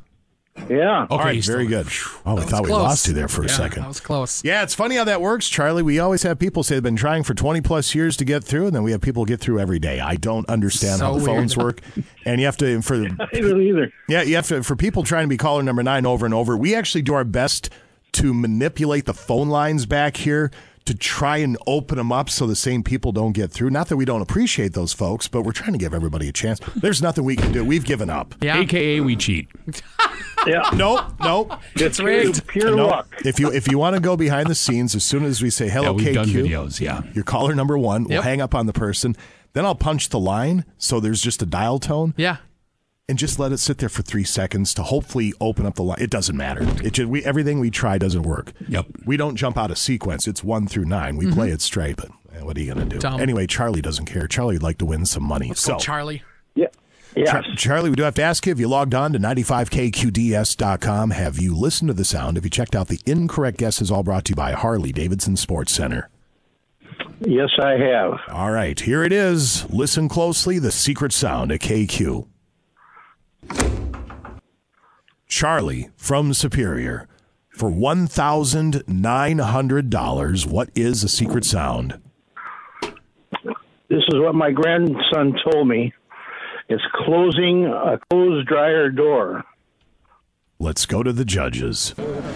Yeah. 0.69 1.07
All 1.09 1.19
right, 1.19 1.43
very 1.43 1.65
good. 1.67 1.87
Oh, 2.25 2.35
we 2.35 2.41
thought 2.41 2.63
we 2.63 2.67
close. 2.69 2.81
lost 2.83 3.07
you 3.07 3.13
there 3.13 3.27
for 3.27 3.43
a 3.43 3.49
second. 3.49 3.83
That 3.83 3.87
was 3.87 3.99
close. 3.99 4.43
Yeah, 4.43 4.63
it's 4.63 4.75
funny 4.75 4.95
how 4.95 5.03
that 5.03 5.21
works, 5.21 5.47
Charlie. 5.49 5.83
We 5.83 5.99
always 5.99 6.23
have 6.23 6.39
people 6.39 6.63
say 6.63 6.75
they've 6.75 6.83
been 6.83 6.95
trying 6.95 7.23
for 7.23 7.33
20 7.33 7.61
plus 7.61 7.93
years 7.95 8.17
to 8.17 8.25
get 8.25 8.43
through, 8.43 8.67
and 8.67 8.75
then 8.75 8.83
we 8.83 8.91
have 8.91 9.01
people 9.01 9.25
get 9.25 9.39
through 9.39 9.59
every 9.59 9.79
day. 9.79 9.99
I 9.99 10.15
don't 10.15 10.47
understand 10.49 11.01
how 11.01 11.13
So 11.13 11.19
the 11.19 11.25
phones 11.25 11.55
work. 11.57 11.81
And 12.25 12.39
you 12.39 12.45
have 12.45 12.57
to, 12.57 12.81
for 12.81 12.95
I 13.33 13.39
don't 13.39 13.61
either. 13.61 13.91
yeah, 14.07 14.21
you 14.21 14.35
have 14.35 14.47
to, 14.49 14.63
for 14.63 14.75
people 14.75 15.03
trying 15.03 15.25
to 15.25 15.29
be 15.29 15.37
caller 15.37 15.63
number 15.63 15.83
nine 15.83 16.05
over 16.05 16.25
and 16.25 16.33
over, 16.33 16.55
we 16.57 16.75
actually 16.75 17.01
do 17.01 17.13
our 17.13 17.23
best 17.23 17.69
to 18.11 18.33
manipulate 18.33 19.05
the 19.05 19.13
phone 19.13 19.49
lines 19.49 19.85
back 19.85 20.17
here 20.17 20.51
to 20.89 20.95
try 20.95 21.37
and 21.37 21.55
open 21.67 21.97
them 21.97 22.11
up 22.11 22.29
so 22.29 22.47
the 22.47 22.55
same 22.55 22.81
people 22.83 23.11
don't 23.11 23.33
get 23.33 23.51
through. 23.51 23.69
Not 23.69 23.87
that 23.89 23.97
we 23.97 24.05
don't 24.05 24.21
appreciate 24.21 24.73
those 24.73 24.91
folks, 24.91 25.27
but 25.27 25.43
we're 25.43 25.51
trying 25.51 25.73
to 25.73 25.77
give 25.77 25.93
everybody 25.93 26.27
a 26.27 26.31
chance. 26.31 26.59
There's 26.75 27.01
nothing 27.01 27.23
we 27.25 27.35
can 27.35 27.51
do. 27.51 27.63
We've 27.63 27.85
given 27.85 28.09
up. 28.09 28.33
Yeah. 28.41 28.57
AKA 28.59 28.99
we 29.01 29.15
cheat. 29.15 29.47
Yeah. 30.47 30.69
Nope, 30.73 31.01
nope. 31.21 31.51
It's 31.75 31.99
rigged. 31.99 32.47
Pure 32.47 32.75
No, 32.75 32.87
luck. 32.87 33.07
If 33.25 33.39
you 33.39 33.51
if 33.51 33.69
you 33.69 33.77
want 33.77 33.95
to 33.97 34.01
go 34.01 34.15
behind 34.17 34.47
the 34.47 34.55
scenes, 34.55 34.95
as 34.95 35.03
soon 35.03 35.23
as 35.25 35.41
we 35.41 35.49
say 35.49 35.67
hello, 35.69 35.87
Yeah, 35.87 35.91
we've 35.91 36.07
KQ, 36.07 36.13
done 36.15 36.27
videos, 36.29 36.79
yeah. 36.79 37.01
your 37.13 37.23
caller 37.25 37.53
number 37.53 37.77
one, 37.77 38.05
we'll 38.05 38.21
hang 38.21 38.41
up 38.41 38.55
on 38.55 38.65
the 38.65 38.73
person. 38.73 39.15
Then 39.53 39.65
I'll 39.65 39.75
punch 39.75 40.09
the 40.09 40.19
line 40.19 40.63
so 40.77 40.99
there's 40.99 41.21
just 41.21 41.41
a 41.41 41.45
dial 41.45 41.77
tone, 41.79 42.13
Yeah. 42.17 42.37
And 43.09 43.17
just 43.17 43.39
let 43.39 43.51
it 43.51 43.57
sit 43.57 43.79
there 43.79 43.89
for 43.89 44.03
three 44.03 44.23
seconds 44.23 44.73
to 44.75 44.83
hopefully 44.83 45.33
open 45.41 45.65
up 45.65 45.75
the 45.75 45.83
line. 45.83 45.97
It 45.99 46.11
doesn't 46.11 46.37
matter. 46.37 46.61
It 46.83 46.93
just, 46.93 47.09
we 47.09 47.25
everything 47.25 47.59
we 47.59 47.71
try 47.71 47.97
doesn't 47.97 48.21
work. 48.21 48.53
Yep. 48.67 48.85
We 49.05 49.17
don't 49.17 49.35
jump 49.35 49.57
out 49.57 49.71
of 49.71 49.77
sequence. 49.77 50.27
It's 50.27 50.43
one 50.43 50.67
through 50.67 50.85
nine. 50.85 51.17
We 51.17 51.25
mm-hmm. 51.25 51.33
play 51.33 51.49
it 51.49 51.61
straight, 51.61 51.97
but 51.97 52.09
what 52.43 52.55
are 52.55 52.61
you 52.61 52.73
gonna 52.73 52.85
do? 52.85 52.99
Dumb. 52.99 53.19
Anyway, 53.19 53.47
Charlie 53.47 53.81
doesn't 53.81 54.05
care. 54.05 54.27
Charlie 54.27 54.55
would 54.55 54.63
like 54.63 54.77
to 54.77 54.85
win 54.85 55.05
some 55.05 55.23
money. 55.23 55.49
Let's 55.49 55.61
so 55.61 55.73
go, 55.73 55.79
Charlie. 55.79 56.21
Yeah. 56.55 56.67
Yes. 57.15 57.31
Char- 57.31 57.43
Charlie, 57.57 57.89
we 57.89 57.95
do 57.95 58.03
have 58.03 58.13
to 58.15 58.21
ask 58.21 58.45
you 58.45 58.51
if 58.51 58.59
you 58.59 58.67
logged 58.67 58.93
on 58.93 59.11
to 59.13 59.19
95kqds.com. 59.19 61.09
Have 61.09 61.39
you 61.39 61.55
listened 61.55 61.87
to 61.87 61.93
the 61.93 62.05
sound? 62.05 62.37
Have 62.37 62.43
you 62.43 62.51
checked 62.51 62.75
out 62.75 62.87
the 62.87 63.01
incorrect 63.07 63.57
guesses 63.57 63.89
all 63.89 64.03
brought 64.03 64.25
to 64.25 64.31
you 64.31 64.35
by 64.35 64.51
Harley 64.51 64.91
Davidson 64.91 65.35
Sports 65.35 65.71
Center? 65.71 66.09
Yes, 67.21 67.49
I 67.61 67.71
have. 67.71 68.19
All 68.29 68.51
right, 68.51 68.79
here 68.79 69.03
it 69.03 69.11
is. 69.11 69.69
Listen 69.69 70.07
closely. 70.07 70.59
The 70.59 70.71
secret 70.71 71.11
sound 71.11 71.51
at 71.51 71.59
KQ. 71.59 72.28
Charlie 75.29 75.89
from 75.95 76.33
Superior. 76.33 77.07
For 77.49 77.69
$1,900, 77.69 80.47
what 80.47 80.69
is 80.75 81.03
a 81.03 81.09
secret 81.09 81.45
sound? 81.45 82.01
This 82.81 84.03
is 84.07 84.15
what 84.15 84.33
my 84.35 84.51
grandson 84.51 85.33
told 85.49 85.67
me. 85.67 85.93
It's 86.67 86.83
closing 87.05 87.65
a 87.65 87.99
closed 88.09 88.47
dryer 88.47 88.89
door. 88.89 89.45
Let's 90.59 90.85
go 90.85 91.03
to 91.03 91.13
the 91.13 91.25
judges. 91.25 91.95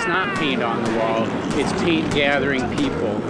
It's 0.00 0.06
not 0.06 0.34
paint 0.50 0.62
on 0.64 0.82
the 0.82 0.98
wall. 0.98 1.28
It's 1.58 1.72
paint 1.82 2.12
gathering 2.12 2.68
people. 2.76 3.20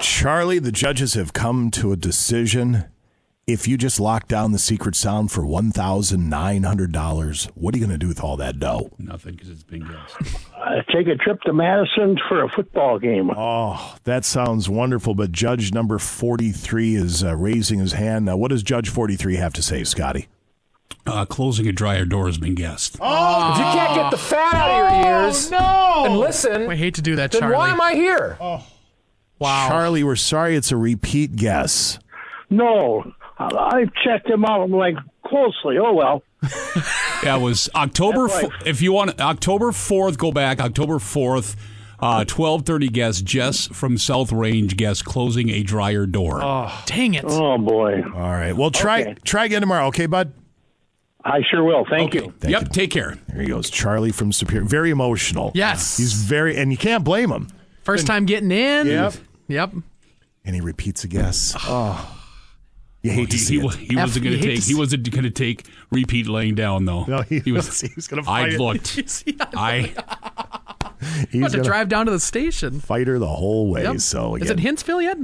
Charlie, 0.00 0.60
the 0.60 0.70
judges 0.70 1.14
have 1.14 1.32
come 1.32 1.72
to 1.72 1.90
a 1.92 1.96
decision. 1.96 2.84
If 3.46 3.68
you 3.68 3.76
just 3.76 4.00
lock 4.00 4.26
down 4.28 4.52
the 4.52 4.58
secret 4.58 4.94
sound 4.94 5.30
for 5.32 5.42
$1,900, 5.42 7.50
what 7.54 7.74
are 7.74 7.78
you 7.78 7.84
going 7.84 7.98
to 7.98 8.00
do 8.02 8.06
with 8.08 8.22
all 8.22 8.36
that 8.38 8.60
dough? 8.60 8.90
Nothing 8.98 9.34
because 9.34 9.50
it's 9.50 9.64
been 9.64 9.86
guessed. 9.86 10.16
Uh, 10.56 10.80
take 10.92 11.08
a 11.08 11.16
trip 11.16 11.42
to 11.42 11.52
Madison 11.52 12.16
for 12.28 12.42
a 12.44 12.48
football 12.48 12.98
game. 12.98 13.30
Oh, 13.36 13.96
that 14.04 14.24
sounds 14.24 14.66
wonderful. 14.68 15.14
But 15.14 15.30
Judge 15.32 15.74
number 15.74 15.98
43 15.98 16.94
is 16.94 17.22
uh, 17.24 17.36
raising 17.36 17.80
his 17.80 17.92
hand. 17.94 18.24
Now, 18.26 18.36
what 18.36 18.50
does 18.50 18.62
Judge 18.62 18.88
43 18.88 19.34
have 19.36 19.52
to 19.54 19.62
say, 19.62 19.82
Scotty? 19.84 20.28
Uh, 21.06 21.24
closing 21.26 21.66
a 21.66 21.72
dryer 21.72 22.04
door 22.06 22.26
has 22.26 22.38
been 22.38 22.54
guessed. 22.54 22.96
Oh, 23.00 23.52
If 23.52 23.58
you 23.58 23.64
can't 23.64 23.94
get 23.94 24.10
the 24.10 24.16
fat 24.16 24.54
out 24.54 24.70
of 24.70 25.04
your 25.04 25.12
ears 25.24 25.50
no. 25.50 26.04
and 26.06 26.18
listen, 26.18 26.70
I 26.70 26.76
hate 26.76 26.94
to 26.94 27.02
do 27.02 27.16
that, 27.16 27.30
then 27.32 27.42
Charlie. 27.42 27.56
why 27.56 27.68
am 27.70 27.80
I 27.80 27.92
here? 27.94 28.38
Wow. 28.40 29.68
Charlie, 29.68 30.02
we're 30.02 30.16
sorry 30.16 30.56
it's 30.56 30.72
a 30.72 30.76
repeat 30.76 31.36
guess. 31.36 31.98
No, 32.50 33.12
I 33.38 33.44
I 33.48 33.84
checked 34.04 34.30
him 34.30 34.44
out 34.44 34.70
like 34.70 34.94
closely. 35.26 35.76
Oh 35.78 35.92
well. 35.92 36.22
that 37.22 37.38
was 37.40 37.68
October. 37.74 38.28
That's 38.28 38.40
fo- 38.46 38.66
if 38.66 38.80
you 38.80 38.92
want 38.92 39.20
October 39.20 39.72
fourth, 39.72 40.16
go 40.18 40.30
back 40.32 40.60
October 40.60 40.98
fourth. 40.98 41.56
Uh, 42.00 42.24
twelve 42.24 42.64
thirty 42.64 42.88
guest 42.88 43.24
Jess 43.24 43.66
from 43.68 43.98
South 43.98 44.30
Range 44.32 44.76
guest 44.76 45.04
closing 45.04 45.48
a 45.50 45.62
dryer 45.62 46.06
door. 46.06 46.40
Oh, 46.42 46.82
dang 46.86 47.14
it. 47.14 47.24
Oh 47.26 47.58
boy. 47.58 48.02
All 48.14 48.20
right. 48.20 48.52
Well, 48.54 48.70
try 48.70 49.02
Okay. 49.02 49.14
try 49.24 49.44
again 49.46 49.60
tomorrow, 49.62 49.86
okay, 49.88 50.06
bud? 50.06 50.32
I 51.24 51.40
sure 51.50 51.64
will. 51.64 51.84
Thank 51.88 52.14
you. 52.14 52.32
Thank 52.38 52.52
yep. 52.52 52.62
you. 52.62 52.68
Take 52.68 52.90
care. 52.90 53.16
There 53.28 53.40
he 53.42 53.48
goes. 53.48 53.70
Charlie 53.70 54.12
from 54.12 54.30
Superior. 54.32 54.66
Very 54.66 54.90
emotional. 54.90 55.52
Yes. 55.54 55.96
He's 55.96 56.12
very, 56.12 56.56
and 56.56 56.70
you 56.70 56.76
can't 56.76 57.02
blame 57.04 57.30
him. 57.30 57.48
First 57.82 58.06
time 58.06 58.26
getting 58.26 58.50
in. 58.50 58.86
Yep. 58.88 59.14
Yep. 59.48 59.72
And 60.44 60.54
he 60.54 60.60
repeats 60.60 61.04
a 61.04 61.08
guess. 61.08 61.56
Oh. 61.66 62.20
You 63.02 63.10
hate 63.10 63.28
to 63.30 63.36
He, 63.36 63.42
see 63.42 63.60
he, 63.60 63.66
it. 63.66 63.74
he 63.74 63.96
wasn't 63.96 64.24
going 64.24 64.36
to 64.38 64.42
take. 64.42 64.60
to 64.60 64.66
He 64.66 64.74
wasn't 64.74 65.10
going 65.10 65.24
to 65.24 65.30
take 65.30 65.66
repeat 65.90 66.26
laying 66.26 66.54
down 66.54 66.86
though. 66.86 67.04
No, 67.04 67.20
he 67.20 67.52
was. 67.52 67.66
was- 67.66 67.80
he 67.82 67.90
was 67.94 68.08
gonna 68.08 68.22
I 68.22 68.24
fight 68.24 68.52
it. 68.54 68.58
looked. 68.60 69.22
I 69.54 69.80
He's 71.30 71.34
About 71.42 71.50
to 71.50 71.56
gonna 71.58 71.62
drive 71.64 71.90
down 71.90 72.06
to 72.06 72.12
the 72.12 72.18
station. 72.18 72.80
Fighter 72.80 73.18
the 73.18 73.28
whole 73.28 73.68
way. 73.70 73.82
Yep. 73.82 74.00
So 74.00 74.36
Is 74.36 74.48
it 74.48 74.56
Hinsville 74.58 75.02
yet? 75.02 75.18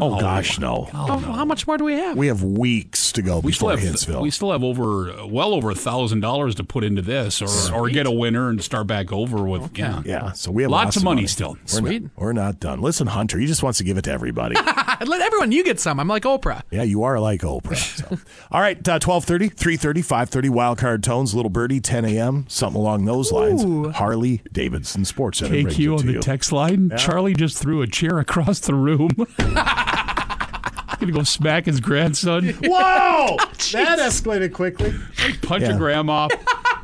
Oh 0.00 0.20
gosh, 0.20 0.58
no. 0.58 0.88
Oh, 0.94 1.18
How 1.18 1.44
much 1.44 1.66
more 1.66 1.76
do 1.78 1.84
we 1.84 1.94
have? 1.94 2.16
We 2.16 2.26
have 2.28 2.42
weeks 2.42 3.12
to 3.12 3.22
go 3.22 3.40
We 3.40 3.52
still 3.52 3.68
before 3.70 3.80
have 3.80 3.94
Hinsville. 3.94 4.22
we 4.22 4.30
still 4.30 4.52
have 4.52 4.62
over 4.62 5.26
well 5.26 5.52
over 5.52 5.70
a 5.70 5.74
thousand 5.74 6.20
dollars 6.20 6.54
to 6.56 6.64
put 6.64 6.84
into 6.84 7.02
this, 7.02 7.42
or 7.42 7.74
or 7.74 7.88
get 7.90 8.06
a 8.06 8.10
winner 8.10 8.48
and 8.48 8.62
start 8.62 8.86
back 8.86 9.12
over 9.12 9.44
with. 9.44 9.76
Yeah, 9.76 10.02
yeah. 10.04 10.32
So 10.32 10.50
we 10.50 10.62
have 10.62 10.70
lots, 10.70 10.96
of 10.96 11.04
money, 11.04 11.22
money 11.22 11.26
still. 11.26 11.56
We're 11.74 11.98
Not, 11.98 12.10
we're 12.16 12.32
not 12.32 12.60
done. 12.60 12.80
Listen, 12.80 13.06
Hunter, 13.08 13.38
he 13.38 13.46
just 13.46 13.62
wants 13.62 13.78
to 13.78 13.84
give 13.84 13.98
it 13.98 14.02
to 14.02 14.12
everybody. 14.12 14.54
Let 15.06 15.20
everyone, 15.22 15.50
you 15.52 15.64
get 15.64 15.80
some. 15.80 15.98
I'm 15.98 16.08
like 16.08 16.22
Oprah. 16.24 16.62
yeah, 16.70 16.82
you 16.82 17.02
are 17.04 17.18
like 17.18 17.40
Oprah. 17.40 17.76
So. 17.76 18.06
All 18.52 18.60
right, 18.60 18.76
uh, 18.88 19.00
1230, 19.02 19.48
330, 19.48 20.02
530, 20.02 20.48
Wildcard 20.50 21.02
Tones, 21.02 21.34
Little 21.34 21.50
Birdie, 21.50 21.80
10 21.80 22.04
a.m., 22.04 22.44
something 22.48 22.80
along 22.80 23.06
those 23.06 23.32
lines. 23.32 23.62
Harley 23.96 24.42
Davidson 24.52 25.04
Sports 25.04 25.38
Center. 25.38 25.50
brings 25.62 25.78
it 25.78 25.82
KQ 25.82 25.98
on 26.00 26.06
the 26.06 26.12
you. 26.14 26.20
text 26.20 26.52
line. 26.52 26.88
Yeah. 26.90 26.96
Charlie 26.96 27.34
just 27.34 27.58
threw 27.58 27.80
a 27.82 27.86
chair 27.86 28.18
across 28.20 28.60
the 28.60 28.74
room. 28.74 29.10
Gonna 31.00 31.12
go 31.12 31.22
smack 31.22 31.64
his 31.64 31.80
grandson. 31.80 32.48
Whoa! 32.62 32.76
Oh, 33.32 33.36
that 33.72 33.98
escalated 33.98 34.52
quickly. 34.52 34.92
Punch 35.42 35.62
Yeah. 35.62 35.74
a 35.74 35.78
grandma. 35.78 36.28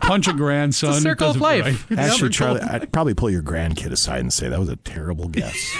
Punch 0.01 0.27
a 0.29 0.33
grandson. 0.35 0.91
It's 0.91 0.99
a 0.99 1.03
circle 1.03 1.31
of 1.31 1.39
Doesn't- 1.39 1.43
life. 1.65 1.91
right. 1.91 1.99
Actually, 1.99 2.31
Charlie, 2.31 2.61
I'd 2.63 2.93
probably 2.93 3.15
pull 3.15 3.29
your 3.31 3.43
grandkid 3.43 3.91
aside 3.93 4.21
and 4.21 4.33
say 4.33 4.49
that 4.49 4.59
was 4.59 4.69
a 4.69 4.77
terrible 4.77 5.29
guess. 5.29 5.77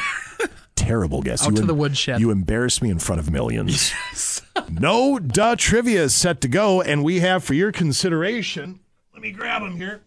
terrible 0.75 1.23
guess. 1.23 1.47
Out 1.47 1.55
to 1.57 1.63
em- 1.63 1.67
the 1.67 1.75
woodshed. 1.75 2.21
You 2.21 2.31
embarrassed 2.31 2.83
me 2.83 2.91
in 2.91 2.99
front 2.99 3.21
of 3.21 3.31
millions. 3.31 3.93
no 4.71 5.19
duh 5.19 5.57
trivia 5.57 6.03
is 6.05 6.15
set 6.15 6.41
to 6.43 6.49
go, 6.49 6.81
and 6.83 7.05
we 7.05 7.21
have 7.21 7.43
for 7.45 7.55
your 7.55 7.73
consideration. 7.73 8.81
Let 9.15 9.23
me 9.23 9.31
grab 9.33 9.63
them 9.63 9.77
here. 9.77 10.01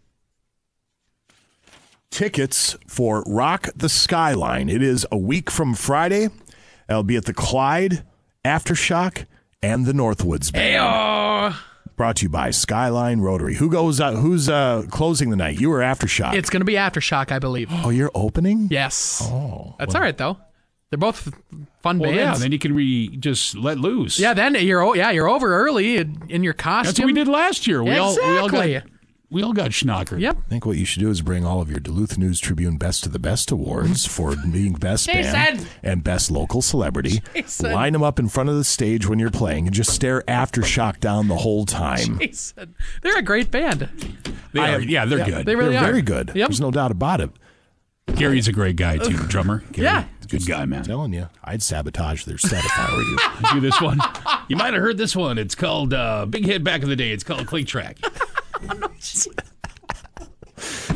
Tickets 2.12 2.76
for 2.88 3.24
Rock 3.28 3.70
the 3.76 3.90
Skyline. 3.90 4.68
It 4.70 4.82
is 4.84 5.06
a 5.12 5.18
week 5.18 5.50
from 5.52 5.74
Friday. 5.76 6.30
I'll 6.90 7.04
be 7.04 7.16
at 7.16 7.26
the 7.26 7.34
Clyde, 7.34 8.04
Aftershock, 8.44 9.26
and 9.62 9.86
the 9.86 9.94
Northwoods 9.94 10.52
Band. 10.52 10.84
Ayo. 10.84 11.56
Brought 11.96 12.18
to 12.18 12.24
you 12.24 12.30
by 12.30 12.52
Skyline 12.52 13.20
Rotary. 13.20 13.56
Who 13.56 13.70
goes? 13.70 14.00
Uh, 14.00 14.14
who's 14.14 14.48
uh, 14.48 14.86
closing 14.90 15.30
the 15.32 15.36
night? 15.36 15.60
You 15.60 15.72
or 15.74 15.80
Aftershock? 15.80 16.34
It's 16.34 16.50
going 16.50 16.62
to 16.62 16.66
be 16.66 16.74
Aftershock, 16.76 17.32
I 17.32 17.40
believe. 17.40 17.68
oh, 17.72 17.90
you're 17.90 18.12
opening. 18.16 18.70
Yes. 18.72 19.22
Oh, 19.26 19.76
That's 19.78 19.96
all 19.96 20.02
right, 20.02 20.18
though. 20.18 20.38
They're 20.90 20.98
both 20.98 21.32
fun 21.84 22.00
Well, 22.00 22.12
yeah, 22.12 22.34
then 22.36 22.52
you 22.52 22.58
can 22.58 22.74
re 22.74 23.10
just 23.18 23.56
let 23.56 23.78
loose. 23.78 24.18
Yeah, 24.18 24.34
then 24.34 24.56
you're 24.56 24.82
o- 24.82 24.96
yeah 24.96 25.12
you're 25.12 25.30
over 25.30 25.54
early 25.54 25.98
in, 25.98 26.24
in 26.30 26.42
your 26.44 26.54
costume. 26.54 26.88
That's 26.90 27.00
what 27.00 27.06
we 27.06 27.14
did 27.14 27.28
last 27.28 27.68
year. 27.68 27.84
We 27.84 27.96
all 27.98 28.16
we 28.16 28.38
all 28.40 28.50
got 28.50 28.66
Exactly. 28.66 28.92
We 29.32 29.44
all 29.44 29.54
got 29.54 29.72
schnockered. 29.72 30.20
Yep. 30.22 30.38
I 30.38 30.50
think 30.50 30.66
what 30.66 30.78
you 30.78 30.86
should 30.86 31.02
do 31.02 31.10
is 31.10 31.22
bring 31.22 31.46
all 31.46 31.62
of 31.62 31.70
your 31.70 31.80
Duluth 31.80 32.18
News 32.18 32.40
Tribune 32.40 32.78
Best 32.78 33.06
of 33.06 33.14
the 33.14 33.20
Best 33.20 33.52
awards 33.52 34.06
for 34.08 34.36
being 34.52 34.74
best 34.74 35.06
band 35.08 35.68
and 35.84 36.04
best 36.04 36.32
local 36.32 36.62
celebrity. 36.62 37.22
Jason! 37.36 37.72
Line 37.72 37.94
them 37.94 38.02
up 38.04 38.18
in 38.20 38.28
front 38.28 38.50
of 38.50 38.56
the 38.56 38.64
stage 38.64 39.08
when 39.08 39.20
you're 39.20 39.30
playing 39.30 39.68
and 39.68 39.76
just 39.76 39.92
stare 39.94 40.24
Aftershock 40.28 41.00
down 41.00 41.28
the 41.28 41.36
whole 41.38 41.66
time. 41.66 42.18
Jason. 42.20 42.76
They're 43.04 43.18
a 43.20 43.22
great 43.22 43.52
band. 43.52 43.88
They 44.54 44.60
I 44.62 44.72
are, 44.72 44.76
am- 44.82 44.90
yeah, 44.90 45.06
they're 45.06 45.24
good. 45.26 45.46
They 45.46 45.56
really 45.56 45.72
They're 45.76 45.84
are. 45.84 45.88
very 45.88 46.02
good. 46.02 46.32
Yep. 46.34 46.48
There's 46.50 46.62
no 46.62 46.72
doubt 46.72 46.90
about 46.92 47.22
it. 47.22 47.30
Gary's 48.16 48.48
a 48.48 48.52
great 48.52 48.76
guy 48.76 48.98
too, 48.98 49.16
drummer. 49.28 49.60
Gary, 49.72 49.86
Yeah. 49.86 50.06
good 50.28 50.44
guy, 50.48 50.66
man. 50.66 50.80
I'm 50.80 50.86
telling 50.86 51.14
you, 51.14 51.30
I'd 51.44 51.62
sabotage 51.62 52.24
their 52.24 52.40
set 52.40 52.66
if 52.66 52.72
I 52.80 52.92
were 52.96 53.04
you. 53.04 53.18
Do 53.54 53.60
this 53.60 53.80
one. 53.80 54.00
You 54.48 54.56
might 54.56 54.74
have 54.74 54.82
heard 54.82 54.98
this 54.98 55.16
one. 55.16 55.38
It's 55.38 55.54
called 55.54 55.94
uh, 55.94 56.26
big 56.26 56.44
hit 56.46 56.64
back 56.64 56.82
in 56.82 56.90
the 56.90 56.96
day. 56.96 57.12
It's 57.12 57.24
called 57.24 57.46
Click 57.46 57.68
Track. 57.68 57.98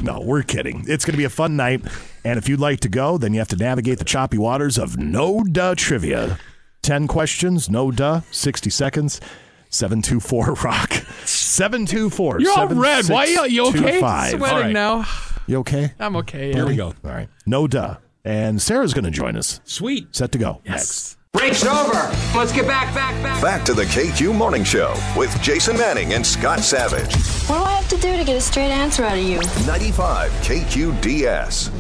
No, 0.02 0.20
we're 0.20 0.44
kidding. 0.44 0.84
It's 0.88 1.06
going 1.06 1.14
to 1.14 1.18
be 1.18 1.24
a 1.24 1.30
fun 1.30 1.56
night. 1.56 1.82
And 2.26 2.38
if 2.38 2.50
you'd 2.50 2.60
like 2.60 2.82
to 2.82 2.90
go, 2.90 3.18
then 3.18 3.34
you 3.34 3.40
have 3.40 3.48
to 3.50 3.56
navigate 3.56 4.00
the 4.00 4.06
choppy 4.06 4.38
waters 4.38 4.78
of 4.78 4.98
no 4.98 5.44
duh 5.44 5.76
trivia. 5.76 6.38
10 6.82 7.08
questions, 7.08 7.70
no 7.70 7.90
duh, 7.90 8.22
60 8.32 8.70
seconds. 8.70 9.22
724 9.70 10.54
Rock. 10.64 10.92
724 11.26 12.42
You're 12.42 12.52
all 12.52 12.68
red. 12.68 13.08
Why 13.08 13.24
are 13.40 13.48
you 13.48 13.64
you 13.64 13.68
okay? 13.70 14.00
7625. 14.02 14.30
Sweating 14.32 14.58
right. 14.58 14.74
now. 14.74 15.06
You 15.48 15.60
okay? 15.60 15.94
I'm 16.00 16.16
okay. 16.18 16.54
Here 16.54 16.66
we 16.66 16.76
go. 16.76 16.88
All 16.88 17.12
right. 17.12 17.30
No 17.46 17.68
duh. 17.68 17.98
And 18.26 18.62
Sarah's 18.62 18.94
going 18.94 19.06
to 19.06 19.12
join 19.12 19.36
us. 19.36 19.62
Sweet. 19.64 20.16
Set 20.16 20.32
to 20.34 20.38
go. 20.38 20.62
Yes. 20.66 21.18
Break's 21.34 21.66
over. 21.66 22.16
Let's 22.36 22.52
get 22.52 22.68
back, 22.68 22.94
back, 22.94 23.22
back. 23.24 23.42
Back 23.42 23.66
to 23.66 23.74
the 23.74 23.86
KQ 23.86 24.36
Morning 24.36 24.64
Show 24.64 24.94
with 25.18 25.36
Jason 25.42 25.76
Manning 25.76 26.14
and 26.14 26.26
Scott 26.26 26.60
Savage. 26.60 27.16
What 27.50 27.58
do 27.58 27.64
I 27.64 27.72
have 27.72 27.90
to 27.90 27.98
do 27.98 28.16
to 28.18 28.24
get 28.24 28.36
a 28.36 28.42
straight 28.42 28.70
answer 28.70 29.04
out 29.04 29.18
of 29.18 29.24
you? 29.24 29.38
95 29.66 30.32
KQDS. 30.44 31.72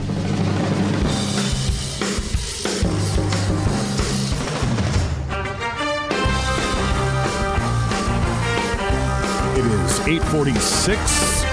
It 9.55 9.65
is 9.65 9.99
846 9.99 11.43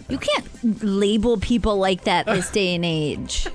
You 0.10 0.18
can't 0.18 0.81
label 0.84 1.38
people 1.38 1.76
like 1.77 2.06
that 2.06 2.26
this 2.26 2.49
day 2.49 2.73
and 2.76 2.85
age. 2.85 3.48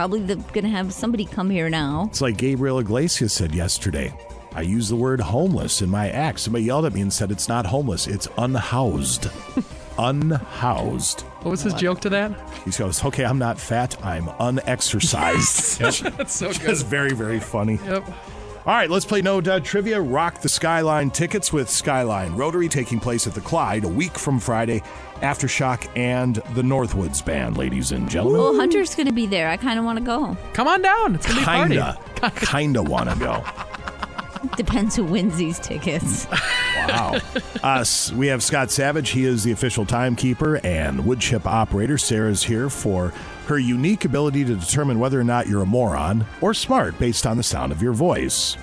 Probably 0.00 0.34
gonna 0.54 0.70
have 0.70 0.94
somebody 0.94 1.26
come 1.26 1.50
here 1.50 1.68
now. 1.68 2.06
It's 2.08 2.22
like 2.22 2.38
Gabriel 2.38 2.78
Iglesias 2.78 3.34
said 3.34 3.54
yesterday. 3.54 4.14
I 4.54 4.62
used 4.62 4.90
the 4.90 4.96
word 4.96 5.20
homeless 5.20 5.82
in 5.82 5.90
my 5.90 6.08
act. 6.08 6.40
Somebody 6.40 6.64
yelled 6.64 6.86
at 6.86 6.94
me 6.94 7.02
and 7.02 7.12
said 7.12 7.30
it's 7.30 7.50
not 7.50 7.66
homeless, 7.66 8.06
it's 8.06 8.26
unhoused. 8.38 9.28
unhoused. 9.98 11.20
What 11.42 11.50
was 11.50 11.60
his 11.60 11.74
joke 11.74 12.00
to 12.00 12.08
that? 12.08 12.32
He 12.64 12.70
goes, 12.70 13.04
okay, 13.04 13.26
I'm 13.26 13.38
not 13.38 13.60
fat, 13.60 14.02
I'm 14.02 14.30
unexercised. 14.40 15.78
That's 16.16 16.32
so 16.32 16.50
good. 16.50 16.62
That's 16.62 16.80
very, 16.80 17.12
very 17.12 17.38
funny. 17.38 17.78
Yep. 17.84 18.06
All 18.66 18.74
right, 18.74 18.88
let's 18.88 19.04
play 19.04 19.20
No 19.20 19.42
Duh 19.42 19.60
Trivia. 19.60 20.00
Rock 20.00 20.40
the 20.40 20.48
Skyline 20.48 21.10
tickets 21.10 21.52
with 21.52 21.68
Skyline 21.68 22.34
Rotary 22.36 22.68
taking 22.68 23.00
place 23.00 23.26
at 23.26 23.34
the 23.34 23.40
Clyde 23.42 23.84
a 23.84 23.88
week 23.88 24.16
from 24.18 24.40
Friday. 24.40 24.82
Aftershock 25.20 25.88
and 25.96 26.36
the 26.54 26.62
Northwoods 26.62 27.24
Band, 27.24 27.56
ladies 27.58 27.92
and 27.92 28.08
gentlemen. 28.08 28.40
Oh, 28.40 28.56
Hunter's 28.56 28.94
gonna 28.94 29.12
be 29.12 29.26
there. 29.26 29.48
I 29.48 29.56
kind 29.56 29.78
of 29.78 29.84
want 29.84 29.98
to 29.98 30.04
go. 30.04 30.36
Come 30.52 30.66
on 30.68 30.82
down. 30.82 31.14
It's 31.14 31.26
gonna 31.26 31.40
be 31.40 31.44
party. 31.44 31.74
Kinda, 31.76 31.98
kinda 32.46 32.82
want 32.82 33.10
to 33.10 33.16
go. 33.16 33.44
Depends 34.56 34.96
who 34.96 35.04
wins 35.04 35.36
these 35.36 35.58
tickets. 35.58 36.26
Wow. 36.88 37.18
Us. 37.62 38.10
we 38.12 38.28
have 38.28 38.42
Scott 38.42 38.70
Savage. 38.70 39.10
He 39.10 39.24
is 39.24 39.44
the 39.44 39.52
official 39.52 39.84
timekeeper 39.84 40.58
and 40.64 41.04
wood 41.04 41.20
chip 41.20 41.46
operator. 41.46 41.98
Sarah's 41.98 42.42
here 42.42 42.70
for 42.70 43.12
her 43.46 43.58
unique 43.58 44.06
ability 44.06 44.46
to 44.46 44.56
determine 44.56 44.98
whether 44.98 45.20
or 45.20 45.24
not 45.24 45.46
you're 45.46 45.62
a 45.62 45.66
moron 45.66 46.24
or 46.40 46.54
smart 46.54 46.98
based 46.98 47.26
on 47.26 47.36
the 47.36 47.42
sound 47.42 47.70
of 47.70 47.82
your 47.82 47.92
voice. 47.92 48.54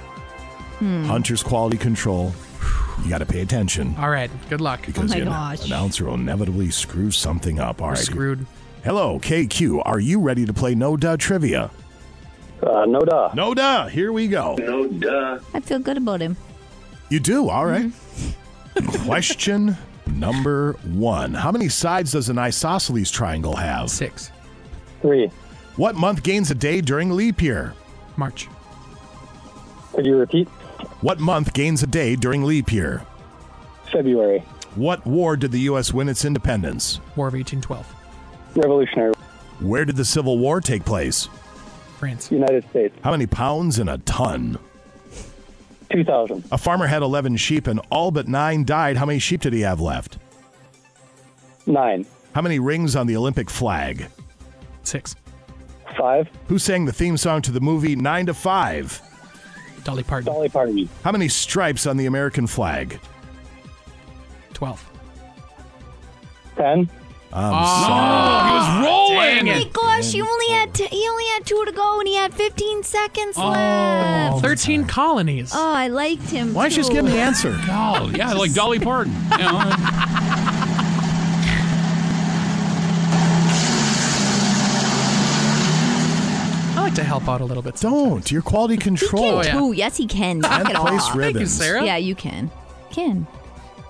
Hmm. 0.79 1.03
Hunter's 1.03 1.43
quality 1.43 1.77
control. 1.77 2.33
You 3.03 3.09
got 3.09 3.19
to 3.19 3.25
pay 3.25 3.41
attention 3.41 3.95
All 3.97 4.09
right. 4.09 4.29
Good 4.49 4.59
luck. 4.61 4.85
because 4.85 5.11
Oh 5.11 5.15
my 5.15 5.19
the 5.19 5.25
gosh. 5.29 5.65
announcer 5.65 6.05
will 6.05 6.15
inevitably 6.15 6.71
screw 6.71 7.11
something 7.11 7.59
up. 7.59 7.81
All 7.81 7.87
We're 7.89 7.93
right. 7.93 8.03
screwed. 8.03 8.45
Hello, 8.83 9.19
KQ. 9.19 9.81
Are 9.85 9.99
you 9.99 10.19
ready 10.19 10.45
to 10.45 10.53
play 10.53 10.75
No 10.75 10.97
Duh 10.97 11.17
Trivia? 11.17 11.69
Uh, 12.61 12.85
no 12.85 12.99
duh. 13.01 13.29
No 13.35 13.53
Duh. 13.53 13.87
Here 13.87 14.11
we 14.11 14.27
go. 14.27 14.55
No 14.55 14.87
duh. 14.87 15.39
I 15.53 15.59
feel 15.59 15.79
good 15.79 15.97
about 15.97 16.21
him. 16.21 16.35
You 17.09 17.19
do? 17.19 17.49
All 17.49 17.65
right. 17.65 17.91
Question 19.05 19.77
number 20.07 20.73
one 20.83 21.33
How 21.33 21.51
many 21.51 21.69
sides 21.69 22.11
does 22.11 22.29
an 22.29 22.37
isosceles 22.37 23.11
triangle 23.11 23.55
have? 23.55 23.89
Six. 23.89 24.31
Three. 25.01 25.29
What 25.75 25.95
month 25.95 26.23
gains 26.23 26.49
a 26.51 26.55
day 26.55 26.81
during 26.81 27.11
leap 27.11 27.41
year? 27.41 27.73
March. 28.17 28.47
Could 29.93 30.05
you 30.05 30.15
repeat? 30.17 30.47
What 31.01 31.19
month 31.19 31.53
gains 31.53 31.83
a 31.83 31.87
day 31.87 32.15
during 32.15 32.43
leap 32.43 32.71
year? 32.71 33.03
February. 33.91 34.39
What 34.75 35.05
war 35.05 35.35
did 35.37 35.51
the 35.51 35.61
U.S. 35.61 35.93
win 35.93 36.09
its 36.09 36.25
independence? 36.25 36.99
War 37.15 37.27
of 37.27 37.33
1812. 37.33 37.95
Revolutionary. 38.55 39.13
Where 39.59 39.85
did 39.85 39.95
the 39.95 40.05
Civil 40.05 40.37
War 40.37 40.61
take 40.61 40.85
place? 40.85 41.29
France. 41.97 42.31
United 42.31 42.67
States. 42.69 42.95
How 43.03 43.11
many 43.11 43.25
pounds 43.25 43.79
in 43.79 43.89
a 43.89 43.97
ton? 43.99 44.59
2000. 45.91 46.43
A 46.51 46.57
farmer 46.57 46.85
had 46.85 47.01
11 47.01 47.37
sheep 47.37 47.65
and 47.67 47.79
all 47.89 48.11
but 48.11 48.27
nine 48.27 48.65
died. 48.65 48.97
How 48.97 49.05
many 49.05 49.19
sheep 49.19 49.41
did 49.41 49.53
he 49.53 49.61
have 49.61 49.81
left? 49.81 50.17
Nine. 51.65 52.05
How 52.33 52.41
many 52.41 52.59
rings 52.59 52.95
on 52.95 53.07
the 53.07 53.17
Olympic 53.17 53.49
flag? 53.49 54.07
Six. 54.83 55.15
Five. 55.97 56.29
Who 56.47 56.59
sang 56.59 56.85
the 56.85 56.93
theme 56.93 57.17
song 57.17 57.41
to 57.43 57.51
the 57.51 57.61
movie 57.61 57.95
9 57.95 58.27
to 58.27 58.33
5? 58.33 59.01
Dolly 59.87 60.03
Parton. 60.03 60.25
Dolly 60.33 60.49
Parton. 60.49 60.89
How 61.01 61.13
many 61.13 61.29
stripes 61.29 61.87
on 61.87 61.95
the 61.95 62.07
American 62.07 62.45
flag? 62.45 62.99
Twelve. 64.53 64.83
Ten. 66.57 66.89
I'm 67.31 67.53
Oh, 67.53 67.85
sorry. 67.87 68.49
He 68.49 68.55
was 68.55 68.65
ah, 68.67 68.81
rolling. 68.83 69.49
Oh 69.49 69.53
my 69.53 69.69
gosh, 69.71 70.11
he 70.11 70.21
only 70.21 70.47
had 70.49 70.73
t- 70.73 70.87
he 70.87 71.07
only 71.07 71.23
had 71.27 71.45
two 71.45 71.63
to 71.65 71.71
go, 71.71 71.99
and 71.99 72.07
he 72.07 72.15
had 72.15 72.33
15 72.33 72.83
seconds 72.83 73.35
Oh, 73.37 73.49
left. 73.49 74.41
13 74.41 74.85
colonies. 74.87 75.51
Oh, 75.53 75.71
I 75.73 75.87
liked 75.87 76.29
him. 76.29 76.53
Why 76.53 76.63
don't 76.63 76.71
you 76.71 76.77
just 76.77 76.91
give 76.91 77.05
me 77.05 77.11
the 77.11 77.19
answer? 77.19 77.57
Oh, 77.69 78.11
yeah, 78.13 78.33
like 78.33 78.53
Dolly 78.53 78.79
Parton. 78.79 79.13
You 79.31 79.37
know, 79.45 79.61
like 86.87 86.95
to 86.95 87.03
help 87.03 87.27
out 87.27 87.41
a 87.41 87.45
little 87.45 87.63
bit. 87.63 87.75
Don't. 87.75 88.29
Your 88.31 88.41
quality 88.41 88.77
control. 88.77 89.23
He 89.23 89.29
control. 89.29 89.43
can 89.43 89.57
too. 89.57 89.71
Yes, 89.73 89.97
he 89.97 90.07
can. 90.07 90.39
Knock 90.39 90.51
Tenth 90.63 90.69
it 90.69 90.75
place 90.77 91.01
off. 91.03 91.15
Thank 91.17 91.39
you, 91.39 91.45
Sarah. 91.45 91.83
Yeah, 91.85 91.97
you 91.97 92.15
can. 92.15 92.49
Can. 92.91 93.27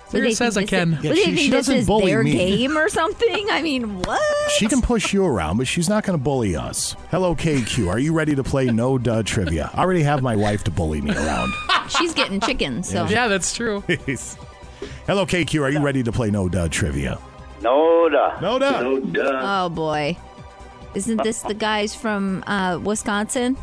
Sarah 0.10 0.24
they 0.24 0.34
says 0.34 0.56
I 0.58 0.62
this 0.62 0.70
can. 0.70 0.94
Is, 0.94 1.04
Yeah, 1.04 1.10
would 1.12 1.18
she- 1.18 1.24
they 1.26 1.26
think 1.32 1.38
she 1.40 1.50
this 1.50 1.66
doesn't 1.66 1.78
is 1.80 1.86
bully 1.88 2.06
their 2.08 2.24
me. 2.24 2.32
game 2.32 2.78
or 2.78 2.88
something? 2.90 3.48
I 3.52 3.62
mean, 3.62 4.00
what? 4.04 4.52
She 4.58 4.66
can 4.68 4.82
push 4.82 5.14
you 5.14 5.26
around, 5.26 5.58
but 5.58 5.68
she's 5.68 5.90
not 5.90 6.04
going 6.06 6.18
to 6.18 6.24
bully 6.24 6.56
us. 6.56 6.96
Hello, 7.12 7.36
KQ. 7.36 7.90
Are 7.90 8.00
you 8.00 8.14
ready 8.14 8.34
to 8.34 8.44
play 8.44 8.66
No 8.66 8.98
Duh 8.98 9.22
Trivia? 9.24 9.70
I 9.74 9.82
already 9.82 10.04
have 10.04 10.22
my 10.24 10.36
wife 10.36 10.64
to 10.64 10.72
bully 10.72 11.02
me 11.02 11.12
around. 11.12 11.52
She's 11.90 12.14
getting 12.14 12.40
chickens, 12.40 12.90
so. 12.90 13.06
Yeah, 13.06 13.28
that's 13.28 13.54
true. 13.56 13.82
Hello, 15.06 15.26
KQ. 15.26 15.62
Are 15.62 15.70
you 15.70 15.82
ready 15.82 16.04
to 16.04 16.12
play 16.12 16.32
No 16.32 16.48
Duh 16.50 16.68
Trivia? 16.70 17.20
No 17.62 18.08
duh. 18.10 18.40
No 18.40 18.60
Duh. 18.60 18.82
No 18.82 19.00
duh. 19.00 19.40
Oh 19.66 19.70
boy, 19.70 20.16
isn't 20.96 21.24
this 21.24 21.42
the 21.42 21.54
guys 21.54 21.94
from 21.96 22.44
uh, 22.48 22.80
Wisconsin? 22.82 23.58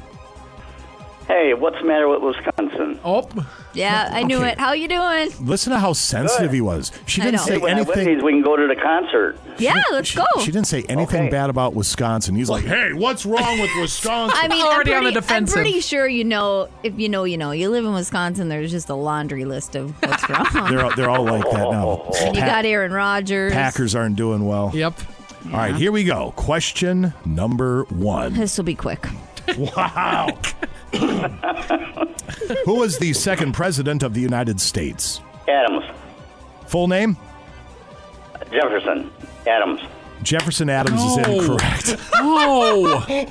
Hey, 1.27 1.55
what's 1.55 1.79
the 1.79 1.87
matter 1.87 2.07
with 2.07 2.21
Wisconsin? 2.23 3.01
Oh, 3.03 3.27
Yeah, 3.73 4.11
I 4.13 4.25
knew 4.25 4.37
Okay. 4.37 4.51
it. 4.53 4.59
How 4.59 4.73
you 4.75 4.87
doing? 4.89 5.31
Listen 5.41 5.73
to 5.73 5.79
how 5.79 5.95
sensitive 5.95 6.53
he 6.53 6.61
was. 6.61 6.93
She 7.07 7.23
I 7.23 7.25
didn't 7.25 7.39
know. 7.39 7.47
say 7.47 7.71
anything. 7.71 8.23
we 8.23 8.33
can 8.33 8.43
go 8.43 8.57
to 8.57 8.67
the 8.67 8.77
concert. 8.77 9.39
Yeah, 9.57 9.81
let's 9.91 10.09
She, 10.11 10.19
go. 10.19 10.25
she 10.41 10.53
didn't 10.53 10.67
say 10.67 10.83
anything 10.87 11.23
Okay. 11.23 11.31
bad 11.31 11.49
about 11.49 11.73
Wisconsin. 11.75 12.35
He's 12.35 12.51
like, 12.51 12.65
"Hey, 12.67 12.93
what's 12.93 13.25
wrong 13.25 13.59
with 13.59 13.71
Wisconsin?" 13.81 14.37
I 14.39 14.49
mean, 14.49 14.61
I'm 14.67 14.73
Already 14.75 14.93
on 14.93 15.03
the 15.05 15.09
I'm 15.09 15.15
defensive. 15.15 15.55
pretty 15.55 15.81
sure 15.81 16.07
you 16.07 16.25
know. 16.25 16.69
If 16.83 16.99
you 16.99 17.09
know, 17.09 17.25
you 17.25 17.39
know. 17.39 17.53
You 17.53 17.71
live 17.71 17.87
in 17.87 17.95
Wisconsin. 17.95 18.51
There's 18.51 18.71
just 18.71 18.91
a 18.91 18.95
laundry 18.95 19.47
list 19.47 19.75
of 19.77 19.93
what's 20.03 20.29
wrong. 20.29 20.47
they're 20.71 20.85
all- 20.85 20.95
they're 20.95 21.11
all 21.11 21.25
like 21.25 21.45
that 21.51 21.71
now. 21.71 22.03
and 22.21 22.37
you 22.37 22.43
Pa- 22.43 22.47
got 22.49 22.65
Aaron 22.67 22.93
Rodgers. 22.93 23.55
Packers 23.55 23.95
aren't 23.95 24.17
doing 24.17 24.47
well. 24.47 24.73
yep. 24.75 24.93
All 25.47 25.51
right, 25.51 25.75
here 25.75 25.93
we 25.93 26.05
go. 26.05 26.33
Question 26.37 27.13
number 27.27 27.85
one. 27.85 28.33
This 28.35 28.57
will 28.57 28.65
be 28.65 28.75
quick. 28.75 29.07
Wow. 29.59 30.29
Who 32.65 32.75
was 32.75 32.99
the 32.99 33.13
second 33.13 33.53
president 33.53 34.03
of 34.03 34.15
the 34.15 34.21
United 34.21 34.61
States? 34.61 35.21
Adams. 35.47 35.85
Full 36.67 36.89
name? 36.89 37.17
Jefferson. 38.51 39.11
Adams. 39.47 39.81
Jefferson 40.23 40.71
Adams 40.71 41.03
is 41.03 41.17
No. 41.19 41.41
incorrect. 41.41 41.97
oh. 42.15 43.27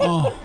oh. 0.00 0.36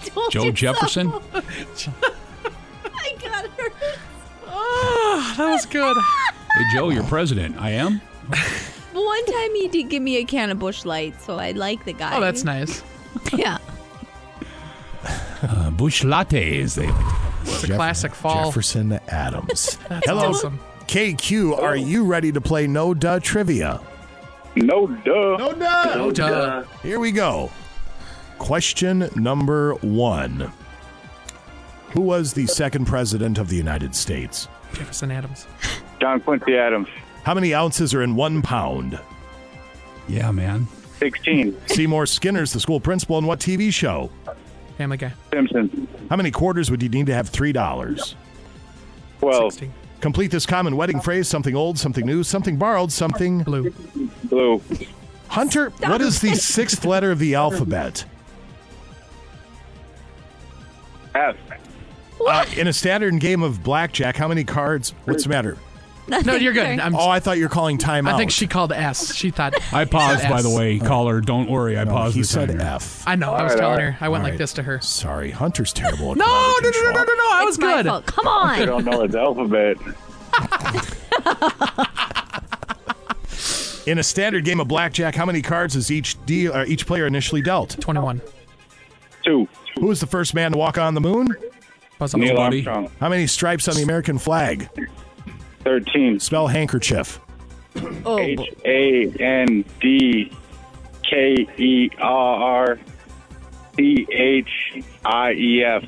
Joe 0.30 0.50
Jefferson? 0.50 1.12
I 1.34 3.14
got 3.20 3.46
her. 3.46 3.68
Oh, 4.46 5.34
that 5.38 5.50
was 5.50 5.66
good. 5.66 5.96
Hey, 5.96 6.64
Joe, 6.74 6.90
you're 6.90 7.04
president. 7.04 7.56
I 7.58 7.70
am? 7.70 8.00
One 8.92 9.24
time 9.26 9.54
he 9.54 9.68
did 9.68 9.84
give 9.88 10.02
me 10.02 10.16
a 10.16 10.24
can 10.24 10.50
of 10.50 10.58
Busch 10.58 10.84
Light, 10.84 11.20
so 11.20 11.38
I 11.38 11.52
like 11.52 11.84
the 11.84 11.92
guy. 11.92 12.16
Oh, 12.16 12.20
that's 12.20 12.44
nice. 12.44 12.82
Yeah. 13.36 13.58
Uh, 15.42 15.70
Busch 15.70 16.02
lattes. 16.04 16.74
They 16.76 16.88
It's 17.52 17.64
a 17.64 17.74
classic 17.74 18.14
fall. 18.14 18.46
Jefferson 18.46 18.92
Adams. 19.08 19.76
That's 19.88 20.06
Hello. 20.08 20.30
awesome. 20.30 20.58
KQ, 20.86 21.58
are 21.58 21.76
you 21.76 22.04
ready 22.04 22.30
to 22.32 22.40
play 22.40 22.66
No 22.66 22.94
Duh 22.94 23.18
Trivia? 23.20 23.80
No 24.56 24.86
duh. 24.86 25.36
No 25.38 25.52
Duh. 25.52 25.94
No 25.96 26.10
duh. 26.10 26.64
Here 26.82 26.98
we 26.98 27.10
go. 27.12 27.50
Question 28.42 29.08
number 29.14 29.74
one 29.76 30.52
Who 31.92 32.00
was 32.00 32.32
the 32.32 32.48
second 32.48 32.86
president 32.86 33.38
of 33.38 33.48
the 33.48 33.54
United 33.54 33.94
States? 33.94 34.48
Jefferson 34.72 35.12
Adams. 35.12 35.46
John 36.00 36.20
Quincy 36.20 36.56
Adams. 36.56 36.88
How 37.22 37.34
many 37.34 37.54
ounces 37.54 37.94
are 37.94 38.02
in 38.02 38.16
one 38.16 38.42
pound? 38.42 38.98
Yeah, 40.08 40.32
man. 40.32 40.66
16. 40.98 41.56
Seymour 41.66 42.04
Skinner's 42.04 42.52
the 42.52 42.58
school 42.58 42.80
principal 42.80 43.16
in 43.18 43.26
what 43.26 43.38
TV 43.38 43.72
show? 43.72 44.10
Family 44.76 44.96
Guy. 44.96 45.12
Simpson. 45.32 45.86
How 46.10 46.16
many 46.16 46.32
quarters 46.32 46.68
would 46.68 46.82
you 46.82 46.88
need 46.88 47.06
to 47.06 47.14
have 47.14 47.30
$3? 47.30 48.14
12. 49.20 49.52
16. 49.52 49.72
Complete 50.00 50.32
this 50.32 50.46
common 50.46 50.74
wedding 50.76 51.00
phrase 51.00 51.28
something 51.28 51.54
old, 51.54 51.78
something 51.78 52.04
new, 52.04 52.24
something 52.24 52.56
borrowed, 52.56 52.90
something. 52.90 53.44
Blue. 53.44 53.72
Blue. 54.24 54.60
Hunter, 55.28 55.70
what 55.86 56.00
is 56.00 56.20
the 56.20 56.34
sixth 56.34 56.84
letter 56.84 57.12
of 57.12 57.20
the 57.20 57.36
alphabet? 57.36 58.04
F. 61.14 61.36
Uh, 62.24 62.44
in 62.56 62.68
a 62.68 62.72
standard 62.72 63.18
game 63.20 63.42
of 63.42 63.62
blackjack, 63.62 64.16
how 64.16 64.28
many 64.28 64.44
cards? 64.44 64.94
What's 65.04 65.24
the 65.24 65.28
matter? 65.30 65.56
No, 66.08 66.34
you're 66.34 66.52
good. 66.52 66.80
I'm, 66.80 66.94
Oh, 66.96 67.08
I 67.08 67.20
thought 67.20 67.38
you 67.38 67.44
were 67.44 67.48
calling 67.48 67.78
time 67.78 68.06
I 68.08 68.12
out. 68.12 68.18
think 68.18 68.30
she 68.32 68.46
called 68.46 68.72
S. 68.72 69.14
She 69.14 69.30
thought. 69.30 69.54
I 69.72 69.84
paused, 69.84 70.28
by 70.28 70.42
the 70.42 70.50
S. 70.50 70.56
way. 70.56 70.78
Caller, 70.78 71.20
don't 71.20 71.48
worry. 71.48 71.78
I 71.78 71.84
No, 71.84 71.92
paused 71.92 72.14
he 72.16 72.22
the 72.22 72.26
said 72.26 72.48
timer. 72.48 72.60
F. 72.60 73.04
I 73.06 73.14
know. 73.16 73.32
I 73.32 73.42
was 73.44 73.52
All 73.52 73.58
right, 73.58 73.62
telling 73.62 73.74
all 73.74 73.80
her. 73.92 73.96
I 74.00 74.08
went 74.08 74.24
All 74.24 74.30
like 74.30 74.38
this 74.38 74.52
to 74.54 74.62
her. 74.64 74.80
Sorry, 74.80 75.30
Hunter's 75.30 75.72
terrible 75.72 76.12
at 76.12 76.18
No, 76.18 76.26
no, 76.26 76.70
no, 76.70 76.70
no, 76.70 76.90
no, 76.90 77.04
no, 77.04 77.14
no. 77.14 77.28
I 77.32 77.42
was 77.44 77.58
my 77.58 77.74
good. 77.76 77.86
fault. 77.86 78.06
Come 78.06 78.26
I 78.28 78.60
on. 78.60 78.66
don't 78.66 78.84
know 78.84 79.02
his 79.04 79.14
alphabet. 79.14 79.76
In 83.86 83.98
a 83.98 84.02
standard 84.02 84.44
game 84.44 84.60
of 84.60 84.68
blackjack, 84.68 85.14
how 85.16 85.26
many 85.26 85.42
cards 85.42 85.74
is 85.74 85.90
each 85.90 86.24
deal, 86.24 86.52
uh, 86.52 86.64
each 86.66 86.86
player 86.86 87.06
initially 87.06 87.42
dealt? 87.42 87.80
21. 87.80 88.20
Two. 89.24 89.48
Who 89.78 89.86
was 89.86 90.00
the 90.00 90.06
first 90.06 90.34
man 90.34 90.52
to 90.52 90.58
walk 90.58 90.78
on 90.78 90.94
the 90.94 91.00
moon? 91.00 91.28
Buzz 91.98 92.14
Neil 92.14 92.36
Aldrin. 92.36 92.38
Armstrong. 92.66 92.90
How 93.00 93.08
many 93.08 93.26
stripes 93.26 93.68
on 93.68 93.74
the 93.76 93.82
American 93.82 94.18
flag? 94.18 94.68
13. 95.64 96.20
Spell 96.20 96.46
handkerchief. 96.48 97.20
Oh, 98.04 98.18
H 98.18 98.40
A 98.66 99.06
N 99.20 99.64
D 99.80 100.30
K 101.08 101.46
E 101.56 101.90
R 101.98 102.68
R 102.68 102.78
C 103.76 104.06
H 104.10 104.82
I 105.04 105.32
E 105.32 105.64
F. 105.64 105.84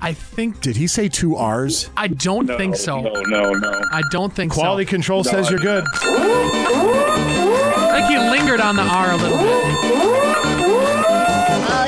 I 0.00 0.12
think. 0.14 0.60
Did 0.60 0.76
he 0.76 0.86
say 0.86 1.08
two 1.08 1.34
R's? 1.36 1.90
I 1.96 2.06
don't 2.08 2.46
No, 2.46 2.56
think 2.56 2.76
so. 2.76 3.00
No, 3.00 3.12
no, 3.22 3.50
no. 3.52 3.82
I 3.92 4.00
don't 4.10 4.32
think 4.32 4.52
so. 4.54 4.60
Quality 4.60 4.86
so. 4.86 4.90
control 4.90 5.24
says 5.24 5.50
you're 5.50 5.58
good. 5.58 5.84
I 5.94 7.90
I 7.90 8.00
think 8.06 8.10
he 8.10 8.30
lingered 8.30 8.60
on 8.60 8.76
the 8.76 8.82
R 8.82 9.10
a 9.12 9.16
little 9.16 9.38
bit. 9.38 10.67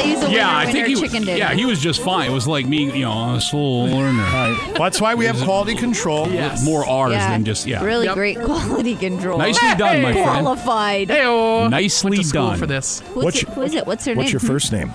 He's 0.02 0.22
a 0.22 0.30
Yeah, 0.30 0.56
I 0.56 0.70
think 0.70 0.86
he 0.86 0.92
was, 0.94 1.00
chicken 1.02 1.24
dinner. 1.24 1.36
yeah, 1.38 1.52
he 1.54 1.64
was 1.64 1.80
just 1.80 2.00
fine. 2.02 2.30
It 2.30 2.32
was 2.34 2.46
like 2.48 2.66
me, 2.66 2.84
you 2.92 3.04
know, 3.04 3.34
a 3.34 3.40
slow 3.40 3.84
learner. 3.84 4.22
Well, 4.22 4.74
that's 4.74 5.00
why 5.00 5.14
we 5.14 5.24
have 5.26 5.36
quality 5.42 5.74
control. 5.74 6.26
With 6.26 6.64
more 6.64 6.86
R's 6.86 7.12
Yeah, 7.12 7.30
than 7.30 7.44
just 7.44 7.66
yeah. 7.66 7.82
Really 7.84 8.08
great 8.08 8.40
quality 8.40 8.94
control. 8.96 9.38
Nicely 9.38 9.68
done, 9.76 10.02
my 10.02 10.12
friend. 10.12 10.28
Qualified. 10.44 11.08
Nicely 11.08 12.10
Went 12.10 12.22
to 12.22 12.28
school 12.28 12.48
done. 12.50 12.58
for 12.58 12.66
this. 12.66 13.00
Who's 13.12 13.24
What's 13.24 13.42
it, 13.42 13.48
who 13.50 13.62
is 13.62 13.74
it? 13.74 13.86
What's 13.86 14.04
her 14.06 14.14
What's 14.14 14.26
name? 14.26 14.32
your 14.32 14.40
first 14.40 14.72
name? 14.72 14.92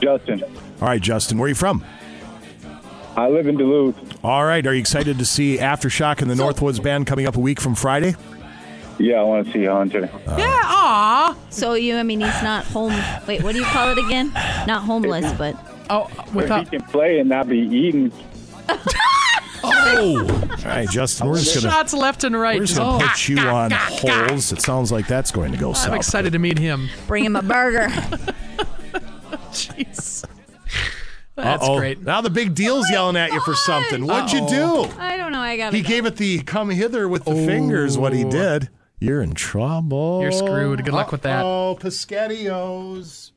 Justin. 0.00 0.42
All 0.80 0.88
right, 0.88 1.00
Justin, 1.00 1.38
where 1.38 1.46
are 1.46 1.48
you 1.48 1.54
from? 1.54 1.84
I 3.16 3.28
live 3.28 3.48
in 3.48 3.56
Duluth. 3.56 3.96
All 4.24 4.44
right, 4.44 4.64
are 4.64 4.72
you 4.72 4.78
excited 4.80 5.18
to 5.18 5.24
see 5.24 5.56
Aftershock 5.58 6.22
and 6.22 6.30
the 6.30 6.36
Northwoods 6.36 6.80
Band 6.80 7.06
coming 7.08 7.26
up 7.26 7.36
a 7.36 7.40
week 7.40 7.60
from 7.60 7.74
Friday? 7.74 8.14
Yeah, 8.98 9.20
I 9.20 9.22
want 9.22 9.46
to 9.46 9.52
see 9.52 9.64
Hunter. 9.64 10.10
Yeah, 10.26 10.60
aw. 10.64 11.36
So 11.50 11.74
you, 11.74 11.96
I 11.96 12.02
mean, 12.02 12.20
he's 12.20 12.42
not 12.42 12.64
home. 12.64 12.92
Wait, 13.26 13.42
what 13.42 13.52
do 13.52 13.58
you 13.58 13.64
call 13.66 13.90
it 13.90 13.98
again? 13.98 14.32
Not 14.66 14.82
homeless, 14.82 15.32
but 15.38 15.56
oh, 15.88 16.10
If 16.34 16.48
he 16.70 16.78
can 16.78 16.82
play 16.88 17.18
and 17.20 17.28
not 17.28 17.48
be 17.48 17.58
eaten. 17.58 18.12
Oh, 19.64 20.20
All 20.20 20.56
right, 20.64 20.88
Justin, 20.88 21.26
we're 21.28 21.38
just 21.38 21.56
gonna 21.62 21.72
Shots 21.72 21.92
left 21.92 22.22
and 22.22 22.38
right. 22.38 22.60
we're 22.60 22.66
just 22.66 22.78
gonna 22.78 23.04
Oh. 23.04 23.08
put 23.08 23.28
you 23.28 23.38
on 23.40 23.72
holes. 23.72 24.52
It 24.52 24.60
sounds 24.60 24.92
like 24.92 25.08
that's 25.08 25.32
going 25.32 25.50
to 25.50 25.58
go 25.58 25.70
I'm 25.70 25.74
south. 25.74 25.96
excited 25.96 26.32
to 26.34 26.38
meet 26.38 26.58
him. 26.58 26.88
bring 27.08 27.24
him 27.24 27.34
a 27.34 27.42
burger. 27.42 27.88
Jeez. 29.50 30.24
That's 31.34 31.62
Uh-oh. 31.62 31.78
great. 31.78 32.02
Now 32.02 32.20
the 32.20 32.30
big 32.30 32.54
deal's 32.54 32.86
oh 32.88 32.92
yelling 32.92 33.16
at 33.16 33.32
you 33.32 33.40
for 33.40 33.54
something. 33.54 34.06
What'd 34.06 34.32
you 34.32 34.46
do? 34.48 34.88
I 34.98 35.16
don't 35.16 35.32
know. 35.32 35.40
I 35.40 35.56
got 35.56 35.72
He 35.72 35.82
gave 35.82 36.06
it 36.06 36.16
the 36.16 36.40
come 36.42 36.70
hither 36.70 37.08
with 37.08 37.24
the 37.24 37.34
fingers. 37.34 37.98
What 37.98 38.12
he 38.12 38.24
oh. 38.24 38.30
did. 38.30 38.68
You're 39.00 39.22
in 39.22 39.34
trouble. 39.34 40.20
You're 40.22 40.32
screwed. 40.32 40.84
Good 40.84 40.94
luck 40.94 41.12
with 41.12 41.22
that. 41.22 41.44
Oh, 41.44 41.76
Piscattios. 41.80 43.32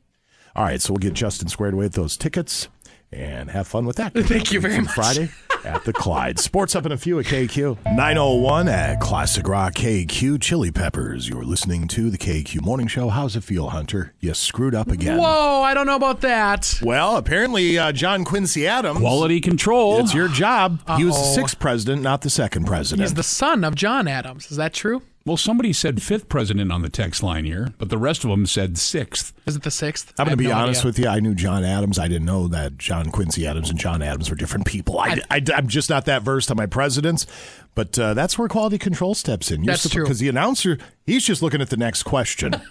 All 0.56 0.64
right, 0.66 0.82
so 0.82 0.94
we'll 0.94 1.00
get 1.00 1.14
Justin 1.14 1.48
squared 1.48 1.74
away 1.74 1.86
with 1.86 1.94
those 1.94 2.18
tickets 2.18 2.68
and 3.12 3.52
have 3.52 3.68
fun 3.68 3.86
with 3.86 3.98
that. 3.98 4.14
Thank 4.16 4.52
you 4.52 4.60
very 4.60 4.80
much. 4.82 4.92
Friday 4.92 5.30
at 5.64 5.86
the 5.86 5.94
Clyde. 5.94 6.40
Sports 6.40 6.76
up 6.76 6.86
in 6.86 6.92
a 6.92 6.98
few 6.98 7.20
at 7.20 7.26
KQ. 7.26 7.78
901 7.86 8.68
at 8.68 9.00
Classic 9.00 9.48
Rock 9.48 9.76
KQ. 9.76 10.42
Chili 10.42 10.72
Peppers. 10.72 11.30
You're 11.30 11.44
listening 11.44 11.88
to 11.90 12.10
the 12.10 12.18
KQ 12.18 12.62
Morning 12.64 12.88
Show. 12.88 13.10
How's 13.10 13.36
it 13.36 13.44
feel, 13.44 13.70
Hunter? 13.70 14.14
You 14.20 14.34
screwed 14.34 14.74
up 14.76 14.90
again. 14.90 15.20
Whoa, 15.20 15.62
I 15.62 15.74
don't 15.74 15.86
know 15.86 15.96
about 15.96 16.22
that. 16.22 16.80
Well, 16.82 17.16
apparently, 17.18 17.78
uh, 17.78 17.92
John 17.92 18.26
Quincy 18.26 18.68
Adams. 18.68 19.00
quality 19.00 19.40
control. 19.40 20.00
It's 20.00 20.14
your 20.14 20.28
job. 20.28 20.82
He 20.98 21.06
was 21.06 21.16
the 21.16 21.24
sixth 21.24 21.60
president, 21.60 22.02
not 22.02 22.22
the 22.22 22.30
second 22.30 22.66
president. 22.66 23.08
He's 23.08 23.14
the 23.14 23.24
son 23.24 23.64
of 23.64 23.76
John 23.76 24.08
Adams. 24.08 24.52
Is 24.52 24.58
that 24.58 24.74
true? 24.74 25.04
Well, 25.24 25.38
somebody 25.38 25.72
said 25.72 26.02
fifth 26.02 26.30
president 26.30 26.72
on 26.72 26.82
the 26.82 26.90
text 26.90 27.22
line 27.22 27.46
here, 27.46 27.74
but 27.78 27.90
the 27.90 27.98
rest 28.00 28.24
of 28.24 28.32
them 28.32 28.48
said 28.48 28.78
sixth. 28.80 29.34
Is 29.46 29.56
it 29.56 29.62
the 29.62 29.70
sixth? 29.70 30.14
I'm 30.18 30.26
going 30.26 30.32
to 30.36 30.44
be 30.44 30.48
no 30.48 30.56
honest 30.56 30.82
idea. 30.82 30.90
with 30.90 31.00
you. 31.00 31.08
I 31.08 31.20
knew 31.20 31.36
John 31.36 31.64
Adams. 31.64 32.00
I 32.00 32.08
didn't 32.08 32.26
know 32.26 32.48
that 32.48 32.80
John 32.80 33.12
Quincy 33.12 33.46
Adams 33.46 33.70
and 33.70 33.78
John 33.78 34.02
Adams 34.02 34.32
were 34.32 34.36
different 34.36 34.66
people. 34.66 34.98
I, 35.00 35.20
am 35.30 35.68
just 35.68 35.92
not 35.92 36.06
that 36.06 36.24
versed 36.24 36.50
on 36.50 36.58
my 36.58 36.66
presidents. 36.66 37.28
But 37.76 37.98
uh, 38.00 38.14
that's 38.16 38.38
where 38.38 38.48
quality 38.50 38.78
control 38.78 39.14
steps 39.14 39.50
in. 39.52 39.64
That's 39.64 39.88
true. 39.88 40.04
Because 40.04 40.20
the 40.20 40.28
announcer, 40.28 40.78
he's 41.06 41.24
just 41.26 41.42
looking 41.42 41.62
at 41.62 41.70
the 41.70 41.78
next 41.78 42.04
question. 42.04 42.54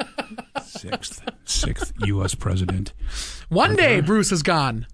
Sixth, 0.65 1.23
sixth 1.45 1.93
U.S. 2.07 2.35
president. 2.35 2.93
One 3.49 3.77
day 3.77 4.01
Bruce 4.01 4.31
is 4.33 4.43
gone. 4.43 4.87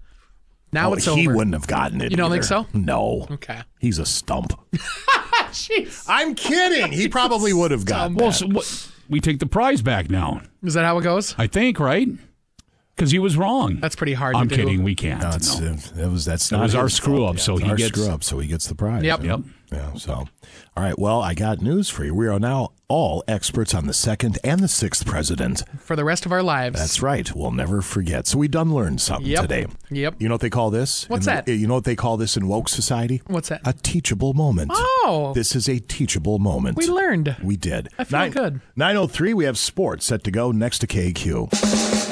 Now 0.71 0.91
Oh, 0.91 0.93
it's 0.93 1.05
he 1.05 1.27
over. 1.27 1.35
wouldn't 1.35 1.53
have 1.55 1.67
gotten 1.67 2.01
it. 2.01 2.11
You 2.11 2.17
don't 2.17 2.27
either. 2.31 2.35
think 2.35 2.43
so? 2.43 2.67
No. 2.73 3.27
Okay. 3.31 3.61
He's 3.79 3.99
a 3.99 4.05
stump. 4.05 4.53
Jeez. 5.51 6.05
I'm 6.07 6.35
kidding. 6.35 6.91
He 6.91 7.07
probably 7.07 7.53
would 7.53 7.71
have 7.71 7.85
gotten 7.85 8.15
Well, 8.15 8.31
so 8.31 8.47
what, 8.47 8.91
we 9.09 9.19
take 9.19 9.39
the 9.39 9.45
prize 9.45 9.81
back 9.81 10.09
now. 10.09 10.41
Is 10.63 10.73
that 10.75 10.85
how 10.85 10.97
it 10.97 11.03
goes? 11.03 11.35
I 11.37 11.47
think, 11.47 11.79
right? 11.79 12.07
Because 12.95 13.11
he 13.11 13.19
was 13.19 13.37
wrong. 13.37 13.77
That's 13.79 13.95
pretty 13.95 14.13
hard 14.13 14.35
I'm 14.35 14.49
to 14.49 14.55
do. 14.55 14.63
kidding. 14.63 14.83
We 14.83 14.95
can't. 14.95 15.21
No, 15.21 15.29
it's, 15.31 15.59
No. 15.59 15.67
uh, 15.69 16.07
it 16.07 16.11
was 16.11 16.25
that's 16.25 16.49
That 16.49 16.57
not 16.57 16.63
was 16.63 16.75
our 16.75 16.89
screw 16.89 17.17
fault. 17.17 17.29
up, 17.29 17.35
Yeah, 17.35 17.41
so 17.43 17.57
he 17.57 17.69
our 17.69 17.75
gets- 17.75 17.89
screw 17.99 18.11
up, 18.11 18.23
so 18.23 18.39
he 18.39 18.47
gets 18.47 18.67
the 18.67 18.73
prize. 18.75 19.03
Yep. 19.03 19.23
Yep. 19.23 19.39
Yeah. 19.71 19.93
So, 19.95 20.13
all 20.13 20.27
right. 20.77 20.97
Well, 20.97 21.21
I 21.21 21.33
got 21.33 21.61
news 21.61 21.89
for 21.89 22.05
you. 22.05 22.15
We 22.15 22.27
are 22.27 22.39
now 22.39 22.69
all 22.87 23.21
experts 23.27 23.73
on 23.73 23.85
the 23.85 23.93
second 23.93 24.39
and 24.45 24.61
the 24.61 24.67
sixth 24.69 25.05
president. 25.05 25.61
For 25.79 25.97
the 25.97 26.05
rest 26.05 26.25
of 26.25 26.31
our 26.31 26.41
lives. 26.41 26.79
That's 26.79 27.01
right. 27.01 27.29
We'll 27.35 27.51
never 27.51 27.81
forget. 27.81 28.27
So 28.27 28.37
we 28.37 28.47
done 28.47 28.73
learned 28.73 29.01
something 29.01 29.29
Yep. 29.29 29.41
today. 29.41 29.65
Yep. 29.89 30.15
You 30.19 30.29
know 30.29 30.35
what 30.35 30.41
they 30.41 30.49
call 30.49 30.69
this? 30.71 31.03
What's 31.09 31.27
in 31.27 31.31
the- 31.35 31.41
that? 31.41 31.49
Eh, 31.51 31.55
you 31.55 31.67
know 31.67 31.73
what 31.73 31.83
they 31.83 31.97
call 31.97 32.15
this 32.15 32.37
in 32.37 32.47
woke 32.47 32.69
society? 32.69 33.21
What's 33.27 33.49
that? 33.49 33.59
A 33.65 33.73
teachable 33.73 34.33
moment. 34.33 34.71
Oh. 34.73 35.33
This 35.35 35.53
is 35.53 35.67
a 35.67 35.79
teachable 35.79 36.39
moment. 36.39 36.77
We 36.77 36.87
learned. 36.87 37.35
We 37.43 37.57
did. 37.57 37.89
I 37.99 38.05
feel 38.05 38.29
good. 38.29 38.61
903, 38.77 39.33
we 39.33 39.43
have 39.43 39.57
sports 39.57 40.05
set 40.05 40.23
to 40.23 40.31
go 40.31 40.51
next 40.53 40.79
to 40.79 40.87
KQ. 40.87 41.49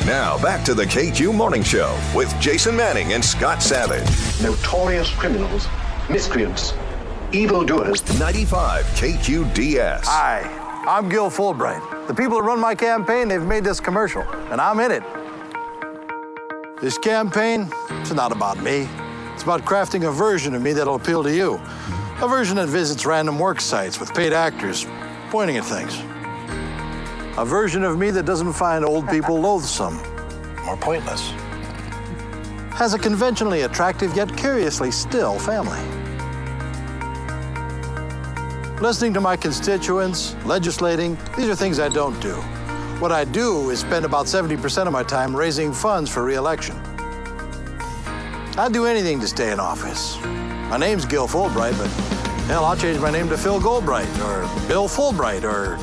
Now 0.06 0.38
back 0.42 0.66
to 0.66 0.74
the 0.74 0.86
KQ 0.86 1.34
Morning 1.34 1.64
Show 1.64 1.98
with 2.14 2.34
Jason 2.42 2.76
Manning 2.76 3.14
and 3.14 3.24
Scott 3.24 3.64
Savage. 3.64 4.04
Notorious 4.44 5.10
criminals, 5.12 5.68
miscreants, 6.10 6.74
evildoers. 7.36 8.02
95 8.18 8.86
KQDS. 8.86 10.02
Hi, 10.06 10.42
I'm 10.88 11.10
Gil 11.10 11.30
Fulbright. 11.30 12.08
The 12.08 12.14
people 12.14 12.40
that 12.40 12.44
run 12.44 12.60
my 12.60 12.74
campaign, 12.74 13.28
they've 13.28 13.42
made 13.42 13.64
this 13.64 13.80
commercial, 13.80 14.22
and 14.52 14.62
I'm 14.62 14.80
in 14.80 14.92
it. 14.92 15.04
This 16.82 16.98
campaign, 16.98 17.70
it's 17.90 18.14
not 18.14 18.32
about 18.32 18.62
me. 18.62 18.88
It's 19.34 19.44
about 19.44 19.62
crafting 19.62 20.08
a 20.08 20.12
version 20.12 20.56
of 20.56 20.62
me 20.62 20.72
that'll 20.72 20.96
appeal 20.96 21.24
to 21.24 21.34
you. 21.34 21.60
A 22.22 22.28
version 22.28 22.56
that 22.56 22.68
visits 22.68 23.06
random 23.06 23.38
work 23.38 23.60
sites 23.60 24.00
with 24.00 24.14
paid 24.14 24.32
actors 24.32 24.86
pointing 25.30 25.58
at 25.58 25.66
things. 25.66 26.00
A 27.38 27.46
version 27.46 27.84
of 27.84 27.98
me 27.98 28.12
that 28.12 28.26
doesn't 28.26 28.54
find 28.54 28.86
old 28.86 29.10
people 29.10 29.36
loathsome 29.42 30.00
or 30.68 30.78
pointless. 30.78 31.32
Has 32.72 32.94
a 32.94 33.00
conventionally 33.00 33.62
attractive 33.62 34.16
yet 34.16 34.36
curiously 34.38 34.92
still 34.92 35.38
family. 35.38 36.05
Listening 38.82 39.14
to 39.14 39.22
my 39.22 39.38
constituents, 39.38 40.36
legislating, 40.44 41.18
these 41.38 41.48
are 41.48 41.56
things 41.56 41.80
I 41.80 41.88
don't 41.88 42.20
do. 42.22 42.34
What 43.00 43.10
I 43.14 43.24
do 43.24 43.70
is 43.70 43.80
spend 43.80 44.04
about 44.04 44.26
70% 44.26 44.86
of 44.86 44.92
my 44.92 45.02
time 45.02 45.34
raising 45.34 45.72
funds 45.72 46.12
for 46.12 46.26
reelection. 46.26 46.76
I'd 48.58 48.74
do 48.74 48.86
anything 48.86 49.22
to 49.22 49.28
stay 49.28 49.54
in 49.54 49.62
office. 49.62 50.18
My 50.70 50.78
name's 50.78 51.06
Gil 51.06 51.26
Fulbright, 51.26 51.78
but 51.78 51.88
hell, 52.48 52.66
I'll 52.66 52.76
change 52.76 53.00
my 53.00 53.12
name 53.12 53.30
to 53.30 53.38
Phil 53.38 53.62
Goldbright 53.62 54.14
or 54.26 54.68
Bill 54.68 54.90
Fulbright 54.90 55.46
or 55.46 55.78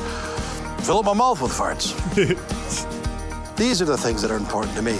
fill 0.83 0.99
up 0.99 1.05
my 1.05 1.13
mouth 1.13 1.41
with 1.41 1.51
farts. 1.51 1.95
these 3.57 3.81
are 3.81 3.85
the 3.85 3.97
things 3.97 4.21
that 4.21 4.29
are 4.29 4.37
important 4.37 4.75
to 4.75 4.83
me. 4.83 4.99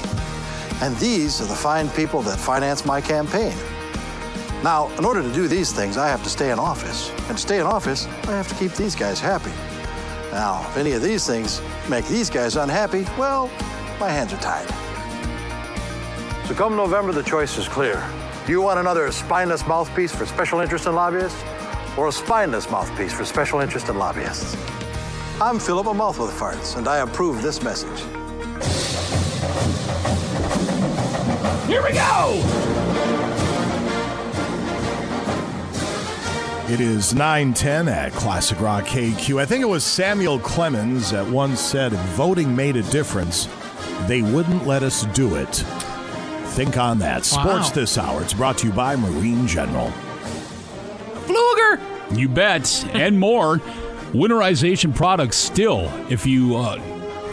And 0.82 0.98
these 0.98 1.42
are 1.42 1.46
the 1.46 1.56
fine 1.56 1.90
people 1.90 2.24
that 2.24 2.40
finance 2.40 2.86
my 2.86 3.02
campaign. 3.02 3.56
Now, 4.64 4.90
in 4.98 5.04
order 5.04 5.22
to 5.22 5.34
do 5.34 5.50
these 5.50 5.74
things, 5.74 5.98
I 5.98 6.08
have 6.08 6.24
to 6.24 6.30
stay 6.30 6.50
in 6.50 6.58
office. 6.58 7.12
And 7.28 7.38
to 7.38 7.38
stay 7.38 7.60
in 7.60 7.66
office, 7.66 8.08
I 8.24 8.32
have 8.32 8.48
to 8.48 8.56
keep 8.56 8.72
these 8.72 8.96
guys 8.96 9.20
happy. 9.20 9.52
Now, 10.32 10.66
if 10.70 10.78
any 10.78 10.94
of 10.94 11.02
these 11.02 11.28
things 11.28 11.62
make 11.90 12.06
these 12.08 12.30
guys 12.30 12.56
unhappy, 12.56 13.06
well, 13.18 13.48
my 14.00 14.10
hands 14.10 14.32
are 14.32 14.40
tied. 14.40 14.68
So 16.48 16.56
come 16.56 16.78
November, 16.78 17.12
the 17.12 17.24
choice 17.24 17.58
is 17.58 17.68
clear. 17.68 18.02
Do 18.46 18.54
you 18.54 18.62
want 18.62 18.80
another 18.80 19.12
spineless 19.12 19.68
mouthpiece 19.68 20.16
for 20.16 20.26
special 20.26 20.62
interest 20.62 20.86
in 20.86 20.96
lobbyists? 20.96 21.44
Or 21.98 22.08
a 22.08 22.12
spineless 22.12 22.70
mouthpiece 22.72 23.14
for 23.14 23.26
special 23.26 23.60
interest 23.60 23.90
in 23.90 23.98
lobbyists? 23.98 24.56
I'm 25.42 25.60
Philip 25.60 25.88
a 25.88 25.94
mouth 25.94 26.20
with 26.20 26.32
farts, 26.32 26.78
and 26.78 26.88
I 26.88 27.00
approve 27.00 27.42
this 27.42 27.62
message. 27.62 28.00
Here 31.68 31.84
we 31.84 31.92
go. 31.92 33.03
It 36.74 36.82
is 36.82 37.14
910 37.14 37.88
at 37.88 38.14
Classic 38.14 38.60
Rock 38.60 38.86
KQ. 38.86 39.40
I 39.40 39.46
think 39.46 39.62
it 39.62 39.68
was 39.68 39.84
Samuel 39.84 40.40
Clemens 40.40 41.12
that 41.12 41.24
once 41.28 41.60
said, 41.60 41.94
if 41.94 42.00
voting 42.16 42.56
made 42.56 42.76
a 42.78 42.82
difference, 42.84 43.48
they 44.08 44.24
wouldn't 44.24 44.66
let 44.66 44.82
us 44.82 45.06
do 45.14 45.36
it. 45.36 45.54
Think 46.56 46.76
on 46.78 46.98
that. 46.98 47.26
Sports 47.26 47.68
Wow. 47.70 47.76
this 47.76 47.96
hour. 48.00 48.24
It's 48.24 48.34
brought 48.34 48.58
to 48.58 48.68
you 48.68 48.74
by 48.74 48.96
Marine 48.96 49.46
General. 49.46 49.94
Fluger. 51.28 51.80
You 52.18 52.28
bet, 52.28 52.84
and 52.96 53.20
more. 53.20 53.60
Winterization 54.12 54.96
products 54.96 55.38
still. 55.38 55.92
If 56.10 56.26
you 56.26 56.56
uh, 56.58 56.80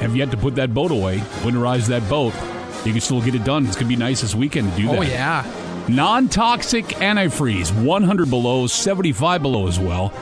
have 0.01 0.15
yet 0.15 0.31
to 0.33 0.37
put 0.37 0.55
that 0.57 0.75
boat 0.75 0.91
away, 0.91 1.17
winterize 1.45 1.87
that 1.89 2.07
boat. 2.11 2.35
You 2.85 2.93
can 2.93 3.01
still 3.01 3.23
get 3.23 3.35
it 3.35 3.45
done. 3.45 3.65
It's 3.65 3.77
gonna 3.77 3.89
be 3.89 3.97
nice 3.97 4.21
this 4.21 4.35
weekend 4.35 4.71
to 4.73 4.77
do 4.77 4.89
that. 4.89 4.99
Oh 4.99 5.03
yeah. 5.03 5.45
Non-toxic 5.91 6.85
antifreeze, 6.85 7.73
100 7.85 8.31
below, 8.31 8.69
75 8.69 9.43
below 9.43 9.67
as 9.67 9.81
well. 9.81 10.13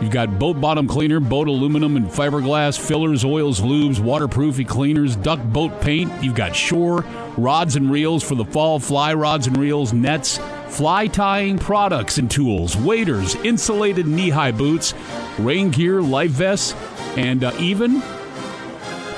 You've 0.00 0.10
got 0.10 0.38
boat 0.38 0.58
bottom 0.62 0.88
cleaner, 0.88 1.20
boat 1.20 1.46
aluminum 1.46 1.96
and 1.96 2.06
fiberglass, 2.06 2.78
fillers, 2.78 3.22
oils, 3.22 3.60
lubes, 3.60 4.00
waterproofing 4.00 4.66
cleaners, 4.66 5.14
duck 5.14 5.42
boat 5.44 5.78
paint. 5.82 6.10
You've 6.22 6.34
got 6.34 6.56
shore, 6.56 7.02
rods 7.36 7.76
and 7.76 7.90
reels 7.90 8.22
for 8.22 8.34
the 8.34 8.46
fall, 8.46 8.78
fly 8.78 9.12
rods 9.12 9.46
and 9.46 9.58
reels, 9.58 9.92
nets, 9.92 10.38
fly 10.68 11.06
tying 11.06 11.58
products 11.58 12.16
and 12.16 12.30
tools, 12.30 12.74
waders, 12.74 13.34
insulated 13.36 14.06
knee-high 14.06 14.52
boots, 14.52 14.94
rain 15.38 15.70
gear, 15.70 16.00
life 16.00 16.30
vests, 16.30 16.74
And 17.18 17.44
uh, 17.44 17.52
even 17.58 18.02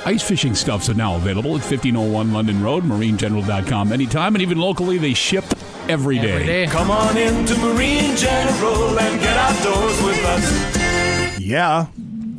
ice 0.04 0.22
fishing 0.22 0.56
stuffs 0.56 0.88
are 0.88 0.94
now 0.94 1.14
available 1.14 1.50
at 1.50 1.62
1501 1.62 2.32
London 2.32 2.60
Road, 2.60 2.82
marinegeneral.com 2.82 3.92
anytime. 3.92 4.34
And 4.34 4.42
even 4.42 4.58
locally, 4.58 4.98
they 4.98 5.14
ship 5.14 5.44
every 5.88 6.18
day. 6.18 6.32
Every 6.32 6.46
day. 6.46 6.66
Come 6.66 6.90
on 6.90 7.16
into 7.16 7.56
Marine 7.58 8.16
General 8.16 8.98
and 8.98 9.20
get 9.20 9.36
outdoors 9.36 10.02
with 10.02 10.24
us. 10.24 11.38
Yeah. 11.40 11.86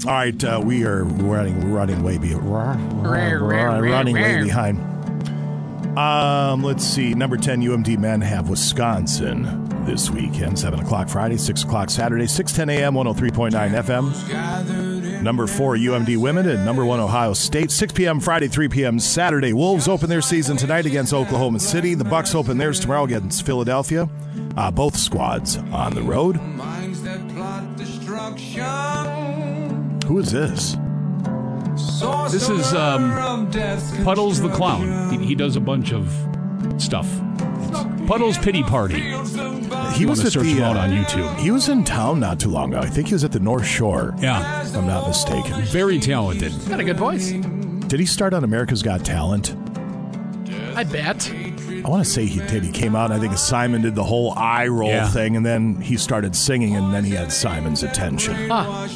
All 0.05 0.13
right, 0.13 0.43
uh, 0.43 0.61
we 0.63 0.85
are 0.85 1.03
running 1.03 1.71
running 1.71 2.03
way 2.03 2.17
be, 2.17 2.33
running 2.35 4.13
way 4.13 4.43
behind. 4.43 4.77
Um, 5.97 6.63
let's 6.63 6.83
see. 6.83 7.15
Number 7.15 7.35
ten 7.35 7.61
UMD 7.61 7.97
men 7.97 8.21
have 8.21 8.47
Wisconsin 8.47 9.67
this 9.85 10.11
weekend. 10.11 10.59
Seven 10.59 10.79
o'clock 10.79 11.09
Friday, 11.09 11.37
six 11.37 11.63
o'clock 11.63 11.89
Saturday, 11.89 12.27
six 12.27 12.53
ten 12.53 12.69
a.m. 12.69 12.93
One 12.93 13.07
hundred 13.07 13.17
three 13.17 13.31
point 13.31 13.53
nine 13.53 13.71
FM. 13.71 14.86
Number 15.22 15.48
four 15.48 15.76
UMD 15.76 16.18
women 16.18 16.48
and 16.48 16.64
number 16.65 16.85
one 16.85 16.99
Ohio 16.99 17.34
State. 17.34 17.72
Six 17.72 17.91
p.m. 17.94 18.19
Friday, 18.19 18.48
three 18.48 18.68
p.m. 18.69 18.99
Saturday. 18.99 19.53
Wolves 19.53 19.88
open 19.88 20.10
their 20.10 20.22
season 20.22 20.57
tonight 20.57 20.85
against 20.85 21.14
Oklahoma 21.14 21.60
City. 21.60 21.95
The 21.95 22.03
Bucks 22.03 22.35
open 22.35 22.57
theirs 22.57 22.80
tomorrow 22.80 23.03
against 23.03 23.45
Philadelphia. 23.45 24.07
Uh, 24.56 24.72
both 24.72 24.95
squads 24.95 25.57
on 25.57 25.94
the 25.94 26.02
road. 26.02 26.38
Who 30.06 30.19
is 30.19 30.31
this? 30.31 30.77
This 32.31 32.49
is 32.49 32.73
um, 32.73 33.49
Puddles 34.03 34.41
the 34.41 34.49
Clown. 34.49 35.11
He, 35.11 35.26
he 35.27 35.35
does 35.35 35.56
a 35.56 35.60
bunch 35.60 35.94
of 35.94 36.10
stuff. 36.77 37.07
Puddles 38.07 38.38
Pity 38.38 38.64
Party. 38.64 39.11
He 39.93 40.01
You 40.01 40.07
was 40.09 40.19
wanna 40.19 40.27
at 40.27 40.34
search 40.34 40.43
the 40.43 40.49
him 40.53 40.64
out 40.64 40.76
uh, 40.77 40.80
on 40.81 40.89
YouTube. 40.91 41.38
He 41.38 41.51
was 41.51 41.69
in 41.69 41.84
town 41.84 42.19
not 42.19 42.39
too 42.39 42.49
long 42.49 42.73
ago. 42.73 42.81
I 42.81 42.89
think 42.89 43.07
he 43.07 43.14
was 43.14 43.23
at 43.23 43.31
the 43.31 43.39
North 43.39 43.65
Shore. 43.65 44.14
Yeah. 44.19 44.61
if 44.65 44.76
I'm 44.76 44.85
not 44.88 45.07
mistaken. 45.07 45.61
Very 45.64 45.99
talented. 45.99 46.53
Got 46.69 46.80
a 46.80 46.84
good 46.84 46.97
voice. 46.97 47.31
Did 47.31 47.99
he 47.99 48.05
start 48.05 48.34
on 48.34 48.43
America's 48.43 48.84
Got 48.84 49.03
Talent? 49.05 49.55
I 50.76 50.84
bet. 50.84 51.31
I 51.34 51.89
want 51.89 52.03
to 52.03 52.09
say 52.09 52.26
he 52.26 52.39
did. 52.47 52.64
He 52.64 52.72
came 52.72 52.95
out. 52.95 53.05
and 53.11 53.14
I 53.14 53.19
think 53.19 53.38
Simon 53.38 53.81
did 53.81 53.95
the 53.95 54.03
whole 54.03 54.34
eye 54.34 54.68
roll 54.68 54.89
Yeah. 54.89 55.07
thing, 55.09 55.35
and 55.35 55.45
then 55.45 55.76
he 55.81 55.95
started 55.97 56.35
singing, 56.35 56.76
and 56.76 56.93
then 56.93 57.03
he 57.03 57.11
had 57.11 57.31
Simon's 57.31 57.81
attention. 57.84 58.49
Huh. 58.49 58.88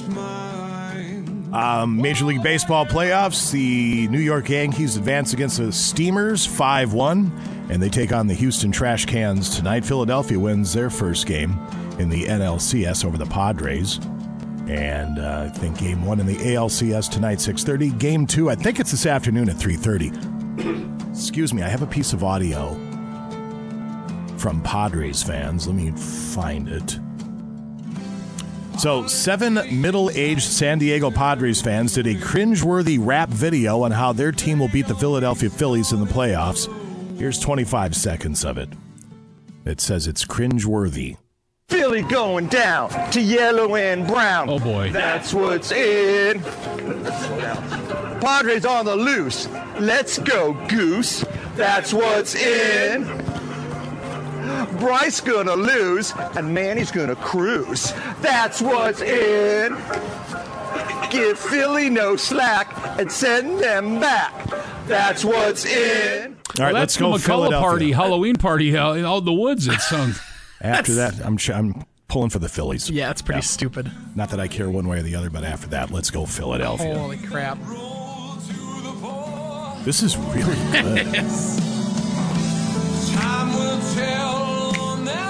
Um, 1.53 1.97
Major 2.01 2.25
League 2.25 2.43
Baseball 2.43 2.85
playoffs. 2.85 3.51
The 3.51 4.07
New 4.07 4.19
York 4.19 4.47
Yankees 4.49 4.95
advance 4.95 5.33
against 5.33 5.57
the 5.57 5.71
Steamers 5.73 6.45
5 6.45 6.93
1, 6.93 7.60
and 7.71 7.81
they 7.81 7.87
take 7.87 8.11
on 8.11 8.27
the 8.27 8.33
Houston 8.33 8.69
Trash 8.69 9.05
Cans 9.05 9.55
tonight. 9.55 9.85
Philadelphia 9.85 10.37
wins 10.37 10.73
their 10.73 10.89
first 10.89 11.25
game 11.25 11.57
in 11.99 12.09
the 12.09 12.25
NLCS 12.25 13.05
over 13.05 13.17
the 13.17 13.25
Padres. 13.25 13.97
And 14.67 15.17
uh, 15.17 15.49
I 15.49 15.57
think 15.57 15.79
game 15.79 16.05
one 16.05 16.19
in 16.19 16.25
the 16.25 16.35
ALCS 16.35 17.09
tonight, 17.09 17.37
6.30. 17.37 17.97
Game 17.97 18.27
two, 18.27 18.49
I 18.49 18.55
think 18.55 18.81
it's 18.81 18.91
this 18.91 19.05
afternoon 19.05 19.49
at 19.49 19.55
3.30. 19.55 21.09
Excuse 21.11 21.53
me, 21.53 21.63
I 21.63 21.69
have 21.69 21.81
a 21.81 21.87
piece 21.87 22.11
of 22.11 22.25
audio 22.25 22.73
from 24.37 24.61
Padres 24.63 25.23
fans. 25.23 25.65
Let 25.65 25.75
me 25.77 25.91
find 25.91 26.67
it. 26.67 26.99
So, 28.77 29.05
seven 29.05 29.59
middle 29.79 30.09
aged 30.11 30.43
San 30.43 30.79
Diego 30.79 31.11
Padres 31.11 31.61
fans 31.61 31.93
did 31.93 32.07
a 32.07 32.15
cringeworthy 32.15 32.97
rap 32.99 33.29
video 33.29 33.83
on 33.83 33.91
how 33.91 34.11
their 34.11 34.31
team 34.31 34.59
will 34.59 34.69
beat 34.69 34.87
the 34.87 34.95
Philadelphia 34.95 35.49
Phillies 35.49 35.93
in 35.93 35.99
the 35.99 36.07
playoffs. 36.07 36.67
Here's 37.21 37.37
25 37.37 37.95
seconds 37.95 38.43
of 38.43 38.57
it. 38.57 38.69
It 39.63 39.79
says 39.79 40.07
it's 40.07 40.25
cringeworthy. 40.25 41.17
Philly 41.69 42.01
going 42.01 42.47
down 42.47 42.89
to 43.11 43.21
yellow 43.21 43.75
and 43.75 44.07
brown. 44.07 44.49
Oh 44.49 44.57
boy. 44.57 44.91
That's 44.91 45.31
what's 45.31 45.71
in. 45.71 46.41
Padres 48.21 48.65
on 48.65 48.85
the 48.85 48.95
loose. 48.95 49.47
Let's 49.79 50.17
go, 50.17 50.53
Goose. 50.67 51.23
That's 51.55 51.93
what's 51.93 52.33
in. 52.33 53.03
Bryce 54.79 55.21
gonna 55.21 55.55
lose 55.55 56.13
and 56.35 56.51
Manny's 56.51 56.89
gonna 56.89 57.15
cruise. 57.15 57.93
That's 58.21 58.63
what's 58.63 59.01
in. 59.01 59.77
Give 61.11 61.37
Philly 61.37 61.89
no 61.89 62.15
slack 62.15 62.73
and 62.99 63.11
send 63.11 63.59
them 63.59 63.99
back. 63.99 64.33
That's 64.87 65.23
what's 65.25 65.65
in. 65.65 66.37
All 66.59 66.65
right, 66.65 66.73
well, 66.73 66.81
let's 66.81 66.95
that's 66.95 66.97
go 66.97 67.11
McCullough 67.11 67.19
Philadelphia. 67.25 67.59
party, 67.59 67.91
Halloween 67.91 68.35
party 68.37 68.77
out 68.77 68.97
in 68.97 69.05
all 69.05 69.21
the 69.21 69.33
woods. 69.33 69.67
It 69.67 69.79
sounds. 69.81 70.19
After 70.61 70.93
that, 70.95 71.19
I'm, 71.25 71.37
ch- 71.37 71.49
I'm 71.49 71.85
pulling 72.07 72.29
for 72.29 72.39
the 72.39 72.49
Phillies. 72.49 72.89
Yeah, 72.89 73.09
it's 73.11 73.21
pretty 73.21 73.41
stupid. 73.41 73.91
Not 74.15 74.29
that 74.29 74.39
I 74.39 74.47
care 74.47 74.69
one 74.69 74.87
way 74.87 74.99
or 74.99 75.01
the 75.01 75.15
other, 75.15 75.29
but 75.31 75.43
after 75.43 75.67
that, 75.69 75.89
let's 75.91 76.11
go 76.11 76.25
Philadelphia. 76.27 76.95
Holy 76.97 77.17
crap. 77.17 77.57
This 79.83 80.03
is 80.03 80.15
really 80.17 80.55
good. 80.71 81.15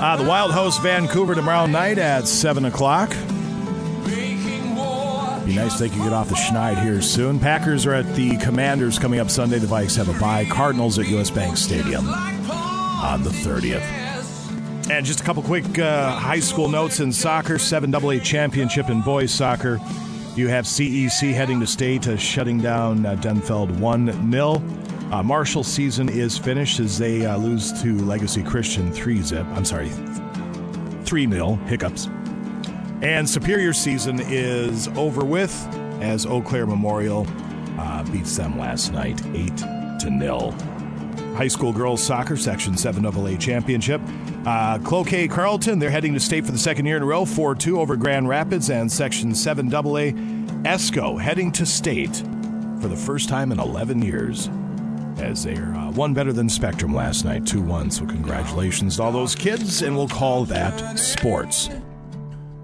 Uh, 0.03 0.15
the 0.17 0.23
Wild 0.27 0.51
host 0.51 0.81
Vancouver 0.81 1.35
tomorrow 1.35 1.67
night 1.67 1.97
at 1.99 2.27
7 2.27 2.65
o'clock. 2.65 3.15
Be 5.45 5.55
nice 5.55 5.79
they 5.79 5.89
could 5.89 5.99
get 5.99 6.13
off 6.13 6.29
the 6.29 6.35
schneid 6.35 6.81
here 6.83 7.01
soon. 7.01 7.39
Packers 7.39 7.85
are 7.85 7.93
at 7.93 8.15
the 8.15 8.37
Commanders 8.37 8.99
coming 8.99 9.19
up 9.19 9.29
Sunday. 9.29 9.57
The 9.57 9.67
Vikes 9.67 9.97
have 9.97 10.07
a 10.07 10.19
bye. 10.19 10.45
Cardinals 10.45 10.99
at 10.99 11.07
U.S. 11.07 11.31
Bank 11.31 11.57
Stadium 11.57 12.07
on 12.07 13.23
the 13.23 13.31
30th. 13.31 13.81
And 14.91 15.05
just 15.05 15.21
a 15.21 15.23
couple 15.23 15.41
quick 15.41 15.79
uh, 15.79 16.11
high 16.11 16.39
school 16.39 16.67
notes 16.67 16.99
in 16.99 17.11
soccer 17.11 17.55
7AA 17.55 18.23
championship 18.23 18.89
in 18.89 19.01
boys 19.01 19.31
soccer. 19.31 19.79
You 20.35 20.47
have 20.47 20.65
CEC 20.65 21.33
heading 21.33 21.59
to 21.59 21.67
state, 21.67 22.07
uh, 22.07 22.17
shutting 22.17 22.59
down 22.59 23.05
uh, 23.05 23.15
Denfeld 23.15 23.79
1 23.79 24.31
0. 24.31 24.63
Uh, 25.11 25.23
Marshall 25.23 25.63
season 25.63 26.07
is 26.07 26.37
finished 26.37 26.79
as 26.79 26.97
they 26.97 27.25
uh, 27.25 27.37
lose 27.37 27.81
to 27.81 27.97
Legacy 28.05 28.43
Christian 28.43 28.91
3 28.91 29.21
zip. 29.21 29.45
I'm 29.47 29.65
sorry, 29.65 29.89
3 31.03 31.29
0. 31.29 31.55
Hiccups. 31.65 32.07
And 33.01 33.27
Superior 33.27 33.73
season 33.73 34.19
is 34.19 34.87
over 34.89 35.25
with 35.25 35.51
as 36.01 36.25
Eau 36.25 36.41
Claire 36.41 36.67
Memorial 36.67 37.25
uh, 37.79 38.03
beats 38.11 38.37
them 38.37 38.59
last 38.59 38.93
night 38.93 39.19
8 39.33 39.57
to 39.57 40.17
0. 40.19 40.51
High 41.35 41.47
school 41.47 41.73
girls 41.73 42.03
soccer 42.03 42.37
section 42.37 42.73
7AA 42.73 43.39
championship. 43.39 44.01
Uh, 44.45 44.77
Cloquet 44.79 45.29
Carlton, 45.29 45.79
they're 45.79 45.89
heading 45.89 46.13
to 46.13 46.19
state 46.19 46.45
for 46.45 46.51
the 46.51 46.57
second 46.59 46.85
year 46.85 46.97
in 46.97 47.03
a 47.03 47.05
row, 47.05 47.25
4 47.25 47.55
2 47.55 47.79
over 47.79 47.95
Grand 47.95 48.29
Rapids, 48.29 48.69
and 48.69 48.91
section 48.91 49.31
7AA. 49.31 50.63
Esko 50.63 51.19
heading 51.19 51.51
to 51.53 51.65
state 51.65 52.17
for 52.79 52.87
the 52.87 52.95
first 52.95 53.29
time 53.29 53.51
in 53.51 53.59
11 53.59 54.03
years 54.03 54.47
as 55.17 55.43
they're 55.43 55.73
uh, 55.75 55.91
one 55.91 56.13
better 56.13 56.33
than 56.33 56.47
Spectrum 56.49 56.93
last 56.93 57.25
night, 57.25 57.47
2 57.47 57.61
1. 57.61 57.89
So, 57.89 58.05
congratulations 58.05 58.97
to 58.97 59.03
all 59.03 59.11
those 59.11 59.33
kids, 59.33 59.81
and 59.81 59.95
we'll 59.95 60.07
call 60.07 60.45
that 60.45 60.99
sports 60.99 61.69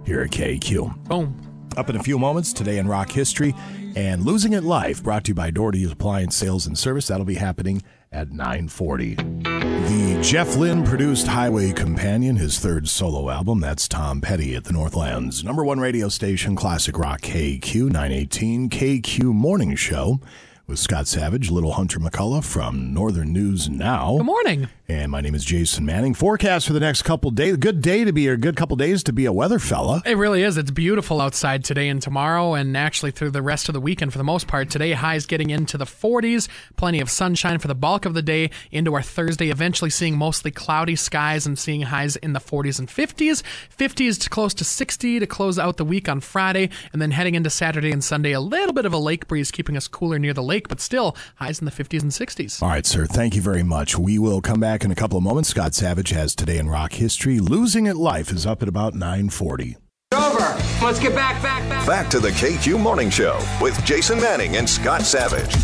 here 0.07 0.21
at 0.21 0.31
KQ. 0.31 1.03
Boom. 1.03 1.69
Up 1.75 1.89
in 1.89 1.97
a 1.97 2.01
few 2.01 2.17
moments, 2.17 2.53
today 2.53 2.79
in 2.79 2.87
rock 2.87 3.11
history 3.11 3.53
and 3.95 4.25
losing 4.25 4.53
it 4.53 4.63
live, 4.63 5.03
brought 5.03 5.25
to 5.25 5.31
you 5.31 5.35
by 5.35 5.51
Doherty 5.51 5.83
Appliance 5.83 6.35
Sales 6.35 6.65
and 6.65 6.77
Service. 6.77 7.07
That'll 7.07 7.25
be 7.25 7.35
happening 7.35 7.83
at 8.11 8.31
940. 8.31 9.15
The 9.15 10.19
Jeff 10.23 10.55
Lynne 10.55 10.83
produced 10.85 11.27
Highway 11.27 11.71
Companion, 11.73 12.37
his 12.37 12.57
third 12.57 12.87
solo 12.87 13.29
album. 13.29 13.59
That's 13.59 13.87
Tom 13.87 14.21
Petty 14.21 14.55
at 14.55 14.63
the 14.63 14.73
Northlands. 14.73 15.43
Number 15.43 15.63
one 15.63 15.79
radio 15.79 16.07
station, 16.07 16.55
Classic 16.55 16.97
Rock 16.97 17.21
KQ 17.21 17.91
918, 17.91 18.69
KQ 18.69 19.23
Morning 19.25 19.75
Show 19.75 20.19
with 20.67 20.79
Scott 20.79 21.07
Savage, 21.07 21.51
Little 21.51 21.73
Hunter 21.73 21.99
McCullough 21.99 22.45
from 22.45 22.93
Northern 22.93 23.33
News 23.33 23.69
Now. 23.69 24.17
Good 24.17 24.25
morning. 24.25 24.67
And 24.89 25.11
my 25.11 25.19
name 25.19 25.35
is 25.35 25.43
Jason 25.43 25.83
Manning. 25.83 26.13
Forecast 26.13 26.65
for 26.65 26.71
the 26.71 26.79
next 26.79 27.01
couple 27.01 27.29
days. 27.29 27.57
Good 27.57 27.81
day 27.81 28.05
to 28.05 28.13
be, 28.13 28.29
or 28.29 28.37
good 28.37 28.55
couple 28.55 28.77
days 28.77 29.03
to 29.03 29.11
be 29.11 29.25
a 29.25 29.33
weather 29.33 29.59
fella. 29.59 30.01
It 30.05 30.15
really 30.15 30.43
is. 30.43 30.55
It's 30.55 30.71
beautiful 30.71 31.19
outside 31.19 31.65
today 31.65 31.89
and 31.89 32.01
tomorrow, 32.01 32.53
and 32.53 32.77
actually 32.77 33.11
through 33.11 33.31
the 33.31 33.41
rest 33.41 33.67
of 33.67 33.73
the 33.73 33.81
weekend 33.81 34.13
for 34.13 34.17
the 34.17 34.23
most 34.23 34.47
part. 34.47 34.69
Today, 34.69 34.93
highs 34.93 35.25
getting 35.25 35.49
into 35.49 35.77
the 35.77 35.83
40s, 35.83 36.47
plenty 36.77 37.01
of 37.01 37.09
sunshine 37.09 37.59
for 37.59 37.67
the 37.67 37.75
bulk 37.75 38.05
of 38.05 38.13
the 38.13 38.21
day 38.21 38.49
into 38.71 38.93
our 38.93 39.01
Thursday, 39.01 39.49
eventually 39.49 39.89
seeing 39.89 40.17
mostly 40.17 40.51
cloudy 40.51 40.95
skies 40.95 41.45
and 41.45 41.59
seeing 41.59 41.81
highs 41.81 42.15
in 42.15 42.31
the 42.31 42.39
40s 42.39 42.79
and 42.79 42.87
50s. 42.87 43.43
50s 43.77 44.17
to 44.21 44.29
close 44.29 44.53
to 44.53 44.63
60 44.63 45.19
to 45.19 45.27
close 45.27 45.59
out 45.59 45.75
the 45.75 45.83
week 45.83 46.07
on 46.07 46.21
Friday, 46.21 46.69
and 46.93 47.01
then 47.01 47.11
heading 47.11 47.35
into 47.35 47.49
Saturday 47.49 47.91
and 47.91 48.05
Sunday, 48.05 48.31
a 48.31 48.39
little 48.39 48.71
bit 48.71 48.85
of 48.85 48.93
a 48.93 48.97
lake 48.97 49.27
breeze 49.27 49.51
keeping 49.51 49.75
us 49.75 49.89
cooler 49.89 50.17
near 50.17 50.33
the 50.33 50.41
lake, 50.41 50.69
but 50.69 50.79
still 50.79 51.13
highs 51.35 51.59
in 51.59 51.65
the 51.65 51.71
50s 51.71 52.01
and 52.01 52.11
60s. 52.11 52.63
All 52.63 52.69
right, 52.69 52.85
sir. 52.85 53.05
Thank 53.05 53.35
you 53.35 53.41
very 53.41 53.63
much. 53.63 53.99
We 53.99 54.17
will 54.17 54.39
come 54.39 54.61
back 54.61 54.76
in 54.83 54.91
a 54.91 54.95
couple 54.95 55.17
of 55.17 55.23
moments. 55.23 55.49
Scott 55.49 55.73
Savage 55.73 56.09
has 56.09 56.35
today 56.35 56.57
in 56.57 56.69
rock 56.69 56.93
history. 56.93 57.39
Losing 57.39 57.87
at 57.87 57.97
life 57.97 58.31
is 58.31 58.45
up 58.45 58.61
at 58.61 58.67
about 58.67 58.93
940. 58.93 59.77
Over. 60.13 60.55
Let's 60.81 60.99
get 60.99 61.13
back, 61.13 61.41
back, 61.43 61.67
back. 61.67 61.85
Back 61.85 62.09
to 62.11 62.19
the 62.19 62.29
KQ 62.29 62.79
Morning 62.79 63.09
Show 63.09 63.37
with 63.61 63.83
Jason 63.83 64.21
Manning 64.21 64.55
and 64.55 64.69
Scott 64.69 65.01
Savage. 65.01 65.53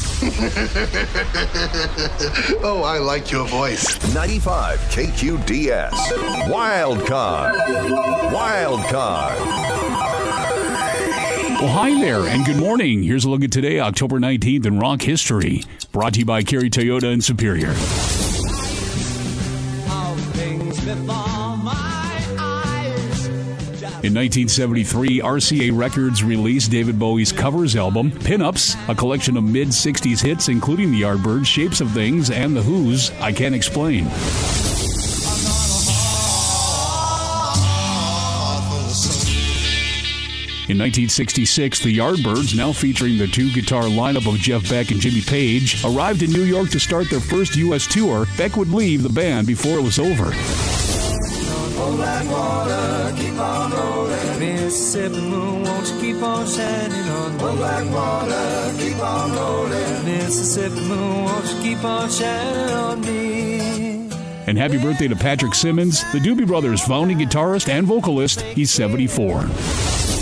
oh, 2.61 2.83
I 2.85 2.97
like 2.97 3.31
your 3.31 3.47
voice. 3.47 4.13
95 4.13 4.79
KQDS. 4.79 6.49
Wild 6.51 7.05
Card. 7.05 7.55
Wild 8.33 8.81
Card. 8.85 9.39
Well, 11.61 11.71
hi 11.71 12.01
there, 12.01 12.27
and 12.27 12.45
good 12.45 12.57
morning. 12.57 13.03
Here's 13.03 13.23
a 13.23 13.29
look 13.29 13.41
at 13.41 13.51
today, 13.51 13.79
October 13.79 14.19
19th 14.19 14.65
in 14.65 14.79
rock 14.79 15.01
history. 15.01 15.63
Brought 15.93 16.13
to 16.15 16.19
you 16.19 16.25
by 16.25 16.43
Kerry 16.43 16.69
Toyota 16.69 17.13
in 17.13 17.21
Superior. 17.21 17.73
In 24.03 24.13
1973, 24.13 25.21
RCA 25.21 25.71
Records 25.77 26.23
released 26.23 26.71
David 26.71 26.99
Bowie's 26.99 27.31
covers 27.31 27.75
album, 27.75 28.11
Pinups, 28.11 28.75
a 28.89 28.95
collection 28.95 29.37
of 29.37 29.43
mid 29.45 29.69
60s 29.69 30.21
hits, 30.21 30.49
including 30.49 30.91
The 30.91 31.03
Yardbirds, 31.03 31.45
Shapes 31.45 31.79
of 31.79 31.91
Things, 31.91 32.29
and 32.29 32.55
The 32.55 32.61
Who's 32.61 33.11
I 33.21 33.31
Can't 33.31 33.55
Explain. 33.55 34.09
In 40.69 40.77
1966, 40.77 41.79
the 41.79 41.97
Yardbirds, 41.97 42.55
now 42.55 42.71
featuring 42.71 43.17
the 43.17 43.27
two 43.27 43.51
guitar 43.51 43.83
lineup 43.83 44.33
of 44.33 44.39
Jeff 44.39 44.69
Beck 44.69 44.91
and 44.91 45.01
Jimmy 45.01 45.19
Page, 45.19 45.83
arrived 45.83 46.23
in 46.23 46.31
New 46.31 46.43
York 46.43 46.69
to 46.69 46.79
start 46.79 47.09
their 47.09 47.19
first 47.19 47.57
U.S. 47.57 47.85
tour. 47.85 48.25
Beck 48.37 48.55
would 48.55 48.69
leave 48.69 49.03
the 49.03 49.09
band 49.09 49.45
before 49.45 49.77
it 49.77 49.81
was 49.81 49.99
over. 49.99 50.31
And 64.47 64.57
happy 64.57 64.77
birthday 64.77 65.09
to 65.09 65.15
Patrick 65.17 65.55
Simmons, 65.55 66.09
the 66.13 66.19
Doobie 66.19 66.47
Brothers 66.47 66.81
founding 66.81 67.17
guitarist 67.17 67.67
and 67.67 67.85
vocalist. 67.85 68.39
He's 68.41 68.71
74. 68.71 70.12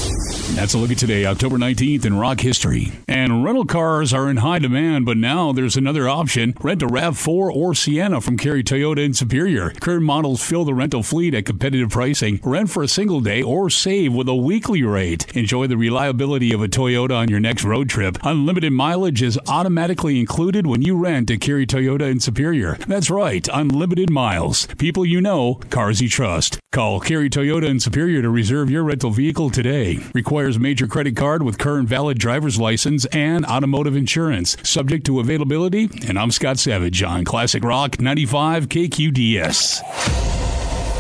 That's 0.54 0.74
a 0.74 0.78
look 0.78 0.92
at 0.92 0.98
today, 0.98 1.26
October 1.26 1.58
19th 1.58 2.06
in 2.06 2.20
rock 2.20 2.42
history. 2.42 2.92
And 3.08 3.44
rental 3.44 3.66
cars 3.66 4.14
are 4.14 4.30
in 4.30 4.38
high 4.38 4.60
demand, 4.60 5.06
but 5.06 5.18
now 5.18 5.54
there's 5.54 5.78
another 5.78 6.10
option. 6.10 6.54
Rent 6.62 6.84
a 6.84 6.88
RAV4 6.88 7.28
or 7.56 7.74
Sienna 7.74 8.20
from 8.22 8.38
Kerry 8.38 8.64
Toyota 8.64 9.00
in 9.04 9.14
Superior. 9.14 9.72
Current 9.72 10.04
models 10.04 10.44
fill 10.44 10.66
the 10.66 10.74
rental 10.74 11.04
fleet 11.04 11.34
at 11.34 11.46
competitive 11.46 11.90
pricing. 11.90 12.40
Rent 12.44 12.70
for 12.70 12.84
a 12.84 12.88
single 12.88 13.22
day 13.22 13.42
or 13.42 13.70
save 13.70 14.14
with 14.14 14.28
a 14.28 14.36
weekly 14.36 14.84
rate. 14.84 15.36
Enjoy 15.36 15.68
the 15.68 15.78
reliability 15.78 16.54
of 16.54 16.62
a 16.62 16.68
Toyota 16.68 17.18
on 17.18 17.30
your 17.30 17.40
next 17.40 17.64
road 17.64 17.90
trip. 17.90 18.18
Unlimited 18.22 18.74
mileage 18.74 19.24
is 19.24 19.40
automatically 19.48 20.20
included 20.20 20.68
when 20.68 20.82
you 20.82 20.98
rent 20.98 21.32
at 21.32 21.42
Kerry 21.42 21.66
Toyota 21.66 22.12
in 22.12 22.20
Superior. 22.20 22.76
That's 22.88 23.10
right, 23.10 23.48
unlimited 23.52 24.10
miles. 24.10 24.68
People 24.78 25.06
you 25.06 25.22
know, 25.22 25.56
cars 25.70 26.02
you 26.02 26.10
trust. 26.10 26.60
Call 26.72 27.00
Kerry 27.00 27.30
Toyota 27.30 27.68
in 27.68 27.80
Superior 27.80 28.22
to 28.22 28.30
reserve 28.30 28.70
your 28.70 28.84
rental 28.84 29.12
vehicle 29.12 29.50
today. 29.50 30.00
Requires 30.42 30.60
major 30.60 30.88
credit 30.88 31.16
card 31.16 31.44
with 31.44 31.60
current 31.60 31.88
valid 31.88 32.18
driver's 32.18 32.60
license 32.60 33.06
and 33.06 33.46
automotive 33.46 33.96
insurance. 33.96 34.58
Subject 34.64 35.06
to 35.06 35.20
availability. 35.20 35.88
And 36.08 36.18
I'm 36.18 36.32
Scott 36.32 36.58
Savage 36.58 37.04
on 37.04 37.24
Classic 37.26 37.64
Rock 37.64 38.02
95 38.02 38.68
KQDS. 38.68 39.82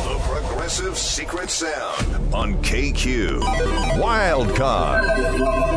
The 0.03 0.19
Progressive 0.19 0.95
Secret 0.95 1.49
Sound 1.49 2.35
on 2.35 2.61
KQ. 2.61 3.99
Wild 3.99 4.55
card. 4.55 5.07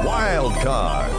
Wild 0.05 0.53
card. 0.57 1.11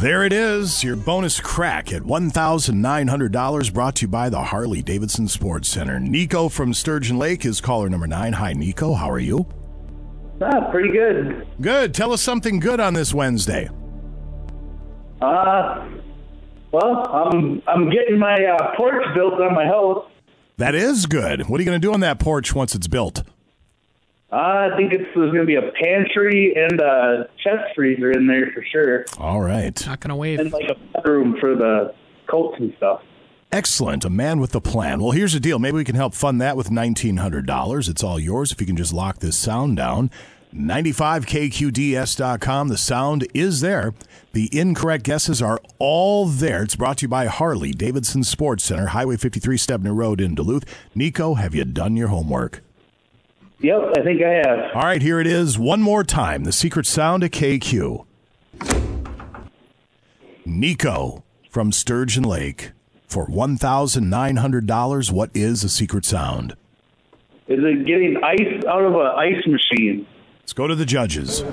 There 0.00 0.24
it 0.24 0.32
is, 0.32 0.82
your 0.82 0.96
bonus 0.96 1.38
crack 1.38 1.92
at 1.92 2.00
$1,900 2.00 3.74
brought 3.74 3.96
to 3.96 4.02
you 4.02 4.08
by 4.08 4.30
the 4.30 4.42
Harley 4.42 4.80
Davidson 4.80 5.28
Sports 5.28 5.68
Center. 5.68 6.00
Nico 6.00 6.48
from 6.48 6.72
Sturgeon 6.72 7.18
Lake 7.18 7.44
is 7.44 7.60
caller 7.60 7.90
number 7.90 8.06
nine. 8.06 8.32
Hi, 8.32 8.54
Nico. 8.54 8.94
How 8.94 9.10
are 9.10 9.18
you? 9.18 9.46
Ah, 10.40 10.68
pretty 10.70 10.90
good. 10.90 11.46
Good. 11.60 11.94
Tell 11.94 12.12
us 12.12 12.20
something 12.22 12.58
good 12.60 12.80
on 12.80 12.94
this 12.94 13.14
Wednesday. 13.14 13.68
Uh, 15.22 15.88
well, 16.72 17.06
I'm 17.12 17.62
I'm 17.66 17.88
getting 17.90 18.18
my 18.18 18.34
uh, 18.44 18.76
porch 18.76 19.02
built 19.14 19.34
on 19.34 19.54
my 19.54 19.64
house. 19.64 20.04
That 20.56 20.74
is 20.74 21.06
good. 21.06 21.48
What 21.48 21.58
are 21.58 21.62
you 21.62 21.66
going 21.66 21.80
to 21.80 21.84
do 21.86 21.92
on 21.94 22.00
that 22.00 22.18
porch 22.18 22.54
once 22.54 22.74
it's 22.74 22.86
built? 22.88 23.22
Uh, 24.32 24.36
I 24.72 24.76
think 24.76 24.92
it's 24.92 25.04
there's 25.14 25.30
going 25.32 25.34
to 25.40 25.46
be 25.46 25.54
a 25.54 25.70
pantry 25.80 26.54
and 26.56 26.80
a 26.80 27.28
chest 27.42 27.74
freezer 27.76 28.10
in 28.10 28.26
there 28.26 28.50
for 28.52 28.64
sure, 28.72 29.04
All 29.18 29.40
right. 29.40 29.86
Not 29.86 30.00
gonna 30.00 30.16
wait. 30.16 30.40
and 30.40 30.52
like 30.52 30.68
a 30.68 30.74
bedroom 30.92 31.36
for 31.40 31.54
the 31.54 31.94
coats 32.28 32.56
and 32.58 32.74
stuff. 32.76 33.00
Excellent. 33.54 34.04
A 34.04 34.10
man 34.10 34.40
with 34.40 34.52
a 34.56 34.60
plan. 34.60 35.00
Well, 35.00 35.12
here's 35.12 35.34
the 35.34 35.38
deal. 35.38 35.60
Maybe 35.60 35.76
we 35.76 35.84
can 35.84 35.94
help 35.94 36.12
fund 36.12 36.40
that 36.40 36.56
with 36.56 36.70
$1,900. 36.70 37.88
It's 37.88 38.02
all 38.02 38.18
yours 38.18 38.50
if 38.50 38.60
you 38.60 38.66
can 38.66 38.76
just 38.76 38.92
lock 38.92 39.20
this 39.20 39.38
sound 39.38 39.76
down. 39.76 40.10
95kqds.com. 40.52 42.66
The 42.66 42.76
sound 42.76 43.28
is 43.32 43.60
there. 43.60 43.94
The 44.32 44.48
incorrect 44.50 45.04
guesses 45.04 45.40
are 45.40 45.60
all 45.78 46.26
there. 46.26 46.64
It's 46.64 46.74
brought 46.74 46.98
to 46.98 47.02
you 47.02 47.08
by 47.08 47.26
Harley 47.26 47.70
Davidson 47.70 48.24
Sports 48.24 48.64
Center, 48.64 48.86
Highway 48.86 49.18
53, 49.18 49.56
Stebner 49.56 49.94
Road 49.94 50.20
in 50.20 50.34
Duluth. 50.34 50.64
Nico, 50.96 51.34
have 51.34 51.54
you 51.54 51.64
done 51.64 51.96
your 51.96 52.08
homework? 52.08 52.60
Yep, 53.60 53.92
I 53.96 54.02
think 54.02 54.20
I 54.20 54.42
have. 54.44 54.74
All 54.74 54.82
right, 54.82 55.00
here 55.00 55.20
it 55.20 55.28
is 55.28 55.60
one 55.60 55.80
more 55.80 56.02
time. 56.02 56.42
The 56.42 56.50
secret 56.50 56.86
sound 56.86 57.22
of 57.22 57.30
KQ. 57.30 58.04
Nico 60.44 61.22
from 61.48 61.70
Sturgeon 61.70 62.24
Lake. 62.24 62.72
For 63.14 63.26
$1,900, 63.28 65.12
what 65.12 65.30
is 65.34 65.62
a 65.62 65.68
secret 65.68 66.04
sound? 66.04 66.56
Is 67.46 67.60
it 67.62 67.86
getting 67.86 68.16
ice 68.24 68.64
out 68.68 68.82
of 68.82 68.92
an 68.92 69.06
ice 69.16 69.46
machine? 69.46 70.04
Let's 70.40 70.52
go 70.52 70.66
to 70.66 70.74
the 70.74 70.84
judges. 70.84 71.44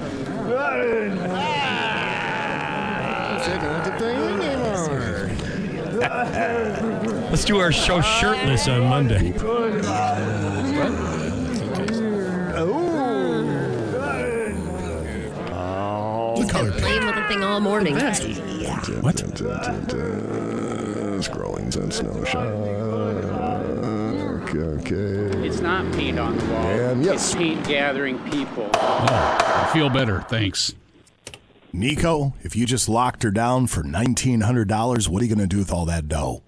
Let's 7.30 7.46
do 7.46 7.60
our 7.60 7.72
show 7.72 8.02
shirtless 8.02 8.68
on 8.68 8.86
Monday. 8.86 9.26
He's 16.38 16.52
been 16.52 16.72
playing 16.72 17.06
with 17.06 17.14
the 17.14 17.26
thing 17.28 17.44
all 17.44 17.60
morning. 17.60 17.94
What? 19.02 19.22
Scrolling 21.72 21.84
and 21.84 21.94
snow 21.94 22.12
Okay. 24.54 25.48
It's 25.48 25.62
not 25.62 25.92
paint 25.94 26.20
on 26.20 26.38
the 26.38 26.46
wall. 26.46 26.66
And 26.66 27.06
yes. 27.06 27.28
It's 27.28 27.36
paint 27.36 27.66
gathering 27.66 28.20
people. 28.30 28.70
I 28.74 29.70
feel 29.72 29.90
better. 29.90 30.22
Thanks. 30.28 30.74
Nico, 31.72 32.34
if 32.44 32.54
you 32.56 32.66
just 32.66 32.90
locked 32.90 33.24
her 33.24 33.32
down 33.32 33.68
for 33.68 33.82
$1,900, 33.84 35.08
what 35.08 35.22
are 35.22 35.26
you 35.26 35.34
going 35.34 35.48
to 35.48 35.48
do 35.48 35.60
with 35.60 35.72
all 35.72 35.86
that 35.86 36.10
dough? 36.10 36.42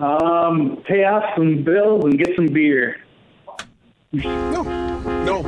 Um, 0.00 0.82
pay 0.88 1.04
off 1.04 1.22
some 1.36 1.62
bills 1.62 2.04
and 2.04 2.18
get 2.18 2.34
some 2.34 2.46
beer. 2.46 2.96
No. 4.12 4.62
No. 4.64 5.42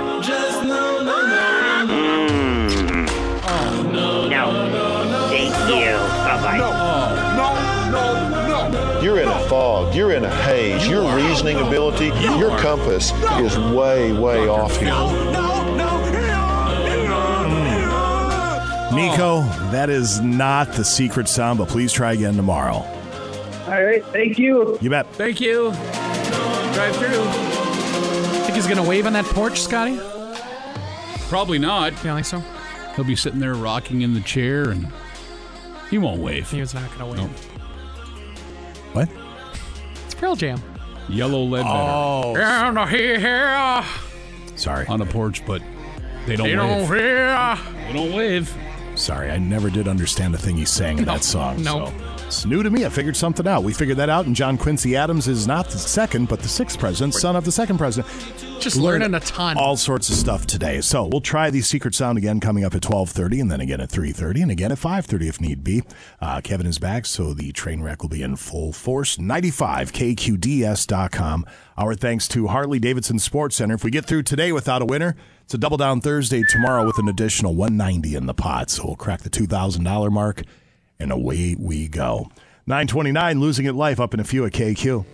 No. 4.01 4.28
No. 4.28 5.28
Thank 5.28 5.55
you. 5.68 5.93
Bye 5.93 6.40
bye. 6.43 6.59
No, 6.59 6.70
no, 7.36 7.90
no. 7.90 8.68
No. 8.68 9.01
You're 9.01 9.20
in 9.20 9.28
a 9.28 9.39
fog. 9.48 9.94
You're 9.94 10.12
in 10.12 10.24
a 10.24 10.43
haze. 10.44 10.86
Your 10.86 11.14
reasoning 11.16 11.56
ability, 11.59 12.06
your 12.39 12.56
compass 12.59 13.12
is 13.40 13.59
way, 13.74 14.12
way 14.12 14.48
off 14.48 14.77
here. 14.77 14.94
Nico, 18.94 19.43
that 19.70 19.89
is 19.89 20.20
not 20.20 20.72
the 20.72 20.85
secret 20.85 21.28
sound, 21.28 21.59
but 21.59 21.68
please 21.68 21.93
try 21.93 22.12
again 22.12 22.35
tomorrow. 22.35 22.85
All 23.66 23.85
right, 23.85 24.05
thank 24.06 24.39
you. 24.39 24.77
You 24.81 24.90
bet. 24.90 25.06
Thank 25.14 25.40
you. 25.40 25.70
Drive 26.74 26.97
through. 26.97 27.24
Think 28.43 28.55
he's 28.56 28.66
gonna 28.66 28.82
wave 28.86 29.06
on 29.06 29.12
that 29.12 29.27
porch, 29.27 29.60
Scotty? 29.60 29.98
Probably 31.28 31.59
not. 31.59 31.93
You 31.93 32.10
don't 32.10 32.22
think 32.22 32.27
so? 32.27 32.43
He'll 32.97 33.05
be 33.05 33.17
sitting 33.17 33.39
there 33.41 33.55
rocking 33.55 34.03
in 34.03 34.15
the 34.15 34.21
chair 34.21 34.71
and 34.71 34.89
he 35.91 35.99
won't 35.99 36.21
wave. 36.21 36.51
He 36.51 36.61
was 36.61 36.75
not 36.75 36.91
gonna 36.97 37.07
wave. 37.11 37.17
Nope. 37.19 37.31
What? 38.93 39.09
It's 40.05 40.15
Pearl 40.15 40.37
Jam. 40.37 40.61
Yellow 41.09 41.43
lead 41.43 41.65
Oh. 41.67 42.37
And 42.37 42.89
here, 42.91 43.49
uh, 43.49 43.85
Sorry. 44.57 44.87
on 44.87 45.01
a 45.01 45.07
porch, 45.07 45.45
but 45.47 45.62
they 46.27 46.37
don't 46.37 46.47
they 46.49 46.57
wave. 46.57 46.89
don't 46.89 46.97
hear. 46.97 47.59
They 47.87 47.93
don't 47.93 48.12
wave. 48.12 48.55
Sorry, 48.97 49.31
I 49.31 49.39
never 49.39 49.71
did 49.71 49.89
understand 49.89 50.35
a 50.35 50.39
thing 50.39 50.57
he 50.57 50.65
sang 50.65 50.99
in 50.99 51.05
that 51.07 51.25
song. 51.25 51.62
no. 51.62 51.87
So. 51.87 52.10
It's 52.31 52.47
new 52.47 52.62
to 52.62 52.70
me. 52.70 52.86
I 52.86 52.90
figured 52.90 53.16
something 53.16 53.48
out. 53.48 53.65
We 53.65 53.73
figured 53.73 53.97
that 53.97 54.09
out, 54.09 54.27
and 54.27 54.36
John 54.36 54.57
Quincy 54.57 54.94
Adams 54.94 55.27
is 55.27 55.48
not 55.48 55.69
the 55.69 55.78
second, 55.78 56.28
but 56.28 56.39
the 56.39 56.47
sixth 56.47 56.78
president, 56.78 57.15
son 57.15 57.35
of 57.35 57.44
the 57.44 57.51
second 57.51 57.77
president. 57.77 58.09
Just 58.61 58.77
Learned 58.77 59.02
learning 59.02 59.16
a 59.16 59.20
ton. 59.20 59.59
All 59.59 59.77
sorts 59.77 60.09
of 60.09 60.15
stuff 60.15 60.47
today. 60.47 60.81
So 60.81 61.07
we'll 61.07 61.23
try 61.23 61.51
the 61.51 61.61
secret 61.61 61.93
sound 61.93 62.19
again 62.19 62.39
coming 62.39 62.62
up 62.62 62.77
at 62.77 62.82
12.30 62.82 63.40
and 63.40 63.51
then 63.51 63.61
again 63.61 63.81
at 63.81 63.89
3.30 63.89 64.43
and 64.43 64.51
again 64.52 64.70
at 64.70 64.78
5.30 64.78 65.28
if 65.28 65.40
need 65.40 65.65
be. 65.65 65.82
Uh, 66.20 66.40
Kevin 66.40 66.69
is 66.69 66.78
back, 66.78 67.05
so 67.05 67.35
the 67.35 67.51
train 67.51 67.82
wreck 67.82 68.01
will 68.01 68.11
be 68.11 68.23
in 68.23 68.36
full 68.36 68.73
force. 68.73 69.16
95KQDS.com. 69.16 71.47
Our 71.77 71.97
thanks 71.97 72.28
to 72.28 72.47
Harley 72.47 72.78
Davidson 72.78 73.19
Sports 73.19 73.57
Center. 73.57 73.74
If 73.74 73.82
we 73.82 73.90
get 73.90 74.05
through 74.05 74.23
today 74.23 74.52
without 74.52 74.82
a 74.82 74.86
winner, 74.86 75.16
it's 75.43 75.55
a 75.55 75.59
double 75.59 75.78
down 75.78 76.01
Thursday 76.01 76.44
tomorrow 76.48 76.86
with 76.86 77.01
an 77.01 77.09
additional 77.09 77.57
190 77.57 78.15
in 78.15 78.27
the 78.27 78.35
pot. 78.35 78.70
So 78.70 78.85
we'll 78.86 78.94
crack 78.94 79.23
the 79.23 79.31
$2,000 79.31 80.12
mark 80.12 80.44
and 81.01 81.10
away 81.10 81.56
we 81.59 81.89
go. 81.89 82.31
929 82.66 83.40
losing 83.40 83.66
it 83.66 83.74
life 83.74 83.98
up 83.98 84.14
in 84.14 84.20
a 84.20 84.24
few 84.24 84.44
at 84.44 84.52
KQ. 84.52 85.05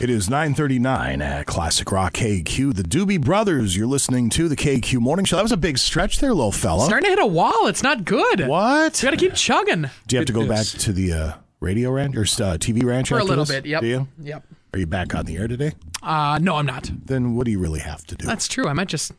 It 0.00 0.08
is 0.08 0.30
939 0.30 1.20
at 1.20 1.46
Classic 1.46 1.90
Rock 1.92 2.14
KQ. 2.14 2.74
The 2.74 2.82
Doobie 2.82 3.20
Brothers, 3.20 3.76
you're 3.76 3.86
listening 3.86 4.30
to 4.30 4.48
the 4.48 4.56
KQ 4.56 4.98
Morning 4.98 5.26
Show. 5.26 5.36
That 5.36 5.42
was 5.42 5.52
a 5.52 5.58
big 5.58 5.76
stretch 5.76 6.20
there, 6.20 6.32
little 6.32 6.52
fella. 6.52 6.86
Starting 6.86 7.04
to 7.04 7.10
hit 7.10 7.18
a 7.18 7.26
wall. 7.26 7.66
It's 7.66 7.82
not 7.82 8.06
good. 8.06 8.46
What? 8.46 9.02
You 9.02 9.06
got 9.06 9.10
to 9.10 9.16
keep 9.18 9.34
chugging. 9.34 9.90
Do 10.06 10.16
you 10.16 10.18
have 10.20 10.26
to 10.26 10.32
go 10.32 10.48
back 10.48 10.64
to 10.64 10.92
the 10.92 11.12
uh, 11.12 11.32
radio 11.60 11.90
ranch 11.90 12.16
or 12.16 12.22
uh, 12.22 12.56
TV 12.56 12.82
ranch 12.82 13.10
For 13.10 13.18
a 13.18 13.24
little 13.24 13.44
this? 13.44 13.56
bit, 13.56 13.66
yep. 13.66 13.82
Do 13.82 13.86
you? 13.88 14.08
Yep. 14.20 14.44
Are 14.72 14.78
you 14.78 14.86
back 14.86 15.14
on 15.14 15.26
the 15.26 15.36
air 15.36 15.48
today? 15.48 15.72
Uh, 16.02 16.38
no, 16.40 16.56
I'm 16.56 16.64
not. 16.66 16.90
Then 17.04 17.34
what 17.34 17.44
do 17.44 17.50
you 17.50 17.58
really 17.58 17.80
have 17.80 18.06
to 18.06 18.14
do? 18.14 18.24
That's 18.24 18.48
true. 18.48 18.68
I 18.68 18.72
might 18.72 18.88
just 18.88 19.12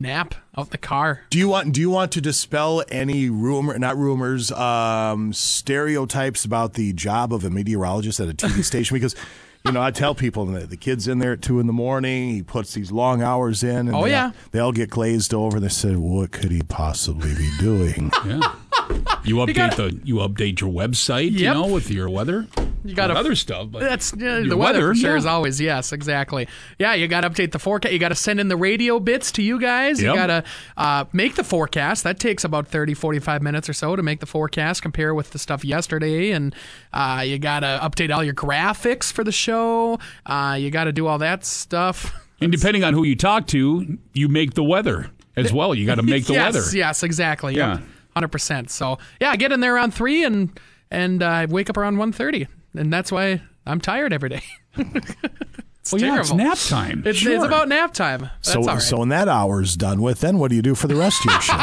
nap 0.00 0.34
out 0.56 0.70
the 0.70 0.78
car. 0.78 1.22
Do 1.30 1.38
you 1.38 1.48
want 1.48 1.72
do 1.72 1.80
you 1.80 1.90
want 1.90 2.12
to 2.12 2.20
dispel 2.20 2.84
any 2.88 3.28
rumor 3.28 3.76
not 3.78 3.96
rumors, 3.96 4.52
um, 4.52 5.32
stereotypes 5.32 6.44
about 6.44 6.74
the 6.74 6.92
job 6.92 7.32
of 7.32 7.44
a 7.44 7.50
meteorologist 7.50 8.20
at 8.20 8.28
a 8.28 8.32
TV 8.34 8.62
station? 8.64 8.94
Because 8.94 9.16
you 9.64 9.72
know, 9.72 9.82
I 9.82 9.90
tell 9.90 10.14
people 10.14 10.46
the 10.46 10.76
kid's 10.76 11.08
in 11.08 11.18
there 11.18 11.32
at 11.32 11.42
two 11.42 11.58
in 11.58 11.66
the 11.66 11.72
morning. 11.72 12.30
He 12.30 12.42
puts 12.44 12.74
these 12.74 12.92
long 12.92 13.22
hours 13.22 13.64
in. 13.64 13.88
And 13.88 13.94
Oh, 13.94 14.04
they 14.04 14.10
yeah. 14.12 14.26
all, 14.26 14.32
they 14.52 14.58
all 14.60 14.72
get 14.72 14.88
glazed 14.88 15.34
over. 15.34 15.58
They 15.58 15.68
said, 15.68 15.96
"What 15.96 16.30
could 16.30 16.52
he 16.52 16.62
possibly 16.62 17.34
be 17.34 17.50
doing?" 17.58 18.12
Yeah 18.24 18.54
you 19.24 19.36
update 19.36 19.54
gotta, 19.54 19.90
the 19.90 20.00
you 20.04 20.16
update 20.16 20.60
your 20.60 20.70
website, 20.70 21.32
yep. 21.32 21.40
you 21.40 21.54
know, 21.54 21.66
with 21.66 21.90
your 21.90 22.08
weather. 22.08 22.46
You 22.84 22.94
got 22.94 23.10
other 23.10 23.34
stuff, 23.34 23.70
but 23.70 23.80
that's 23.80 24.12
uh, 24.12 24.16
the 24.16 24.56
weather, 24.56 24.80
weather 24.80 24.94
sure 24.94 25.10
yeah. 25.10 25.16
is 25.16 25.26
always 25.26 25.60
yes, 25.60 25.92
exactly. 25.92 26.48
Yeah, 26.78 26.94
you 26.94 27.08
got 27.08 27.22
to 27.22 27.30
update 27.30 27.52
the 27.52 27.58
forecast. 27.58 27.92
You 27.92 27.98
got 27.98 28.08
to 28.08 28.14
send 28.14 28.40
in 28.40 28.48
the 28.48 28.56
radio 28.56 29.00
bits 29.00 29.32
to 29.32 29.42
you 29.42 29.60
guys. 29.60 30.00
Yep. 30.00 30.10
You 30.10 30.18
got 30.18 30.26
to 30.26 30.44
uh, 30.76 31.04
make 31.12 31.34
the 31.34 31.44
forecast. 31.44 32.04
That 32.04 32.18
takes 32.18 32.44
about 32.44 32.68
30, 32.68 32.94
45 32.94 33.42
minutes 33.42 33.68
or 33.68 33.72
so 33.72 33.96
to 33.96 34.02
make 34.02 34.20
the 34.20 34.26
forecast, 34.26 34.80
compare 34.80 35.14
with 35.14 35.30
the 35.30 35.38
stuff 35.38 35.64
yesterday, 35.64 36.30
and 36.30 36.54
uh, 36.92 37.22
you 37.26 37.38
got 37.38 37.60
to 37.60 37.80
update 37.82 38.14
all 38.14 38.24
your 38.24 38.34
graphics 38.34 39.12
for 39.12 39.24
the 39.24 39.32
show. 39.32 39.98
Uh, 40.24 40.56
you 40.58 40.70
got 40.70 40.84
to 40.84 40.92
do 40.92 41.06
all 41.06 41.18
that 41.18 41.44
stuff. 41.44 42.14
And 42.40 42.52
depending 42.52 42.84
on 42.84 42.94
who 42.94 43.02
you 43.02 43.16
talk 43.16 43.48
to, 43.48 43.98
you 44.12 44.28
make 44.28 44.54
the 44.54 44.62
weather 44.62 45.10
as 45.34 45.52
well. 45.52 45.74
You 45.74 45.86
got 45.86 45.96
to 45.96 46.04
make 46.04 46.26
the 46.26 46.34
yes, 46.34 46.54
weather. 46.54 46.76
Yes, 46.76 47.02
exactly. 47.02 47.56
Yeah. 47.56 47.78
yeah. 47.78 47.84
100%. 48.16 48.70
So, 48.70 48.98
yeah, 49.20 49.30
I 49.30 49.36
get 49.36 49.52
in 49.52 49.60
there 49.60 49.74
around 49.74 49.94
3 49.94 50.24
and 50.24 50.60
and 50.90 51.22
I 51.22 51.44
uh, 51.44 51.46
wake 51.48 51.70
up 51.70 51.76
around 51.76 51.98
one 51.98 52.12
thirty, 52.12 52.46
And 52.74 52.92
that's 52.92 53.12
why 53.12 53.42
I'm 53.66 53.80
tired 53.80 54.12
every 54.12 54.28
day. 54.30 54.42
it's 54.76 55.92
well, 55.92 56.00
terrible. 56.00 56.38
yeah, 56.38 56.52
it's 56.52 56.70
nap 56.70 56.80
time. 56.80 57.02
It's, 57.04 57.18
sure. 57.18 57.34
it's 57.34 57.44
about 57.44 57.68
nap 57.68 57.92
time. 57.92 58.22
That's 58.22 58.52
so, 58.52 58.62
right. 58.62 58.80
so 58.80 58.98
when 58.98 59.10
that 59.10 59.28
hour's 59.28 59.76
done 59.76 60.00
with, 60.00 60.20
then 60.20 60.38
what 60.38 60.48
do 60.50 60.56
you 60.56 60.62
do 60.62 60.74
for 60.74 60.86
the 60.86 60.96
rest 60.96 61.20
of 61.26 61.32
your 61.32 61.40
shift? 61.42 61.58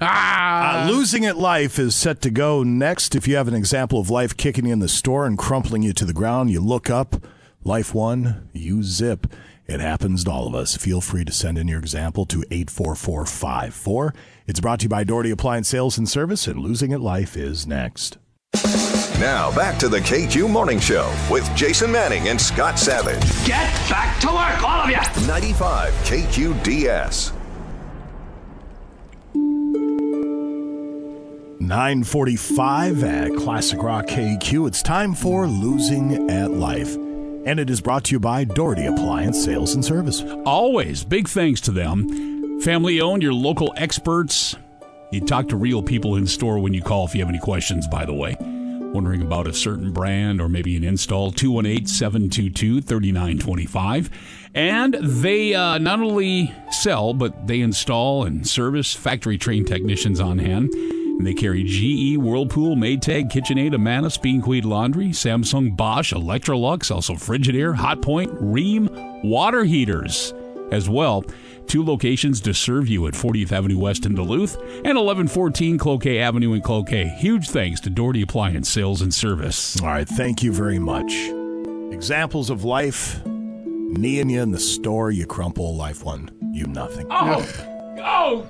Ah. 0.00 0.86
Uh, 0.86 0.90
losing 0.90 1.24
it 1.24 1.36
life 1.36 1.78
is 1.78 1.94
set 1.94 2.20
to 2.22 2.30
go 2.30 2.62
next. 2.62 3.14
If 3.14 3.28
you 3.28 3.36
have 3.36 3.48
an 3.48 3.54
example 3.54 4.00
of 4.00 4.10
life 4.10 4.36
kicking 4.36 4.66
you 4.66 4.72
in 4.72 4.80
the 4.80 4.88
store 4.88 5.26
and 5.26 5.38
crumpling 5.38 5.82
you 5.82 5.92
to 5.92 6.04
the 6.04 6.12
ground, 6.12 6.50
you 6.50 6.60
look 6.60 6.90
up. 6.90 7.16
Life 7.62 7.94
one, 7.94 8.48
you 8.52 8.82
zip. 8.82 9.26
It 9.70 9.78
happens 9.78 10.24
to 10.24 10.32
all 10.32 10.48
of 10.48 10.54
us. 10.56 10.76
Feel 10.76 11.00
free 11.00 11.24
to 11.24 11.30
send 11.30 11.56
in 11.56 11.68
your 11.68 11.78
example 11.78 12.26
to 12.26 12.42
84454. 12.50 14.12
It's 14.48 14.58
brought 14.58 14.80
to 14.80 14.86
you 14.86 14.88
by 14.88 15.04
Doherty 15.04 15.30
Appliance 15.30 15.68
Sales 15.68 15.96
and 15.96 16.08
Service, 16.08 16.48
and 16.48 16.58
Losing 16.58 16.92
at 16.92 17.00
Life 17.00 17.36
is 17.36 17.68
next. 17.68 18.18
Now 19.20 19.54
back 19.54 19.78
to 19.78 19.88
the 19.88 20.00
KQ 20.00 20.50
Morning 20.50 20.80
Show 20.80 21.14
with 21.30 21.48
Jason 21.54 21.92
Manning 21.92 22.26
and 22.26 22.40
Scott 22.40 22.80
Savage. 22.80 23.22
Get 23.46 23.72
back 23.88 24.20
to 24.22 24.26
work, 24.26 24.60
all 24.68 24.80
of 24.80 24.90
you. 24.90 24.96
95 25.28 25.92
KQDS. 26.02 27.32
945 31.60 33.04
at 33.04 33.36
Classic 33.36 33.80
Rock 33.80 34.06
KQ. 34.06 34.66
It's 34.66 34.82
time 34.82 35.14
for 35.14 35.46
Losing 35.46 36.28
at 36.28 36.50
Life. 36.50 36.96
And 37.46 37.58
it 37.58 37.70
is 37.70 37.80
brought 37.80 38.04
to 38.04 38.12
you 38.12 38.20
by 38.20 38.44
Doherty 38.44 38.84
Appliance 38.84 39.42
Sales 39.42 39.74
and 39.74 39.82
Service. 39.82 40.22
Always 40.44 41.04
big 41.04 41.26
thanks 41.26 41.60
to 41.62 41.70
them. 41.70 42.60
Family 42.60 43.00
owned, 43.00 43.22
your 43.22 43.32
local 43.32 43.72
experts. 43.78 44.56
You 45.10 45.22
talk 45.22 45.48
to 45.48 45.56
real 45.56 45.82
people 45.82 46.16
in 46.16 46.26
store 46.26 46.58
when 46.58 46.74
you 46.74 46.82
call 46.82 47.06
if 47.06 47.14
you 47.14 47.20
have 47.22 47.30
any 47.30 47.38
questions, 47.38 47.88
by 47.88 48.04
the 48.04 48.12
way. 48.12 48.36
Wondering 48.92 49.22
about 49.22 49.46
a 49.46 49.54
certain 49.54 49.90
brand 49.90 50.40
or 50.40 50.50
maybe 50.50 50.76
an 50.76 50.84
install, 50.84 51.32
218 51.32 51.86
722 51.86 52.82
3925. 52.82 54.10
And 54.54 54.94
they 54.94 55.54
uh, 55.54 55.78
not 55.78 56.00
only 56.00 56.54
sell, 56.70 57.14
but 57.14 57.46
they 57.46 57.60
install 57.60 58.24
and 58.24 58.46
service 58.46 58.92
factory 58.92 59.38
trained 59.38 59.66
technicians 59.66 60.20
on 60.20 60.38
hand. 60.38 60.70
And 61.20 61.26
they 61.26 61.34
carry 61.34 61.64
GE, 61.64 62.16
Whirlpool, 62.16 62.76
Maytag, 62.76 63.30
KitchenAid, 63.30 63.74
Amana, 63.74 64.08
Speed 64.08 64.42
Queen 64.42 64.64
Laundry, 64.64 65.08
Samsung, 65.08 65.76
Bosch, 65.76 66.14
Electrolux, 66.14 66.90
also 66.90 67.12
Frigidaire, 67.12 67.76
Hotpoint, 67.76 68.34
Rheem, 68.40 69.22
water 69.22 69.64
heaters 69.64 70.32
as 70.72 70.88
well. 70.88 71.22
Two 71.66 71.84
locations 71.84 72.40
to 72.40 72.54
serve 72.54 72.88
you 72.88 73.06
at 73.06 73.12
40th 73.12 73.52
Avenue 73.52 73.78
West 73.78 74.06
in 74.06 74.14
Duluth 74.14 74.56
and 74.56 74.96
1114 74.96 75.76
Cloquet 75.76 76.20
Avenue 76.20 76.54
in 76.54 76.62
Cloquet. 76.62 77.08
Huge 77.18 77.50
thanks 77.50 77.80
to 77.80 77.90
Doherty 77.90 78.22
Appliance 78.22 78.70
Sales 78.70 79.02
and 79.02 79.12
Service. 79.12 79.78
All 79.82 79.88
right, 79.88 80.08
thank 80.08 80.42
you 80.42 80.54
very 80.54 80.78
much. 80.78 81.12
Examples 81.92 82.48
of 82.48 82.64
life, 82.64 83.20
kneeing 83.26 84.30
you 84.30 84.40
in 84.40 84.52
the 84.52 84.58
store, 84.58 85.10
you 85.10 85.26
crumple, 85.26 85.76
life 85.76 86.02
one, 86.02 86.30
you 86.54 86.66
nothing. 86.66 87.06
Oh, 87.10 87.46
oh, 87.98 88.48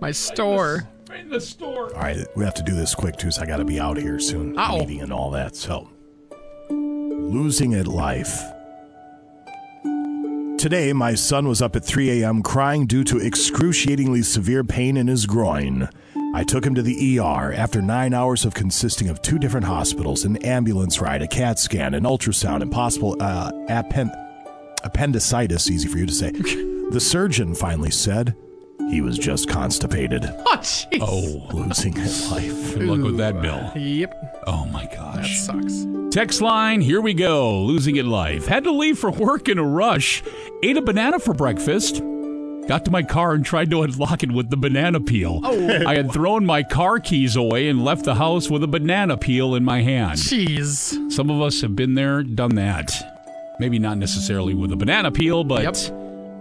My 0.00 0.10
store. 0.10 0.88
In 1.14 1.28
the 1.28 1.40
store. 1.40 1.94
All 1.94 2.02
right, 2.02 2.26
we 2.36 2.44
have 2.44 2.54
to 2.54 2.62
do 2.62 2.74
this 2.74 2.94
quick 2.94 3.16
too, 3.16 3.30
so 3.30 3.42
I 3.42 3.46
got 3.46 3.58
to 3.58 3.64
be 3.64 3.80
out 3.80 3.96
here 3.96 4.18
soon. 4.18 4.58
Uh-oh. 4.58 4.78
Meeting 4.78 5.02
and 5.02 5.12
all 5.12 5.30
that. 5.32 5.56
So, 5.56 5.88
losing 6.70 7.74
at 7.74 7.86
life. 7.86 8.40
Today, 10.58 10.92
my 10.92 11.14
son 11.14 11.48
was 11.48 11.62
up 11.62 11.74
at 11.74 11.84
3 11.84 12.20
a.m. 12.20 12.42
crying 12.42 12.86
due 12.86 13.02
to 13.04 13.18
excruciatingly 13.18 14.22
severe 14.22 14.62
pain 14.62 14.98
in 14.98 15.06
his 15.06 15.24
groin. 15.24 15.88
I 16.34 16.44
took 16.44 16.66
him 16.66 16.74
to 16.74 16.82
the 16.82 17.18
ER 17.18 17.52
after 17.52 17.80
nine 17.80 18.12
hours 18.12 18.44
of 18.44 18.52
consisting 18.52 19.08
of 19.08 19.22
two 19.22 19.38
different 19.38 19.66
hospitals, 19.66 20.24
an 20.24 20.36
ambulance 20.44 21.00
ride, 21.00 21.22
a 21.22 21.26
CAT 21.26 21.58
scan, 21.58 21.94
an 21.94 22.04
ultrasound, 22.04 22.60
and 22.60 22.70
possible 22.70 23.16
uh, 23.20 23.50
appen- 23.68 24.12
appendicitis. 24.84 25.70
Easy 25.70 25.88
for 25.88 25.96
you 25.96 26.06
to 26.06 26.12
say. 26.12 26.30
the 26.90 27.00
surgeon 27.00 27.54
finally 27.54 27.90
said 27.90 28.36
he 28.90 29.00
was 29.00 29.18
just 29.18 29.48
constipated. 29.48 30.24
Oh, 30.52 30.56
jeez. 30.62 30.98
Oh, 31.00 31.56
Losing 31.56 31.94
his 31.94 32.30
life. 32.30 32.74
good 32.74 32.82
luck 32.82 33.00
with 33.00 33.16
that, 33.18 33.40
Bill. 33.40 33.72
Yep. 33.80 34.42
Oh 34.46 34.66
my 34.66 34.84
gosh. 34.86 35.46
That 35.46 35.62
gosh. 35.62 35.72
sucks. 35.72 35.86
Text 36.14 36.40
line, 36.42 36.80
here 36.80 37.00
we 37.00 37.14
go. 37.14 37.60
Losing 37.60 37.96
it 37.96 38.04
life. 38.04 38.46
Had 38.46 38.64
to 38.64 38.72
leave 38.72 38.98
for 38.98 39.10
work 39.10 39.48
in 39.48 39.58
a 39.58 39.64
rush. 39.64 40.22
Ate 40.62 40.76
a 40.76 40.82
banana 40.82 41.18
for 41.18 41.32
breakfast. 41.34 42.02
Got 42.68 42.84
to 42.84 42.90
my 42.90 43.02
car 43.02 43.32
and 43.32 43.44
tried 43.44 43.70
to 43.70 43.82
unlock 43.82 44.22
it 44.22 44.32
with 44.32 44.50
the 44.50 44.56
banana 44.56 45.00
peel. 45.00 45.40
Oh. 45.42 45.86
I 45.86 45.94
had 45.94 46.12
thrown 46.12 46.44
my 46.44 46.62
car 46.62 46.98
keys 47.00 47.36
away 47.36 47.68
and 47.68 47.84
left 47.84 48.04
the 48.04 48.16
house 48.16 48.50
with 48.50 48.62
a 48.64 48.68
banana 48.68 49.16
peel 49.16 49.54
in 49.54 49.64
my 49.64 49.82
hand. 49.82 50.18
Jeez. 50.18 51.10
Some 51.12 51.30
of 51.30 51.40
us 51.40 51.60
have 51.62 51.74
been 51.76 51.94
there, 51.94 52.22
done 52.22 52.56
that. 52.56 52.92
Maybe 53.60 53.78
not 53.78 53.98
necessarily 53.98 54.54
with 54.54 54.72
a 54.72 54.76
banana 54.76 55.10
peel, 55.10 55.44
but 55.44 55.62
Yep. 55.62 55.76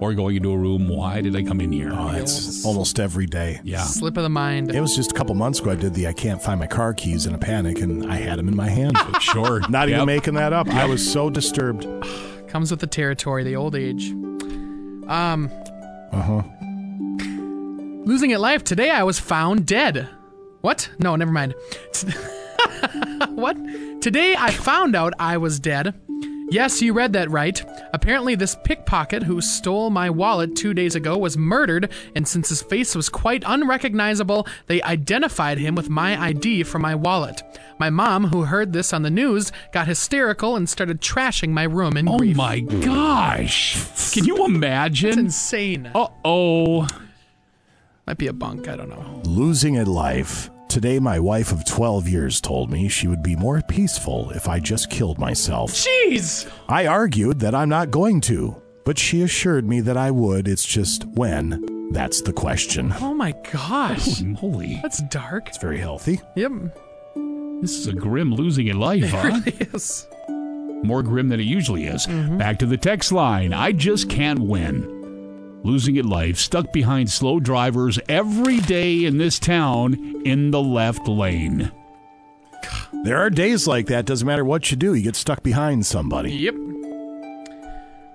Or 0.01 0.13
going 0.13 0.35
into 0.37 0.51
a 0.51 0.57
room. 0.57 0.87
Why 0.87 1.21
did 1.21 1.35
I 1.35 1.43
come 1.43 1.59
in 1.61 1.71
here? 1.71 1.91
Oh, 1.93 2.09
it's 2.11 2.63
almost 2.65 2.99
every 2.99 3.25
day. 3.25 3.59
yeah. 3.63 3.83
Slip 3.83 4.15
of 4.17 4.23
the 4.23 4.29
mind. 4.29 4.73
It 4.73 4.81
was 4.81 4.95
just 4.95 5.11
a 5.11 5.13
couple 5.13 5.35
months 5.35 5.59
ago. 5.59 5.71
I 5.71 5.75
did 5.75 5.93
the 5.93 6.07
I 6.07 6.13
can't 6.13 6.41
find 6.41 6.59
my 6.59 6.67
car 6.67 6.93
keys 6.93 7.25
in 7.25 7.33
a 7.35 7.37
panic, 7.37 7.79
and 7.81 8.11
I 8.11 8.15
had 8.15 8.39
them 8.39 8.47
in 8.47 8.55
my 8.55 8.69
hand. 8.69 8.97
Sure. 9.21 9.59
Not 9.69 9.89
even 9.89 9.99
Yep. 10.01 10.05
making 10.07 10.33
that 10.35 10.53
up. 10.53 10.67
I 10.69 10.85
was 10.85 11.05
so 11.11 11.29
disturbed. 11.29 11.85
Comes 12.47 12.71
with 12.71 12.79
the 12.79 12.87
territory, 12.87 13.43
the 13.43 13.55
old 13.55 13.75
age. 13.75 14.11
Um, 15.07 15.51
Uh 16.11 16.21
huh. 16.21 16.41
losing 18.05 18.31
at 18.33 18.39
life. 18.39 18.63
Today 18.63 18.89
I 18.89 19.03
was 19.03 19.19
found 19.19 19.65
dead. 19.67 20.07
What? 20.61 20.89
No, 20.99 21.15
never 21.15 21.31
mind. 21.31 21.53
what? 23.29 23.55
Today 24.01 24.35
I 24.37 24.51
found 24.51 24.95
out 24.95 25.13
I 25.19 25.37
was 25.37 25.59
dead 25.59 25.93
Yes, 26.51 26.81
you 26.81 26.93
read 26.93 27.13
that 27.13 27.29
right. 27.29 27.63
Apparently, 27.93 28.33
this 28.33 28.57
pickpocket 28.63 29.21
who 29.23 29.39
stole 29.39 29.91
my 29.91 30.09
wallet 30.09 30.55
two 30.55 30.73
days 30.73 30.95
ago 30.95 31.15
was 31.17 31.37
murdered, 31.37 31.91
and 32.15 32.27
since 32.27 32.49
his 32.49 32.61
face 32.63 32.95
was 32.95 33.07
quite 33.07 33.43
unrecognizable, 33.45 34.47
they 34.65 34.81
identified 34.81 35.59
him 35.59 35.75
with 35.75 35.89
my 35.89 36.19
ID 36.19 36.63
from 36.63 36.81
my 36.81 36.95
wallet. 36.95 37.43
My 37.79 37.89
mom, 37.91 38.25
who 38.27 38.43
heard 38.43 38.73
this 38.73 38.93
on 38.93 39.03
the 39.03 39.09
news, 39.11 39.51
got 39.71 39.87
hysterical 39.87 40.55
and 40.55 40.67
started 40.67 41.01
trashing 41.01 41.49
my 41.49 41.63
room 41.63 41.95
in 41.97 42.09
Oh 42.09 42.17
grief. 42.17 42.35
my 42.35 42.59
gosh. 42.61 44.11
Can 44.13 44.25
you 44.25 44.43
imagine? 44.43 45.09
It's 45.09 45.17
insane. 45.17 45.91
Uh 45.93 46.07
oh. 46.25 46.87
Might 48.07 48.17
be 48.17 48.27
a 48.27 48.33
bunk, 48.33 48.67
I 48.67 48.75
don't 48.75 48.89
know. 48.89 49.21
Losing 49.23 49.77
a 49.77 49.85
life. 49.85 50.49
Today, 50.69 50.99
my 50.99 51.19
wife 51.19 51.51
of 51.51 51.65
12 51.65 52.07
years 52.07 52.39
told 52.39 52.69
me 52.69 52.87
she 52.87 53.07
would 53.07 53.23
be 53.23 53.35
more 53.35 53.59
peaceful 53.59 54.29
if 54.35 54.47
I 54.47 54.59
just 54.59 54.91
killed 54.91 55.17
myself. 55.17 55.71
Jeez! 55.71 56.47
I 56.67 56.85
argued 56.85 57.39
that 57.39 57.55
I'm 57.55 57.69
not 57.69 57.89
going 57.89 58.21
to, 58.21 58.61
but 58.85 58.99
she 58.99 59.23
assured 59.23 59.67
me 59.67 59.81
that 59.81 59.97
I 59.97 60.11
would. 60.11 60.47
It's 60.47 60.63
just 60.65 61.05
when. 61.05 61.89
That's 61.91 62.21
the 62.21 62.33
question. 62.33 62.93
Oh 63.01 63.15
my 63.15 63.33
gosh. 63.51 64.19
Holy 64.19 64.37
moly. 64.43 64.79
That's 64.83 65.01
dark. 65.09 65.47
It's 65.47 65.57
very 65.57 65.79
healthy. 65.79 66.21
Yep. 66.35 66.51
This 67.61 67.71
is 67.75 67.87
a 67.87 67.93
grim 67.93 68.31
losing 68.35 68.69
at 68.69 68.75
life, 68.75 69.03
It 69.05 69.09
huh? 69.09 69.23
really 69.43 69.57
is. 69.73 70.07
More 70.83 71.01
grim 71.01 71.29
than 71.29 71.39
it 71.39 71.43
usually 71.47 71.85
is. 71.87 72.05
Mm-hmm. 72.05 72.37
Back 72.37 72.59
to 72.59 72.67
the 72.67 72.77
text 72.77 73.11
line. 73.11 73.53
I 73.53 73.71
just 73.71 74.07
can't 74.07 74.37
win. 74.39 74.98
Losing 75.63 75.97
at 75.97 76.05
life, 76.05 76.37
stuck 76.37 76.71
behind 76.71 77.11
slow 77.11 77.39
drivers 77.39 77.99
every 78.07 78.59
day 78.59 79.05
in 79.05 79.17
this 79.17 79.39
town 79.39 80.21
in 80.23 80.51
the 80.51 80.61
left 80.61 81.07
lane. 81.07 81.71
There 83.03 83.17
are 83.17 83.29
days 83.29 83.67
like 83.67 83.87
that. 83.87 84.05
Doesn't 84.05 84.25
matter 84.25 84.45
what 84.45 84.71
you 84.71 84.77
do, 84.77 84.93
you 84.93 85.03
get 85.03 85.15
stuck 85.15 85.43
behind 85.43 85.85
somebody. 85.85 86.31
Yep. 86.31 86.55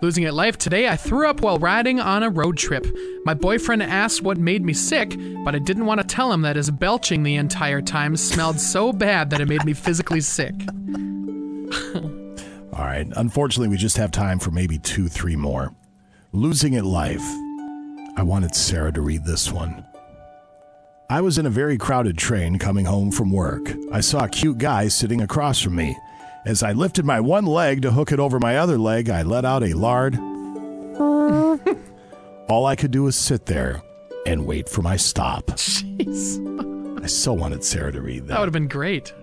Losing 0.01 0.25
at 0.25 0.35
life 0.35 0.59
today, 0.59 0.89
I 0.89 0.97
threw 0.97 1.29
up 1.29 1.41
while 1.41 1.59
riding 1.59 1.99
on 2.01 2.23
a 2.23 2.29
road 2.29 2.59
trip. 2.59 2.87
My 3.25 3.33
boyfriend 3.33 3.83
asked 3.83 4.23
what 4.23 4.37
made 4.37 4.62
me 4.65 4.75
sick, 4.75 5.16
but 5.45 5.55
I 5.55 5.59
didn't 5.59 5.87
want 5.87 6.01
to 6.01 6.07
tell 6.07 6.33
him 6.33 6.43
that 6.43 6.57
his 6.57 6.71
belching 6.71 7.23
the 7.23 7.37
entire 7.37 7.81
time 7.81 8.16
smelled 8.16 8.61
so 8.61 8.93
bad 8.93 9.31
that 9.31 9.41
it 9.41 9.49
made 9.49 9.65
me 9.65 9.73
physically 9.73 10.21
sick. 10.21 10.55
All 12.75 12.85
right. 12.85 13.07
Unfortunately, 13.16 13.69
we 13.69 13.77
just 13.77 13.97
have 13.97 14.11
time 14.11 14.39
for 14.39 14.51
maybe 14.51 14.79
two, 14.79 15.09
three 15.09 15.37
more. 15.37 15.75
Losing 16.35 16.74
at 16.74 16.85
life. 16.85 17.23
I 18.16 18.24
wanted 18.24 18.56
Sarah 18.56 18.90
to 18.93 19.01
read 19.01 19.24
this 19.24 19.52
one. 19.52 19.85
I 21.09 21.20
was 21.20 21.39
in 21.39 21.47
a 21.47 21.51
very 21.51 21.78
crowded 21.78 22.19
train 22.19 22.59
coming 22.59 22.86
home 22.86 23.12
from 23.12 23.31
work. 23.31 23.73
I 23.93 24.01
saw 24.01 24.24
a 24.24 24.28
cute 24.28 24.59
guy 24.59 24.89
sitting 24.89 25.20
across 25.20 25.61
from 25.61 25.77
me. 25.77 25.97
As 26.44 26.65
I 26.65 26.73
lifted 26.73 27.05
my 27.05 27.20
one 27.20 27.47
leg 27.47 27.82
to 27.82 27.93
hook 27.93 28.11
it 28.11 28.19
over 28.19 28.40
my 28.40 28.56
other 28.56 28.78
leg, 28.78 29.09
I 29.11 29.23
let 29.23 29.44
out 29.44 29.62
a 29.62 29.74
lard. 29.74 30.16
All 32.48 32.66
I 32.66 32.74
could 32.74 32.90
do 32.90 33.05
was 33.05 33.15
sit 33.15 33.47
there 33.47 33.81
and 34.27 34.44
wait 34.44 34.69
for 34.69 34.82
my 34.82 34.97
stop. 34.97 35.47
Jeez. 35.47 37.01
I 37.01 37.06
so 37.06 37.32
wanted 37.32 37.62
Sarah 37.62 37.93
to 37.93 38.01
read 38.01 38.23
That 38.23 38.28
that. 38.35 38.40
would 38.40 38.47
have 38.47 38.52
been 38.52 38.66
great. 38.66 39.15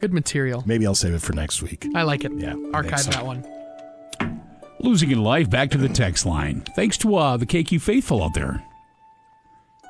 Good 0.00 0.12
material. 0.12 0.64
Maybe 0.66 0.84
I'll 0.84 0.96
save 0.96 1.14
it 1.14 1.22
for 1.22 1.32
next 1.32 1.62
week. 1.62 1.86
I 1.94 2.02
like 2.02 2.24
it. 2.24 2.32
Yeah. 2.34 2.56
Archive 2.74 3.06
that 3.06 3.24
one. 3.24 3.44
Losing 4.80 5.10
in 5.10 5.22
life, 5.22 5.50
back 5.50 5.70
to 5.70 5.78
the 5.78 5.88
text 5.88 6.24
line. 6.24 6.62
Thanks 6.76 6.96
to 6.98 7.16
uh, 7.16 7.36
the 7.36 7.46
KQ 7.46 7.80
faithful 7.80 8.22
out 8.22 8.34
there. 8.34 8.62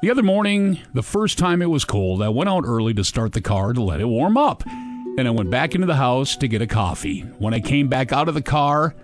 The 0.00 0.10
other 0.10 0.22
morning, 0.22 0.78
the 0.94 1.02
first 1.02 1.38
time 1.38 1.60
it 1.60 1.70
was 1.70 1.84
cold, 1.84 2.22
I 2.22 2.28
went 2.28 2.48
out 2.48 2.64
early 2.64 2.94
to 2.94 3.04
start 3.04 3.32
the 3.32 3.40
car 3.40 3.72
to 3.72 3.82
let 3.82 4.00
it 4.00 4.06
warm 4.06 4.36
up. 4.36 4.62
Then 5.16 5.26
I 5.26 5.30
went 5.30 5.50
back 5.50 5.74
into 5.74 5.86
the 5.86 5.96
house 5.96 6.36
to 6.36 6.48
get 6.48 6.62
a 6.62 6.66
coffee. 6.66 7.22
When 7.38 7.52
I 7.52 7.60
came 7.60 7.88
back 7.88 8.12
out 8.12 8.28
of 8.28 8.34
the 8.34 8.42
car, 8.42 8.94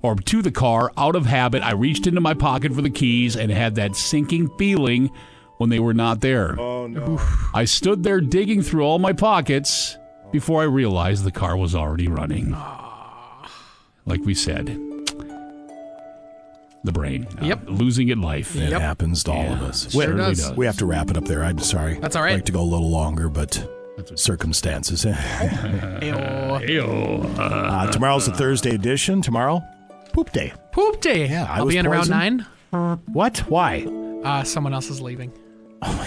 or 0.00 0.14
to 0.14 0.42
the 0.42 0.52
car, 0.52 0.92
out 0.96 1.16
of 1.16 1.26
habit, 1.26 1.62
I 1.62 1.72
reached 1.72 2.06
into 2.06 2.20
my 2.20 2.34
pocket 2.34 2.72
for 2.72 2.82
the 2.82 2.90
keys 2.90 3.36
and 3.36 3.50
had 3.50 3.74
that 3.74 3.96
sinking 3.96 4.48
feeling 4.56 5.10
when 5.58 5.70
they 5.70 5.80
were 5.80 5.94
not 5.94 6.20
there. 6.20 6.58
Oh, 6.60 6.86
no. 6.86 7.20
I 7.52 7.64
stood 7.64 8.02
there 8.02 8.20
digging 8.20 8.62
through 8.62 8.84
all 8.84 8.98
my 8.98 9.12
pockets 9.12 9.96
before 10.30 10.62
I 10.62 10.66
realized 10.66 11.24
the 11.24 11.32
car 11.32 11.56
was 11.56 11.74
already 11.74 12.06
running. 12.06 12.56
Like 14.06 14.20
we 14.24 14.34
said, 14.34 14.68
the 16.84 16.92
brain. 16.92 17.26
uh, 17.42 17.46
Yep. 17.46 17.60
losing 17.68 18.08
it 18.08 18.18
life. 18.18 18.54
It 18.56 18.72
happens 18.72 19.24
to 19.24 19.32
all 19.32 19.52
of 19.52 19.62
us. 19.62 19.90
Sure 19.90 20.10
we, 20.12 20.16
does. 20.16 20.52
we 20.52 20.66
have 20.66 20.76
to 20.78 20.86
wrap 20.86 21.10
it 21.10 21.16
up 21.16 21.24
there. 21.24 21.42
I'm 21.42 21.58
sorry. 21.58 21.98
That's 21.98 22.14
all 22.16 22.22
right. 22.22 22.32
I'd 22.32 22.36
like 22.36 22.44
to 22.46 22.52
go 22.52 22.60
a 22.60 22.62
little 22.62 22.90
longer, 22.90 23.28
but 23.28 23.66
circumstances. 24.16 25.04
Ayo. 25.04 26.18
uh, 27.38 27.90
tomorrow's 27.90 28.26
the 28.26 28.32
Thursday 28.34 28.74
edition. 28.74 29.22
Tomorrow, 29.22 29.62
poop 30.12 30.30
day. 30.32 30.52
Poop 30.72 31.00
day. 31.00 31.28
Yeah, 31.28 31.46
I 31.48 31.58
I'll 31.58 31.66
was 31.66 31.74
be 31.74 31.78
in 31.78 31.86
around 31.86 32.10
nine. 32.10 32.46
What? 33.12 33.38
Why? 33.48 33.84
Uh, 34.24 34.42
someone 34.44 34.74
else 34.74 34.90
is 34.90 35.00
leaving. 35.00 35.32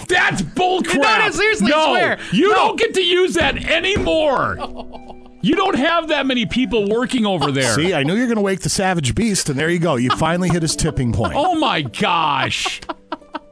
That's 0.08 0.42
bullcrap. 0.42 0.96
No, 0.96 1.18
no, 1.18 1.30
seriously, 1.30 1.70
no, 1.70 1.88
swear. 1.90 2.18
You 2.32 2.48
No. 2.50 2.54
don't 2.54 2.78
get 2.78 2.94
to 2.94 3.02
use 3.02 3.34
that 3.34 3.56
anymore. 3.70 4.56
You 5.40 5.54
don't 5.54 5.76
have 5.76 6.08
that 6.08 6.26
many 6.26 6.46
people 6.46 6.88
working 6.88 7.24
over 7.24 7.52
there. 7.52 7.74
See, 7.74 7.94
I 7.94 8.02
knew 8.02 8.14
you 8.14 8.20
were 8.22 8.26
going 8.26 8.36
to 8.36 8.42
wake 8.42 8.60
the 8.60 8.68
savage 8.68 9.14
beast, 9.14 9.48
and 9.48 9.58
there 9.58 9.70
you 9.70 9.78
go. 9.78 9.94
You 9.96 10.10
finally 10.16 10.48
hit 10.48 10.62
his 10.62 10.74
tipping 10.74 11.12
point. 11.12 11.34
Oh 11.36 11.54
my 11.54 11.82
gosh. 11.82 12.80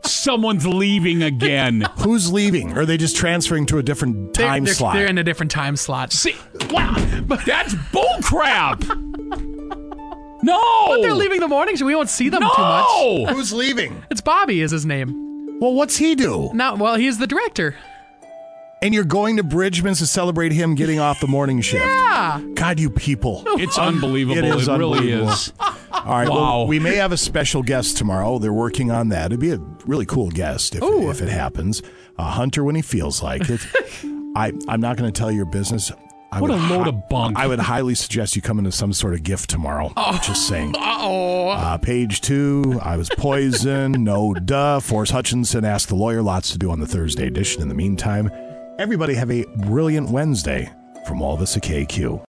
Someone's 0.02 0.66
leaving 0.66 1.22
again. 1.22 1.86
Who's 1.98 2.32
leaving? 2.32 2.76
Or 2.76 2.80
are 2.80 2.86
they 2.86 2.96
just 2.96 3.16
transferring 3.16 3.66
to 3.66 3.78
a 3.78 3.82
different 3.82 4.34
They're- 4.34 4.46
time 4.46 4.64
they're, 4.64 4.74
slot? 4.74 4.94
They're 4.94 5.06
in 5.06 5.18
a 5.18 5.24
different 5.24 5.50
time 5.52 5.76
slot. 5.76 6.12
See, 6.12 6.34
wow, 6.70 6.94
that's 7.46 7.74
bullcrap. 7.92 8.84
No. 10.42 10.86
But 10.88 11.02
they're 11.02 11.14
leaving 11.14 11.40
the 11.40 11.48
morning 11.48 11.76
show. 11.76 11.86
We 11.86 11.94
won't 11.94 12.08
see 12.08 12.28
them 12.28 12.40
No. 12.40 12.50
too 12.54 12.62
much. 12.62 13.34
Who's 13.36 13.52
leaving? 13.52 14.02
It's 14.10 14.20
Bobby 14.20 14.60
is 14.60 14.70
his 14.70 14.86
name. 14.86 15.58
Well, 15.60 15.72
what's 15.74 15.96
he 15.96 16.14
do? 16.14 16.50
Now, 16.52 16.76
well, 16.76 16.96
he's 16.96 17.18
the 17.18 17.26
director. 17.26 17.74
And 18.86 18.94
you're 18.94 19.02
going 19.02 19.38
to 19.38 19.42
Bridgeman's 19.42 19.98
to 19.98 20.06
celebrate 20.06 20.52
him 20.52 20.76
getting 20.76 21.00
off 21.00 21.18
the 21.18 21.26
morning 21.26 21.60
shift. 21.60 21.84
Yeah. 21.84 22.40
God, 22.54 22.78
you 22.78 22.88
people. 22.88 23.42
It's 23.58 23.76
unbelievable. 23.76 24.38
It 24.38 24.44
is 24.44 24.68
really 24.68 24.98
unbelievable. 24.98 25.28
is. 25.32 25.52
All 25.58 26.04
right. 26.04 26.28
Wow. 26.28 26.36
Well, 26.36 26.66
we 26.68 26.78
may 26.78 26.94
have 26.94 27.10
a 27.10 27.16
special 27.16 27.64
guest 27.64 27.96
tomorrow. 27.96 28.38
They're 28.38 28.52
working 28.52 28.92
on 28.92 29.08
that. 29.08 29.26
It'd 29.26 29.40
be 29.40 29.50
a 29.50 29.58
really 29.86 30.06
cool 30.06 30.30
guest 30.30 30.76
if, 30.76 30.84
Ooh. 30.84 31.10
if 31.10 31.20
it 31.20 31.28
happens. 31.28 31.82
A 32.16 32.22
hunter 32.30 32.62
when 32.62 32.76
he 32.76 32.80
feels 32.82 33.24
like 33.24 33.50
it. 33.50 33.60
I, 34.36 34.52
I'm 34.68 34.80
not 34.80 34.96
going 34.96 35.12
to 35.12 35.18
tell 35.18 35.32
your 35.32 35.46
business. 35.46 35.90
I 36.30 36.40
What 36.40 36.52
would 36.52 36.60
a 36.60 36.62
load 36.72 36.82
hi- 36.84 36.88
of 36.90 37.08
bunk. 37.08 37.36
I 37.36 37.48
would 37.48 37.58
highly 37.58 37.96
suggest 37.96 38.36
you 38.36 38.42
come 38.42 38.60
into 38.60 38.70
some 38.70 38.92
sort 38.92 39.14
of 39.14 39.24
gift 39.24 39.50
tomorrow. 39.50 39.92
Just 40.22 40.46
saying. 40.46 40.76
Uh-oh. 40.76 41.48
Uh, 41.48 41.76
page 41.78 42.20
two, 42.20 42.78
I 42.84 42.96
was 42.96 43.08
poisoned. 43.08 43.98
no 44.04 44.32
duh. 44.32 44.78
Forrest 44.78 45.10
Hutchinson 45.10 45.64
asked 45.64 45.88
the 45.88 45.96
lawyer. 45.96 46.22
Lots 46.22 46.52
to 46.52 46.58
do 46.58 46.70
on 46.70 46.78
the 46.78 46.86
Thursday 46.86 47.26
edition. 47.26 47.62
In 47.62 47.68
the 47.68 47.74
meantime, 47.74 48.30
everybody 48.78 49.14
have 49.14 49.30
a 49.30 49.44
brilliant 49.56 50.10
Wednesday 50.10 50.70
from 51.06 51.22
all 51.22 51.34
of 51.34 51.40
us 51.40 51.56
at 51.56 51.62
KQ. 51.62 52.22